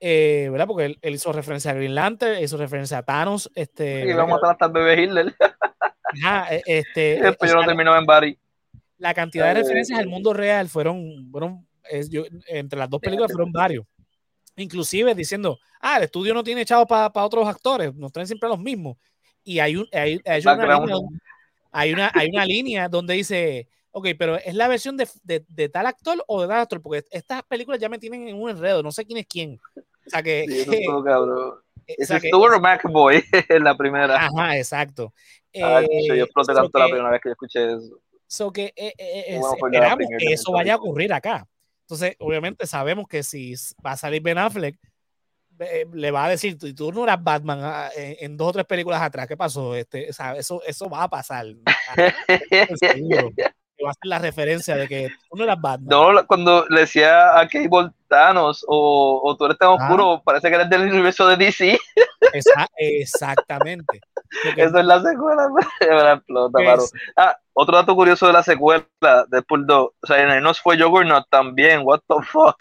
eh, 0.00 0.48
¿verdad? 0.50 0.66
Porque 0.66 0.96
él, 1.00 1.14
hizo 1.14 1.32
referencia 1.32 1.70
a 1.70 1.74
Green 1.74 1.94
Lantern, 1.94 2.42
hizo 2.42 2.56
referencia 2.56 2.98
a 2.98 3.02
Thanos, 3.02 3.50
este... 3.54 4.08
Y 4.08 4.12
vamos 4.14 4.32
a 4.32 4.34
matar 4.36 4.50
hasta 4.52 4.66
el 4.66 4.72
bebé 4.72 5.02
Hitler. 5.02 5.36
Ajá, 6.24 6.54
e, 6.54 6.62
este... 6.66 7.20
Después 7.22 7.50
yo 7.50 7.58
no 7.58 7.66
terminó 7.66 7.94
en 7.96 8.06
Barry. 8.06 8.38
La 8.96 9.12
cantidad 9.12 9.48
de 9.48 9.62
referencias 9.62 9.98
al 9.98 10.08
mundo 10.08 10.32
real 10.32 10.68
fueron, 10.68 11.28
fueron 11.30 11.66
entre 11.90 12.78
las 12.78 12.88
dos 12.88 13.00
películas 13.00 13.30
fueron 13.30 13.52
varios. 13.52 13.86
Inclusive 14.58 15.14
diciendo, 15.14 15.58
ah, 15.80 15.98
el 15.98 16.04
estudio 16.04 16.34
no 16.34 16.44
tiene 16.44 16.62
echado 16.62 16.86
para 16.86 17.10
otros 17.24 17.46
actores, 17.46 17.94
nos 17.94 18.12
traen 18.12 18.26
siempre 18.26 18.48
los 18.48 18.58
mismos. 18.58 18.96
Y 19.44 19.60
hay, 19.60 19.76
un, 19.76 19.88
hay, 19.92 20.20
hay, 20.26 20.42
una 20.42 20.78
línea, 20.80 20.96
hay, 21.72 21.92
una, 21.92 22.10
hay 22.14 22.28
una 22.28 22.44
línea 22.44 22.88
donde 22.88 23.14
dice, 23.14 23.68
ok, 23.92 24.08
pero 24.18 24.36
¿es 24.36 24.54
la 24.54 24.68
versión 24.68 24.96
de, 24.96 25.08
de, 25.22 25.44
de, 25.48 25.68
tal 25.68 25.86
actor 25.86 26.22
o 26.26 26.42
de 26.42 26.48
tal 26.48 26.60
actor? 26.60 26.82
Porque 26.82 27.04
estas 27.10 27.42
películas 27.44 27.80
ya 27.80 27.88
me 27.88 27.98
tienen 27.98 28.28
en 28.28 28.40
un 28.40 28.50
enredo, 28.50 28.82
no 28.82 28.92
sé 28.92 29.06
quién 29.06 29.18
es 29.18 29.26
quién. 29.26 29.58
O 29.76 30.10
sea 30.10 30.22
que... 30.22 30.44
Sí, 30.48 30.60
eso 30.60 31.02
cabrón. 31.04 31.54
Ese 31.86 32.16
estuvo 32.16 32.46
McBoy 32.60 33.24
en 33.48 33.64
la 33.64 33.74
primera. 33.74 34.26
Ajá, 34.26 34.58
exacto. 34.58 35.14
Ah, 35.62 35.80
eh, 35.82 36.06
yo 36.08 36.24
exploté 36.24 36.52
tanto 36.52 36.78
la 36.78 36.86
primera 36.86 37.10
vez 37.10 37.20
que 37.22 37.30
escuché 37.30 37.72
eso. 37.72 37.98
So 38.26 38.52
que, 38.52 38.74
eh, 38.76 38.92
eh, 38.98 39.40
esperamos 39.40 40.06
que 40.18 40.32
eso 40.34 40.52
vaya 40.52 40.74
a 40.74 40.76
ocurrir 40.76 41.14
acá. 41.14 41.46
Entonces, 41.88 42.16
obviamente 42.18 42.66
sabemos 42.66 43.08
que 43.08 43.22
si 43.22 43.54
va 43.84 43.92
a 43.92 43.96
salir 43.96 44.20
Ben 44.20 44.36
Affleck, 44.36 44.78
le 45.94 46.10
va 46.10 46.26
a 46.26 46.28
decir, 46.28 46.58
tú 46.76 46.92
no 46.92 47.04
eras 47.04 47.24
Batman 47.24 47.60
ah, 47.62 47.88
en, 47.96 48.36
dos 48.36 48.48
o 48.48 48.52
tres 48.52 48.66
películas 48.66 49.00
atrás, 49.00 49.26
¿qué 49.26 49.38
pasó? 49.38 49.74
Este, 49.74 50.06
eso, 50.10 50.62
eso 50.66 50.90
va 50.90 51.04
a 51.04 51.08
pasar. 51.08 51.46
va 53.86 53.90
a 53.90 53.94
ser 53.94 54.04
la 54.04 54.18
referencia 54.18 54.76
de 54.76 54.86
que 54.86 55.08
tú 55.30 55.38
no 55.38 55.44
eras 55.44 55.58
Batman. 55.58 55.88
No, 55.88 56.26
cuando 56.26 56.66
le 56.68 56.80
decía 56.80 57.40
a 57.40 57.48
Cable 57.48 57.90
Thanos 58.08 58.64
o, 58.66 59.20
o 59.22 59.36
tú 59.36 59.44
eres 59.44 59.58
tan 59.58 59.68
oscuro, 59.68 60.22
parece 60.24 60.48
que 60.48 60.56
eres 60.56 60.70
del 60.70 60.90
universo 60.90 61.26
de 61.28 61.36
DC. 61.36 61.78
exactamente. 62.76 64.00
Eso 64.56 64.78
es 64.78 64.84
la 64.84 65.00
secuela, 65.02 65.48
me 65.80 66.12
explota, 66.12 66.58
Ah, 67.16 67.36
otro 67.52 67.76
dato 67.76 67.94
curioso 67.94 68.26
de 68.26 68.32
la 68.32 68.42
secuela, 68.42 68.86
Deadpool 69.28 69.66
2, 69.66 69.88
o 70.00 70.06
sea, 70.06 70.36
en 70.36 70.42
nos 70.42 70.60
fue 70.60 70.78
Juggernaut 70.78 71.26
también, 71.30 71.82
what 71.84 72.00
the 72.08 72.16
fuck. 72.24 72.56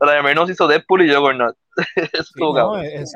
Ryan 0.00 0.34
nos 0.34 0.50
hizo 0.50 0.66
Deadpool 0.66 1.02
y 1.02 1.14
Juggernaut. 1.14 1.56
es, 1.96 2.32
no, 2.36 2.78
es, 2.78 3.14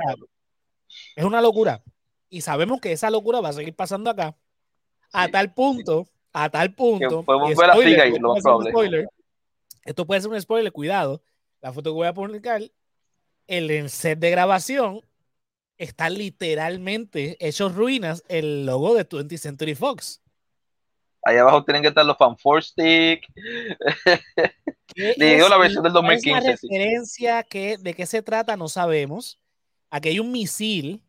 es 1.17 1.25
una 1.25 1.41
locura. 1.41 1.83
Y 2.29 2.41
sabemos 2.41 2.81
que 2.81 2.93
esa 2.93 3.11
locura 3.11 3.41
va 3.41 3.51
a 3.51 3.53
seguir 3.53 3.75
pasando 3.75 4.11
acá. 4.11 4.37
A 5.13 5.29
tal 5.29 5.55
punto, 5.55 6.07
a 6.33 6.49
tal 6.49 6.75
punto. 6.75 7.23
Podemos 7.23 7.55
ver 7.55 7.69
la 7.69 7.77
figa 7.77 8.07
y 8.07 8.19
lo 8.19 8.35
spoiler, 8.37 9.09
esto 9.85 10.07
puede 10.07 10.21
ser 10.21 10.31
un 10.31 10.41
spoiler, 10.41 10.73
cuidado. 10.73 11.23
La 11.61 11.73
foto 11.73 11.91
que 11.91 11.95
voy 11.95 12.07
a 12.07 12.15
publicar, 12.15 12.63
el 13.47 13.91
set 13.91 14.19
de 14.19 14.31
grabación 14.31 15.01
está 15.79 16.09
literalmente 16.11 17.37
hecho 17.41 17.69
ruinas 17.69 18.23
el 18.29 18.67
logo 18.67 18.95
de 18.95 19.09
20th 19.09 19.39
Century 19.39 19.75
Fox. 19.75 20.21
Ahí 21.25 21.39
abajo 21.39 21.65
tienen 21.65 21.83
que 21.83 21.89
estar 21.89 22.05
los 22.05 22.19
fan 22.19 22.37
stick. 22.61 23.27
Digo 25.17 25.49
la 25.49 25.57
versión 25.57 25.83
del 25.83 25.93
2015. 25.95 26.39
Es 26.39 26.61
referencia 26.61 27.43
que, 27.43 27.79
de 27.79 27.95
qué 27.95 28.05
se 28.05 28.23
trata 28.23 28.57
no 28.57 28.69
sabemos. 28.69 29.41
Aquí 29.91 30.11
hay 30.11 30.19
un 30.19 30.31
misil, 30.31 31.03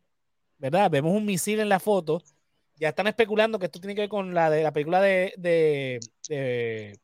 ¿verdad? 0.58 0.90
Vemos 0.90 1.12
un 1.14 1.26
misil 1.26 1.60
en 1.60 1.68
la 1.68 1.80
foto. 1.80 2.22
Ya 2.76 2.88
están 2.88 3.06
especulando 3.08 3.58
que 3.58 3.66
esto 3.66 3.78
tiene 3.78 3.94
que 3.94 4.02
ver 4.02 4.08
con 4.08 4.32
la 4.32 4.48
de 4.48 4.62
la 4.62 4.72
película 4.72 5.02
de, 5.02 5.34
de, 5.36 6.98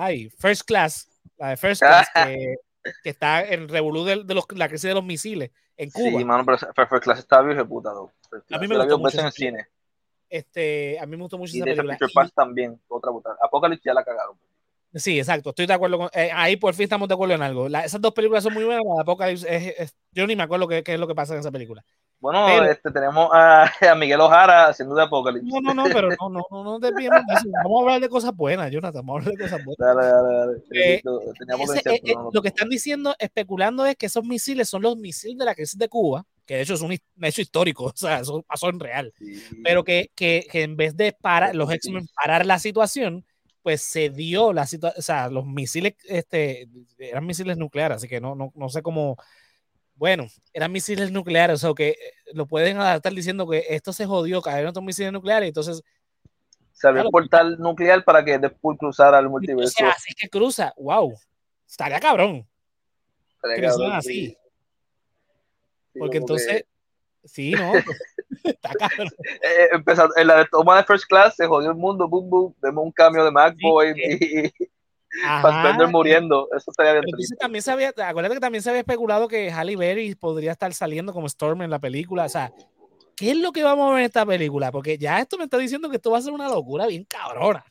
ay, 0.00 0.30
First 0.30 0.62
Class, 0.62 1.08
la 1.36 1.50
de 1.50 1.56
First 1.56 1.82
Class, 1.82 2.08
que, 2.14 2.56
que 3.02 3.10
está 3.10 3.42
en 3.42 3.68
revolú 3.68 4.04
de, 4.04 4.24
de 4.24 4.34
los, 4.34 4.44
la 4.54 4.68
crisis 4.68 4.88
de 4.88 4.94
los 4.94 5.04
misiles 5.04 5.50
en 5.76 5.90
Cuba. 5.90 6.18
Sí, 6.18 6.24
mano, 6.24 6.44
pero 6.44 6.58
First 6.88 7.04
Class 7.04 7.18
está 7.18 7.40
bien 7.42 7.56
reputado. 7.56 8.12
A 8.50 8.58
mí 8.58 8.68
me 8.68 8.76
gustó 8.76 8.98
mucho 8.98 9.20
en 9.20 9.26
el 9.26 9.32
cine. 9.32 9.66
Este, 10.28 10.98
a 10.98 11.06
mí 11.06 11.16
me 11.16 11.22
gustó 11.22 11.38
mucho 11.38 11.56
y 11.56 11.60
esa 11.60 11.82
película. 11.82 12.26
Y 12.26 12.30
también, 12.30 12.80
otra. 12.88 13.10
Apocalypse 13.42 13.82
ya 13.84 13.94
la 13.94 14.04
cagaron. 14.04 14.36
Sí, 14.94 15.18
exacto, 15.18 15.50
estoy 15.50 15.66
de 15.66 15.72
acuerdo 15.72 15.98
con. 15.98 16.10
Eh, 16.12 16.30
ahí 16.32 16.56
por 16.56 16.74
fin 16.74 16.84
estamos 16.84 17.08
de 17.08 17.14
acuerdo 17.14 17.34
en 17.34 17.42
algo. 17.42 17.66
esas 17.66 18.00
dos 18.00 18.12
películas 18.12 18.42
son 18.42 18.54
muy 18.54 18.64
buenas. 18.64 18.84
Apocalypse 19.00 19.74
es, 19.78 19.94
yo 20.12 20.26
ni 20.26 20.36
me 20.36 20.42
acuerdo 20.42 20.66
qué, 20.66 20.82
qué, 20.82 20.94
es 20.94 21.00
lo 21.00 21.06
que 21.06 21.14
pasa 21.14 21.34
en 21.34 21.40
esa 21.40 21.50
película. 21.50 21.84
Bueno, 22.20 22.64
este, 22.64 22.90
tenemos 22.90 23.30
a, 23.32 23.64
a, 23.92 23.94
Miguel 23.94 24.20
Ojara 24.20 24.68
haciendo 24.68 24.94
de 24.94 25.02
Apocalipsis. 25.02 25.50
No, 25.52 25.60
no, 25.60 25.74
no, 25.74 25.84
pero 25.84 26.10
no, 26.10 26.28
no, 26.28 26.46
no, 26.50 26.64
no 26.64 26.80
te 26.80 26.88
eso. 26.88 27.48
Vamos 27.64 27.78
a 27.78 27.82
hablar 27.82 28.00
de 28.00 28.08
cosas 28.10 28.36
buenas, 28.36 28.70
Jonathan. 28.70 29.06
Vamos 29.06 29.26
a 29.26 29.30
hablar 29.30 29.38
de 29.38 29.44
cosas 29.44 29.64
buenas. 29.64 29.78
Dale, 29.78 30.06
dale, 30.06 30.38
dale. 30.38 30.58
Eh, 30.70 31.02
ese, 31.62 31.90
eh, 31.90 32.00
eh, 32.04 32.14
lo 32.32 32.42
que 32.42 32.48
están 32.48 32.68
diciendo, 32.68 33.14
especulando, 33.18 33.86
es 33.86 33.96
que 33.96 34.06
esos 34.06 34.24
misiles 34.24 34.68
son 34.68 34.82
los 34.82 34.98
misiles 34.98 35.38
de 35.38 35.44
la 35.46 35.54
crisis 35.54 35.78
de 35.78 35.88
Cuba, 35.88 36.26
que 36.44 36.56
de 36.56 36.62
hecho 36.62 36.74
es 36.74 36.82
un 36.82 36.92
hecho 36.92 37.40
histórico, 37.40 37.84
o 37.94 37.96
sea, 37.96 38.20
eso 38.20 38.42
pasó 38.42 38.68
en 38.68 38.80
real. 38.80 39.14
Sí. 39.18 39.42
Pero 39.64 39.82
que, 39.82 40.10
que, 40.14 40.46
que, 40.50 40.62
en 40.62 40.76
vez 40.76 40.96
de 40.96 41.12
parar, 41.12 41.54
los 41.54 41.72
X-Men 41.72 42.06
parar 42.14 42.44
la 42.44 42.58
situación, 42.58 43.24
pues 43.62 43.80
se 43.80 44.10
dio 44.10 44.52
la 44.52 44.66
situación, 44.66 44.98
o 44.98 45.02
sea, 45.02 45.30
los 45.30 45.46
misiles 45.46 45.94
este, 46.04 46.68
eran 46.98 47.24
misiles 47.24 47.56
nucleares, 47.56 47.96
así 47.96 48.08
que 48.08 48.20
no, 48.20 48.34
no, 48.34 48.52
no 48.54 48.68
sé 48.68 48.82
cómo 48.82 49.16
bueno, 50.00 50.28
eran 50.54 50.72
misiles 50.72 51.12
nucleares, 51.12 51.62
o 51.62 51.66
sea, 51.66 51.74
que 51.74 51.90
eh, 51.90 51.96
lo 52.32 52.46
pueden 52.46 52.78
adaptar 52.78 53.12
diciendo 53.12 53.46
que 53.46 53.66
esto 53.68 53.92
se 53.92 54.06
jodió, 54.06 54.40
cayeron 54.40 54.70
otros 54.70 54.82
misiles 54.82 55.12
nucleares, 55.12 55.48
entonces... 55.48 55.82
Se 56.72 56.88
abrió 56.88 57.02
el 57.02 57.10
portal 57.10 57.58
nuclear 57.58 58.02
para 58.02 58.24
que 58.24 58.38
después 58.38 58.78
cruzara 58.78 59.18
al 59.18 59.28
multiverso. 59.28 59.84
Así 59.84 60.14
que 60.14 60.30
cruza, 60.30 60.72
wow, 60.78 61.12
estaría 61.68 62.00
cabrón. 62.00 62.48
Estaría 63.34 63.68
cabrón, 63.68 63.92
así. 63.92 64.28
Sí. 64.28 64.38
Porque 65.98 66.16
entonces, 66.16 66.64
sí, 67.22 67.50
no, 67.50 67.72
está 68.44 68.70
cabrón. 68.70 69.10
Eh, 69.42 69.68
en 70.16 70.26
la 70.26 70.46
toma 70.46 70.78
de 70.78 70.84
First 70.84 71.04
Class 71.10 71.36
se 71.36 71.46
jodió 71.46 71.72
el 71.72 71.76
mundo, 71.76 72.08
boom, 72.08 72.30
boom, 72.30 72.54
vemos 72.62 72.86
un 72.86 72.92
cambio 72.92 73.22
de 73.22 73.32
McBoy 73.32 73.92
sí, 73.92 74.52
y, 74.58 74.70
Fassbender 75.42 75.88
muriendo, 75.88 76.48
eso 76.56 76.70
estaría 76.70 76.92
bien 76.92 77.04
triste. 77.10 77.36
También 77.36 77.62
se 77.62 77.70
había, 77.70 77.88
acuérdate 77.88 78.34
que 78.34 78.40
también 78.40 78.62
se 78.62 78.70
había 78.70 78.80
especulado 78.80 79.26
que 79.26 79.50
Halle 79.50 79.76
Berry 79.76 80.14
podría 80.14 80.52
estar 80.52 80.72
saliendo 80.72 81.12
como 81.12 81.26
Storm 81.26 81.62
en 81.62 81.70
la 81.70 81.80
película, 81.80 82.24
o 82.24 82.28
sea, 82.28 82.52
¿qué 83.16 83.32
es 83.32 83.36
lo 83.36 83.52
que 83.52 83.64
vamos 83.64 83.90
a 83.90 83.94
ver 83.94 84.00
en 84.00 84.06
esta 84.06 84.24
película? 84.24 84.70
Porque 84.70 84.98
ya 84.98 85.18
esto 85.18 85.36
me 85.36 85.44
está 85.44 85.58
diciendo 85.58 85.90
que 85.90 85.96
esto 85.96 86.12
va 86.12 86.18
a 86.18 86.22
ser 86.22 86.32
una 86.32 86.48
locura 86.48 86.86
bien 86.86 87.04
cabrona. 87.04 87.64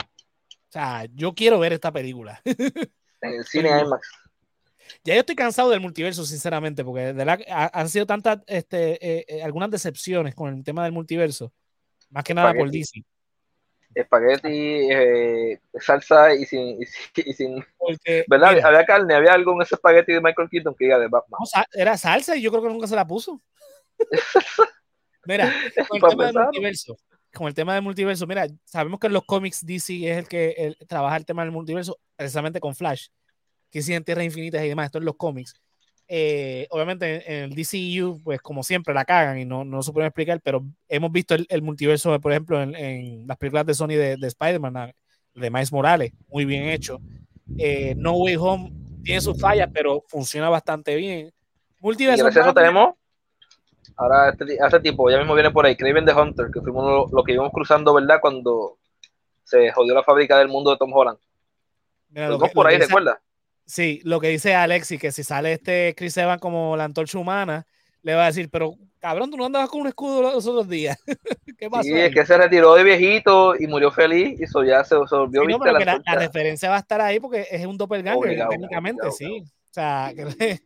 O 0.00 0.72
sea, 0.72 1.06
yo 1.14 1.34
quiero 1.34 1.58
ver 1.58 1.72
esta 1.72 1.92
película. 1.92 2.40
En 3.22 3.34
el 3.34 3.44
cine 3.44 3.68
IMAX. 3.68 4.08
Ya 5.04 5.12
yo 5.12 5.20
estoy 5.20 5.36
cansado 5.36 5.68
del 5.68 5.80
multiverso, 5.80 6.24
sinceramente, 6.24 6.82
porque 6.82 7.12
de 7.12 7.44
han 7.50 7.88
sido 7.90 8.06
tantas, 8.06 8.38
este, 8.46 8.92
eh, 8.92 9.26
eh, 9.28 9.42
algunas 9.42 9.70
decepciones 9.70 10.34
con 10.34 10.56
el 10.56 10.64
tema 10.64 10.84
del 10.84 10.92
multiverso, 10.92 11.52
más 12.08 12.24
que 12.24 12.32
nada 12.32 12.54
por 12.54 12.70
DC 12.70 13.04
espagueti, 13.94 14.88
eh, 14.90 15.60
salsa 15.80 16.34
y 16.34 16.44
sin, 16.44 16.80
y 16.80 16.86
sin, 17.32 17.64
¿verdad? 18.28 18.58
había 18.64 18.84
carne, 18.84 19.14
había 19.14 19.32
algo 19.32 19.52
en 19.54 19.62
ese 19.62 19.74
espagueti 19.74 20.12
de 20.12 20.20
Michael 20.20 20.48
Keaton 20.48 20.74
que 20.74 20.84
diga 20.84 20.98
de 20.98 21.08
Batman. 21.08 21.40
era 21.72 21.96
salsa 21.96 22.36
y 22.36 22.42
yo 22.42 22.50
creo 22.50 22.62
que 22.62 22.68
nunca 22.68 22.86
se 22.86 22.96
la 22.96 23.06
puso. 23.06 23.40
mira, 25.26 25.52
con 25.88 26.10
el 26.10 26.16
tema 26.16 26.26
del 26.26 26.34
multiverso, 26.34 26.96
con 27.34 27.48
el 27.48 27.54
tema 27.54 27.74
del 27.74 27.82
multiverso, 27.82 28.26
mira, 28.26 28.46
sabemos 28.64 29.00
que 29.00 29.08
en 29.08 29.12
los 29.12 29.24
cómics 29.24 29.64
DC 29.64 30.10
es 30.10 30.18
el 30.18 30.28
que 30.28 30.74
trabaja 30.88 31.16
el 31.16 31.26
tema 31.26 31.42
del 31.42 31.52
multiverso 31.52 31.98
precisamente 32.16 32.60
con 32.60 32.74
Flash, 32.74 33.08
que 33.70 33.80
en 33.80 34.04
Tierras 34.04 34.24
Infinitas 34.24 34.64
y 34.64 34.68
demás, 34.68 34.86
esto 34.86 34.98
en 34.98 35.04
los 35.04 35.16
cómics. 35.16 35.54
Eh, 36.12 36.66
obviamente 36.70 37.22
en 37.32 37.44
el 37.44 37.54
DCU, 37.54 38.20
pues 38.24 38.40
como 38.40 38.64
siempre 38.64 38.92
la 38.92 39.04
cagan 39.04 39.38
y 39.38 39.44
no, 39.44 39.64
no 39.64 39.80
se 39.80 39.92
pueden 39.92 40.08
explicar, 40.08 40.40
pero 40.42 40.64
hemos 40.88 41.12
visto 41.12 41.36
el, 41.36 41.62
multiverso, 41.62 42.20
por 42.20 42.32
ejemplo, 42.32 42.60
en, 42.60 43.28
las 43.28 43.36
películas 43.36 43.64
de 43.64 43.74
Sony 43.74 43.90
de, 43.90 44.16
de 44.16 44.26
Spider-Man, 44.26 44.92
de 45.34 45.50
Miles 45.50 45.72
Morales, 45.72 46.12
muy 46.26 46.44
bien 46.44 46.64
hecho. 46.64 47.00
Eh, 47.56 47.94
no 47.96 48.14
Way 48.14 48.36
Home 48.40 48.72
tiene 49.04 49.20
sus 49.20 49.40
fallas, 49.40 49.70
pero 49.72 50.02
funciona 50.08 50.48
bastante 50.48 50.96
bien. 50.96 51.32
Multiverso. 51.78 52.22
Y 52.22 52.24
gracias 52.24 52.44
a 52.44 52.48
eso 52.48 52.54
tenemos 52.54 52.94
Ahora, 53.96 54.30
este, 54.30 54.58
hace 54.60 54.80
tiempo, 54.80 55.08
ya 55.10 55.18
mismo 55.18 55.34
viene 55.34 55.52
por 55.52 55.64
ahí, 55.64 55.76
Craven 55.76 56.06
the 56.06 56.12
Hunter, 56.12 56.50
que 56.52 56.60
fuimos 56.60 57.12
lo, 57.12 57.22
que 57.22 57.34
íbamos 57.34 57.52
cruzando, 57.52 57.94
¿verdad? 57.94 58.18
Cuando 58.20 58.78
se 59.44 59.70
jodió 59.70 59.94
la 59.94 60.02
fábrica 60.02 60.38
del 60.38 60.48
mundo 60.48 60.70
de 60.72 60.76
Tom 60.76 60.92
Holland. 60.92 61.18
Mira, 62.08 62.36
por 62.52 62.66
ahí, 62.66 62.78
¿recuerdas? 62.78 63.18
Sí, 63.70 64.00
lo 64.02 64.18
que 64.18 64.26
dice 64.26 64.56
Alexi, 64.56 64.98
que 64.98 65.12
si 65.12 65.22
sale 65.22 65.52
este 65.52 65.94
Chris 65.96 66.16
Evans 66.16 66.40
como 66.40 66.76
la 66.76 66.82
antorcha 66.82 67.18
humana, 67.18 67.64
le 68.02 68.16
va 68.16 68.24
a 68.24 68.26
decir, 68.26 68.50
pero 68.50 68.74
cabrón, 68.98 69.30
tú 69.30 69.36
no 69.36 69.46
andabas 69.46 69.68
con 69.68 69.82
un 69.82 69.86
escudo 69.86 70.22
los 70.22 70.44
otros 70.44 70.68
días. 70.68 70.98
¿Qué 71.56 71.70
pasó? 71.70 71.84
Sí, 71.84 71.92
es 71.96 72.12
que 72.12 72.26
se 72.26 72.36
retiró 72.36 72.74
de 72.74 72.82
viejito 72.82 73.54
y 73.54 73.68
murió 73.68 73.92
feliz 73.92 74.40
y 74.40 74.42
eso 74.42 74.64
ya 74.64 74.82
se, 74.82 74.96
volvió 74.96 75.42
sí, 75.42 75.56
no, 75.56 75.64
la, 75.64 76.00
la, 76.04 76.14
referencia 76.16 76.68
va 76.68 76.76
a 76.76 76.80
estar 76.80 77.00
ahí 77.00 77.20
porque 77.20 77.46
es 77.48 77.64
un 77.64 77.78
doppelganger, 77.78 78.48
técnicamente, 78.48 79.08
sí. 79.12 79.40
O 79.40 79.72
sea, 79.72 80.12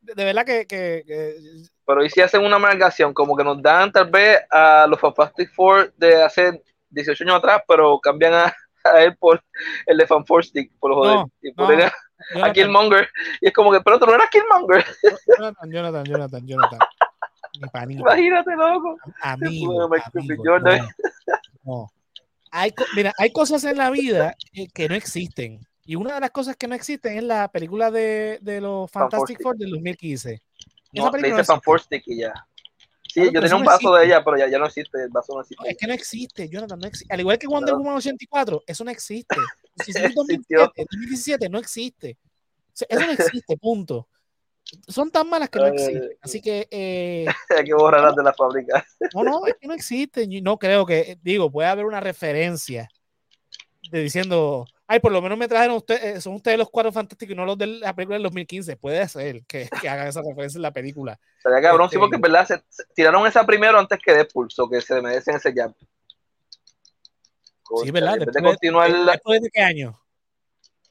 de, 0.00 0.24
verdad 0.24 0.46
que, 0.46 0.66
que, 0.66 1.04
Pero 1.84 2.02
y 2.02 2.08
si 2.08 2.22
hacen 2.22 2.42
una 2.42 2.58
marcación, 2.58 3.12
como 3.12 3.36
que 3.36 3.44
nos 3.44 3.60
dan 3.60 3.92
tal 3.92 4.08
vez 4.08 4.40
a 4.50 4.86
los 4.88 4.98
Fantastic 4.98 5.52
Four 5.52 5.92
de 5.98 6.22
hace 6.22 6.62
18 6.88 7.24
años 7.24 7.36
atrás, 7.36 7.60
pero 7.68 8.00
cambian 8.00 8.32
a, 8.32 8.56
a 8.84 9.02
él 9.02 9.14
por 9.18 9.44
el 9.84 9.98
de 9.98 10.06
Fantastic, 10.06 10.72
por 10.80 10.92
los 10.92 11.06
no, 11.06 11.30
y 11.42 11.52
ponen 12.32 12.50
a, 12.50 12.52
Killmonger. 12.52 13.08
Y 13.40 13.48
es 13.48 13.52
como 13.52 13.72
que, 13.72 13.80
pero 13.80 13.98
tú 13.98 14.06
no 14.06 14.14
eras 14.14 14.28
Killmonger. 14.30 14.84
Jonathan, 15.38 15.70
Jonathan, 15.70 16.04
Jonathan, 16.04 16.46
Jonathan. 16.46 16.78
Imagínate, 17.88 18.54
loco. 18.54 18.96
Amigo, 19.22 19.88
no, 21.64 21.90
Hay, 22.50 22.72
mira, 22.94 23.12
hay 23.18 23.32
cosas 23.32 23.64
en 23.64 23.76
la 23.76 23.90
vida 23.90 24.36
que 24.72 24.88
no 24.88 24.94
existen. 24.94 25.60
Y 25.84 25.96
una 25.96 26.14
de 26.14 26.20
las 26.20 26.30
cosas 26.30 26.56
que 26.56 26.68
no 26.68 26.74
existen 26.74 27.16
es 27.16 27.24
la 27.24 27.48
película 27.48 27.90
de, 27.90 28.38
de 28.42 28.60
los 28.60 28.90
Fantastic 28.90 29.42
Four 29.42 29.56
del 29.56 29.70
2015. 29.70 30.42
No, 30.92 31.02
Esa 31.02 31.10
película 31.10 31.38
no 31.38 31.44
Fantastic 31.44 32.02
y 32.06 32.18
ya. 32.18 32.47
Sí, 33.24 33.30
yo 33.32 33.40
tenía 33.40 33.56
un 33.56 33.64
vaso 33.64 33.94
de 33.94 34.06
ella, 34.06 34.24
pero 34.24 34.36
ya, 34.36 34.48
ya 34.48 34.58
no 34.58 34.66
existe, 34.66 35.02
el 35.02 35.10
vaso 35.10 35.34
no 35.34 35.40
existe. 35.40 35.68
es 35.68 35.76
que 35.76 35.86
no 35.86 35.92
existe, 35.92 36.48
Jonathan, 36.48 36.78
no 36.78 36.86
existe. 36.86 37.12
Al 37.12 37.20
igual 37.20 37.38
que 37.38 37.46
Wonder 37.46 37.74
Woman 37.74 37.96
84, 37.96 38.62
eso 38.66 38.84
no 38.84 38.90
existe. 38.90 39.36
Si 39.84 39.92
es 39.92 40.12
2017, 40.12 40.72
2017, 40.90 41.48
no 41.48 41.58
existe. 41.58 42.18
Eso 42.88 43.06
no 43.06 43.12
existe, 43.12 43.56
punto. 43.56 44.08
Son 44.88 45.08
tan 45.10 45.30
malas 45.30 45.48
que 45.48 45.60
no 45.60 45.66
existen. 45.66 46.10
Así 46.20 46.40
que. 46.40 46.66
Eh, 46.68 47.24
Hay 47.56 47.64
que 47.64 47.74
borrarlas 47.74 48.16
de 48.16 48.22
la 48.24 48.32
fábrica. 48.32 48.84
No, 49.14 49.22
no, 49.22 49.46
es 49.46 49.54
que 49.60 49.68
no 49.68 49.74
existen. 49.74 50.30
No 50.42 50.58
creo 50.58 50.84
que. 50.84 51.16
Digo, 51.22 51.48
puede 51.48 51.68
haber 51.68 51.86
una 51.86 52.00
referencia 52.00 52.88
de 53.90 54.02
diciendo 54.02 54.66
ay, 54.88 55.00
por 55.00 55.12
lo 55.12 55.22
menos 55.22 55.38
me 55.38 55.46
trajeron 55.46 55.76
ustedes, 55.76 56.02
eh, 56.02 56.20
son 56.20 56.34
ustedes 56.34 56.58
los 56.58 56.70
cuatro 56.70 56.90
fantásticos 56.90 57.32
y 57.32 57.36
no 57.36 57.44
los 57.44 57.56
de 57.56 57.66
la 57.66 57.94
película 57.94 58.16
del 58.16 58.24
2015. 58.24 58.76
Puede 58.76 59.06
ser 59.06 59.44
que, 59.46 59.68
que 59.80 59.88
hagan 59.88 60.08
esa 60.08 60.22
referencia 60.22 60.58
en 60.58 60.62
la 60.62 60.72
película. 60.72 61.20
Sería 61.40 61.60
cabrón, 61.60 61.88
sí, 61.88 61.96
este 61.96 61.98
porque 62.00 62.16
en 62.16 62.22
verdad 62.22 62.46
se, 62.46 62.62
tiraron 62.94 63.26
esa 63.26 63.46
primero 63.46 63.78
antes 63.78 63.98
que 64.02 64.12
Deadpool, 64.12 64.48
o 64.56 64.68
que 64.68 64.80
se 64.80 65.00
merecen 65.00 65.36
ese 65.36 65.52
jump. 65.52 65.76
Sí, 67.84 67.90
¿verdad? 67.90 68.14
Después 68.14 68.34
de, 68.34 68.42
continuar 68.42 68.90
¿Después 68.90 69.42
de 69.42 69.50
qué 69.52 69.60
año? 69.60 70.00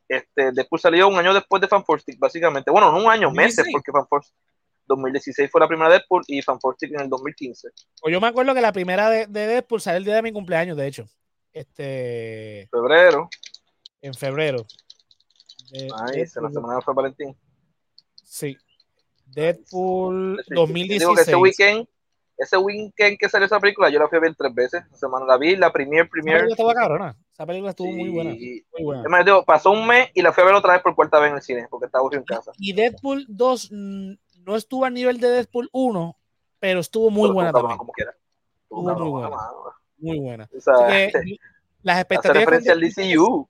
Este, 0.08 0.52
Deadpool 0.52 0.80
salió 0.80 1.08
un 1.08 1.18
año 1.18 1.34
después 1.34 1.60
de 1.60 1.68
Fantastic, 1.68 2.20
básicamente. 2.20 2.70
Bueno, 2.70 2.92
no 2.92 3.00
un 3.00 3.12
año, 3.12 3.32
meses, 3.32 3.66
porque 3.72 3.92
Fantastic 3.92 4.36
2016 4.86 5.52
fue 5.52 5.60
la 5.60 5.68
primera 5.68 5.90
Deadpool 5.90 6.24
y 6.28 6.42
Fantastic 6.42 6.94
en 6.94 7.02
el 7.02 7.10
2015. 7.10 7.70
O 8.04 8.10
yo 8.10 8.22
me 8.22 8.28
acuerdo 8.28 8.54
que 8.54 8.62
la 8.62 8.72
primera 8.72 9.10
de, 9.10 9.26
de 9.26 9.48
Deadpool 9.48 9.82
salió 9.82 9.98
el 9.98 10.06
día 10.06 10.16
de 10.16 10.22
mi 10.22 10.32
cumpleaños, 10.32 10.78
de 10.78 10.88
hecho. 10.88 11.10
Este. 11.58 12.68
Febrero 12.72 13.30
en 14.02 14.14
febrero. 14.14 14.66
Nice, 15.72 16.40
la 16.42 16.50
semana 16.50 16.76
de 16.76 16.82
San 16.82 16.96
Valentín. 16.96 17.36
Sí. 18.24 18.58
Deadpool 19.26 20.42
2016. 20.50 21.00
Digo 21.00 21.16
que 21.16 21.22
ese 21.22 21.36
weekend, 21.36 21.88
ese 22.38 22.58
weekend 22.58 23.18
que 23.18 23.28
salió 23.28 23.46
esa 23.46 23.60
película, 23.60 23.90
yo 23.90 24.00
la 24.00 24.08
fui 24.08 24.18
a 24.18 24.22
ver 24.22 24.36
tres 24.36 24.54
veces. 24.54 24.84
La 24.90 24.98
semana 24.98 25.26
la 25.26 25.38
vi, 25.38 25.56
la 25.56 25.72
premier, 25.72 26.10
premier. 26.10 26.38
Esa 26.38 26.56
película 26.56 26.82
estaba 26.84 27.16
Esa 27.34 27.46
película 27.46 27.70
estuvo 27.72 27.92
muy 27.92 28.10
buena. 28.10 28.32
Muy 28.32 28.84
buena. 28.84 29.02
Además, 29.02 29.26
digo, 29.26 29.44
pasó 29.44 29.72
un 29.72 29.86
mes 29.86 30.10
y 30.14 30.22
la 30.22 30.32
fui 30.32 30.44
a 30.44 30.46
ver 30.46 30.56
otra 30.56 30.74
vez 30.74 30.82
por 30.82 30.96
cuarta 30.96 31.20
vez 31.20 31.32
en 31.32 31.36
el 31.36 31.42
cine, 31.42 31.68
porque 31.70 31.88
estaba 31.88 32.02
aburrido 32.02 32.22
en 32.22 32.26
casa. 32.26 32.52
Y 32.58 32.74
Deadpool 32.74 33.26
2 33.28 33.72
no 33.72 34.56
estuvo 34.56 34.86
a 34.86 34.90
nivel 34.90 35.20
de 35.20 35.30
Deadpool 35.30 35.70
1, 35.74 36.18
pero 36.60 36.80
estuvo 36.80 37.10
muy 37.10 37.30
buena 37.30 37.52
también. 37.52 37.78
Como 37.78 37.92
quiera. 37.92 38.16
Estuvo 38.64 38.84
muy 38.84 39.10
buena. 39.10 39.38
Muy 39.98 40.20
buena. 40.20 40.50
O 40.56 40.60
sea, 40.60 40.74
las 41.84 42.00
expectativas. 42.00 42.26
Hace 42.26 42.34
referencia 42.34 42.74
al 42.74 42.82
DCU. 42.82 43.50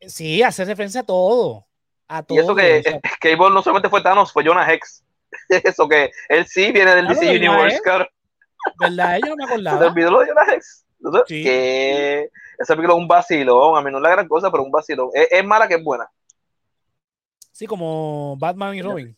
Sí, 0.00 0.42
hace 0.42 0.64
referencia 0.64 1.00
a 1.00 1.04
todo. 1.04 1.66
A 2.06 2.22
todo. 2.22 2.38
Y 2.38 2.40
eso 2.40 2.54
que 2.54 3.00
Cable 3.20 3.50
no 3.50 3.62
solamente 3.62 3.88
fue 3.88 4.02
Thanos, 4.02 4.32
fue 4.32 4.44
Jonah 4.44 4.70
Hex. 4.72 5.04
eso 5.48 5.88
que 5.88 6.10
él 6.28 6.46
sí 6.46 6.72
viene 6.72 6.94
del 6.94 7.08
DC 7.08 7.28
Universe, 7.28 7.80
claro. 7.82 8.06
¿Verdad? 8.80 9.18
Yo 9.24 9.28
no 9.28 9.36
me 9.36 9.44
acordaba. 9.44 9.78
¿Se 9.78 9.84
te 9.84 9.90
olvidó 9.90 10.10
lo 10.10 10.20
de 10.20 10.26
Jonah 10.28 10.54
Hex? 10.54 10.84
Sí. 11.26 11.42
Que 11.42 12.30
esa 12.58 12.74
película 12.74 12.94
es 12.94 13.00
un 13.00 13.08
vacilón. 13.08 13.76
A 13.76 13.82
mí 13.82 13.90
no 13.90 13.98
es 13.98 14.02
la 14.02 14.10
gran 14.10 14.28
cosa, 14.28 14.50
pero 14.50 14.62
un 14.62 14.70
vacilón. 14.70 15.10
Es, 15.14 15.44
mala 15.44 15.68
que 15.68 15.74
es 15.74 15.84
buena. 15.84 16.10
Sí, 17.52 17.66
como 17.66 18.36
Batman 18.36 18.74
y 18.74 18.82
Robin. 18.82 19.16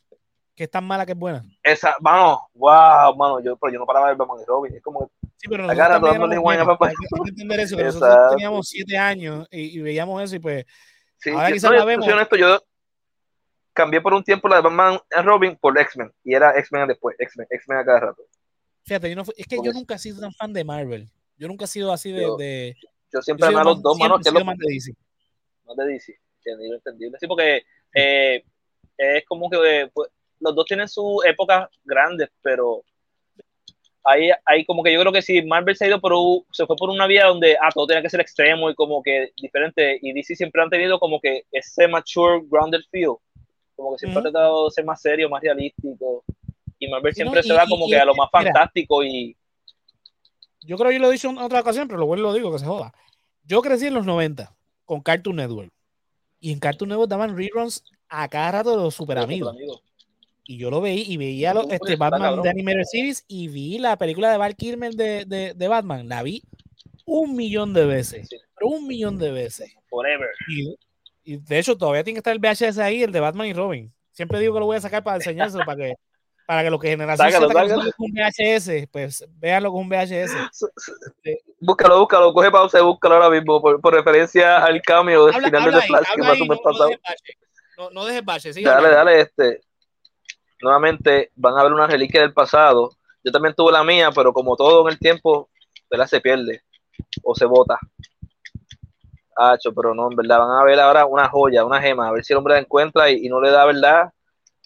Que 0.54 0.64
es 0.64 0.70
tan 0.70 0.84
mala 0.84 1.06
que 1.06 1.12
es 1.12 1.18
buena. 1.18 1.42
Esa, 1.62 1.96
mano, 2.00 2.48
wow, 2.54 3.16
mano, 3.16 3.40
yo, 3.40 3.56
pero 3.56 3.72
yo 3.72 3.78
no 3.78 3.86
paraba 3.86 4.06
de 4.06 4.12
ver 4.12 4.18
Batman 4.18 4.42
y 4.42 4.46
Robin. 4.46 4.74
Es 4.74 4.82
como 4.82 5.10
Sí, 5.40 5.48
pero 5.48 5.62
nosotros 5.62 5.88
cara 5.88 6.38
guaña, 6.38 6.66
papá. 6.66 6.88
Hay 6.88 6.94
que 7.24 7.30
entender 7.30 7.60
eso, 7.60 7.74
que 7.74 7.84
nosotros 7.84 8.30
teníamos 8.32 8.68
siete 8.68 8.98
años 8.98 9.48
y, 9.50 9.78
y, 9.78 9.80
veíamos 9.80 10.22
eso 10.22 10.36
y 10.36 10.38
pues 10.38 10.66
sí, 11.16 11.30
ahora 11.30 11.50
quizás 11.50 11.70
no, 11.70 11.78
la 11.78 11.84
vemos. 11.86 12.06
Honesto, 12.06 12.36
yo 12.36 12.62
cambié 13.72 14.02
por 14.02 14.12
un 14.12 14.22
tiempo 14.22 14.48
la 14.48 14.56
de 14.56 14.62
Batman 14.62 15.00
y 15.10 15.22
Robin 15.22 15.56
por 15.56 15.78
X-Men 15.78 16.12
y 16.24 16.34
era 16.34 16.58
X-Men 16.58 16.88
después, 16.88 17.16
X-Men, 17.18 17.46
X-Men 17.48 17.78
a 17.78 17.84
cada 17.86 18.00
rato. 18.00 18.22
Fíjate, 18.84 19.08
yo 19.08 19.16
no, 19.16 19.22
es 19.34 19.46
que 19.46 19.56
yo 19.64 19.72
nunca 19.72 19.94
he 19.94 19.98
sido 19.98 20.20
tan 20.20 20.32
fan 20.34 20.52
de 20.52 20.62
Marvel. 20.62 21.08
Yo 21.38 21.48
nunca 21.48 21.64
he 21.64 21.68
sido 21.68 21.90
así 21.90 22.12
de... 22.12 22.20
Yo, 22.20 22.36
de, 22.36 22.76
yo 23.10 23.22
siempre 23.22 23.46
he 23.46 23.48
amado 23.48 23.70
los 23.70 23.82
dos, 23.82 23.98
manos. 23.98 24.20
Que 24.22 24.30
más 24.44 24.58
de 24.58 24.74
DC. 24.74 24.92
Más 25.64 25.76
de 25.76 25.86
DC, 25.86 26.20
entendible, 26.44 26.76
entendible. 26.76 27.18
Sí, 27.18 27.26
porque 27.26 27.62
eh, 27.94 28.44
es 28.98 29.24
como 29.24 29.48
que 29.48 29.90
pues, 29.94 30.10
los 30.38 30.54
dos 30.54 30.66
tienen 30.66 30.86
sus 30.86 31.24
épocas 31.24 31.70
grandes, 31.82 32.28
pero 32.42 32.82
ahí, 34.04 34.30
ahí 34.46 34.64
como 34.64 34.82
que 34.82 34.92
yo 34.92 35.00
creo 35.00 35.12
que 35.12 35.22
si 35.22 35.42
Marvel 35.42 35.76
se, 35.76 35.84
ha 35.84 35.88
ido 35.88 36.00
por 36.00 36.12
se 36.52 36.66
fue 36.66 36.76
por 36.76 36.90
una 36.90 37.06
vía 37.06 37.26
donde 37.26 37.56
ah, 37.60 37.70
todo 37.72 37.86
tenía 37.86 38.02
que 38.02 38.10
ser 38.10 38.20
extremo 38.20 38.70
y 38.70 38.74
como 38.74 39.02
que 39.02 39.32
diferente, 39.36 39.98
y 40.00 40.12
DC 40.12 40.36
siempre 40.36 40.62
han 40.62 40.70
tenido 40.70 40.98
como 40.98 41.20
que 41.20 41.44
ese 41.52 41.88
mature, 41.88 42.42
grounded 42.50 42.80
feel, 42.90 43.14
como 43.76 43.92
que 43.92 43.98
siempre 43.98 44.20
ha 44.20 44.22
tratado 44.22 44.66
de 44.66 44.70
ser 44.70 44.84
más 44.84 45.00
serio, 45.00 45.28
más 45.28 45.42
realístico, 45.42 46.24
y 46.78 46.88
Marvel 46.88 47.14
siempre 47.14 47.42
se 47.42 47.52
da 47.52 47.66
como 47.66 47.88
que 47.88 47.96
a 47.96 48.04
lo 48.04 48.14
más 48.14 48.30
fantástico 48.30 49.04
y... 49.04 49.36
Yo 50.62 50.76
creo 50.76 50.90
que 50.90 50.96
yo 50.96 51.00
lo 51.00 51.08
he 51.08 51.12
dicho 51.12 51.30
en 51.30 51.38
otra 51.38 51.60
ocasión, 51.60 51.88
pero 51.88 51.98
luego 51.98 52.16
lo 52.16 52.34
digo, 52.34 52.52
que 52.52 52.58
se 52.58 52.66
joda. 52.66 52.92
Yo 53.44 53.62
crecí 53.62 53.86
en 53.86 53.94
los 53.94 54.04
90 54.04 54.54
con 54.84 55.00
Cartoon 55.00 55.36
Network, 55.36 55.72
y 56.38 56.52
en 56.52 56.58
Cartoon 56.58 56.90
Network 56.90 57.10
daban 57.10 57.36
reruns 57.36 57.84
a 58.08 58.28
cada 58.28 58.52
rato 58.52 58.76
de 58.76 58.82
los 58.82 58.94
super 58.94 59.18
amigos 59.18 59.56
y 60.50 60.56
yo 60.56 60.68
lo 60.68 60.80
veí 60.80 61.04
y 61.06 61.16
veía 61.16 61.54
los, 61.54 61.70
este, 61.70 61.94
Batman 61.94 62.42
de 62.42 62.50
Animated 62.50 62.82
Series 62.82 63.24
y 63.28 63.46
vi 63.46 63.78
la 63.78 63.96
película 63.96 64.32
de 64.32 64.36
Val 64.36 64.56
Kilmer 64.56 64.94
de, 64.94 65.24
de, 65.24 65.54
de, 65.54 65.68
Batman. 65.68 66.08
La 66.08 66.24
vi 66.24 66.42
un 67.06 67.36
millón 67.36 67.72
de 67.72 67.86
veces. 67.86 68.28
Pero 68.56 68.72
un 68.72 68.88
millón 68.88 69.16
de 69.16 69.30
veces. 69.30 69.72
Forever. 69.88 70.28
Y, 70.48 70.76
y, 71.22 71.36
de 71.36 71.58
hecho, 71.60 71.78
todavía 71.78 72.02
tiene 72.02 72.16
que 72.16 72.28
estar 72.28 72.32
el 72.32 72.40
VHS 72.40 72.78
ahí, 72.78 73.04
el 73.04 73.12
de 73.12 73.20
Batman 73.20 73.46
y 73.46 73.52
Robin. 73.52 73.92
Siempre 74.10 74.40
digo 74.40 74.52
que 74.52 74.58
lo 74.58 74.66
voy 74.66 74.76
a 74.76 74.80
sacar 74.80 75.04
para 75.04 75.18
enseñárselo, 75.18 75.62
para 75.66 75.78
que 75.78 75.94
para 76.48 76.64
que 76.64 76.70
lo 76.70 76.80
que 76.80 76.88
generación 76.88 77.30
sácalo, 77.30 77.48
sácalo. 77.52 77.92
un 77.98 78.10
VHS, 78.10 78.88
pues 78.90 79.24
véanlo 79.36 79.70
con 79.70 79.82
un 79.82 79.88
VHS. 79.88 80.32
Búscalo, 81.60 82.00
búscalo, 82.00 82.34
coge 82.34 82.50
pausa 82.50 82.80
y 82.80 82.82
búscalo 82.82 83.14
ahora 83.14 83.30
mismo 83.30 83.62
por, 83.62 83.80
por 83.80 83.94
referencia 83.94 84.64
al 84.64 84.82
cambio 84.82 85.26
del 85.26 85.44
final 85.44 85.72
de 85.72 85.80
Flash 85.82 86.08
que 86.12 86.22
pasó 86.22 86.44
no, 86.44 86.56
pasado. 86.60 86.90
No, 87.78 87.90
no 87.90 88.04
dejes 88.04 88.24
bache, 88.24 88.52
Dale, 88.52 88.88
dale, 88.88 89.20
este 89.20 89.69
nuevamente 90.60 91.30
van 91.36 91.58
a 91.58 91.62
ver 91.62 91.72
una 91.72 91.86
reliquia 91.86 92.20
del 92.20 92.32
pasado. 92.32 92.90
Yo 93.22 93.32
también 93.32 93.54
tuve 93.54 93.72
la 93.72 93.84
mía, 93.84 94.10
pero 94.14 94.32
como 94.32 94.56
todo 94.56 94.86
en 94.86 94.92
el 94.92 94.98
tiempo, 94.98 95.50
¿verdad? 95.90 96.06
Se 96.06 96.20
pierde 96.20 96.62
o 97.22 97.34
se 97.34 97.44
bota. 97.44 97.78
Hacho, 99.36 99.72
pero 99.72 99.94
no, 99.94 100.10
en 100.10 100.16
verdad, 100.16 100.38
van 100.38 100.60
a 100.60 100.64
ver 100.64 100.80
ahora 100.80 101.06
una 101.06 101.28
joya, 101.28 101.64
una 101.64 101.80
gema, 101.80 102.08
a 102.08 102.12
ver 102.12 102.24
si 102.24 102.32
el 102.32 102.38
hombre 102.38 102.54
la 102.54 102.60
encuentra 102.60 103.10
y, 103.10 103.28
no 103.28 103.40
le 103.40 103.50
da, 103.50 103.64
¿verdad? 103.64 104.12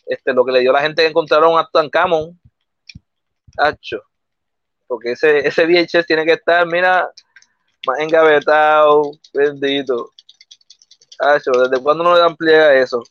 Este, 0.06 0.32
lo 0.32 0.44
que 0.44 0.52
le 0.52 0.60
dio 0.60 0.72
la 0.72 0.80
gente 0.80 1.02
que 1.02 1.08
encontraron 1.08 1.58
a 1.58 1.64
Tutankamón. 1.64 2.38
Hacho. 3.56 4.02
Porque 4.86 5.12
ese, 5.12 5.46
ese 5.46 5.64
VHS 5.64 6.06
tiene 6.06 6.24
que 6.24 6.32
estar, 6.32 6.66
mira, 6.66 7.10
más 7.86 7.98
engavetado, 8.00 9.12
bendito. 9.32 10.10
Hacho, 11.18 11.52
¿desde 11.52 11.82
cuándo 11.82 12.04
no 12.04 12.14
le 12.14 12.20
dan 12.20 12.36
pliegue 12.36 12.62
a 12.62 12.74
eso? 12.74 13.02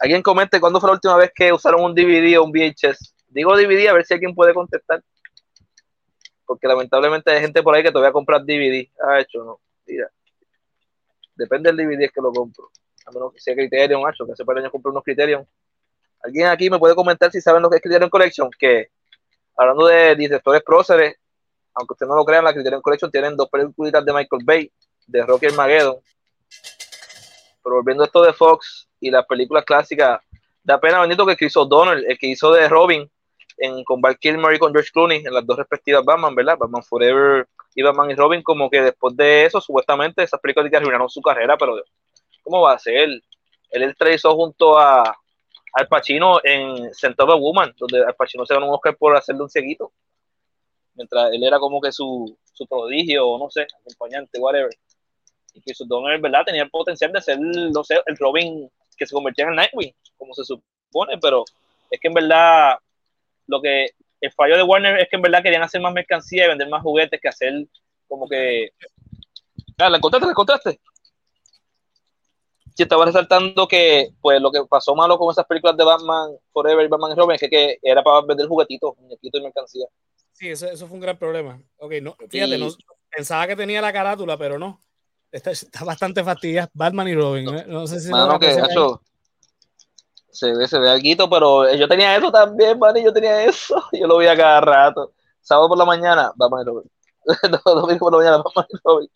Alguien 0.00 0.22
comente 0.22 0.58
cuándo 0.58 0.80
fue 0.80 0.88
la 0.88 0.94
última 0.94 1.16
vez 1.16 1.30
que 1.34 1.52
usaron 1.52 1.84
un 1.84 1.94
DVD 1.94 2.38
o 2.38 2.44
un 2.44 2.52
VHS. 2.52 3.14
Digo 3.28 3.56
DVD 3.56 3.88
a 3.88 3.92
ver 3.92 4.06
si 4.06 4.14
alguien 4.14 4.34
puede 4.34 4.54
contestar. 4.54 5.02
Porque 6.46 6.66
lamentablemente 6.66 7.30
hay 7.30 7.40
gente 7.40 7.62
por 7.62 7.74
ahí 7.74 7.82
que 7.82 7.92
todavía 7.92 8.10
compra 8.10 8.38
DVD. 8.38 8.88
Ah, 9.06 9.20
hecho, 9.20 9.44
no. 9.44 9.60
Mira. 9.86 10.10
Depende 11.34 11.70
del 11.70 11.86
DVD 11.86 12.04
es 12.04 12.12
que 12.12 12.20
lo 12.22 12.32
compro. 12.32 12.70
A 13.06 13.12
menos 13.12 13.32
que 13.34 13.40
sea 13.40 13.54
Criterion, 13.54 14.02
hecho, 14.10 14.24
que 14.24 14.32
hace 14.32 14.44
par 14.44 14.56
años 14.56 14.72
compré 14.72 14.90
unos 14.90 15.04
Criterion. 15.04 15.46
Alguien 16.22 16.46
aquí 16.46 16.70
me 16.70 16.78
puede 16.78 16.94
comentar 16.94 17.30
si 17.30 17.40
saben 17.40 17.62
lo 17.62 17.68
que 17.68 17.76
es 17.76 17.82
Criterion 17.82 18.10
Collection, 18.10 18.50
que 18.58 18.90
hablando 19.56 19.86
de 19.86 20.16
directores 20.16 20.62
próceres, 20.62 21.16
aunque 21.74 21.92
usted 21.92 22.06
no 22.06 22.16
lo 22.16 22.24
crea, 22.24 22.40
la 22.42 22.52
Criterion 22.54 22.80
Collection 22.80 23.10
tienen 23.10 23.36
dos 23.36 23.48
películas 23.48 24.04
de 24.04 24.12
Michael 24.12 24.42
Bay, 24.44 24.72
de 25.06 25.26
Rocky 25.26 25.46
Armageddon. 25.46 25.96
Pero 27.62 27.76
volviendo 27.76 28.02
a 28.02 28.06
esto 28.06 28.22
de 28.22 28.32
Fox 28.32 28.88
y 29.00 29.10
las 29.10 29.26
películas 29.26 29.64
clásicas, 29.64 30.20
da 30.62 30.80
pena 30.80 30.98
bonito 30.98 31.26
que 31.26 31.36
Chris 31.36 31.56
O'Donnell, 31.56 32.04
el 32.06 32.18
que 32.18 32.28
hizo 32.28 32.52
de 32.52 32.68
Robin 32.68 33.10
en, 33.58 33.84
con 33.84 34.00
Val 34.00 34.18
Kilmer 34.18 34.54
y 34.54 34.58
con 34.58 34.72
George 34.72 34.90
Clooney 34.92 35.22
en 35.24 35.34
las 35.34 35.46
dos 35.46 35.58
respectivas 35.58 36.04
Batman, 36.04 36.34
¿verdad? 36.34 36.56
Batman 36.58 36.82
Forever 36.82 37.46
y 37.74 37.82
Batman 37.82 38.10
y 38.10 38.14
Robin, 38.14 38.42
como 38.42 38.70
que 38.70 38.80
después 38.80 39.16
de 39.16 39.44
eso, 39.44 39.60
supuestamente 39.60 40.22
esas 40.22 40.40
películas 40.40 40.72
arruinaron 40.72 41.08
su 41.08 41.20
carrera, 41.20 41.56
pero 41.56 41.76
¿cómo 42.42 42.62
va 42.62 42.74
a 42.74 42.78
ser? 42.78 42.96
Él, 42.96 43.24
él 43.70 43.94
junto 44.22 44.78
a 44.78 45.16
Al 45.74 45.88
Pacino 45.88 46.40
en 46.42 46.92
Sentado 46.94 47.38
Woman, 47.38 47.74
donde 47.78 48.04
Al 48.04 48.14
Pacino 48.14 48.44
se 48.46 48.54
ganó 48.54 48.66
un 48.66 48.74
Oscar 48.74 48.96
por 48.96 49.16
hacerle 49.16 49.42
un 49.42 49.50
cieguito 49.50 49.92
mientras 51.00 51.32
él 51.32 51.42
era 51.42 51.58
como 51.58 51.80
que 51.80 51.92
su, 51.92 52.36
su 52.52 52.66
prodigio, 52.66 53.26
o 53.26 53.38
no 53.38 53.50
sé, 53.50 53.66
acompañante, 53.80 54.38
whatever. 54.38 54.70
Y 55.54 55.60
que 55.62 55.74
su 55.74 55.84
Donner, 55.84 56.20
¿verdad? 56.20 56.44
Tenía 56.46 56.62
el 56.62 56.70
potencial 56.70 57.12
de 57.12 57.20
ser, 57.20 57.38
no 57.40 57.84
sé, 57.84 58.00
el 58.06 58.16
Robin 58.16 58.70
que 58.96 59.06
se 59.06 59.14
convertía 59.14 59.46
en 59.46 59.54
Nightwing, 59.54 59.94
como 60.16 60.34
se 60.34 60.44
supone, 60.44 61.18
pero 61.20 61.44
es 61.90 61.98
que 62.00 62.08
en 62.08 62.14
verdad 62.14 62.76
lo 63.46 63.60
que 63.60 63.88
el 64.20 64.32
fallo 64.32 64.56
de 64.56 64.62
Warner 64.62 65.00
es 65.00 65.08
que 65.08 65.16
en 65.16 65.22
verdad 65.22 65.42
querían 65.42 65.62
hacer 65.62 65.80
más 65.80 65.92
mercancía 65.92 66.44
y 66.44 66.48
vender 66.48 66.68
más 66.68 66.82
juguetes 66.82 67.18
que 67.20 67.28
hacer 67.28 67.66
como 68.06 68.28
que 68.28 68.70
ah, 69.78 69.88
la 69.88 69.96
encontraste, 69.96 70.26
la 70.26 70.32
encontraste 70.32 70.80
sí 72.76 72.82
estaba 72.82 73.06
resaltando 73.06 73.66
que 73.66 74.10
pues 74.20 74.40
lo 74.40 74.50
que 74.50 74.60
pasó 74.68 74.94
malo 74.94 75.18
con 75.18 75.30
esas 75.30 75.46
películas 75.46 75.76
de 75.76 75.84
Batman 75.84 76.30
Forever 76.52 76.84
y 76.84 76.88
Batman 76.88 77.12
y 77.12 77.14
Robin 77.14 77.34
es 77.34 77.40
que, 77.40 77.48
que 77.48 77.78
era 77.82 78.02
para 78.02 78.20
vender 78.26 78.46
juguetitos, 78.46 78.96
muñequitos 78.98 79.40
y 79.40 79.44
mercancía 79.44 79.86
Sí, 80.32 80.48
eso, 80.48 80.66
eso, 80.68 80.86
fue 80.86 80.94
un 80.94 81.02
gran 81.02 81.18
problema. 81.18 81.62
Ok, 81.76 81.94
no, 82.00 82.16
fíjate, 82.30 82.56
no, 82.56 82.68
pensaba 83.10 83.46
que 83.46 83.56
tenía 83.56 83.82
la 83.82 83.92
carátula, 83.92 84.38
pero 84.38 84.58
no. 84.58 84.80
Está, 85.30 85.50
está 85.50 85.84
bastante 85.84 86.24
fastidiada. 86.24 86.70
Batman 86.72 87.08
y 87.08 87.14
Robin. 87.14 87.44
No, 87.44 87.56
¿eh? 87.56 87.64
no 87.66 87.86
sé 87.86 88.00
si. 88.00 88.10
Mano, 88.10 88.38
que 88.38 88.50
eso, 88.50 89.00
se 90.30 90.52
ve, 90.52 90.66
se 90.66 90.78
ve 90.78 90.90
algo, 90.90 91.30
pero 91.30 91.74
yo 91.74 91.88
tenía 91.88 92.16
eso 92.16 92.30
también, 92.30 92.78
man, 92.78 92.96
y 92.96 93.04
yo 93.04 93.12
tenía 93.12 93.44
eso. 93.44 93.82
Yo 93.92 94.06
lo 94.06 94.18
veía 94.18 94.36
cada 94.36 94.60
rato. 94.60 95.12
Sábado 95.40 95.68
por 95.68 95.78
la 95.78 95.84
mañana, 95.84 96.32
Batman 96.36 96.62
y 96.62 96.64
Robin. 96.64 96.90
Domingo 97.64 97.98
por 97.98 98.12
la 98.12 98.18
mañana, 98.18 98.36
Batman 98.38 98.66
y 98.68 98.76
Robin. 98.84 99.10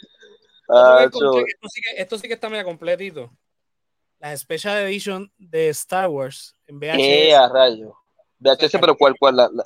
Ah, 0.68 0.98
esto, 1.04 1.32
sí 1.68 1.80
que, 1.80 2.00
esto 2.00 2.18
sí 2.18 2.28
que 2.28 2.34
está 2.34 2.48
medio 2.48 2.64
completito. 2.64 3.30
La 4.18 4.36
Special 4.36 4.78
Edition 4.78 5.30
de 5.36 5.68
Star 5.68 6.08
Wars 6.08 6.56
en 6.66 6.80
VHS. 6.80 6.96
¿Qué 6.96 7.34
a 7.34 7.48
rayo? 7.48 7.94
VHS, 8.38 8.78
pero 8.80 8.96
¿cuál? 8.96 9.14
cuál 9.18 9.36
la, 9.36 9.50
la 9.52 9.64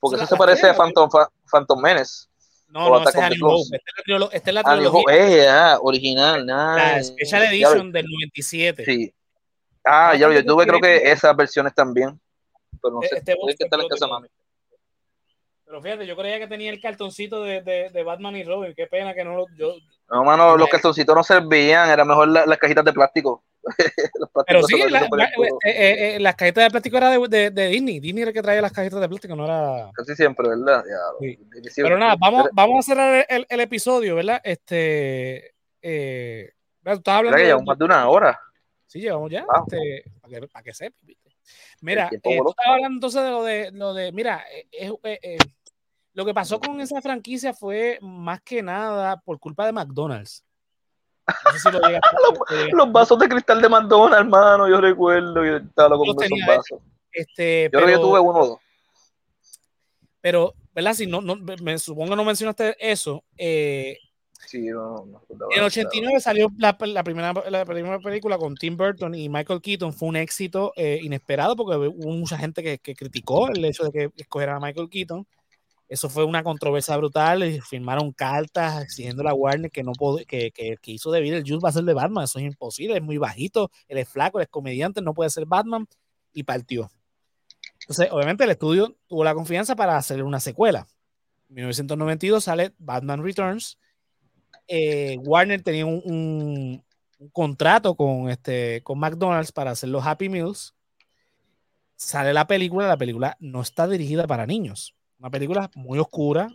porque 0.00 0.16
eso 0.16 0.26
se 0.26 0.36
parece 0.36 0.68
a 0.68 0.74
Phantom, 0.74 1.08
Phantom 1.50 1.80
Menace. 1.80 2.28
No, 2.68 2.88
no, 2.90 3.08
ese 3.08 3.18
es 3.18 3.24
Animal 3.24 4.30
Esta 4.32 4.50
es 4.50 4.54
la 4.54 4.62
trilogía. 4.62 5.02
Eh, 5.10 5.48
ah, 5.48 5.78
original, 5.80 6.46
La 6.46 7.02
Special 7.02 7.42
Edition 7.44 7.92
del 7.92 8.06
97. 8.06 8.84
Sí. 8.84 9.14
Ah, 9.84 10.14
ya, 10.14 10.30
yo 10.30 10.44
tuve 10.44 10.66
creo 10.66 10.80
que 10.80 11.10
esas 11.10 11.34
versiones 11.34 11.74
también. 11.74 12.20
Pero 12.82 12.94
no 12.94 13.00
sé, 13.02 13.16
este 13.16 13.34
qué 13.58 13.68
tal 13.68 13.80
en 13.80 13.88
casa 13.88 14.06
mami. 14.06 14.28
Pero 15.64 15.82
fíjate, 15.82 16.06
yo 16.06 16.16
creía 16.16 16.38
que 16.38 16.46
tenía 16.46 16.70
el 16.70 16.80
cartoncito 16.80 17.42
de, 17.42 17.62
de, 17.62 17.90
de 17.90 18.02
Batman 18.02 18.36
y 18.36 18.44
Robin. 18.44 18.74
Qué 18.74 18.86
pena 18.86 19.14
que 19.14 19.24
no 19.24 19.34
lo. 19.34 19.46
Yo, 19.56 19.74
no, 20.10 20.24
mano, 20.24 20.56
los 20.56 20.68
cartoncitos 20.68 21.14
no 21.14 21.22
servían, 21.22 21.90
era 21.90 22.04
mejor 22.04 22.28
las 22.28 22.58
cajitas 22.58 22.84
de 22.84 22.92
plástico. 22.92 23.44
Pero 24.46 24.62
sí, 24.62 24.76
la, 24.88 25.00
eh, 25.02 25.08
eh, 25.64 26.16
eh, 26.16 26.20
las 26.20 26.34
cajitas 26.34 26.64
de 26.64 26.70
plástico 26.70 26.96
era 26.96 27.10
de, 27.10 27.50
de, 27.50 27.68
Disney. 27.68 28.00
Disney 28.00 28.22
era 28.22 28.30
el 28.30 28.34
que 28.34 28.42
traía 28.42 28.62
las 28.62 28.72
cajitas 28.72 29.00
de 29.00 29.08
plástico, 29.08 29.36
no 29.36 29.44
era. 29.44 29.90
Casi 29.94 30.14
siempre, 30.14 30.48
¿verdad? 30.48 30.84
Pero 31.76 31.98
nada, 31.98 32.16
vamos, 32.18 32.48
vamos 32.52 32.78
a 32.78 32.82
cerrar 32.82 33.26
el, 33.28 33.46
el 33.48 33.60
episodio, 33.60 34.16
¿verdad? 34.16 34.40
Este. 34.44 35.54
Eh, 35.82 36.52
¿Estás 36.84 37.14
hablando? 37.14 37.36
Que 37.36 37.44
llevamos 37.44 37.66
más 37.66 37.78
de 37.78 37.84
una 37.84 38.08
hora. 38.08 38.40
Sí, 38.86 39.00
llevamos 39.00 39.30
ya. 39.30 39.40
Este, 39.40 40.04
para, 40.20 40.40
que, 40.40 40.48
para 40.48 40.62
que 40.62 40.72
Mira, 41.80 42.10
eh, 42.12 42.20
tú 42.22 42.54
hablando 42.66 42.96
entonces 42.96 43.22
de 43.22 43.30
lo 43.30 43.42
de, 43.42 43.70
lo 43.72 43.94
de 43.94 44.12
mira, 44.12 44.44
lo 46.14 46.24
que 46.24 46.34
pasó 46.34 46.58
con 46.58 46.80
esa 46.80 47.00
franquicia 47.00 47.54
fue 47.54 47.98
más 48.00 48.40
que 48.42 48.62
nada 48.62 49.20
por 49.20 49.38
culpa 49.38 49.66
de 49.66 49.72
McDonald's. 49.72 50.44
los, 52.72 52.92
vasos 52.92 53.18
de 53.18 53.28
cristal 53.28 53.60
de 53.60 53.68
McDonald's, 53.68 54.18
hermano, 54.18 54.68
yo 54.68 54.80
recuerdo 54.80 55.42
que 55.42 55.56
estaba 55.56 55.96
con 55.96 56.08
esos 56.08 56.38
vasos. 56.46 56.80
Este, 57.12 57.70
yo 57.72 57.80
creo 57.80 57.86
que 57.86 58.02
tuve 58.02 58.20
uno 58.20 58.38
o 58.38 58.46
dos. 58.46 58.58
Pero, 60.20 60.54
¿verdad? 60.74 60.94
Si 60.94 61.06
no, 61.06 61.20
no 61.20 61.36
me 61.36 61.78
supongo 61.78 62.10
que 62.10 62.16
no 62.16 62.24
mencionaste 62.24 62.76
eso. 62.78 63.24
Eh, 63.36 63.98
sí, 64.46 64.60
no, 64.68 65.06
en 65.50 65.58
el 65.58 65.64
89 65.64 66.20
salió 66.20 66.48
la, 66.58 66.76
la, 66.80 67.04
primera, 67.04 67.32
la 67.48 67.64
primera 67.64 67.98
película 67.98 68.38
con 68.38 68.54
Tim 68.54 68.76
Burton 68.76 69.14
y 69.14 69.28
Michael 69.28 69.60
Keaton. 69.60 69.92
Fue 69.92 70.08
un 70.08 70.16
éxito 70.16 70.72
eh, 70.76 70.98
inesperado 71.02 71.56
porque 71.56 71.76
hubo 71.76 72.10
mucha 72.10 72.36
gente 72.36 72.62
que, 72.62 72.78
que, 72.78 72.94
criticó 72.94 73.48
el 73.48 73.64
hecho 73.64 73.84
de 73.84 73.92
que 73.92 74.10
escogieran 74.16 74.56
a 74.56 74.66
Michael 74.66 74.88
Keaton. 74.90 75.26
Eso 75.88 76.10
fue 76.10 76.24
una 76.24 76.42
controversia 76.42 76.96
brutal. 76.98 77.62
Firmaron 77.62 78.12
cartas 78.12 78.82
exigiendo 78.82 79.26
a 79.26 79.32
Warner 79.32 79.70
que 79.70 79.82
no 79.82 79.92
que, 80.26 80.50
que, 80.50 80.76
que, 80.76 80.90
hizo 80.90 81.10
de 81.10 81.20
el 81.20 81.42
Jules 81.46 81.64
va 81.64 81.70
a 81.70 81.72
ser 81.72 81.84
de 81.84 81.94
Batman. 81.94 82.24
Eso 82.24 82.38
es 82.38 82.44
imposible, 82.44 82.96
es 82.96 83.02
muy 83.02 83.16
bajito, 83.16 83.70
él 83.88 83.98
es 83.98 84.08
flaco, 84.08 84.38
él 84.38 84.42
es 84.44 84.48
comediante, 84.50 85.00
no 85.00 85.14
puede 85.14 85.30
ser 85.30 85.46
Batman. 85.46 85.86
Y 86.34 86.42
partió. 86.42 86.90
Entonces, 87.80 88.08
obviamente, 88.12 88.44
el 88.44 88.50
estudio 88.50 88.94
tuvo 89.06 89.24
la 89.24 89.34
confianza 89.34 89.74
para 89.74 89.96
hacer 89.96 90.22
una 90.22 90.40
secuela. 90.40 90.86
En 91.48 91.54
1992 91.56 92.44
sale 92.44 92.74
Batman 92.78 93.24
Returns. 93.24 93.78
Eh, 94.68 95.16
Warner 95.24 95.62
tenía 95.62 95.86
un, 95.86 96.02
un, 96.04 96.84
un, 97.18 97.28
contrato 97.30 97.96
con, 97.96 98.28
este, 98.28 98.82
con 98.82 98.98
McDonald's 98.98 99.52
para 99.52 99.70
hacer 99.70 99.88
los 99.88 100.06
Happy 100.06 100.28
Meals. 100.28 100.74
Sale 101.96 102.34
la 102.34 102.46
película, 102.46 102.86
la 102.86 102.98
película 102.98 103.36
no 103.40 103.62
está 103.62 103.88
dirigida 103.88 104.26
para 104.26 104.46
niños 104.46 104.97
una 105.18 105.30
película 105.30 105.70
muy 105.74 105.98
oscura, 105.98 106.48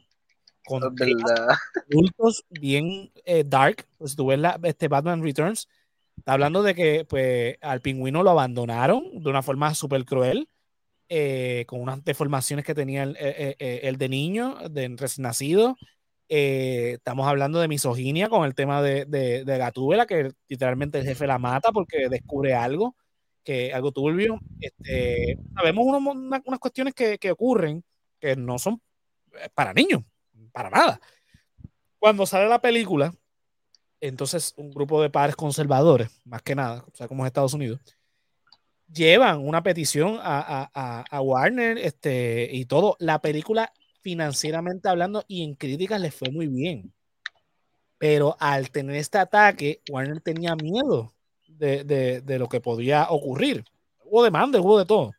con 0.66 0.82
adultos 1.92 2.46
bien 2.50 3.12
eh, 3.26 3.44
dark. 3.46 3.86
Pues 3.98 4.12
si 4.12 4.18
tú 4.18 4.28
ves 4.28 4.40
la, 4.40 4.60
este 4.64 4.88
Batman 4.88 5.24
Returns, 5.24 5.68
está 6.18 6.34
hablando 6.34 6.64
de 6.64 6.76
que 6.76 7.06
pues, 7.06 7.58
al 7.62 7.82
pingüino 7.82 8.24
lo 8.24 8.32
abandonaron 8.32 9.22
de 9.22 9.30
una 9.30 9.44
forma 9.44 9.74
súper 9.76 10.06
cruel, 10.06 10.48
eh, 11.10 11.66
con 11.68 11.82
unas 11.82 12.04
deformaciones 12.04 12.66
que 12.66 12.74
tenía 12.74 13.04
el, 13.04 13.18
eh, 13.20 13.56
el 13.84 13.98
de 13.98 14.10
niño, 14.10 14.56
de 14.70 14.96
recién 14.98 15.24
nacido. 15.24 15.76
estamos 16.28 17.28
hablando 17.28 17.60
de 17.60 17.68
misoginia 17.68 18.30
con 18.30 18.46
el 18.46 18.56
tema 18.56 18.82
de, 18.82 19.06
de, 19.06 19.44
de 19.44 19.58
Gatúbela, 19.58 20.06
que 20.08 20.32
literalmente 20.48 21.00
el 21.00 21.06
jefe 21.06 21.28
la 21.28 21.38
mata 21.38 21.72
porque 21.72 22.10
descubre 22.10 22.54
algo, 22.56 22.96
que 23.44 23.74
algo 23.74 23.92
turbio. 23.92 24.40
Este, 24.60 25.38
sabemos 25.54 25.86
unas 25.86 26.60
cuestiones 26.60 26.94
que, 26.94 27.18
que 27.18 27.32
ocurren 27.32 27.84
que 28.24 28.38
no 28.38 28.58
son 28.58 28.82
eh, 29.34 29.50
para 29.54 29.74
niños, 29.74 30.02
para 30.54 30.70
nada. 30.70 31.02
Cuando 32.00 32.26
sale 32.26 32.48
la 32.48 32.62
película, 32.62 33.14
entonces 34.00 34.54
un 34.56 34.72
grupo 34.72 35.02
de 35.02 35.10
padres 35.10 35.36
conservadores, 35.36 36.10
más 36.24 36.42
que 36.42 36.56
nada, 36.56 36.86
o 36.90 36.96
sea, 36.96 37.10
como 37.10 37.26
es 37.26 37.28
Estados 37.28 37.54
Unidos, 37.54 37.82
llevan 38.88 39.46
una 39.46 39.62
petición 39.62 40.20
a, 40.22 40.70
a, 40.74 41.04
a, 41.10 41.22
Warner 41.22 41.78
este, 41.78 42.48
y 42.50 42.66
todo. 42.66 42.96
La 43.00 43.20
película, 43.20 43.74
financieramente 44.02 44.88
hablando 44.88 45.26
y 45.28 45.44
en 45.44 45.56
críticas, 45.56 46.00
le 46.00 46.12
fue 46.12 46.30
muy 46.30 46.48
bien. 46.48 46.94
Pero 47.98 48.38
al 48.40 48.72
tener 48.72 48.96
este 48.96 49.18
ataque, 49.18 49.82
Warner 49.90 50.22
tenía 50.22 50.56
miedo 50.56 51.14
de, 51.48 51.84
de, 51.84 52.22
de 52.22 52.40
lo 52.40 52.48
que 52.48 52.62
podía 52.62 53.08
ocurrir. 53.10 53.66
Hubo 54.06 54.24
demanda, 54.24 54.62
hubo 54.62 54.80
de 54.80 54.86
todo. 54.86 55.12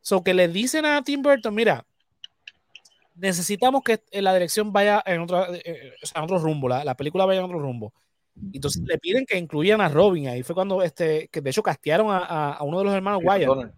So 0.00 0.24
que 0.24 0.34
le 0.34 0.48
dicen 0.48 0.86
a 0.86 1.02
Tim 1.02 1.22
Burton, 1.22 1.54
mira, 1.54 1.84
necesitamos 3.18 3.82
que 3.82 4.00
la 4.12 4.32
dirección 4.32 4.72
vaya 4.72 5.02
en 5.04 5.22
otro, 5.22 5.52
eh, 5.54 5.62
eh, 5.64 5.94
en 6.14 6.22
otro 6.22 6.38
rumbo, 6.38 6.68
la, 6.68 6.84
la, 6.84 6.94
película 6.96 7.26
vaya 7.26 7.40
en 7.40 7.46
otro 7.46 7.58
rumbo. 7.58 7.92
Entonces 8.52 8.82
le 8.84 8.98
piden 8.98 9.26
que 9.26 9.36
incluyan 9.36 9.80
a 9.80 9.88
Robin. 9.88 10.28
Ahí 10.28 10.42
fue 10.42 10.54
cuando, 10.54 10.82
este, 10.82 11.28
que 11.28 11.40
de 11.40 11.50
hecho 11.50 11.62
castearon 11.62 12.10
a, 12.10 12.52
a 12.52 12.62
uno 12.62 12.78
de 12.78 12.84
los 12.84 12.94
hermanos 12.94 13.20
Wyatt. 13.24 13.72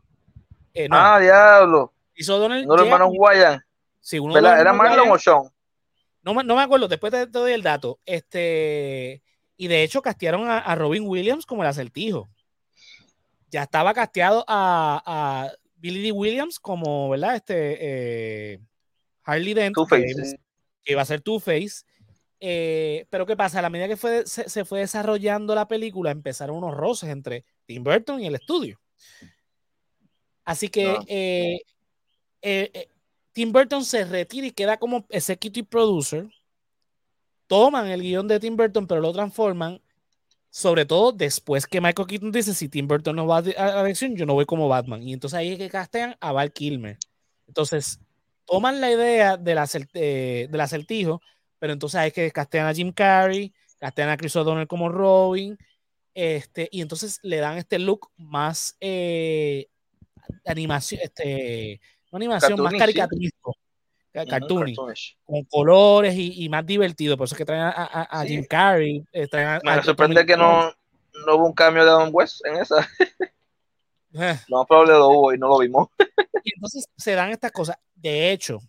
Eh, 0.74 0.88
no. 0.88 0.96
Ah, 0.96 1.18
diablo. 1.18 1.92
Hizo 2.14 2.38
Donald. 2.38 2.64
Uno 2.64 2.74
de 2.74 2.78
los 2.78 2.86
hermanos 2.86 3.14
Wyatt. 3.16 3.62
Sí, 4.00 4.18
uno 4.18 4.34
de 4.34 4.40
¿Era 4.40 4.72
Marlon 4.72 5.10
o 5.10 5.18
Sean? 5.18 5.42
No, 6.22 6.34
no 6.34 6.56
me 6.56 6.62
acuerdo, 6.62 6.88
después 6.88 7.10
te, 7.10 7.26
te, 7.26 7.38
doy 7.38 7.52
el 7.52 7.62
dato. 7.62 7.98
Este, 8.04 9.22
y 9.56 9.68
de 9.68 9.82
hecho 9.82 10.02
castearon 10.02 10.48
a, 10.48 10.58
a, 10.58 10.74
Robin 10.74 11.06
Williams 11.06 11.46
como 11.46 11.62
el 11.62 11.68
acertijo. 11.68 12.28
Ya 13.50 13.62
estaba 13.62 13.94
casteado 13.94 14.44
a, 14.46 15.02
a 15.04 15.50
Billy 15.76 16.02
D. 16.02 16.12
Williams 16.12 16.58
como, 16.58 17.08
¿verdad? 17.08 17.36
Este, 17.36 17.78
eh, 17.80 18.60
Harley 19.30 19.54
Dent, 19.54 19.76
que, 19.88 20.92
iba 20.92 21.02
a 21.02 21.06
ser 21.06 21.20
Two-Face. 21.20 21.84
Eh, 22.40 23.06
pero 23.10 23.26
¿qué 23.26 23.36
pasa? 23.36 23.58
A 23.58 23.62
la 23.62 23.70
medida 23.70 23.86
que 23.86 23.96
fue, 23.96 24.26
se, 24.26 24.64
fue 24.64 24.80
desarrollando 24.80 25.54
la 25.54 25.68
película, 25.68 26.10
empezaron 26.10 26.56
unos 26.56 26.74
roces 26.74 27.10
entre 27.10 27.44
Tim 27.66 27.84
Burton 27.84 28.20
y 28.20 28.26
el 28.26 28.34
estudio. 28.34 28.80
Así 30.44 30.68
que 30.68 30.96
eh, 31.06 31.60
eh, 32.42 32.88
Tim 33.32 33.52
Burton 33.52 33.84
se 33.84 34.04
retira 34.04 34.46
y 34.46 34.52
queda 34.52 34.78
como 34.78 35.06
executive 35.10 35.66
producer. 35.68 36.28
Toman 37.46 37.88
el 37.88 38.02
guion 38.02 38.26
de 38.26 38.40
Tim 38.40 38.56
Burton, 38.56 38.86
pero 38.86 39.00
lo 39.00 39.12
transforman. 39.12 39.80
Sobre 40.52 40.84
todo 40.84 41.12
después 41.12 41.66
que 41.66 41.80
Michael 41.80 42.08
Keaton 42.08 42.32
dice: 42.32 42.54
Si 42.54 42.68
Tim 42.68 42.88
Burton 42.88 43.14
no 43.14 43.26
va 43.26 43.38
a 43.38 43.42
la 43.42 43.82
dirección, 43.82 44.16
yo 44.16 44.26
no 44.26 44.34
voy 44.34 44.46
como 44.46 44.68
Batman. 44.68 45.06
Y 45.06 45.12
entonces 45.12 45.38
ahí 45.38 45.52
es 45.52 45.58
que 45.58 45.68
castean 45.68 46.16
a 46.20 46.32
Val 46.32 46.52
Kilmer. 46.52 46.98
Entonces, 47.46 48.00
toman 48.50 48.80
la 48.80 48.90
idea 48.90 49.36
del, 49.36 49.58
eh, 49.94 50.48
del 50.50 50.60
acertijo, 50.60 51.22
pero 51.60 51.72
entonces 51.72 52.00
hay 52.00 52.10
que 52.10 52.32
castean 52.32 52.66
a 52.66 52.74
Jim 52.74 52.92
Carrey, 52.92 53.54
castean 53.78 54.08
a 54.08 54.16
Chris 54.16 54.34
O'Donnell 54.34 54.66
como 54.66 54.88
Robin, 54.88 55.56
este, 56.14 56.68
y 56.72 56.80
entonces 56.80 57.20
le 57.22 57.36
dan 57.36 57.58
este 57.58 57.78
look 57.78 58.10
más 58.16 58.76
eh, 58.80 59.68
animación, 60.44 61.00
este, 61.00 61.80
animación 62.10 62.60
más 62.60 62.74
caricaturístico, 62.74 63.54
con 65.24 65.44
colores 65.44 66.16
y, 66.16 66.48
más 66.48 66.66
divertido. 66.66 67.16
Por 67.16 67.26
eso 67.26 67.36
es 67.36 67.38
que 67.38 67.44
traen 67.44 67.72
a, 67.72 68.24
Jim 68.26 68.44
Carrey. 68.50 69.04
Eh, 69.12 69.28
Me 69.62 69.82
sorprende 69.84 70.26
que 70.26 70.36
no, 70.36 70.72
no, 71.24 71.36
hubo 71.36 71.46
un 71.46 71.54
cambio 71.54 71.84
de 71.84 71.90
Don 71.92 72.10
West 72.12 72.44
en 72.44 72.56
esa. 72.56 72.88
no, 74.48 74.66
probable 74.66 74.94
lo 74.94 75.08
hubo 75.08 75.32
y 75.32 75.38
no 75.38 75.46
lo 75.46 75.58
vimos. 75.58 75.88
Y 76.44 76.52
entonces 76.54 76.86
se 76.96 77.12
dan 77.12 77.30
estas 77.30 77.52
cosas. 77.52 77.76
De 77.94 78.32
hecho, 78.32 78.60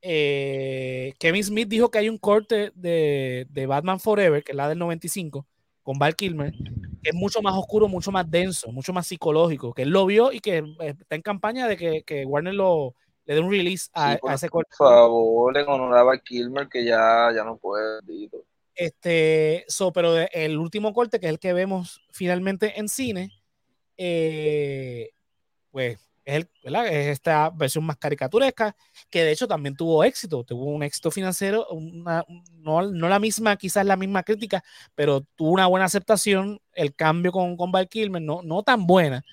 eh, 0.00 1.14
Kevin 1.18 1.44
Smith 1.44 1.68
dijo 1.68 1.90
que 1.90 1.98
hay 1.98 2.08
un 2.08 2.18
corte 2.18 2.72
de, 2.74 3.46
de, 3.50 3.66
Batman 3.66 4.00
Forever, 4.00 4.42
que 4.42 4.52
es 4.52 4.56
la 4.56 4.68
del 4.68 4.78
95, 4.78 5.46
con 5.82 5.98
Val 5.98 6.16
Kilmer, 6.16 6.52
que 7.02 7.10
es 7.10 7.14
mucho 7.14 7.40
más 7.40 7.54
oscuro, 7.54 7.86
mucho 7.88 8.10
más 8.10 8.28
denso, 8.28 8.72
mucho 8.72 8.92
más 8.92 9.06
psicológico, 9.06 9.72
que 9.72 9.82
él 9.82 9.90
lo 9.90 10.04
vio 10.06 10.32
y 10.32 10.40
que 10.40 10.58
eh, 10.58 10.94
está 10.98 11.14
en 11.14 11.22
campaña 11.22 11.68
de 11.68 11.76
que, 11.76 12.02
que 12.02 12.24
Warner 12.24 12.54
lo, 12.54 12.94
le 13.24 13.34
dé 13.34 13.40
un 13.40 13.50
release 13.50 13.88
a, 13.94 14.18
ese 14.34 14.48
corte. 14.48 14.70
Por 14.76 14.88
favor, 14.88 15.54
le 15.54 15.62
honoraba 15.62 16.14
a 16.14 16.18
Kilmer 16.18 16.68
que 16.68 16.84
ya, 16.84 17.30
ya 17.34 17.44
no 17.44 17.56
puede. 17.56 18.00
Este, 18.74 19.64
so, 19.68 19.92
pero 19.92 20.16
el 20.16 20.58
último 20.58 20.92
corte, 20.92 21.20
que 21.20 21.26
es 21.26 21.32
el 21.32 21.38
que 21.38 21.52
vemos 21.52 22.00
finalmente 22.10 22.78
en 22.80 22.88
cine, 22.88 23.30
eh, 23.96 25.10
pues 25.70 25.98
es, 26.24 26.46
es, 26.62 27.06
esta 27.08 27.50
versión 27.50 27.84
más 27.84 27.96
caricaturesca, 27.96 28.76
que 29.10 29.24
de 29.24 29.32
hecho 29.32 29.48
también 29.48 29.76
tuvo 29.76 30.04
éxito, 30.04 30.44
tuvo 30.44 30.66
un 30.66 30.82
éxito 30.82 31.10
financiero, 31.10 31.66
no, 31.70 32.82
la 32.82 33.18
misma, 33.18 33.56
quizás 33.56 33.84
la 33.84 33.96
misma 33.96 34.22
crítica, 34.22 34.62
pero 34.94 35.22
tuvo 35.34 35.50
una 35.50 35.66
buena 35.66 35.86
aceptación, 35.86 36.60
el 36.74 36.94
cambio 36.94 37.32
con, 37.32 37.56
con 37.56 37.72
Val 37.72 37.88
Kilmer, 37.88 38.22
no, 38.22 38.42
no 38.42 38.62
tan 38.62 38.86
buena, 38.86 39.24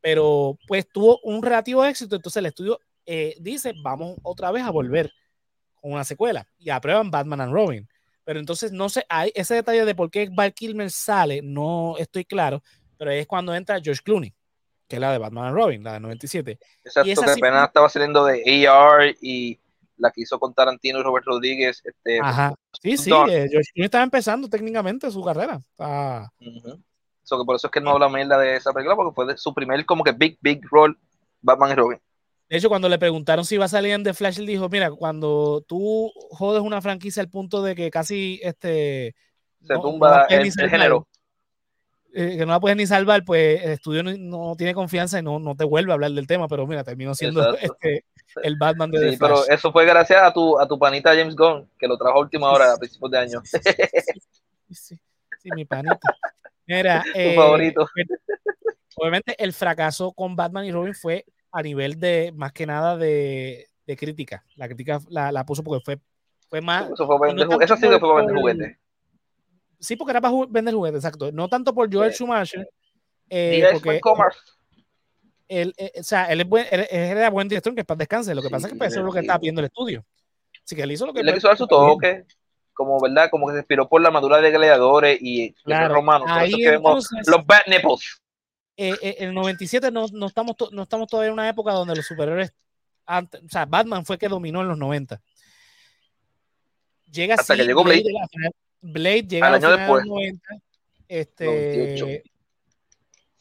pero 0.00 0.58
pues 0.66 0.88
tuvo 0.88 1.18
un 1.22 1.42
relativo 1.42 1.84
éxito, 1.84 2.16
entonces 2.16 2.38
el 2.40 2.46
estudio 2.46 2.80
eh, 3.06 3.36
dice, 3.40 3.72
vamos 3.82 4.16
otra 4.22 4.50
vez 4.52 4.62
a 4.62 4.70
volver 4.70 5.12
con 5.74 5.92
una 5.92 6.04
secuela, 6.04 6.48
y 6.58 6.70
aprueban 6.70 7.10
Batman 7.10 7.42
and 7.42 7.52
Robin. 7.52 7.88
Pero 8.24 8.40
entonces 8.40 8.72
no 8.72 8.88
sé, 8.88 9.04
hay 9.08 9.30
ese 9.36 9.54
detalle 9.54 9.84
de 9.84 9.94
por 9.94 10.10
qué 10.10 10.28
Val 10.32 10.52
Kilmer 10.52 10.90
sale, 10.90 11.42
no 11.42 11.94
estoy 11.96 12.24
claro, 12.24 12.62
pero 12.96 13.12
es 13.12 13.26
cuando 13.26 13.54
entra 13.54 13.80
George 13.80 14.02
Clooney 14.02 14.34
que 14.88 14.96
es 14.96 15.00
la 15.00 15.12
de 15.12 15.18
Batman 15.18 15.46
and 15.46 15.56
Robin, 15.56 15.84
la 15.84 15.94
de 15.94 16.00
97. 16.00 16.58
Exacto, 16.84 17.22
que 17.22 17.30
apenas 17.30 17.66
estaba 17.66 17.88
saliendo 17.88 18.24
de 18.24 18.68
AR 18.68 19.14
y 19.20 19.58
la 19.96 20.10
que 20.10 20.22
hizo 20.22 20.38
con 20.38 20.54
Tarantino 20.54 21.00
y 21.00 21.02
Robert 21.02 21.26
Rodríguez. 21.26 21.82
Este, 21.84 22.20
Ajá. 22.20 22.54
Sí, 22.82 22.96
sí, 22.96 23.10
eh, 23.10 23.48
George 23.50 23.70
Clooney 23.72 23.86
estaba 23.86 24.04
empezando 24.04 24.48
técnicamente 24.48 25.10
su 25.10 25.22
carrera. 25.22 25.60
que 25.78 27.44
por 27.44 27.56
eso 27.56 27.66
es 27.66 27.70
que 27.70 27.80
no 27.80 27.90
habla 27.90 28.08
mierda 28.08 28.38
de 28.38 28.56
esa 28.56 28.72
película, 28.72 28.96
porque 28.96 29.14
fue 29.14 29.36
su 29.36 29.52
primer 29.54 29.84
como 29.84 30.04
que 30.04 30.12
big, 30.12 30.38
big 30.40 30.60
role 30.70 30.94
Batman 31.40 31.72
y 31.72 31.74
Robin. 31.74 32.00
De 32.48 32.58
hecho, 32.58 32.68
cuando 32.68 32.88
le 32.88 32.98
preguntaron 32.98 33.44
si 33.44 33.56
iba 33.56 33.64
a 33.64 33.68
salir 33.68 33.92
en 33.92 34.04
The 34.04 34.14
Flash, 34.14 34.38
él 34.38 34.46
dijo, 34.46 34.68
mira, 34.68 34.90
cuando 34.92 35.64
tú 35.66 36.12
jodes 36.30 36.62
una 36.62 36.80
franquicia 36.80 37.20
al 37.20 37.28
punto 37.28 37.62
de 37.62 37.74
que 37.74 37.90
casi 37.90 38.38
este... 38.42 39.16
Se 39.66 39.74
tumba 39.74 40.26
el, 40.26 40.52
género. 40.52 41.08
Eh, 42.18 42.38
que 42.38 42.46
no 42.46 42.52
la 42.52 42.60
puedes 42.60 42.78
ni 42.78 42.86
salvar, 42.86 43.26
pues 43.26 43.62
el 43.62 43.72
estudio 43.72 44.02
no, 44.02 44.56
tiene 44.56 44.72
confianza 44.72 45.18
y 45.18 45.22
no, 45.22 45.38
no, 45.38 45.54
te 45.54 45.64
vuelve 45.64 45.92
a 45.92 45.96
hablar 45.96 46.12
del 46.12 46.26
tema, 46.26 46.48
pero 46.48 46.66
mira, 46.66 46.82
terminó 46.82 47.14
siendo 47.14 47.54
este, 47.58 48.06
el 48.42 48.56
Batman 48.56 48.90
de 48.90 49.10
Sí, 49.10 49.16
pero 49.20 49.46
eso 49.46 49.70
fue 49.70 49.84
gracias 49.84 50.22
a 50.22 50.32
tu, 50.32 50.58
a 50.58 50.66
tu 50.66 50.78
panita 50.78 51.14
James 51.14 51.36
Gunn, 51.36 51.68
que 51.78 51.86
lo 51.86 51.98
trajo 51.98 52.16
a 52.16 52.20
última 52.22 52.50
hora, 52.50 52.72
a 52.72 52.78
principios 52.78 53.10
de 53.10 53.18
año. 53.18 53.42
Sí, 54.70 54.98
sí, 55.38 55.50
mi 55.54 55.66
panita. 55.66 56.16
Mira, 56.66 57.02
tu 57.12 57.18
eh, 57.20 57.34
favorito. 57.36 57.86
Pues, 57.94 58.06
obviamente 58.96 59.34
el 59.38 59.52
fracaso 59.52 60.12
con 60.12 60.36
Batman 60.36 60.64
y 60.64 60.72
Robin 60.72 60.94
fue 60.94 61.26
a 61.52 61.62
nivel 61.62 62.00
de, 62.00 62.32
más 62.34 62.52
que 62.52 62.64
nada, 62.64 62.96
de, 62.96 63.68
de 63.86 63.96
crítica. 63.96 64.42
La 64.54 64.68
crítica 64.68 65.00
la, 65.10 65.30
la, 65.32 65.44
puso 65.44 65.62
porque 65.62 65.84
fue, 65.84 65.98
fue 66.48 66.62
más... 66.62 66.90
Eso, 66.90 67.06
fue 67.06 67.28
eso 67.60 67.76
sí 67.76 67.82
que 67.82 67.98
fue 67.98 68.08
para 68.08 68.14
vender 68.14 68.36
juguetes 68.36 68.78
Sí, 69.78 69.96
porque 69.96 70.12
era 70.12 70.20
para 70.20 70.34
vender 70.48 70.74
juguetes, 70.74 70.98
exacto. 70.98 71.30
No 71.32 71.48
tanto 71.48 71.74
por 71.74 71.92
Joel 71.92 72.12
Schumacher. 72.12 72.68
Eh, 73.28 73.68
porque 73.72 74.00
él, 75.48 75.74
eh, 75.76 75.92
o 75.98 76.02
sea, 76.02 76.24
él, 76.26 76.40
es 76.40 76.48
buen, 76.48 76.66
él, 76.70 76.86
era 76.90 77.30
buen 77.30 77.48
director, 77.48 77.74
que 77.74 77.80
es 77.80 77.86
para 77.86 77.98
descanse. 77.98 78.34
Lo 78.34 78.42
que 78.42 78.50
pasa 78.50 78.66
es 78.66 78.72
que 78.72 78.78
pues, 78.78 78.92
eso 78.92 79.00
es 79.00 79.06
lo 79.06 79.12
que 79.12 79.20
estaba 79.20 79.38
pidiendo 79.38 79.60
el 79.60 79.66
estudio. 79.66 80.04
Así 80.64 80.74
que 80.74 80.82
él 80.82 80.92
hizo 80.92 81.06
lo 81.06 81.12
que. 81.12 81.20
Él 81.20 81.26
le 81.26 81.34
quiso 81.34 81.48
dar 81.48 81.56
su 81.56 81.66
toque, 81.66 82.24
como, 82.72 83.00
¿verdad? 83.00 83.28
Como 83.30 83.46
que 83.46 83.52
se 83.52 83.58
inspiró 83.58 83.88
por 83.88 84.00
la 84.00 84.10
madura 84.10 84.40
de 84.40 84.50
gladiadores 84.50 85.18
y 85.20 85.52
claro, 85.64 85.94
romanos. 85.94 86.28
Por 86.28 86.42
eso 86.42 86.56
que 86.56 86.70
vemos 86.70 87.08
los 87.26 87.46
bad 87.46 87.62
nipples. 87.66 88.20
Eh, 88.76 88.94
eh, 89.00 89.16
el 89.20 89.32
97 89.32 89.90
no, 89.90 90.06
no, 90.12 90.26
estamos 90.26 90.54
no 90.70 90.82
estamos 90.82 91.08
todavía 91.08 91.28
en 91.28 91.32
una 91.34 91.48
época 91.48 91.72
donde 91.72 91.96
los 91.96 92.06
superhéroes. 92.06 92.52
Antes, 93.06 93.40
o 93.40 93.48
sea, 93.48 93.64
Batman 93.66 94.04
fue 94.04 94.18
que 94.18 94.28
dominó 94.28 94.62
en 94.62 94.68
los 94.68 94.78
90. 94.78 95.20
Llega 97.12 97.36
Hasta 97.36 97.56
que 97.56 97.64
llegó 97.64 97.84
Blade. 97.84 98.02
Blade 98.02 98.50
llega 98.82 99.48
a 99.48 99.58
los 99.58 100.06
90, 100.06 100.62
este, 101.08 102.22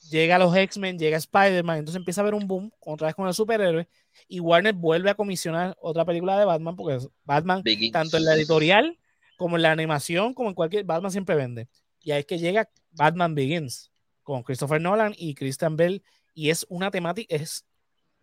llega 0.09 0.35
a 0.35 0.39
los 0.39 0.55
X-Men, 0.55 0.97
llega 0.99 1.17
Spider-Man, 1.17 1.79
entonces 1.79 1.99
empieza 1.99 2.21
a 2.21 2.23
haber 2.23 2.35
un 2.35 2.47
boom 2.47 2.71
otra 2.79 3.07
vez 3.07 3.15
con 3.15 3.27
el 3.27 3.33
superhéroe 3.33 3.87
y 4.27 4.39
Warner 4.39 4.73
vuelve 4.73 5.09
a 5.09 5.15
comisionar 5.15 5.75
otra 5.79 6.05
película 6.05 6.39
de 6.39 6.45
Batman 6.45 6.75
porque 6.75 7.05
Batman, 7.23 7.63
tanto 7.91 8.17
en 8.17 8.25
la 8.25 8.35
editorial 8.35 8.97
como 9.37 9.57
en 9.57 9.63
la 9.63 9.71
animación, 9.71 10.33
como 10.33 10.49
en 10.49 10.55
cualquier, 10.55 10.85
Batman 10.85 11.11
siempre 11.11 11.35
vende. 11.35 11.67
Y 12.01 12.11
ahí 12.11 12.19
es 12.19 12.25
que 12.25 12.37
llega 12.37 12.69
Batman 12.91 13.35
Begins 13.35 13.91
con 14.23 14.43
Christopher 14.43 14.79
Nolan 14.79 15.13
y 15.17 15.35
Christian 15.35 15.75
Bell 15.75 16.03
y 16.33 16.49
es 16.49 16.65
una 16.69 16.91
temática, 16.91 17.35
es, 17.35 17.65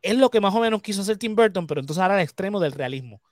es 0.01 0.17
lo 0.17 0.31
que 0.31 0.41
más 0.41 0.55
o 0.55 0.61
menos 0.61 0.83
quiso 0.83 1.03
hacer 1.03 1.17
Tim 1.17 1.35
Burton, 1.35 1.67
pero 1.67 1.81
entonces 1.81 2.01
ahora 2.01 2.15
al 2.15 2.21
extremo 2.21 2.61
del 2.61 2.73
realismo. 2.73 3.23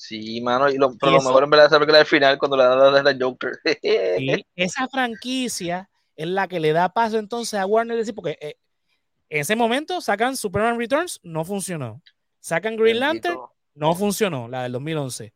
Sí, 0.00 0.40
mano, 0.40 0.70
y 0.70 0.78
lo, 0.78 0.96
pero 0.96 1.10
lo 1.10 1.22
mejor 1.22 1.42
en 1.42 1.50
verdad 1.50 1.66
es 1.66 1.72
película 1.72 1.98
del 1.98 2.06
final 2.06 2.38
cuando 2.38 2.56
le 2.56 2.62
dan 2.62 3.04
la 3.04 3.16
Joker. 3.18 3.50
esa 4.54 4.86
franquicia 4.86 5.90
es 6.14 6.28
la 6.28 6.46
que 6.46 6.60
le 6.60 6.72
da 6.72 6.88
paso 6.88 7.18
entonces 7.18 7.58
a 7.58 7.66
Warner 7.66 7.96
decir, 7.96 8.14
porque 8.14 8.38
eh, 8.40 8.54
en 9.28 9.40
ese 9.40 9.56
momento 9.56 10.00
sacan 10.00 10.36
Superman 10.36 10.78
Returns, 10.78 11.18
no 11.24 11.44
funcionó. 11.44 12.00
Sacan 12.38 12.76
Green 12.76 13.00
Lantern, 13.00 13.40
no 13.74 13.96
funcionó, 13.96 14.46
la 14.46 14.62
del 14.62 14.70
2011. 14.70 15.32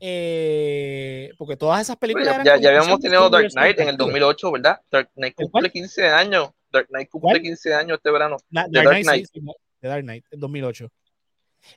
Eh, 0.00 1.30
porque 1.38 1.56
todas 1.56 1.80
esas 1.80 1.96
películas. 1.96 2.44
Ya, 2.44 2.58
ya, 2.58 2.68
habíamos 2.68 3.00
tenido 3.00 3.30
Dark 3.30 3.52
Knight 3.52 3.80
en 3.80 3.88
el 3.88 3.96
2008, 3.96 4.52
¿verdad? 4.52 4.80
Dark 4.90 5.08
Knight 5.14 5.34
cumple 5.34 5.70
15 5.70 6.08
años. 6.08 6.50
Dark 6.70 6.88
Knight 6.88 7.08
cumple 7.08 7.40
15 7.40 7.72
años 7.72 7.96
este 7.96 8.10
verano. 8.10 8.36
Dark, 8.50 8.68
Knight, 8.70 9.28
de 9.32 9.88
Dark 9.88 10.02
Knight, 10.02 10.26
en 10.30 10.40
2008. 10.40 10.92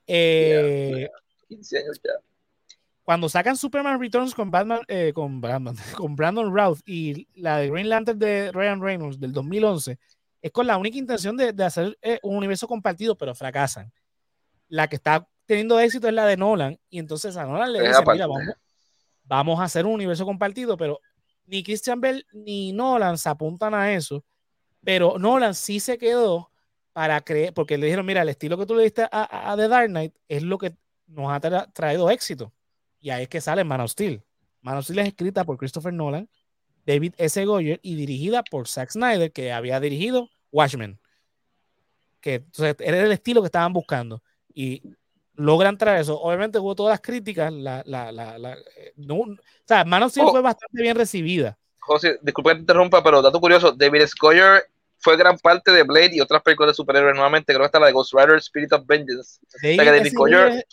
Eh, 0.08 1.08
15 1.48 1.78
años 1.80 2.02
ya. 2.04 2.12
Cuando 3.08 3.30
sacan 3.30 3.56
Superman 3.56 4.02
Returns 4.02 4.36
con 4.36 4.52
Batman, 4.52 4.82
eh, 4.90 5.14
con, 5.16 5.40
Batman, 5.40 5.76
con 5.96 6.16
Brandon 6.18 6.54
Routh 6.54 6.80
y 6.86 7.26
la 7.40 7.58
de 7.58 7.70
Green 7.70 7.88
Lantern 7.88 8.20
de 8.20 8.52
Ryan 8.52 8.82
Reynolds 8.82 9.18
del 9.18 9.32
2011, 9.32 9.98
es 10.42 10.52
con 10.52 10.68
la 10.68 10.78
única 10.78 10.98
intención 10.98 11.38
de, 11.38 11.54
de 11.54 11.64
hacer 11.64 11.98
eh, 12.02 12.20
un 12.22 12.36
universo 12.36 12.68
compartido, 12.68 13.18
pero 13.18 13.34
fracasan. 13.34 13.94
La 14.68 14.90
que 14.90 14.98
está 14.98 15.26
teniendo 15.46 15.80
éxito 15.80 16.10
es 16.10 16.14
la 16.14 16.26
de 16.26 16.36
Nolan, 16.36 16.78
y 16.90 17.00
entonces 17.00 17.38
a 17.38 17.46
Nolan 17.46 17.72
le 17.72 17.80
dice, 17.80 18.02
mira, 18.12 18.28
vamos, 18.28 18.44
vamos 19.24 19.60
a 19.62 19.64
hacer 19.64 19.86
un 19.86 19.94
universo 19.94 20.26
compartido, 20.26 20.76
pero 20.76 21.00
ni 21.46 21.64
Christian 21.64 22.02
Bell 22.02 22.26
ni 22.34 22.74
Nolan 22.74 23.18
se 23.18 23.30
apuntan 23.30 23.74
a 23.74 23.94
eso, 23.94 24.26
pero 24.84 25.18
Nolan 25.18 25.56
sí 25.56 25.80
se 25.80 25.98
quedó 25.98 26.52
para 26.92 27.22
creer, 27.22 27.54
porque 27.54 27.78
le 27.78 27.86
dijeron, 27.86 28.06
mira, 28.06 28.22
el 28.22 28.30
estilo 28.30 28.58
que 28.58 28.66
tú 28.66 28.76
le 28.76 28.84
diste 28.84 29.04
a, 29.04 29.52
a 29.52 29.56
The 29.56 29.70
Dark 29.70 29.88
Knight 29.88 30.14
es 30.28 30.44
lo 30.44 30.58
que 30.58 30.76
nos 31.08 31.32
ha 31.32 31.40
traído 31.72 32.10
éxito. 32.10 32.52
Y 33.00 33.10
ahí 33.10 33.24
es 33.24 33.30
que 33.30 33.42
sale 33.42 33.64
Man 33.64 33.82
of 33.82 33.92
Steel. 33.92 34.24
Man 34.62 34.78
of 34.78 34.84
Steel 34.84 35.00
es 35.00 35.08
escrita 35.08 35.44
por 35.44 35.58
Christopher 35.58 35.94
Nolan, 35.94 36.30
David 36.86 37.14
S. 37.18 37.44
Goyer 37.46 37.80
y 37.82 37.96
dirigida 37.96 38.44
por 38.44 38.68
Zack 38.68 38.92
Snyder, 38.92 39.32
que 39.32 39.52
había 39.52 39.80
dirigido 39.80 40.30
Watchmen. 40.52 41.00
Que 42.22 42.36
entonces, 42.36 42.76
era 42.80 43.00
el 43.00 43.12
estilo 43.12 43.42
que 43.42 43.48
estaban 43.48 43.74
buscando. 43.74 44.22
Y 44.54 44.82
logran 45.36 45.78
traer 45.78 46.02
eso. 46.02 46.20
Obviamente 46.20 46.60
hubo 46.60 46.76
todas 46.76 46.94
las 46.94 47.02
críticas. 47.02 47.54
La, 47.54 47.84
la, 47.86 48.12
la, 48.12 48.58
eh, 48.78 48.94
o 49.08 49.36
sea, 49.66 49.86
Man 49.86 50.04
of 50.04 50.12
Steel 50.12 50.28
oh. 50.28 50.32
fue 50.32 50.42
bastante 50.42 50.82
bien 50.82 50.96
recibida. 50.96 51.58
José, 51.80 52.20
disculpa 52.22 52.50
que 52.50 52.56
te 52.56 52.62
interrumpa, 52.62 53.02
pero 53.02 53.22
dato 53.22 53.40
curioso, 53.40 53.72
David 53.72 54.02
S. 54.02 54.14
Goyer 54.20 54.66
fue 54.98 55.16
gran 55.16 55.38
parte 55.38 55.72
de 55.72 55.84
Blade 55.84 56.16
y 56.16 56.20
otras 56.20 56.42
películas 56.42 56.72
de 56.72 56.76
superhéroes 56.76 57.16
nuevamente. 57.16 57.54
Creo 57.54 57.62
que 57.62 57.68
está 57.68 57.80
la 57.80 57.88
de 57.88 57.94
Ghost 57.94 58.14
Rider, 58.14 58.36
Spirit 58.38 58.74
of 58.74 58.86
Vengeance. 58.86 59.40
David, 59.62 59.80
o 59.80 59.84
sea, 59.84 59.92
que 59.92 59.98
David 59.98 60.14
Goyer 60.16 60.66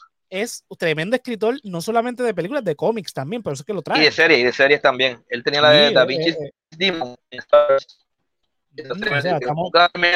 es 0.43 0.65
un 0.69 0.77
tremendo 0.77 1.15
escritor, 1.15 1.61
no 1.63 1.81
solamente 1.81 2.23
de 2.23 2.35
películas, 2.35 2.65
de 2.65 2.75
cómics 2.75 3.13
también, 3.13 3.43
pero 3.43 3.55
eso 3.55 3.63
es 3.63 3.67
que 3.67 3.73
lo 3.73 3.83
trae. 3.83 4.01
Y 4.01 4.05
de 4.07 4.13
series, 4.13 4.41
y 4.41 4.43
de 4.43 4.53
series 4.53 4.83
también. 4.83 5.23
Él 5.29 5.45
tenía 5.45 5.61
la 5.61 5.71
de 5.71 5.93
Da 5.93 6.05
Vinci 6.05 6.31
eh, 6.31 6.53
Demon. 6.71 7.15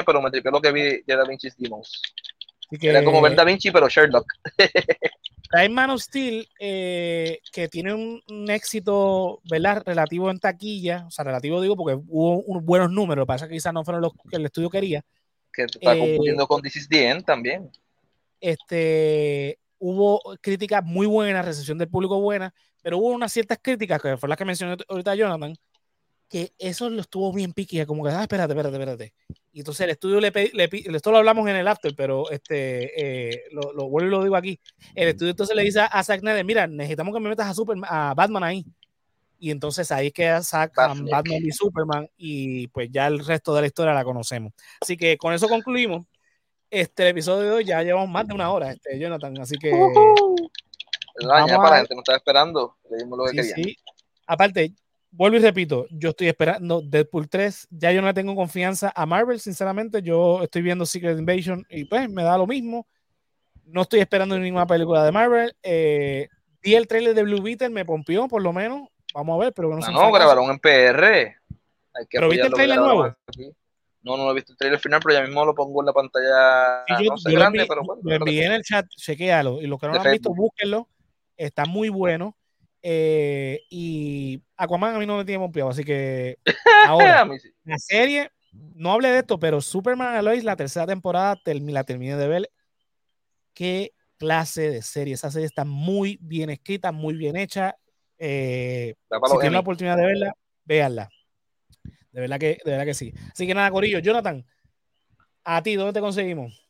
pero 0.04 0.22
me 0.22 0.30
tripió 0.30 0.50
lo 0.50 0.60
que 0.60 0.72
vi 0.72 1.02
de 1.02 1.16
Da 1.16 1.24
Vinci 1.24 1.48
Demons. 1.56 2.02
Era 2.80 3.04
como 3.04 3.22
ver 3.22 3.36
Da 3.36 3.44
Vinci, 3.44 3.70
pero 3.70 3.88
Sherlock. 3.88 4.26
Trae 5.50 5.68
Man 5.68 5.90
of 5.90 6.02
Steel, 6.02 6.46
eh, 6.58 7.38
que 7.52 7.68
tiene 7.68 7.94
un, 7.94 8.50
éxito, 8.50 9.40
¿verdad? 9.48 9.82
Relativo 9.86 10.30
en 10.30 10.40
taquilla, 10.40 11.04
o 11.06 11.10
sea, 11.10 11.24
relativo 11.24 11.62
digo 11.62 11.76
porque 11.76 11.98
hubo 12.08 12.40
unos 12.40 12.64
buenos 12.64 12.90
números, 12.90 13.26
pasa 13.26 13.48
que 13.48 13.54
quizás 13.54 13.72
no 13.72 13.84
fueron 13.84 14.02
los 14.02 14.12
que 14.28 14.36
el 14.36 14.44
estudio 14.44 14.68
quería. 14.68 15.02
Que 15.52 15.62
está 15.62 15.94
eh, 15.94 15.98
confundiendo 15.98 16.46
con 16.46 16.60
This 16.60 16.76
is 16.76 16.88
the 16.88 17.08
End 17.08 17.24
también. 17.24 17.70
Este, 18.40 19.58
hubo 19.78 20.20
críticas 20.40 20.84
muy 20.84 21.06
buenas, 21.06 21.44
recepción 21.44 21.78
del 21.78 21.88
público 21.88 22.20
buena, 22.20 22.52
pero 22.82 22.98
hubo 22.98 23.08
unas 23.08 23.32
ciertas 23.32 23.58
críticas, 23.62 24.00
que 24.00 24.16
fue 24.16 24.28
las 24.28 24.38
que 24.38 24.44
mencionó 24.44 24.76
ahorita 24.88 25.14
Jonathan, 25.14 25.54
que 26.28 26.52
eso 26.58 26.90
lo 26.90 27.00
estuvo 27.00 27.32
bien 27.32 27.52
piqui, 27.52 27.84
como 27.86 28.04
que, 28.04 28.10
ah, 28.10 28.22
espérate, 28.22 28.52
espérate, 28.52 28.76
espérate. 28.76 29.14
Y 29.52 29.60
entonces 29.60 29.84
el 29.84 29.90
estudio 29.90 30.20
le, 30.20 30.30
le, 30.30 30.68
esto 30.96 31.10
lo 31.10 31.18
hablamos 31.18 31.48
en 31.48 31.56
el 31.56 31.66
after, 31.66 31.94
pero 31.96 32.30
este, 32.30 33.32
eh, 33.32 33.44
lo, 33.50 33.72
lo, 33.72 33.88
vuelvo 33.88 34.08
y 34.08 34.10
lo 34.10 34.22
digo 34.22 34.36
aquí. 34.36 34.60
El 34.94 35.08
estudio 35.08 35.30
entonces 35.30 35.56
le 35.56 35.64
dice 35.64 35.80
a 35.80 36.02
Zack 36.04 36.20
Snyder, 36.20 36.44
mira, 36.44 36.66
necesitamos 36.66 37.14
que 37.14 37.20
me 37.20 37.30
metas 37.30 37.48
a, 37.48 37.54
Superman, 37.54 37.88
a 37.90 38.14
Batman 38.14 38.44
ahí. 38.44 38.66
Y 39.40 39.50
entonces 39.50 39.90
ahí 39.92 40.10
queda 40.10 40.42
Zack, 40.42 40.74
Batman 40.76 41.40
y 41.44 41.52
Superman, 41.52 42.10
y 42.16 42.66
pues 42.68 42.88
ya 42.90 43.06
el 43.06 43.24
resto 43.24 43.54
de 43.54 43.62
la 43.62 43.66
historia 43.68 43.94
la 43.94 44.04
conocemos. 44.04 44.52
Así 44.80 44.96
que 44.96 45.16
con 45.16 45.32
eso 45.32 45.48
concluimos. 45.48 46.06
Este 46.70 47.08
episodio 47.08 47.44
de 47.44 47.50
hoy 47.50 47.64
ya 47.64 47.82
llevamos 47.82 48.08
más 48.08 48.26
de 48.26 48.34
una 48.34 48.50
hora, 48.50 48.72
este, 48.72 48.98
Jonathan, 48.98 49.38
así 49.40 49.56
que... 49.58 49.70
ya 49.70 51.56
para 51.56 51.70
la 51.70 51.76
gente 51.78 51.94
no 51.94 52.00
estaba 52.00 52.18
esperando, 52.18 52.76
le 52.90 52.98
dimos 52.98 53.18
lo 53.18 53.24
que 53.26 53.42
sí, 53.42 53.52
Sí. 53.54 53.76
Aparte, 54.26 54.74
vuelvo 55.10 55.38
y 55.38 55.40
repito, 55.40 55.86
yo 55.90 56.10
estoy 56.10 56.28
esperando 56.28 56.82
Deadpool 56.82 57.28
3, 57.28 57.68
ya 57.70 57.92
yo 57.92 58.02
no 58.02 58.08
le 58.08 58.14
tengo 58.14 58.34
confianza 58.34 58.92
a 58.94 59.06
Marvel, 59.06 59.40
sinceramente, 59.40 60.02
yo 60.02 60.42
estoy 60.42 60.60
viendo 60.62 60.84
Secret 60.84 61.18
Invasion 61.18 61.64
y 61.70 61.84
pues 61.84 62.08
me 62.10 62.22
da 62.22 62.36
lo 62.36 62.46
mismo. 62.46 62.86
No 63.64 63.82
estoy 63.82 64.00
esperando 64.00 64.38
ninguna 64.38 64.66
película 64.66 65.04
de 65.04 65.12
Marvel. 65.12 65.54
Eh, 65.62 66.28
vi 66.62 66.74
el 66.74 66.86
trailer 66.86 67.14
de 67.14 67.22
Blue 67.22 67.42
Beetle, 67.42 67.68
me 67.68 67.84
pompió 67.84 68.26
por 68.26 68.42
lo 68.42 68.52
menos. 68.52 68.88
Vamos 69.14 69.36
a 69.36 69.44
ver, 69.44 69.52
pero 69.52 69.74
no, 69.74 69.82
sé. 69.82 69.92
No, 69.92 70.10
grabaron 70.10 70.50
en 70.50 70.58
PR. 70.58 71.36
¿Pero 72.10 72.28
viste 72.28 72.46
el 72.46 72.52
trailer 72.52 72.78
nuevo? 72.78 73.14
No, 74.02 74.16
no 74.16 74.24
lo 74.24 74.30
he 74.30 74.34
visto 74.34 74.52
el 74.52 74.58
trailer 74.58 74.78
final, 74.78 75.00
pero 75.02 75.18
ya 75.18 75.26
mismo 75.26 75.44
lo 75.44 75.54
pongo 75.54 75.82
en 75.82 75.86
la 75.86 75.92
pantalla. 75.92 76.84
yo, 77.00 77.10
no 77.10 77.18
sé, 77.18 77.32
grande, 77.32 77.66
pero 77.68 77.82
bueno, 77.82 78.00
lo 78.04 78.14
envié 78.14 78.46
en 78.46 78.52
el 78.52 78.62
chat, 78.62 78.86
chequealo. 78.96 79.60
Y 79.60 79.66
los 79.66 79.80
que 79.80 79.86
no 79.88 79.94
lo 79.94 80.00
han 80.00 80.12
visto, 80.12 80.32
búsquenlo. 80.32 80.88
Está 81.36 81.64
muy 81.64 81.88
bueno. 81.88 82.36
Eh, 82.80 83.60
y 83.70 84.40
Aquaman 84.56 84.94
a 84.94 84.98
mí 84.98 85.06
no 85.06 85.16
me 85.16 85.24
tiene 85.24 85.40
pompeado, 85.40 85.70
así 85.70 85.84
que 85.84 86.38
ahora 86.86 87.28
la 87.64 87.78
serie, 87.78 88.30
no 88.52 88.92
hablé 88.92 89.10
de 89.10 89.18
esto, 89.18 89.38
pero 89.38 89.60
Superman 89.60 90.14
Alois, 90.14 90.44
la 90.44 90.56
tercera 90.56 90.86
temporada, 90.86 91.40
la 91.44 91.84
terminé 91.84 92.16
de 92.16 92.28
ver. 92.28 92.50
Qué 93.52 93.92
clase 94.16 94.70
de 94.70 94.82
serie. 94.82 95.14
Esa 95.14 95.30
serie 95.30 95.46
está 95.46 95.64
muy 95.64 96.18
bien 96.20 96.50
escrita, 96.50 96.92
muy 96.92 97.14
bien 97.14 97.36
hecha. 97.36 97.76
Eh, 98.18 98.94
si 99.10 99.32
tienen 99.38 99.54
la 99.54 99.60
oportunidad 99.60 99.96
de 99.96 100.06
verla, 100.06 100.34
véanla. 100.64 101.08
De 102.12 102.20
verdad 102.20 102.38
que, 102.38 102.58
de 102.64 102.70
verdad 102.70 102.84
que 102.84 102.94
sí. 102.94 103.12
Así 103.32 103.46
que 103.46 103.54
nada, 103.54 103.70
Corillo, 103.70 103.98
Jonathan, 103.98 104.44
a 105.44 105.62
ti, 105.62 105.76
¿dónde 105.76 105.92
te 105.92 106.00
conseguimos? 106.00 106.68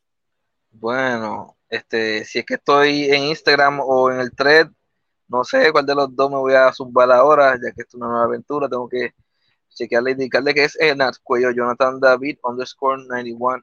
Bueno, 0.71 1.57
este, 1.69 2.25
si 2.25 2.41
es 2.41 2.47
que 2.47 2.55
estoy 2.55 3.05
en 3.07 3.25
Instagram 3.25 3.81
o 3.81 4.11
en 4.11 4.21
el 4.21 4.33
thread, 4.33 4.69
no 5.29 5.45
sé 5.45 5.71
cuál 5.73 5.87
de 5.87 5.95
los 5.95 6.15
dos 6.15 6.31
me 6.31 6.37
voy 6.37 6.55
a 6.55 6.73
zumbar 6.73 7.11
ahora, 7.13 7.55
ya 7.55 7.73
que 7.73 7.83
esto 7.83 7.89
es 7.89 7.95
una 7.95 8.09
nueva 8.09 8.25
aventura, 8.25 8.69
tengo 8.69 8.89
que 8.89 9.15
chequearle, 9.69 10.13
indicarle 10.13 10.55
que 10.55 10.65
es 10.65 10.79
Enat 10.81 11.17
Cuello 11.23 11.51
Jonathan 11.51 12.01
David 12.01 12.39
underscore 12.43 13.05
91 13.07 13.63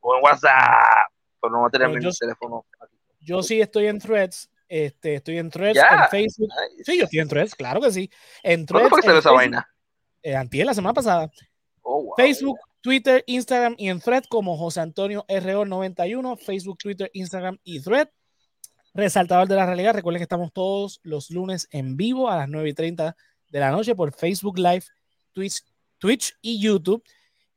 o 0.00 0.16
en 0.16 0.22
WhatsApp, 0.22 1.10
pero 1.40 1.52
no 1.52 1.62
va 1.62 1.68
a 1.68 1.70
tener 1.70 1.88
mi 1.88 2.10
teléfono. 2.18 2.64
Yo 3.20 3.42
sí 3.42 3.60
estoy 3.60 3.86
en 3.86 3.98
threads, 3.98 4.50
este, 4.68 5.16
estoy 5.16 5.38
en 5.38 5.50
threads, 5.50 5.78
en 5.78 6.08
Facebook. 6.10 6.48
Sí, 6.84 6.98
yo 6.98 7.04
estoy 7.04 7.20
en 7.20 7.28
threads, 7.28 7.54
claro 7.54 7.80
que 7.80 7.92
sí. 7.92 8.10
En 8.42 8.66
threads, 8.66 8.88
¿Cuándo 8.88 9.06
fue 9.06 9.18
esa 9.18 9.32
vaina? 9.32 9.68
Eh, 10.22 10.36
antier, 10.36 10.66
la 10.66 10.74
semana 10.74 10.94
pasada. 10.94 11.30
Oh, 11.82 12.14
Facebook, 12.16 12.58
Twitter, 12.80 13.24
Instagram 13.26 13.74
y 13.78 13.88
en 13.88 14.00
thread 14.00 14.24
como 14.28 14.56
José 14.56 14.80
Antonio 14.80 15.24
RO91, 15.28 16.38
Facebook, 16.38 16.78
Twitter, 16.78 17.10
Instagram 17.12 17.58
y 17.64 17.80
thread. 17.80 18.08
Resaltador 18.92 19.46
de 19.46 19.54
la 19.54 19.66
realidad, 19.66 19.94
recuerden 19.94 20.18
que 20.18 20.24
estamos 20.24 20.52
todos 20.52 21.00
los 21.02 21.30
lunes 21.30 21.68
en 21.70 21.96
vivo 21.96 22.28
a 22.28 22.36
las 22.36 22.48
9 22.48 22.70
y 22.70 22.74
30 22.74 23.16
de 23.50 23.60
la 23.60 23.70
noche 23.70 23.94
por 23.94 24.12
Facebook 24.12 24.58
Live, 24.58 24.84
Twitch, 25.32 25.62
Twitch 25.98 26.36
y 26.42 26.60
YouTube. 26.60 27.02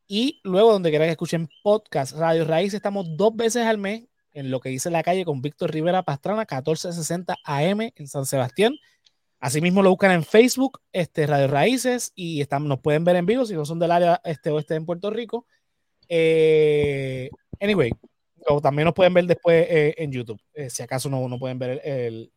Y 0.07 0.41
luego, 0.43 0.73
donde 0.73 0.89
quieran 0.89 1.07
que 1.07 1.13
escuchen 1.13 1.49
podcast, 1.63 2.15
Radio 2.15 2.45
Raíz, 2.45 2.73
estamos 2.73 3.07
dos 3.17 3.35
veces 3.35 3.65
al 3.65 3.77
mes 3.77 4.05
en 4.31 4.51
lo 4.51 4.59
que 4.59 4.69
dice 4.69 4.89
la 4.89 5.03
calle 5.03 5.25
con 5.25 5.41
Víctor 5.41 5.71
Rivera 5.71 6.03
Pastrana, 6.03 6.41
1460 6.41 7.35
AM 7.43 7.91
en 7.95 8.07
San 8.07 8.25
Sebastián. 8.25 8.75
Asimismo 9.43 9.83
lo 9.83 9.89
buscan 9.89 10.11
en 10.11 10.23
Facebook, 10.23 10.79
este, 10.93 11.27
Radio 11.27 11.49
Raíces, 11.49 12.13
y 12.15 12.39
están, 12.39 12.65
nos 12.65 12.79
pueden 12.79 13.03
ver 13.03 13.17
en 13.17 13.25
vivo 13.25 13.45
si 13.45 13.53
no 13.55 13.65
son 13.65 13.77
del 13.77 13.91
área 13.91 14.21
este 14.23 14.49
oeste 14.51 14.75
en 14.75 14.85
Puerto 14.85 15.09
Rico. 15.09 15.45
Eh, 16.07 17.29
anyway, 17.59 17.91
o 18.47 18.61
también 18.61 18.85
nos 18.85 18.93
pueden 18.93 19.13
ver 19.13 19.25
después 19.25 19.67
eh, 19.69 19.95
en 19.97 20.13
YouTube, 20.13 20.39
eh, 20.53 20.69
si 20.69 20.81
acaso 20.81 21.09
no, 21.09 21.27
no 21.27 21.37
pueden 21.39 21.59
ver 21.59 21.81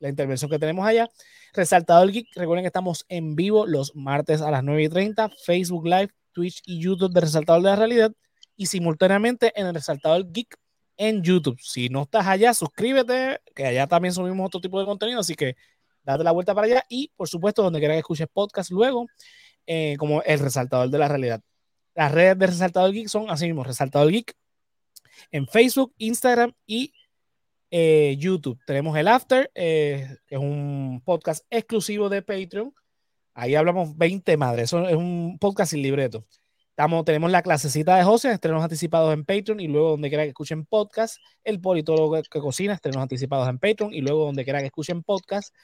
la 0.00 0.08
intervención 0.08 0.50
que 0.50 0.58
tenemos 0.58 0.84
allá. 0.84 1.08
Resaltador 1.54 2.10
Geek, 2.10 2.26
recuerden 2.34 2.64
que 2.64 2.68
estamos 2.70 3.04
en 3.08 3.36
vivo 3.36 3.68
los 3.68 3.94
martes 3.94 4.42
a 4.42 4.50
las 4.50 4.64
9 4.64 4.82
y 4.82 4.88
30, 4.88 5.30
Facebook 5.44 5.86
Live, 5.86 6.08
Twitch 6.32 6.60
y 6.66 6.80
YouTube 6.80 7.12
de 7.12 7.20
Resaltador 7.20 7.62
de 7.62 7.68
la 7.68 7.76
Realidad, 7.76 8.12
y 8.56 8.66
simultáneamente 8.66 9.52
en 9.54 9.68
el 9.68 9.74
Resaltador 9.74 10.32
Geek 10.32 10.58
en 10.96 11.22
YouTube. 11.22 11.60
Si 11.60 11.88
no 11.88 12.02
estás 12.02 12.26
allá, 12.26 12.52
suscríbete, 12.52 13.42
que 13.54 13.64
allá 13.64 13.86
también 13.86 14.12
subimos 14.12 14.46
otro 14.48 14.60
tipo 14.60 14.80
de 14.80 14.86
contenido, 14.86 15.20
así 15.20 15.36
que 15.36 15.54
date 16.06 16.24
la 16.24 16.32
vuelta 16.32 16.54
para 16.54 16.66
allá 16.66 16.84
y, 16.88 17.10
por 17.16 17.28
supuesto, 17.28 17.62
donde 17.62 17.80
quieras 17.80 17.96
que 17.96 18.00
escuches 18.00 18.28
podcast 18.32 18.70
luego, 18.70 19.06
eh, 19.66 19.96
como 19.98 20.22
el 20.22 20.38
Resaltador 20.38 20.88
de 20.88 20.98
la 20.98 21.08
Realidad. 21.08 21.42
Las 21.94 22.12
redes 22.12 22.38
de 22.38 22.46
Resaltador 22.46 22.92
Geek 22.92 23.08
son 23.08 23.30
así 23.30 23.46
mismo, 23.46 23.64
Resaltador 23.64 24.10
Geek 24.10 24.34
en 25.30 25.46
Facebook, 25.46 25.94
Instagram 25.98 26.52
y 26.66 26.92
eh, 27.70 28.16
YouTube. 28.18 28.58
Tenemos 28.66 28.96
el 28.96 29.08
After, 29.08 29.50
eh, 29.54 30.16
que 30.26 30.36
es 30.36 30.40
un 30.40 31.02
podcast 31.04 31.44
exclusivo 31.50 32.08
de 32.08 32.22
Patreon. 32.22 32.72
Ahí 33.34 33.54
hablamos 33.54 33.96
20 33.96 34.36
madres. 34.36 34.72
Es 34.72 34.94
un 34.94 35.38
podcast 35.40 35.72
sin 35.72 35.82
libreto. 35.82 36.24
Estamos, 36.76 37.06
tenemos 37.06 37.30
la 37.30 37.40
clasecita 37.40 37.96
de 37.96 38.04
José, 38.04 38.32
estrenos 38.32 38.62
anticipados 38.62 39.14
en 39.14 39.24
Patreon 39.24 39.60
y 39.60 39.66
luego 39.66 39.92
donde 39.92 40.10
quiera 40.10 40.24
que 40.24 40.28
escuchen 40.28 40.66
podcast. 40.66 41.16
El 41.42 41.58
politólogo 41.58 42.20
que 42.30 42.38
cocina, 42.38 42.74
estrenos 42.74 43.00
anticipados 43.00 43.48
en 43.48 43.58
Patreon 43.58 43.94
y 43.94 44.02
luego 44.02 44.26
donde 44.26 44.44
quiera 44.44 44.60
que 44.60 44.66
escuchen 44.66 45.02
podcast. 45.02 45.54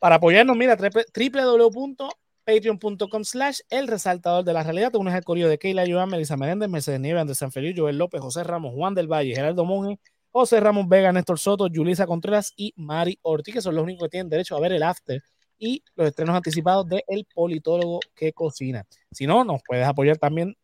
Para 0.00 0.14
apoyarnos, 0.14 0.56
mira, 0.56 0.74
www 0.74 2.08
patreon.com 2.46 3.24
slash 3.24 3.58
el 3.68 3.88
resaltador 3.88 4.42
de 4.42 4.54
la 4.54 4.62
realidad. 4.62 4.90
Te 4.90 4.96
unes 4.96 5.12
al 5.12 5.22
correo 5.22 5.50
de 5.50 5.58
Keila 5.58 5.84
Joan, 5.86 6.08
Melissa 6.08 6.38
Menéndez, 6.38 6.70
Mercedes 6.70 6.98
Nieves, 6.98 7.20
Andrés 7.20 7.36
Sanfeliu, 7.36 7.74
Joel 7.76 7.98
López, 7.98 8.22
José 8.22 8.42
Ramos, 8.42 8.72
Juan 8.74 8.94
del 8.94 9.06
Valle, 9.06 9.34
Gerardo 9.34 9.66
Monge, 9.66 10.00
José 10.30 10.60
Ramos 10.60 10.88
Vega, 10.88 11.12
Néstor 11.12 11.38
Soto, 11.38 11.66
Yulisa 11.66 12.06
Contreras 12.06 12.54
y 12.56 12.72
Mari 12.74 13.18
Ortiz, 13.20 13.52
que 13.52 13.60
son 13.60 13.74
los 13.74 13.84
únicos 13.84 14.04
que 14.04 14.12
tienen 14.12 14.30
derecho 14.30 14.56
a 14.56 14.60
ver 14.60 14.72
el 14.72 14.82
after 14.82 15.22
y 15.58 15.82
los 15.94 16.08
estrenos 16.08 16.36
anticipados 16.36 16.88
de 16.88 17.04
El 17.06 17.26
Politólogo 17.32 18.00
que 18.14 18.32
Cocina. 18.32 18.84
Si 19.10 19.26
no, 19.26 19.44
nos 19.44 19.60
puedes 19.66 19.86
apoyar 19.86 20.18
también 20.18 20.56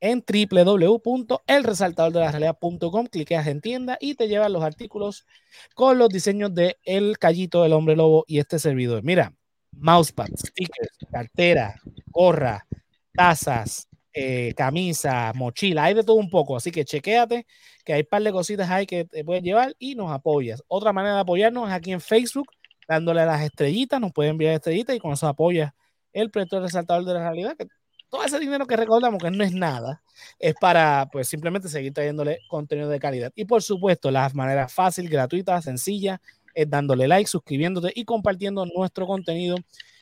en 0.00 0.24
www.elresaltadordelarealidad.com, 0.26 3.06
cliqueas 3.06 3.46
en 3.46 3.60
tienda 3.60 3.96
y 4.00 4.16
te 4.16 4.26
llevan 4.26 4.52
los 4.52 4.64
artículos 4.64 5.26
con 5.74 5.96
los 5.98 6.08
diseños 6.08 6.52
de 6.54 6.78
El 6.84 7.18
Callito, 7.18 7.62
del 7.62 7.72
Hombre 7.72 7.94
Lobo 7.94 8.24
y 8.26 8.40
este 8.40 8.58
servidor. 8.58 9.04
Mira, 9.04 9.32
mousepad, 9.70 10.26
stickers, 10.36 10.98
cartera, 11.10 11.80
gorra, 12.10 12.66
tazas, 13.14 13.88
eh, 14.12 14.52
camisa, 14.56 15.32
mochila, 15.34 15.84
hay 15.84 15.94
de 15.94 16.02
todo 16.02 16.16
un 16.16 16.28
poco. 16.28 16.56
Así 16.56 16.70
que 16.70 16.84
chequéate 16.84 17.46
que 17.84 17.92
hay 17.92 18.00
un 18.00 18.08
par 18.10 18.22
de 18.22 18.32
cositas 18.32 18.70
ahí 18.70 18.86
que 18.86 19.04
te 19.04 19.24
puedes 19.24 19.42
llevar 19.42 19.74
y 19.78 19.94
nos 19.94 20.10
apoyas. 20.10 20.62
Otra 20.68 20.92
manera 20.92 21.14
de 21.14 21.20
apoyarnos 21.20 21.68
es 21.68 21.74
aquí 21.74 21.92
en 21.92 22.00
Facebook, 22.00 22.48
dándole 22.92 23.26
las 23.26 23.42
estrellitas, 23.42 24.00
nos 24.00 24.12
pueden 24.12 24.32
enviar 24.32 24.54
estrellitas 24.54 24.96
y 24.96 24.98
con 24.98 25.12
eso 25.12 25.26
apoya 25.26 25.74
el 26.12 26.30
proyecto 26.30 26.60
resaltador 26.60 27.04
de 27.04 27.14
la 27.14 27.20
realidad. 27.20 27.56
Que 27.56 27.66
todo 28.10 28.24
ese 28.24 28.38
dinero 28.38 28.66
que 28.66 28.76
recordamos 28.76 29.22
que 29.22 29.30
no 29.30 29.42
es 29.42 29.52
nada, 29.52 30.02
es 30.38 30.54
para 30.60 31.08
pues 31.10 31.28
simplemente 31.28 31.68
seguir 31.68 31.94
trayéndole 31.94 32.40
contenido 32.48 32.90
de 32.90 33.00
calidad. 33.00 33.32
Y 33.34 33.46
por 33.46 33.62
supuesto, 33.62 34.10
las 34.10 34.34
maneras 34.34 34.72
fácil, 34.72 35.08
gratuitas, 35.08 35.64
sencillas 35.64 36.20
es 36.54 36.68
dándole 36.68 37.08
like, 37.08 37.28
suscribiéndote 37.28 37.92
y 37.94 38.04
compartiendo 38.04 38.66
nuestro 38.66 39.06
contenido 39.06 39.56